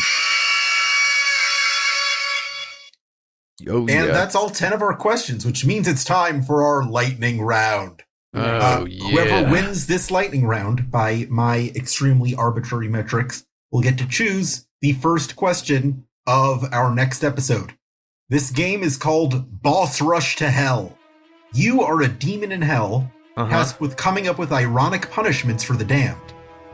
Oh 3.68 3.80
And 3.80 3.88
yeah. 3.88 4.06
that's 4.06 4.34
all 4.34 4.48
10 4.48 4.72
of 4.72 4.80
our 4.80 4.96
questions, 4.96 5.44
which 5.44 5.66
means 5.66 5.86
it's 5.86 6.02
time 6.02 6.40
for 6.42 6.62
our 6.64 6.82
lightning 6.82 7.42
round. 7.42 8.04
oh 8.34 8.40
Uh, 8.40 8.86
yeah. 8.88 9.10
Whoever 9.10 9.50
wins 9.52 9.86
this 9.86 10.10
lightning 10.10 10.46
round 10.46 10.90
by 10.90 11.26
my 11.28 11.70
extremely 11.76 12.34
arbitrary 12.34 12.88
metrics 12.88 13.44
will 13.70 13.82
get 13.82 13.98
to 13.98 14.06
choose 14.08 14.66
the 14.80 14.92
first 14.94 15.36
question 15.36 16.04
of 16.26 16.64
our 16.72 16.94
next 16.94 17.22
episode. 17.24 17.74
This 18.28 18.50
game 18.50 18.82
is 18.82 18.96
called 18.96 19.62
Boss 19.62 20.00
Rush 20.00 20.36
to 20.36 20.50
Hell. 20.50 20.96
You 21.52 21.82
are 21.82 22.00
a 22.02 22.08
demon 22.08 22.52
in 22.52 22.62
hell, 22.62 23.10
Uh-huh. 23.36 23.50
tasked 23.50 23.80
with 23.80 23.96
coming 23.96 24.28
up 24.28 24.38
with 24.38 24.52
ironic 24.52 25.10
punishments 25.10 25.64
for 25.64 25.74
the 25.74 25.84
damned. 25.84 26.16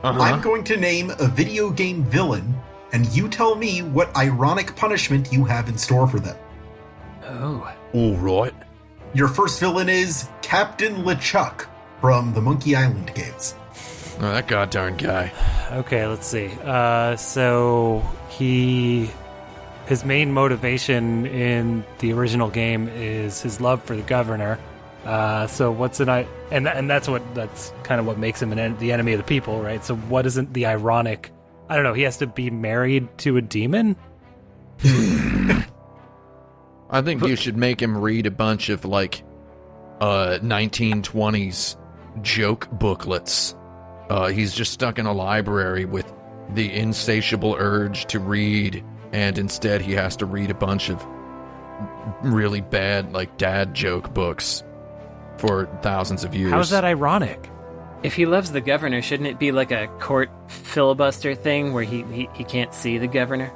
uh-huh. 0.02 0.20
I'm 0.20 0.40
going 0.40 0.62
to 0.64 0.76
name 0.76 1.10
a 1.18 1.26
video 1.26 1.70
game 1.70 2.04
villain, 2.04 2.54
and 2.92 3.06
you 3.16 3.28
tell 3.28 3.54
me 3.56 3.80
what 3.82 4.14
ironic 4.16 4.76
punishment 4.76 5.32
you 5.32 5.44
have 5.44 5.68
in 5.68 5.78
store 5.78 6.06
for 6.06 6.20
them. 6.20 6.36
Oh. 7.24 7.72
All 7.94 8.14
right. 8.16 8.54
Your 9.14 9.28
first 9.28 9.58
villain 9.58 9.88
is 9.88 10.28
Captain 10.42 11.02
LeChuck 11.04 11.66
from 12.00 12.34
the 12.34 12.40
Monkey 12.42 12.76
Island 12.76 13.12
games. 13.14 13.54
Oh, 14.18 14.22
that 14.22 14.48
goddamn 14.48 14.96
guy. 14.96 15.30
Okay, 15.72 16.06
let's 16.06 16.26
see. 16.26 16.50
Uh, 16.64 17.16
so 17.16 18.02
he, 18.30 19.10
his 19.86 20.04
main 20.04 20.32
motivation 20.32 21.26
in 21.26 21.84
the 21.98 22.14
original 22.14 22.48
game 22.48 22.88
is 22.88 23.42
his 23.42 23.60
love 23.60 23.82
for 23.82 23.94
the 23.94 24.02
governor. 24.02 24.58
Uh, 25.04 25.46
so 25.46 25.70
what's 25.70 26.00
an 26.00 26.08
I 26.08 26.26
and 26.50 26.66
and 26.66 26.90
that's 26.90 27.08
what 27.08 27.22
that's 27.32 27.72
kind 27.84 28.00
of 28.00 28.06
what 28.06 28.18
makes 28.18 28.42
him 28.42 28.50
an 28.50 28.58
en- 28.58 28.76
the 28.78 28.90
enemy 28.90 29.12
of 29.12 29.18
the 29.18 29.24
people, 29.24 29.62
right? 29.62 29.84
So 29.84 29.94
what 29.94 30.26
isn't 30.26 30.52
the 30.52 30.66
ironic? 30.66 31.30
I 31.68 31.76
don't 31.76 31.84
know. 31.84 31.92
He 31.92 32.02
has 32.02 32.16
to 32.18 32.26
be 32.26 32.50
married 32.50 33.06
to 33.18 33.36
a 33.36 33.42
demon. 33.42 33.94
I 34.84 35.64
think 37.02 37.24
you 37.24 37.36
should 37.36 37.56
make 37.56 37.80
him 37.80 37.96
read 37.96 38.26
a 38.26 38.32
bunch 38.32 38.68
of 38.68 38.84
like 38.84 39.22
uh 40.00 40.40
1920s 40.42 41.76
joke 42.22 42.68
booklets. 42.72 43.54
Uh 44.08 44.28
he's 44.28 44.54
just 44.54 44.72
stuck 44.72 44.98
in 44.98 45.06
a 45.06 45.12
library 45.12 45.84
with 45.84 46.12
the 46.50 46.72
insatiable 46.72 47.56
urge 47.58 48.06
to 48.06 48.20
read 48.20 48.84
and 49.12 49.38
instead 49.38 49.80
he 49.80 49.92
has 49.92 50.16
to 50.16 50.26
read 50.26 50.50
a 50.50 50.54
bunch 50.54 50.90
of 50.90 51.04
really 52.22 52.60
bad 52.60 53.12
like 53.12 53.36
dad 53.36 53.74
joke 53.74 54.12
books 54.14 54.62
for 55.38 55.66
thousands 55.82 56.24
of 56.24 56.34
years. 56.34 56.52
How 56.52 56.60
is 56.60 56.70
that 56.70 56.84
ironic? 56.84 57.50
If 58.02 58.14
he 58.14 58.26
loves 58.26 58.52
the 58.52 58.60
governor, 58.60 59.02
shouldn't 59.02 59.28
it 59.28 59.38
be 59.38 59.52
like 59.52 59.72
a 59.72 59.88
court 59.98 60.30
filibuster 60.48 61.34
thing 61.34 61.72
where 61.72 61.82
he, 61.82 62.02
he, 62.04 62.28
he 62.34 62.44
can't 62.44 62.72
see 62.72 62.98
the 62.98 63.06
governor? 63.06 63.52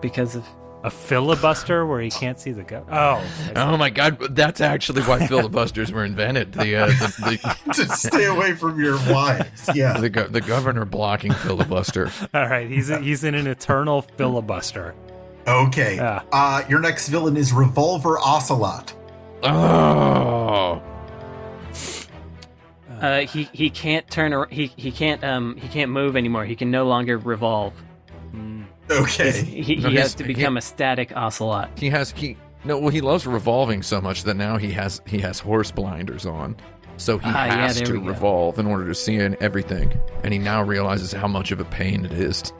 Because 0.00 0.36
of. 0.36 0.46
A 0.88 0.90
filibuster 0.90 1.84
where 1.84 2.00
he 2.00 2.08
can't 2.08 2.40
see 2.40 2.50
the 2.52 2.62
go. 2.62 2.82
Oh, 2.90 3.22
Oh 3.54 3.76
my 3.76 3.90
god, 3.90 4.34
that's 4.34 4.62
actually 4.62 5.02
why 5.02 5.26
filibusters 5.26 5.92
were 5.92 6.02
invented. 6.02 6.54
The 6.54 6.76
uh, 6.76 6.86
the, 6.86 7.56
to 7.74 7.94
stay 7.94 8.24
away 8.24 8.54
from 8.54 8.82
your 8.82 8.96
wives. 9.12 9.68
Yeah. 9.74 10.00
the, 10.00 10.08
go- 10.08 10.28
the 10.28 10.40
governor 10.40 10.86
blocking 10.86 11.34
filibuster. 11.34 12.10
all 12.32 12.48
right. 12.48 12.70
He's 12.70 12.88
he's 12.88 13.22
in 13.22 13.34
an 13.34 13.46
eternal 13.46 14.00
filibuster. 14.00 14.94
Okay. 15.46 15.96
Yeah. 15.96 16.22
Uh, 16.32 16.62
your 16.70 16.80
next 16.80 17.10
villain 17.10 17.36
is 17.36 17.52
Revolver 17.52 18.18
Ocelot. 18.18 18.94
Oh. 19.42 20.80
Uh, 22.98 23.20
he 23.26 23.42
he 23.52 23.68
can't 23.68 24.10
turn 24.10 24.46
he 24.48 24.72
he 24.76 24.90
can't 24.90 25.22
um 25.22 25.54
he 25.58 25.68
can't 25.68 25.90
move 25.90 26.16
anymore. 26.16 26.46
He 26.46 26.56
can 26.56 26.70
no 26.70 26.86
longer 26.86 27.18
revolve. 27.18 27.74
Okay. 28.90 29.32
He, 29.42 29.62
he 29.62 29.74
his- 29.76 30.00
has 30.00 30.14
to 30.14 30.24
become 30.24 30.56
a 30.56 30.60
static 30.62 31.12
ocelot. 31.16 31.70
He 31.78 31.90
has 31.90 32.10
he 32.12 32.36
no 32.64 32.78
well 32.78 32.88
he 32.90 33.00
loves 33.00 33.26
revolving 33.26 33.82
so 33.82 34.00
much 34.00 34.22
that 34.24 34.34
now 34.34 34.56
he 34.56 34.70
has 34.72 35.00
he 35.06 35.18
has 35.18 35.38
horse 35.38 35.70
blinders 35.70 36.24
on. 36.26 36.56
So 36.96 37.18
he 37.18 37.28
ah, 37.28 37.44
yeah, 37.46 37.54
has 37.66 37.76
there 37.76 37.86
to 37.86 37.92
we 37.92 37.98
go. 38.00 38.06
revolve 38.06 38.58
in 38.58 38.66
order 38.66 38.86
to 38.88 38.94
see 38.94 39.14
in 39.16 39.36
everything. 39.40 39.98
And 40.24 40.32
he 40.32 40.38
now 40.38 40.62
realizes 40.62 41.12
how 41.12 41.28
much 41.28 41.52
of 41.52 41.60
a 41.60 41.64
pain 41.64 42.04
it 42.04 42.12
is. 42.12 42.52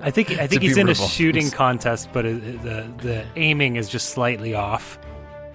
I 0.00 0.10
think 0.10 0.30
I 0.32 0.46
think 0.46 0.62
he's 0.62 0.74
be 0.76 0.80
in 0.80 0.88
a 0.88 0.94
shooting 0.94 1.50
contest, 1.50 2.08
but 2.12 2.24
it, 2.26 2.62
the 2.62 2.90
the 2.98 3.24
aiming 3.36 3.76
is 3.76 3.88
just 3.88 4.10
slightly 4.10 4.54
off. 4.54 4.98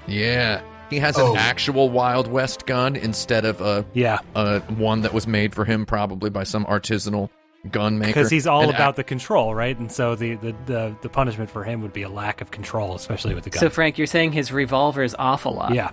Yeah. 0.07 0.61
He 0.89 0.99
has 0.99 1.17
Oh. 1.17 1.31
an 1.33 1.37
actual 1.37 1.89
Wild 1.89 2.27
West 2.27 2.65
gun 2.65 2.95
instead 2.95 3.43
of 3.43 3.59
a, 3.59 3.85
Yeah, 3.93 4.19
a 4.35 4.59
one 4.61 5.01
that 5.01 5.13
was 5.13 5.27
made 5.27 5.53
for 5.53 5.65
him 5.65 5.85
probably 5.85 6.29
by 6.29 6.43
some 6.45 6.63
artisanal 6.65 7.29
gun 7.71 7.99
maker. 7.99 8.09
because 8.13 8.29
he's 8.29 8.47
all 8.47 8.63
An 8.63 8.69
about 8.69 8.93
ac- 8.93 8.97
the 8.97 9.03
control, 9.03 9.53
right? 9.53 9.77
And 9.77 9.91
so 9.91 10.15
the, 10.15 10.35
the 10.35 10.55
the 10.65 10.95
the 11.01 11.09
punishment 11.09 11.49
for 11.49 11.63
him 11.63 11.81
would 11.81 11.93
be 11.93 12.03
a 12.03 12.09
lack 12.09 12.39
of 12.41 12.51
control, 12.51 12.95
especially 12.95 13.34
with 13.35 13.43
the 13.43 13.49
gun. 13.49 13.59
So 13.59 13.69
Frank, 13.69 13.97
you're 13.97 14.07
saying 14.07 14.31
his 14.31 14.51
revolver 14.51 15.03
is 15.03 15.15
off 15.19 15.45
a 15.45 15.49
lot. 15.49 15.73
yeah, 15.73 15.91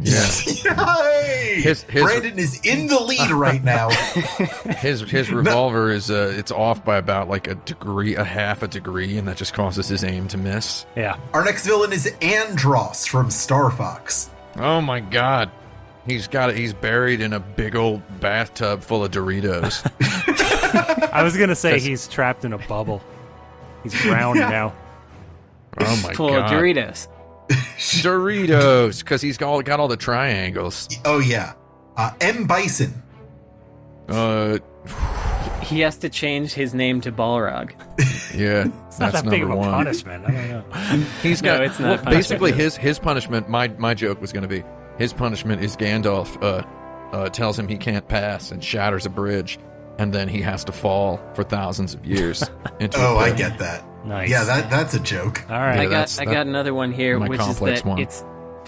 yeah. 0.00 0.30
Yay! 1.12 1.60
His- 1.62 1.82
his- 1.84 2.02
Brandon 2.04 2.38
is 2.38 2.60
in 2.64 2.86
the 2.86 3.00
lead 3.00 3.30
right 3.30 3.62
now. 3.64 3.88
His 4.78 5.00
his 5.02 5.30
revolver 5.32 5.90
is 5.90 6.10
uh 6.10 6.32
it's 6.36 6.52
off 6.52 6.84
by 6.84 6.96
about 6.98 7.28
like 7.28 7.46
a 7.48 7.54
degree, 7.54 8.14
a 8.14 8.24
half 8.24 8.62
a 8.62 8.68
degree, 8.68 9.16
and 9.18 9.26
that 9.28 9.36
just 9.36 9.54
causes 9.54 9.88
his 9.88 10.04
aim 10.04 10.28
to 10.28 10.36
miss. 10.38 10.86
yeah. 10.96 11.18
Our 11.32 11.44
next 11.44 11.66
villain 11.66 11.92
is 11.92 12.06
Andross 12.20 13.08
from 13.08 13.30
Star 13.30 13.70
Fox. 13.70 14.30
Oh 14.56 14.80
my 14.80 15.00
god. 15.00 15.50
He's 16.06 16.28
got 16.28 16.50
it. 16.50 16.56
He's 16.56 16.72
buried 16.72 17.20
in 17.20 17.32
a 17.32 17.40
big 17.40 17.74
old 17.74 18.00
bathtub 18.20 18.82
full 18.82 19.04
of 19.04 19.10
Doritos. 19.10 19.82
I 21.12 21.22
was 21.22 21.36
gonna 21.36 21.54
say 21.54 21.70
That's- 21.70 21.84
he's 21.86 22.08
trapped 22.08 22.44
in 22.44 22.52
a 22.52 22.58
bubble. 22.58 23.02
He's 23.82 23.92
drowned 24.02 24.40
now. 24.40 24.74
oh 25.78 26.00
my 26.02 26.12
Full 26.14 26.30
god. 26.30 26.44
of 26.44 26.50
Doritos. 26.50 27.08
Doritos, 27.50 29.00
because 29.00 29.22
he's 29.22 29.40
all 29.40 29.62
got 29.62 29.78
all 29.80 29.88
the 29.88 29.96
triangles. 29.96 30.88
Oh, 31.04 31.18
yeah. 31.20 31.52
Uh, 31.96 32.10
M. 32.20 32.46
Bison. 32.46 33.02
Uh, 34.08 34.58
He 35.62 35.80
has 35.80 35.96
to 35.98 36.08
change 36.08 36.52
his 36.52 36.74
name 36.74 37.00
to 37.02 37.12
Balrog. 37.12 37.72
yeah, 38.34 38.66
It's 38.86 38.98
not 39.00 39.12
that's 39.12 39.22
that 39.22 39.30
big 39.30 39.42
of 39.42 39.48
number 39.48 39.54
a 39.54 39.56
one. 39.58 39.70
punishment. 39.72 40.24
I 40.26 40.30
don't 40.30 40.48
know. 41.00 41.06
He's 41.22 41.42
No, 41.42 41.56
got 41.56 41.64
it's 41.64 41.78
not 41.78 41.86
well, 41.88 41.98
punishment. 41.98 42.16
basically 42.16 42.52
his 42.52 42.76
his 42.76 42.98
punishment. 42.98 43.48
My 43.48 43.68
my 43.78 43.94
joke 43.94 44.20
was 44.20 44.32
going 44.32 44.42
to 44.42 44.48
be 44.48 44.62
his 44.98 45.12
punishment 45.12 45.62
is 45.62 45.76
Gandalf 45.76 46.40
uh, 46.42 46.62
uh, 47.16 47.28
tells 47.30 47.58
him 47.58 47.66
he 47.68 47.76
can't 47.76 48.06
pass 48.08 48.50
and 48.52 48.62
shatters 48.62 49.06
a 49.06 49.10
bridge, 49.10 49.58
and 49.98 50.12
then 50.12 50.28
he 50.28 50.40
has 50.42 50.64
to 50.64 50.72
fall 50.72 51.20
for 51.34 51.42
thousands 51.42 51.94
of 51.94 52.04
years. 52.06 52.42
Into 52.80 52.98
Oh, 53.00 53.16
I 53.16 53.32
get 53.32 53.58
that. 53.58 53.84
Nice. 54.04 54.30
Yeah, 54.30 54.44
that 54.44 54.70
that's 54.70 54.94
a 54.94 55.00
joke. 55.00 55.42
All 55.50 55.58
right. 55.58 55.80
I 55.80 55.84
got 55.84 55.90
that's- 55.90 56.18
I 56.20 56.24
that- 56.26 56.32
got 56.32 56.46
another 56.46 56.74
one 56.74 56.92
here, 56.92 57.18
my 57.18 57.28
which 57.28 57.40
is 57.40 57.58
that 57.60 57.84
one. 57.84 57.98
it's 57.98 58.24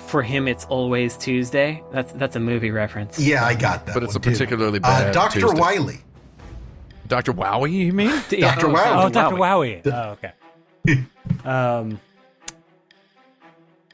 for 0.09 0.23
him. 0.23 0.49
It's 0.49 0.65
always 0.65 1.17
Tuesday. 1.17 1.83
That's 1.93 2.13
that's 2.15 2.35
a 2.37 2.41
movie 2.41 2.71
reference. 2.71 3.19
Yeah, 3.19 3.45
I 3.45 3.55
got 3.55 3.87
that. 3.87 3.95
But 3.95 4.03
it's 4.05 4.15
one, 4.15 4.23
a 4.23 4.25
too. 4.25 4.31
particularly 4.33 4.79
Uh, 4.79 4.83
bad 5.05 5.15
Dr. 5.15 5.53
Wily. 5.55 5.99
Dr. 7.07 7.33
Wowie, 7.33 7.71
you 7.73 7.93
mean? 7.93 8.09
Yeah, 8.31 8.55
Dr. 8.55 8.67
oh, 8.69 8.73
Wow. 8.73 9.03
oh, 9.07 9.09
Dr. 9.09 9.37
Wowie. 9.37 9.83
Wowie. 9.83 9.93
Oh, 9.93 10.17
okay. 10.93 11.05
um, 11.49 12.01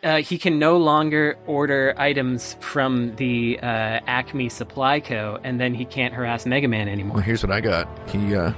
uh, 0.04 0.16
he 0.18 0.38
can 0.38 0.58
no 0.58 0.76
longer 0.76 1.36
order 1.46 1.94
items 1.96 2.56
from 2.60 3.16
the 3.16 3.58
uh, 3.62 3.66
Acme 4.06 4.48
Supply 4.48 5.00
Co. 5.00 5.38
And 5.42 5.58
then 5.58 5.74
he 5.74 5.84
can't 5.84 6.14
harass 6.14 6.46
Mega 6.46 6.68
Man 6.68 6.82
anymore. 6.88 6.94
Well, 6.96 7.02
anymore. 7.18 7.22
here's 7.22 7.42
what 7.42 7.50
I 7.52 7.60
got. 7.60 7.88
He 8.10 8.34
uh, 8.36 8.52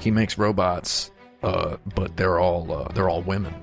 he 0.00 0.10
makes 0.10 0.36
robots, 0.38 1.10
uh, 1.42 1.76
but 1.94 2.16
they're 2.16 2.38
all 2.38 2.70
uh, 2.72 2.88
they're 2.92 3.08
all 3.08 3.22
women. 3.22 3.54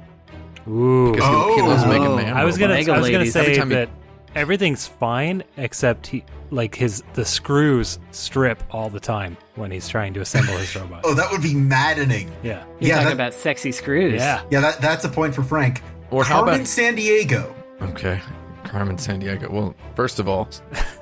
Ooh. 0.67 1.11
Because 1.11 1.27
he, 1.49 1.55
he 1.55 1.61
loves 1.61 1.83
Mega 1.85 1.99
making 1.99 2.15
man. 2.15 2.37
I 2.37 2.43
was 2.45 2.57
gonna, 2.57 2.73
Mega 2.73 2.93
I 2.93 2.97
was 2.99 3.09
gonna 3.11 3.25
say 3.27 3.41
Every 3.41 3.55
time 3.55 3.69
he- 3.69 3.75
that 3.75 3.89
everything's 4.33 4.87
fine 4.87 5.43
except 5.57 6.07
he, 6.07 6.23
like 6.51 6.75
his 6.75 7.03
the 7.13 7.23
screws 7.23 7.99
strip 8.11 8.61
all 8.71 8.89
the 8.89 8.99
time 8.99 9.37
when 9.55 9.71
he's 9.71 9.87
trying 9.87 10.13
to 10.15 10.21
assemble 10.21 10.57
his 10.57 10.75
robot. 10.77 11.01
Oh, 11.03 11.13
that 11.13 11.31
would 11.31 11.41
be 11.43 11.53
maddening. 11.53 12.31
Yeah, 12.43 12.63
You're 12.79 12.89
yeah, 12.89 12.93
talking 12.95 13.07
that- 13.09 13.13
about 13.13 13.33
sexy 13.33 13.71
screws. 13.71 14.19
yeah. 14.21 14.43
Yeah, 14.49 14.61
that, 14.61 14.81
that's 14.81 15.05
a 15.05 15.09
point 15.09 15.35
for 15.35 15.43
Frank. 15.43 15.81
Or 16.15 16.23
how 16.23 16.35
Carmen 16.43 16.55
about 16.61 16.65
Sandiego. 16.67 17.53
okay, 17.81 18.21
Carmen 18.63 18.95
Sandiego. 18.97 19.49
Well, 19.49 19.75
first 19.95 20.17
of 20.19 20.29
all, 20.29 20.47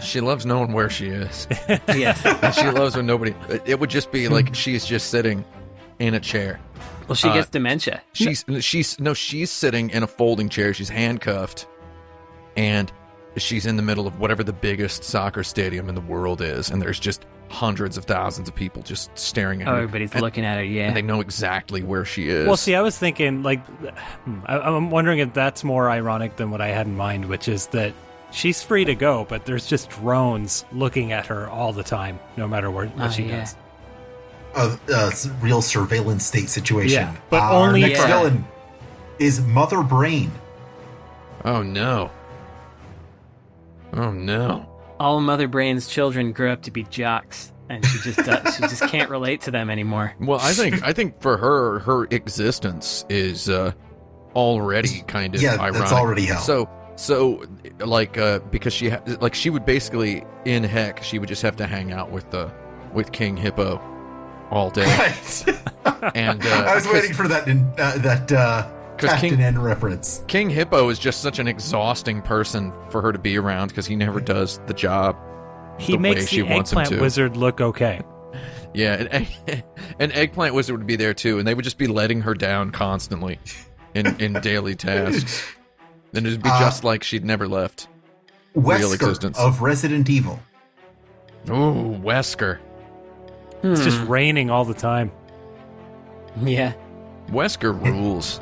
she 0.02 0.22
loves 0.22 0.46
knowing 0.46 0.74
where 0.74 0.90
she 0.90 1.08
is. 1.08 1.48
Yes. 1.88 2.26
And 2.26 2.54
she 2.56 2.70
loves 2.72 2.96
when 2.96 3.06
nobody. 3.06 3.36
It 3.66 3.80
would 3.80 3.90
just 3.92 4.12
be 4.12 4.28
like 4.28 4.56
she's 4.56 4.86
just 4.86 5.10
sitting 5.12 5.46
in 6.00 6.14
a 6.16 6.20
chair. 6.20 6.60
Well, 7.08 7.16
she 7.16 7.28
Uh, 7.30 7.34
gets 7.36 7.50
dementia. 7.50 8.02
She's 8.14 8.44
she's 8.62 9.00
no, 9.00 9.14
she's 9.14 9.52
sitting 9.52 9.90
in 9.92 10.02
a 10.04 10.08
folding 10.08 10.50
chair. 10.50 10.74
She's 10.74 10.90
handcuffed, 10.90 11.68
and 12.58 12.92
she's 13.38 13.66
in 13.66 13.76
the 13.78 13.82
middle 13.84 14.06
of 14.08 14.20
whatever 14.20 14.44
the 14.44 14.54
biggest 14.54 15.04
soccer 15.04 15.44
stadium 15.44 15.90
in 15.90 15.96
the 15.96 16.02
world 16.02 16.42
is, 16.42 16.70
and 16.70 16.82
there's 16.82 17.00
just 17.00 17.26
hundreds 17.50 17.98
of 17.98 18.06
thousands 18.06 18.48
of 18.50 18.56
people 18.56 18.82
just 18.82 19.16
staring 19.18 19.62
at 19.62 19.68
Oh, 19.68 19.72
her. 19.72 19.78
everybody's 19.78 20.12
and, 20.14 20.22
looking 20.22 20.44
at 20.46 20.58
her. 20.58 20.64
Yeah. 20.64 20.88
and 20.88 20.96
they 20.96 21.02
know 21.04 21.20
exactly 21.22 21.84
where 21.84 22.04
she 22.06 22.30
is. 22.30 22.48
Well, 22.48 22.58
see, 22.58 22.74
I 22.76 22.82
was 22.82 22.98
thinking 22.98 23.44
like, 23.44 23.64
hmm, 24.26 24.40
I, 24.46 24.58
I'm 24.60 24.90
wondering 24.90 25.20
if 25.20 25.34
that's 25.34 25.64
more 25.64 25.90
ironic 25.90 26.36
than 26.38 26.50
what 26.52 26.62
I 26.62 26.70
had 26.70 26.88
in 26.88 26.96
mind, 26.98 27.26
which 27.26 27.48
is 27.48 27.68
that 27.68 27.94
she's 28.32 28.64
free 28.64 28.86
to 28.86 28.96
go, 28.96 29.26
but 29.30 29.46
there's 29.46 29.68
just 29.68 29.90
drones 29.92 30.66
looking 30.72 31.12
at 31.12 31.28
her 31.28 31.48
all 31.50 31.74
the 31.74 31.84
time, 31.84 32.20
no 32.38 32.48
matter 32.48 32.72
what, 32.72 32.88
what 32.96 33.08
Ah, 33.08 33.10
she 33.10 33.24
yeah. 33.24 33.42
does. 33.42 33.56
A 34.56 35.30
real 35.42 35.62
surveillance 35.62 36.26
state 36.26 36.50
situation. 36.50 37.02
Yeah, 37.04 37.16
but 37.30 37.42
Our 37.42 37.68
only- 37.68 37.82
next 37.82 38.00
Yeah. 38.00 38.08
villain 38.08 38.46
is 39.20 39.42
Mother 39.42 39.82
Brain. 39.84 40.32
oh 41.46 41.62
no, 41.62 42.10
oh 43.94 44.12
no. 44.12 44.70
All 45.00 45.20
Mother 45.22 45.48
Brain's 45.48 45.88
children 45.88 46.32
grew 46.32 46.50
up 46.52 46.62
to 46.64 46.72
be 46.72 46.84
jocks, 46.84 47.52
and 47.70 47.86
she 47.86 48.00
just 48.00 48.20
does, 48.20 48.56
she 48.56 48.62
just 48.62 48.84
can't 48.84 49.10
relate 49.10 49.42
to 49.42 49.52
them 49.52 49.70
anymore. 49.70 50.14
Well, 50.20 50.40
I 50.42 50.54
think 50.54 50.84
I 50.84 50.94
think 50.94 51.22
for 51.22 51.38
her, 51.38 51.80
her 51.80 52.06
existence 52.06 53.06
is 53.10 53.50
uh, 53.50 53.72
already 54.36 55.02
kind 55.08 55.36
of 55.36 55.42
Yeah, 55.42 55.56
ironic. 55.56 55.74
that's 55.82 55.92
already 55.92 56.26
hell. 56.26 56.40
So, 56.42 56.70
so 56.96 57.44
like 57.80 58.18
uh, 58.18 58.40
because 58.52 58.74
she 58.74 58.90
ha- 58.90 59.02
like 59.20 59.34
she 59.36 59.50
would 59.50 59.66
basically 59.66 60.24
in 60.46 60.64
heck 60.64 61.04
she 61.04 61.20
would 61.20 61.30
just 61.30 61.42
have 61.42 61.56
to 61.58 61.68
hang 61.68 61.92
out 61.92 62.12
with 62.12 62.30
the 62.32 62.52
with 62.94 63.12
King 63.12 63.36
Hippo 63.36 63.82
all 64.52 64.70
day, 64.70 64.86
Right. 64.86 66.12
and 66.16 66.46
uh, 66.46 66.50
I 66.68 66.76
was 66.76 66.88
waiting 66.88 67.14
for 67.14 67.28
that 67.28 67.48
in, 67.48 67.66
uh, 67.80 67.98
that 67.98 68.32
uh, 68.32 68.62
'Cause 68.64 68.73
Captain 68.98 69.32
King- 69.32 69.42
N 69.42 69.60
reference. 69.60 70.24
King 70.28 70.50
Hippo 70.50 70.90
is 70.90 71.00
just 71.00 71.22
such 71.22 71.40
an 71.40 71.48
exhausting 71.48 72.22
person 72.22 72.72
for 72.90 73.02
her 73.02 73.12
to 73.12 73.20
be 73.20 73.38
around 73.38 73.70
because 73.70 73.86
he 73.86 73.96
never 73.96 74.20
does 74.22 74.60
the 74.68 74.74
job. 74.74 75.16
He 75.80 75.94
The 75.94 75.98
way 75.98 76.02
makes 76.16 76.28
she 76.28 76.42
the 76.42 76.48
wants 76.50 76.72
him 76.72 76.80
eggplant 76.80 76.98
to. 76.98 77.02
wizard 77.02 77.38
look 77.38 77.60
okay. 77.62 78.02
Yeah, 78.74 78.94
and 78.96 79.10
egg- 79.14 79.64
an 80.00 80.12
eggplant 80.12 80.54
wizard 80.56 80.78
would 80.78 80.88
be 80.88 80.96
there 80.96 81.14
too, 81.14 81.40
and 81.40 81.48
they 81.48 81.54
would 81.54 81.64
just 81.64 81.78
be 81.78 81.88
letting 81.88 82.22
her 82.22 82.34
down 82.34 82.72
constantly 82.72 83.40
in 83.94 84.08
in 84.20 84.34
daily 84.42 84.76
tasks. 84.76 85.44
And 86.14 86.26
it'd 86.28 86.44
be 86.44 86.50
Uh, 86.50 86.60
just 86.60 86.84
like 86.84 87.04
she'd 87.04 87.26
never 87.26 87.48
left. 87.48 87.88
Wesker 88.56 88.94
existence. 88.94 89.40
of 89.40 89.62
Resident 89.62 90.10
Evil. 90.10 90.40
Ooh, 91.50 92.00
Wesker. 92.04 92.60
It's 93.64 93.84
just 93.84 93.98
Hmm. 94.00 94.08
raining 94.12 94.50
all 94.52 94.64
the 94.66 94.74
time. 94.76 95.12
yeah. 96.44 96.74
Wesker 97.30 97.74
rules. 97.84 98.40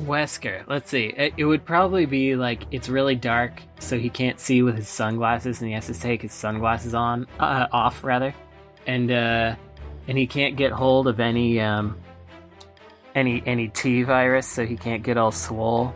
Wesker. 0.00 0.64
Let's 0.66 0.90
see. 0.90 1.06
It, 1.16 1.34
it 1.36 1.44
would 1.44 1.64
probably 1.64 2.06
be 2.06 2.36
like 2.36 2.64
it's 2.70 2.88
really 2.88 3.14
dark, 3.14 3.62
so 3.78 3.98
he 3.98 4.10
can't 4.10 4.40
see 4.40 4.62
with 4.62 4.76
his 4.76 4.88
sunglasses, 4.88 5.60
and 5.60 5.68
he 5.68 5.74
has 5.74 5.86
to 5.86 5.94
take 5.94 6.22
his 6.22 6.32
sunglasses 6.32 6.94
on, 6.94 7.26
uh, 7.38 7.66
off 7.72 8.04
rather, 8.04 8.34
and 8.86 9.10
uh, 9.10 9.56
and 10.08 10.18
he 10.18 10.26
can't 10.26 10.56
get 10.56 10.72
hold 10.72 11.06
of 11.08 11.20
any 11.20 11.60
um, 11.60 11.96
any 13.14 13.42
any 13.46 13.68
T 13.68 14.02
virus, 14.02 14.46
so 14.46 14.66
he 14.66 14.76
can't 14.76 15.02
get 15.02 15.16
all 15.16 15.32
swole. 15.32 15.94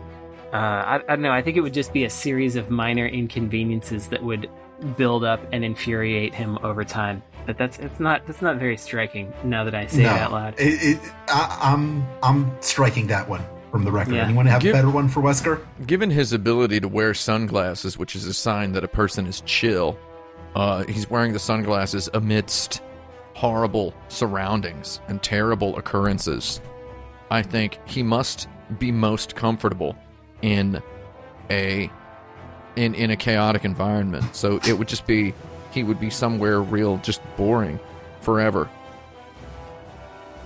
Uh, 0.53 0.55
I, 0.55 0.95
I 0.95 0.99
don't 1.09 1.21
know. 1.21 1.31
I 1.31 1.41
think 1.41 1.57
it 1.57 1.61
would 1.61 1.73
just 1.73 1.91
be 1.91 2.05
a 2.05 2.09
series 2.09 2.55
of 2.55 2.69
minor 2.69 3.05
inconveniences 3.05 4.07
that 4.07 4.23
would 4.23 4.49
build 4.95 5.23
up 5.23 5.41
and 5.51 5.65
infuriate 5.65 6.33
him 6.33 6.57
over 6.63 6.83
time. 6.83 7.21
But 7.45 7.57
that's 7.57 7.79
it's 7.79 7.99
not 7.99 8.25
that's 8.27 8.41
not 8.41 8.57
very 8.57 8.77
striking 8.77 9.33
now 9.43 9.63
that 9.63 9.73
I 9.73 9.87
say 9.87 10.03
no, 10.03 10.15
it 10.15 10.21
out 10.21 10.31
loud. 10.31 10.59
It, 10.59 10.97
it, 10.97 11.11
I, 11.27 11.57
I'm 11.61 12.05
I'm 12.21 12.61
striking 12.61 13.07
that 13.07 13.27
one 13.27 13.41
from 13.71 13.83
the 13.83 13.91
record. 13.91 14.15
Yeah. 14.15 14.23
Anyone 14.25 14.45
have 14.45 14.61
Give- 14.61 14.73
a 14.75 14.77
better 14.77 14.89
one 14.89 15.07
for 15.09 15.21
Wesker? 15.21 15.59
Given 15.85 16.09
his 16.09 16.33
ability 16.33 16.79
to 16.79 16.87
wear 16.87 17.13
sunglasses, 17.13 17.97
which 17.97 18.15
is 18.15 18.25
a 18.25 18.33
sign 18.33 18.71
that 18.73 18.83
a 18.83 18.87
person 18.87 19.27
is 19.27 19.41
chill, 19.41 19.97
uh, 20.55 20.83
he's 20.85 21.09
wearing 21.09 21.33
the 21.33 21.39
sunglasses 21.39 22.09
amidst 22.13 22.81
horrible 23.33 23.93
surroundings 24.07 24.99
and 25.07 25.21
terrible 25.21 25.77
occurrences. 25.77 26.59
I 27.29 27.41
think 27.43 27.77
he 27.85 28.01
must 28.03 28.47
be 28.79 28.91
most 28.91 29.35
comfortable 29.35 29.95
in 30.41 30.81
a 31.49 31.89
in 32.75 32.93
in 32.95 33.11
a 33.11 33.15
chaotic 33.15 33.65
environment. 33.65 34.35
So 34.35 34.59
it 34.67 34.73
would 34.77 34.87
just 34.87 35.05
be 35.05 35.33
he 35.71 35.83
would 35.83 35.99
be 35.99 36.09
somewhere 36.09 36.61
real 36.61 36.97
just 36.97 37.21
boring 37.35 37.79
forever. 38.21 38.69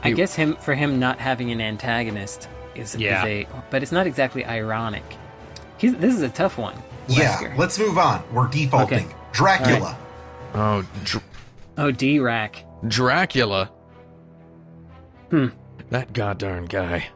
I 0.04 0.10
He- 0.10 0.14
guess 0.16 0.34
him 0.36 0.56
for 0.56 0.74
him 0.74 1.00
not 1.00 1.20
having 1.20 1.52
an 1.52 1.62
antagonist 1.62 2.50
is, 2.76 2.96
Yeah. 2.96 3.26
is 3.26 3.46
a, 3.46 3.48
but 3.70 3.82
it's 3.84 3.92
not 3.92 4.08
exactly 4.08 4.46
ironic. 4.46 5.04
He's, 5.78 5.96
this 5.96 6.14
is 6.14 6.22
a 6.22 6.30
tough 6.30 6.58
one. 6.58 6.76
Yeah, 7.08 7.36
Wesker. 7.38 7.58
let's 7.58 7.80
move 7.80 7.98
on. 7.98 8.24
We're 8.34 8.48
defaulting. 8.48 9.06
Okay. 9.06 9.16
Dracula. 9.32 9.98
Oh, 10.54 10.86
Dr- 11.04 11.24
Oh, 11.78 11.90
D-Rack. 11.92 12.66
Dracula. 12.88 13.72
Hmm. 15.30 15.48
That 15.90 16.14
goddamn 16.14 16.66
guy. 16.66 17.08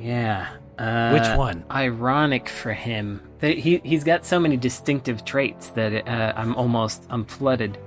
Yeah. 0.00 0.48
Uh, 0.78 1.10
Which 1.12 1.38
one? 1.38 1.64
Ironic 1.70 2.48
for 2.48 2.72
him. 2.72 3.20
That 3.40 3.58
he 3.58 3.80
he's 3.84 4.04
got 4.04 4.24
so 4.24 4.38
many 4.40 4.56
distinctive 4.56 5.24
traits 5.24 5.68
that 5.70 6.06
uh, 6.08 6.32
I'm 6.36 6.54
almost 6.56 7.04
I'm 7.10 7.24
flooded. 7.24 7.78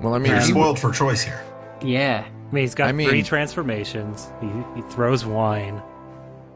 Well, 0.00 0.14
I 0.14 0.18
mean, 0.18 0.32
You're 0.32 0.40
he- 0.40 0.50
spoiled 0.50 0.78
for 0.78 0.90
choice 0.92 1.22
here. 1.22 1.42
Yeah. 1.82 2.26
I 2.50 2.54
mean, 2.54 2.62
he's 2.62 2.74
got 2.74 2.88
I 2.88 2.92
mean- 2.92 3.08
three 3.08 3.22
transformations. 3.22 4.30
He, 4.40 4.48
he 4.74 4.82
throws 4.90 5.24
wine. 5.24 5.80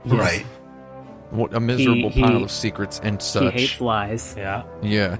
Yes. 0.04 0.14
Right. 0.18 0.46
what 1.30 1.54
a 1.54 1.60
miserable 1.60 2.10
He- 2.10 2.20
pile 2.22 2.38
he- 2.38 2.44
of 2.44 2.50
secrets 2.50 3.00
and 3.02 3.20
such. 3.22 3.42
He 3.42 3.48
such. 3.48 3.60
hates 3.60 3.80
lies. 3.80 4.34
Yeah. 4.36 4.64
Yeah. 4.82 5.16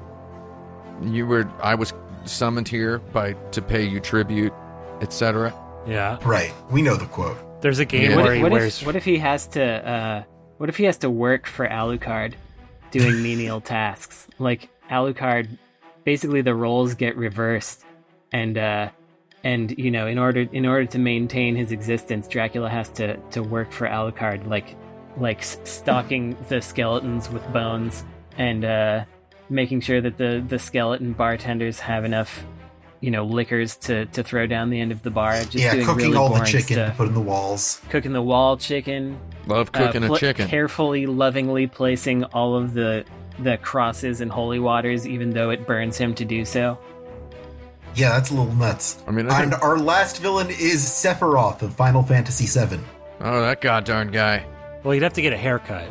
You 1.03 1.27
were 1.27 1.49
I 1.63 1.75
was 1.75 1.93
summoned 2.25 2.69
here 2.69 2.99
by 2.99 3.33
to 3.53 3.63
pay 3.63 3.83
you 3.85 4.01
tribute, 4.01 4.53
etc. 5.01 5.53
Yeah. 5.87 6.19
Right. 6.25 6.53
We 6.71 6.83
know 6.83 6.97
the 6.97 7.07
quote. 7.07 7.37
There's 7.63 7.79
a 7.79 7.85
game 7.85 8.11
Yeah. 8.11 8.17
What, 8.17 8.25
where 8.25 8.33
if, 8.33 8.37
he 8.37 8.43
what, 8.43 8.53
wears. 8.53 8.81
if, 8.81 8.87
what 8.87 8.97
if 8.97 9.05
he 9.05 9.19
has 9.19 9.47
to 9.49 9.63
uh, 9.65 10.23
what 10.59 10.69
if 10.69 10.77
he 10.77 10.85
has 10.85 10.99
to 10.99 11.11
work 11.11 11.47
for 11.47 11.67
Alucard 11.67 12.35
doing 12.91 13.23
menial 13.23 13.61
tasks? 13.61 14.29
Like 14.39 14.69
Alucard 14.91 15.49
basically 16.05 16.43
the 16.43 16.55
roles 16.55 16.95
get 16.95 17.17
reversed 17.17 17.83
and 18.33 18.59
uh 18.59 18.91
and 19.45 19.77
you 19.79 19.91
know 19.91 20.07
in 20.07 20.19
order 20.19 20.41
in 20.53 20.67
order 20.67 20.87
to 20.87 20.99
maintain 20.99 21.55
his 21.55 21.71
existence 21.71 22.27
Dracula 22.27 22.69
has 22.69 22.89
to 22.91 23.17
to 23.31 23.43
work 23.43 23.71
for 23.71 23.87
Alucard 23.87 24.47
like 24.49 24.75
like 25.17 25.43
stocking 25.43 26.37
the 26.49 26.61
skeletons 26.61 27.31
with 27.31 27.47
bones 27.53 28.05
and 28.37 28.65
uh 28.65 29.05
making 29.51 29.81
sure 29.81 30.01
that 30.01 30.17
the 30.19 30.45
the 30.49 30.59
skeleton 30.59 31.13
bartenders 31.13 31.79
have 31.79 32.05
enough 32.05 32.45
you 33.01 33.11
know 33.11 33.25
liquors 33.25 33.77
to 33.77 34.07
to 34.07 34.23
throw 34.23 34.47
down 34.47 34.71
the 34.71 34.81
end 34.81 34.91
of 34.91 35.03
the 35.03 35.11
bar 35.11 35.35
just 35.43 35.55
yeah, 35.57 35.75
doing 35.75 35.85
cooking 35.87 36.05
really 36.07 36.17
all 36.17 36.31
the 36.31 36.37
boring 36.37 36.51
chicken 36.51 36.77
to 36.79 36.87
stuff 36.87 36.97
put 36.97 37.09
in 37.09 37.15
the 37.15 37.21
walls. 37.21 37.81
cooking 37.91 38.13
the 38.15 38.23
wall 38.23 38.57
chicken, 38.57 39.21
Love 39.47 39.69
uh, 39.75 39.79
cooking 39.87 40.03
pl- 40.03 40.15
a 40.15 40.19
chicken. 40.19 40.49
carefully, 40.49 41.05
lovingly 41.05 41.67
placing 41.67 42.25
all 42.25 42.57
of 42.57 42.73
the 42.73 43.05
the 43.41 43.59
crosses 43.59 44.23
and 44.23 44.31
holy 44.33 44.59
waters, 44.59 45.07
even 45.07 45.31
though 45.31 45.51
it 45.51 45.67
burns 45.67 45.99
him 45.99 46.15
to 46.15 46.25
do 46.25 46.47
so. 46.47 46.79
Yeah, 47.95 48.11
that's 48.11 48.31
a 48.31 48.35
little 48.35 48.55
nuts. 48.55 49.03
I 49.07 49.11
mean, 49.11 49.31
I 49.31 49.43
And 49.43 49.53
think, 49.53 49.63
our 49.63 49.79
last 49.79 50.21
villain 50.21 50.49
is 50.51 50.85
Sephiroth 50.85 51.63
of 51.63 51.75
Final 51.75 52.03
Fantasy 52.03 52.47
VII. 52.47 52.81
oh, 53.21 53.41
that 53.43 53.61
goddamn 53.61 54.11
guy. 54.11 54.45
well, 54.83 54.95
you'd 54.95 55.03
have 55.05 55.13
to 55.15 55.23
get 55.23 55.33
a 55.33 55.37
haircut. 55.37 55.91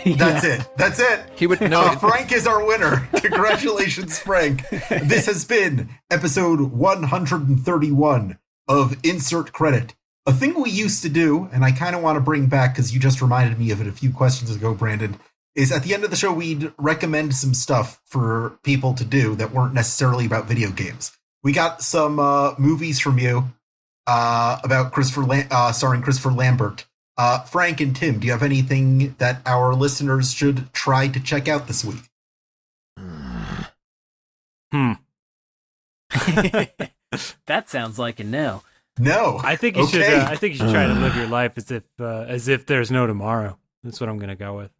That's 0.04 0.44
it. 0.44 0.68
That's 0.76 0.98
it. 0.98 1.20
He 1.36 1.46
would 1.46 1.60
no. 1.60 1.80
Uh, 1.82 1.96
Frank 1.96 2.32
is 2.32 2.46
our 2.46 2.64
winner. 2.66 3.06
Congratulations, 3.16 4.18
Frank. 4.18 4.66
This 4.70 5.26
has 5.26 5.44
been 5.44 5.90
episode 6.10 6.60
131 6.60 8.38
of 8.68 8.96
Insert 9.04 9.52
Credit, 9.52 9.94
a 10.26 10.32
thing 10.32 10.60
we 10.60 10.70
used 10.70 11.02
to 11.02 11.08
do, 11.08 11.48
and 11.52 11.64
I 11.64 11.72
kind 11.72 11.94
of 11.96 12.02
want 12.02 12.16
to 12.16 12.20
bring 12.20 12.46
back 12.46 12.74
because 12.74 12.94
you 12.94 13.00
just 13.00 13.20
reminded 13.20 13.58
me 13.58 13.70
of 13.72 13.80
it 13.80 13.86
a 13.86 13.92
few 13.92 14.10
questions 14.12 14.54
ago, 14.54 14.72
Brandon, 14.74 15.16
is 15.54 15.72
at 15.72 15.82
the 15.82 15.94
end 15.94 16.04
of 16.04 16.10
the 16.10 16.16
show, 16.16 16.32
we'd 16.32 16.72
recommend 16.78 17.34
some 17.34 17.54
stuff 17.54 18.00
for 18.04 18.58
people 18.62 18.94
to 18.94 19.04
do 19.04 19.34
that 19.36 19.52
weren't 19.52 19.74
necessarily 19.74 20.26
about 20.26 20.46
video 20.46 20.70
games. 20.70 21.12
We 21.42 21.52
got 21.52 21.82
some 21.82 22.18
uh, 22.18 22.54
movies 22.58 23.00
from 23.00 23.18
you 23.18 23.44
uh, 24.06 24.58
about 24.62 24.92
Christopher, 24.92 25.22
Lam- 25.22 25.48
uh, 25.50 25.72
starring 25.72 26.02
Christopher 26.02 26.32
Lambert. 26.32 26.86
Uh, 27.16 27.40
Frank 27.42 27.80
and 27.80 27.94
Tim, 27.94 28.18
do 28.18 28.26
you 28.26 28.32
have 28.32 28.42
anything 28.42 29.14
that 29.18 29.42
our 29.44 29.74
listeners 29.74 30.32
should 30.32 30.72
try 30.72 31.08
to 31.08 31.20
check 31.20 31.48
out 31.48 31.66
this 31.66 31.84
week? 31.84 32.02
Hmm. 34.72 34.92
that 37.46 37.68
sounds 37.68 37.98
like 37.98 38.20
a 38.20 38.24
no. 38.24 38.62
No, 38.98 39.40
I 39.42 39.56
think 39.56 39.76
you 39.76 39.86
should. 39.86 40.02
Okay. 40.02 40.14
Uh, 40.14 40.30
I 40.30 40.36
think 40.36 40.54
you 40.54 40.58
should 40.58 40.70
try 40.70 40.86
to 40.86 40.94
live 40.94 41.16
your 41.16 41.26
life 41.26 41.52
as 41.56 41.70
if 41.70 41.84
uh, 41.98 42.24
as 42.28 42.48
if 42.48 42.66
there's 42.66 42.90
no 42.90 43.06
tomorrow. 43.06 43.58
That's 43.82 44.00
what 44.00 44.08
I'm 44.08 44.18
gonna 44.18 44.36
go 44.36 44.56
with. 44.56 44.70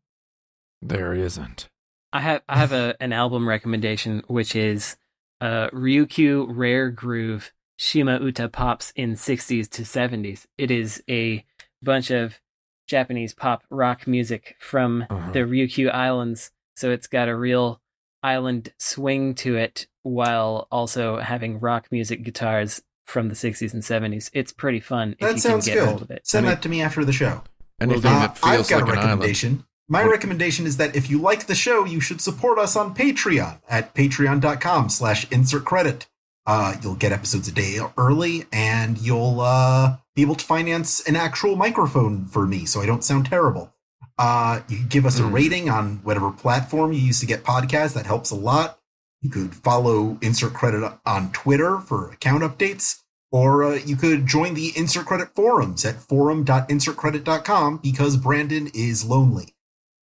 There 0.83 1.13
isn't. 1.15 1.69
I 2.13 2.21
have 2.21 2.43
I 2.49 2.59
have 2.59 2.73
a 2.73 2.97
an 3.01 3.13
album 3.13 3.49
recommendation 3.49 4.23
which 4.27 4.57
is 4.57 4.97
uh 5.41 5.69
Ryukyu 5.71 6.47
Rare 6.49 6.91
Groove 6.91 7.53
Shima 7.79 8.21
Uta 8.21 8.49
Pops 8.49 8.93
in 8.97 9.15
60s 9.15 9.69
to 9.71 9.83
70s. 9.83 10.47
It 10.59 10.71
is 10.71 11.03
a 11.09 11.45
bunch 11.83 12.11
of 12.11 12.41
Japanese 12.87 13.33
pop 13.35 13.63
rock 13.71 14.07
music 14.07 14.57
from 14.59 15.07
Uh-huh. 15.09 15.33
the 15.33 15.39
Ryukyu 15.41 15.93
Islands, 15.93 16.51
so 16.77 16.91
it's 16.91 17.07
got 17.07 17.29
a 17.29 17.37
real 17.37 17.81
island 18.23 18.73
swing 18.79 19.35
to 19.37 19.57
it 19.57 19.87
while 20.03 20.67
also 20.71 21.19
having 21.19 21.59
rock 21.61 21.87
music 21.91 22.23
guitars 22.23 22.83
from 23.07 23.29
the 23.29 23.35
60s 23.35 23.73
and 23.73 23.83
70s. 23.83 24.31
It's 24.35 24.53
pretty 24.53 24.81
fun 24.81 25.13
if 25.19 25.21
that 25.21 25.35
you 25.37 25.41
sounds 25.41 25.65
can 25.67 25.75
get 25.75 25.85
hold 25.87 25.99
good. 26.01 26.05
of 26.05 26.11
it. 26.11 26.27
Send 26.27 26.45
Any- 26.47 26.55
that 26.55 26.63
to 26.63 26.69
me 26.69 26.83
after 26.83 27.05
the 27.05 27.13
show. 27.13 27.43
Anything 27.81 28.13
Uh, 28.13 28.19
that 28.21 28.39
feels 28.39 28.71
I've 28.71 28.81
got 28.81 28.81
like 28.81 28.89
a 28.89 28.93
an 28.93 28.99
island. 28.99 29.09
recommendation. 29.21 29.65
My 29.93 30.05
recommendation 30.05 30.67
is 30.67 30.77
that 30.77 30.95
if 30.95 31.11
you 31.11 31.19
like 31.21 31.47
the 31.47 31.55
show, 31.57 31.85
you 31.85 32.01
should 32.01 32.21
support 32.21 32.61
us 32.61 32.77
on 32.77 32.95
Patreon 32.95 33.61
at 33.69 33.93
patreon.com 33.93 34.89
slash 34.89 35.29
insert 35.33 35.65
credit. 35.65 36.07
Uh, 36.47 36.77
you'll 36.81 36.95
get 36.95 37.11
episodes 37.11 37.49
a 37.49 37.53
day 37.53 37.81
early 37.99 38.45
and 38.53 38.99
you'll 38.99 39.41
uh, 39.41 39.97
be 40.15 40.23
able 40.23 40.37
to 40.37 40.45
finance 40.45 41.01
an 41.09 41.17
actual 41.17 41.57
microphone 41.57 42.25
for 42.25 42.47
me 42.47 42.65
so 42.67 42.81
I 42.81 42.87
don't 42.87 43.03
sound 43.03 43.27
terrible. 43.27 43.75
Uh, 44.17 44.61
you 44.69 44.79
give 44.89 45.05
us 45.07 45.19
a 45.19 45.25
Hmm. 45.25 45.33
rating 45.35 45.69
on 45.69 45.97
whatever 46.05 46.31
platform 46.31 46.93
you 46.93 47.01
use 47.01 47.19
to 47.21 47.27
get 47.27 47.43
podcasts. 47.43 47.95
That 47.95 48.07
helps 48.07 48.31
a 48.31 48.37
lot. 48.37 48.79
You 49.23 49.29
could 49.31 49.55
follow 49.57 50.19
Insert 50.23 50.55
Credit 50.55 50.93
on 51.05 51.33
Twitter 51.33 51.79
for 51.81 52.11
account 52.13 52.43
updates, 52.45 53.01
or 53.33 53.65
uh, 53.65 53.75
you 53.85 53.97
could 53.97 54.27
join 54.27 54.55
the 54.55 54.73
Insert 54.77 55.07
Credit 55.07 55.29
forums 55.35 55.85
at 55.85 55.97
forum.insertcredit.com 55.97 57.79
because 57.83 58.17
Brandon 58.17 58.71
is 58.73 59.05
lonely. 59.05 59.55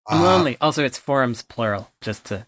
I'm 0.07 0.21
Uh, 0.21 0.23
lonely. 0.23 0.57
Also, 0.61 0.83
it's 0.83 0.97
forums 0.97 1.41
plural, 1.43 1.91
just 2.01 2.25
to 2.25 2.45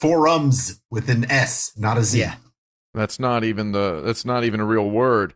Forums 0.00 0.80
with 0.90 1.10
an 1.10 1.30
S, 1.30 1.72
not 1.76 1.98
a 1.98 2.04
Z. 2.04 2.18
Yeah. 2.20 2.36
That's 2.94 3.18
not 3.20 3.44
even 3.44 3.72
the. 3.72 4.00
That's 4.04 4.24
not 4.24 4.44
even 4.44 4.58
a 4.60 4.64
real 4.64 4.88
word, 4.88 5.34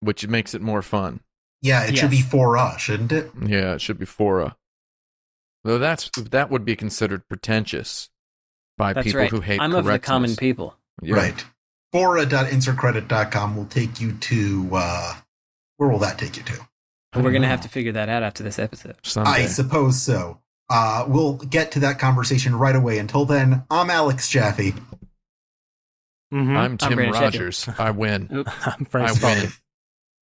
which 0.00 0.26
makes 0.26 0.54
it 0.54 0.62
more 0.62 0.80
fun. 0.82 1.20
Yeah, 1.62 1.84
it 1.84 1.98
should 1.98 2.10
be 2.10 2.16
Yes. 2.16 2.30
for 2.30 2.56
us, 2.56 2.80
shouldn't 2.80 3.12
it? 3.12 3.30
Yeah, 3.44 3.74
it 3.74 3.80
should 3.82 3.98
be 3.98 4.06
fora. 4.06 4.56
Though 5.64 5.76
that's 5.78 6.10
that 6.16 6.50
would 6.50 6.64
be 6.64 6.74
considered 6.76 7.28
pretentious 7.28 8.08
by 8.78 8.94
That's 8.94 9.04
people 9.04 9.20
right. 9.20 9.30
who 9.30 9.40
hate 9.42 9.60
I'm 9.60 9.74
of 9.74 9.84
the 9.84 9.98
common 9.98 10.30
correctness. 10.30 10.36
people. 10.38 10.76
Yeah. 11.02 11.16
Right. 11.16 11.44
Fora.insertcredit.com 11.92 13.56
will 13.56 13.66
take 13.66 14.00
you 14.00 14.12
to 14.12 14.70
uh 14.72 15.14
where 15.76 15.90
will 15.90 15.98
that 15.98 16.18
take 16.18 16.36
you 16.38 16.42
to? 16.44 16.66
We're 17.14 17.22
gonna 17.24 17.40
know. 17.40 17.48
have 17.48 17.60
to 17.62 17.68
figure 17.68 17.92
that 17.92 18.08
out 18.08 18.22
after 18.22 18.42
this 18.42 18.58
episode. 18.58 18.96
Someday. 19.02 19.30
I 19.30 19.46
suppose 19.46 20.00
so. 20.00 20.39
Uh 20.70 21.04
we'll 21.08 21.34
get 21.34 21.72
to 21.72 21.80
that 21.80 21.98
conversation 21.98 22.56
right 22.56 22.76
away. 22.76 22.98
Until 22.98 23.26
then, 23.26 23.64
I'm 23.70 23.90
Alex 23.90 24.28
Jaffe. 24.30 24.72
Mm-hmm. 26.32 26.56
I'm 26.56 26.78
Tim 26.78 26.94
Brandon 26.94 27.14
Sheffield. 27.14 27.34
Rogers. 27.34 27.68
I 27.76 27.90
win. 27.90 28.44
I'm 28.64 28.84
Frank 28.84 29.20
win. 29.22 29.48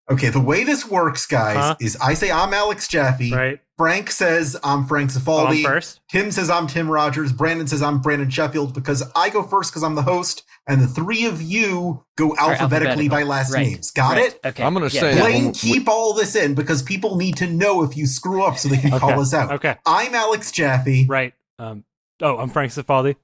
Spalding, 0.08 0.26
Okay, 0.26 0.28
the 0.30 0.40
way 0.44 0.64
this 0.64 0.86
works, 0.86 1.26
guys, 1.26 1.56
Huh? 1.56 1.76
is 1.80 1.96
I 2.00 2.14
say 2.14 2.30
I'm 2.30 2.52
Alex 2.54 2.88
Jaffe. 2.88 3.32
right? 3.34 3.60
Frank 3.76 4.10
says 4.10 4.56
I'm 4.64 4.86
Frank 4.86 5.10
Oh, 5.26 5.46
I'm 5.46 5.62
first. 5.62 6.00
Tim 6.10 6.32
says 6.32 6.50
I'm 6.50 6.66
Tim 6.66 6.90
Rogers. 6.90 7.32
Brandon 7.32 7.66
says 7.68 7.80
I'm 7.82 8.00
Brandon 8.00 8.28
Sheffield 8.28 8.74
because 8.74 9.04
I 9.14 9.30
go 9.30 9.42
first 9.44 9.70
because 9.70 9.84
I'm 9.84 9.94
the 9.94 10.02
host, 10.02 10.42
and 10.66 10.80
the 10.82 10.88
three 10.88 11.26
of 11.26 11.40
you 11.40 12.04
go 12.16 12.30
Or 12.30 12.40
alphabetically 12.40 13.08
by 13.08 13.22
last 13.22 13.52
Right. 13.54 13.66
names. 13.68 13.90
Got 13.92 14.16
Right. 14.16 14.24
it? 14.32 14.40
Okay. 14.44 14.64
I'm 14.64 14.74
gonna 14.74 14.86
Yeah. 14.86 15.00
say 15.00 15.14
that 15.14 15.20
Blaine, 15.20 15.44
when- 15.44 15.52
keep 15.52 15.88
all 15.88 16.12
this 16.14 16.34
in 16.34 16.54
because 16.54 16.82
people 16.82 17.16
need 17.16 17.36
to 17.36 17.46
know 17.46 17.82
if 17.84 17.96
you 17.96 18.06
screw 18.06 18.42
up 18.42 18.58
so 18.58 18.68
they 18.68 18.78
can 18.78 18.92
Okay. 18.94 18.98
call 18.98 19.20
us 19.20 19.32
out. 19.32 19.52
Okay. 19.52 19.76
I'm 19.86 20.14
Alex 20.14 20.50
Jaffe. 20.50 21.06
Right. 21.08 21.34
Um. 21.60 21.84
Oh, 22.20 22.38
I'm 22.38 22.50
Frank 22.50 22.72
Cifaldi. 22.72 23.14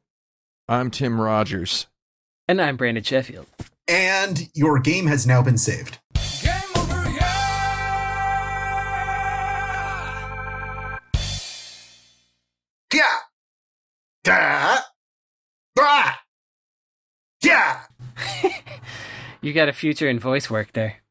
I'm 0.69 0.91
Tim 0.91 1.21
Rogers. 1.21 1.87
And 2.47 2.61
I'm 2.61 2.77
Brandon 2.77 3.03
Sheffield. 3.03 3.47
and 3.89 4.49
your 4.55 4.79
game 4.79 5.07
has 5.09 5.27
now 5.27 5.43
been 5.43 5.59
saved. 5.59 5.99
Da. 14.25 14.79
Da. 15.77 16.13
Yeah. 17.43 17.81
You 19.45 19.53
got 19.53 19.69
a 19.69 19.75
future 19.75 20.09
in 20.09 20.19
voice 20.19 20.49
work 20.49 20.73
there. 20.73 21.04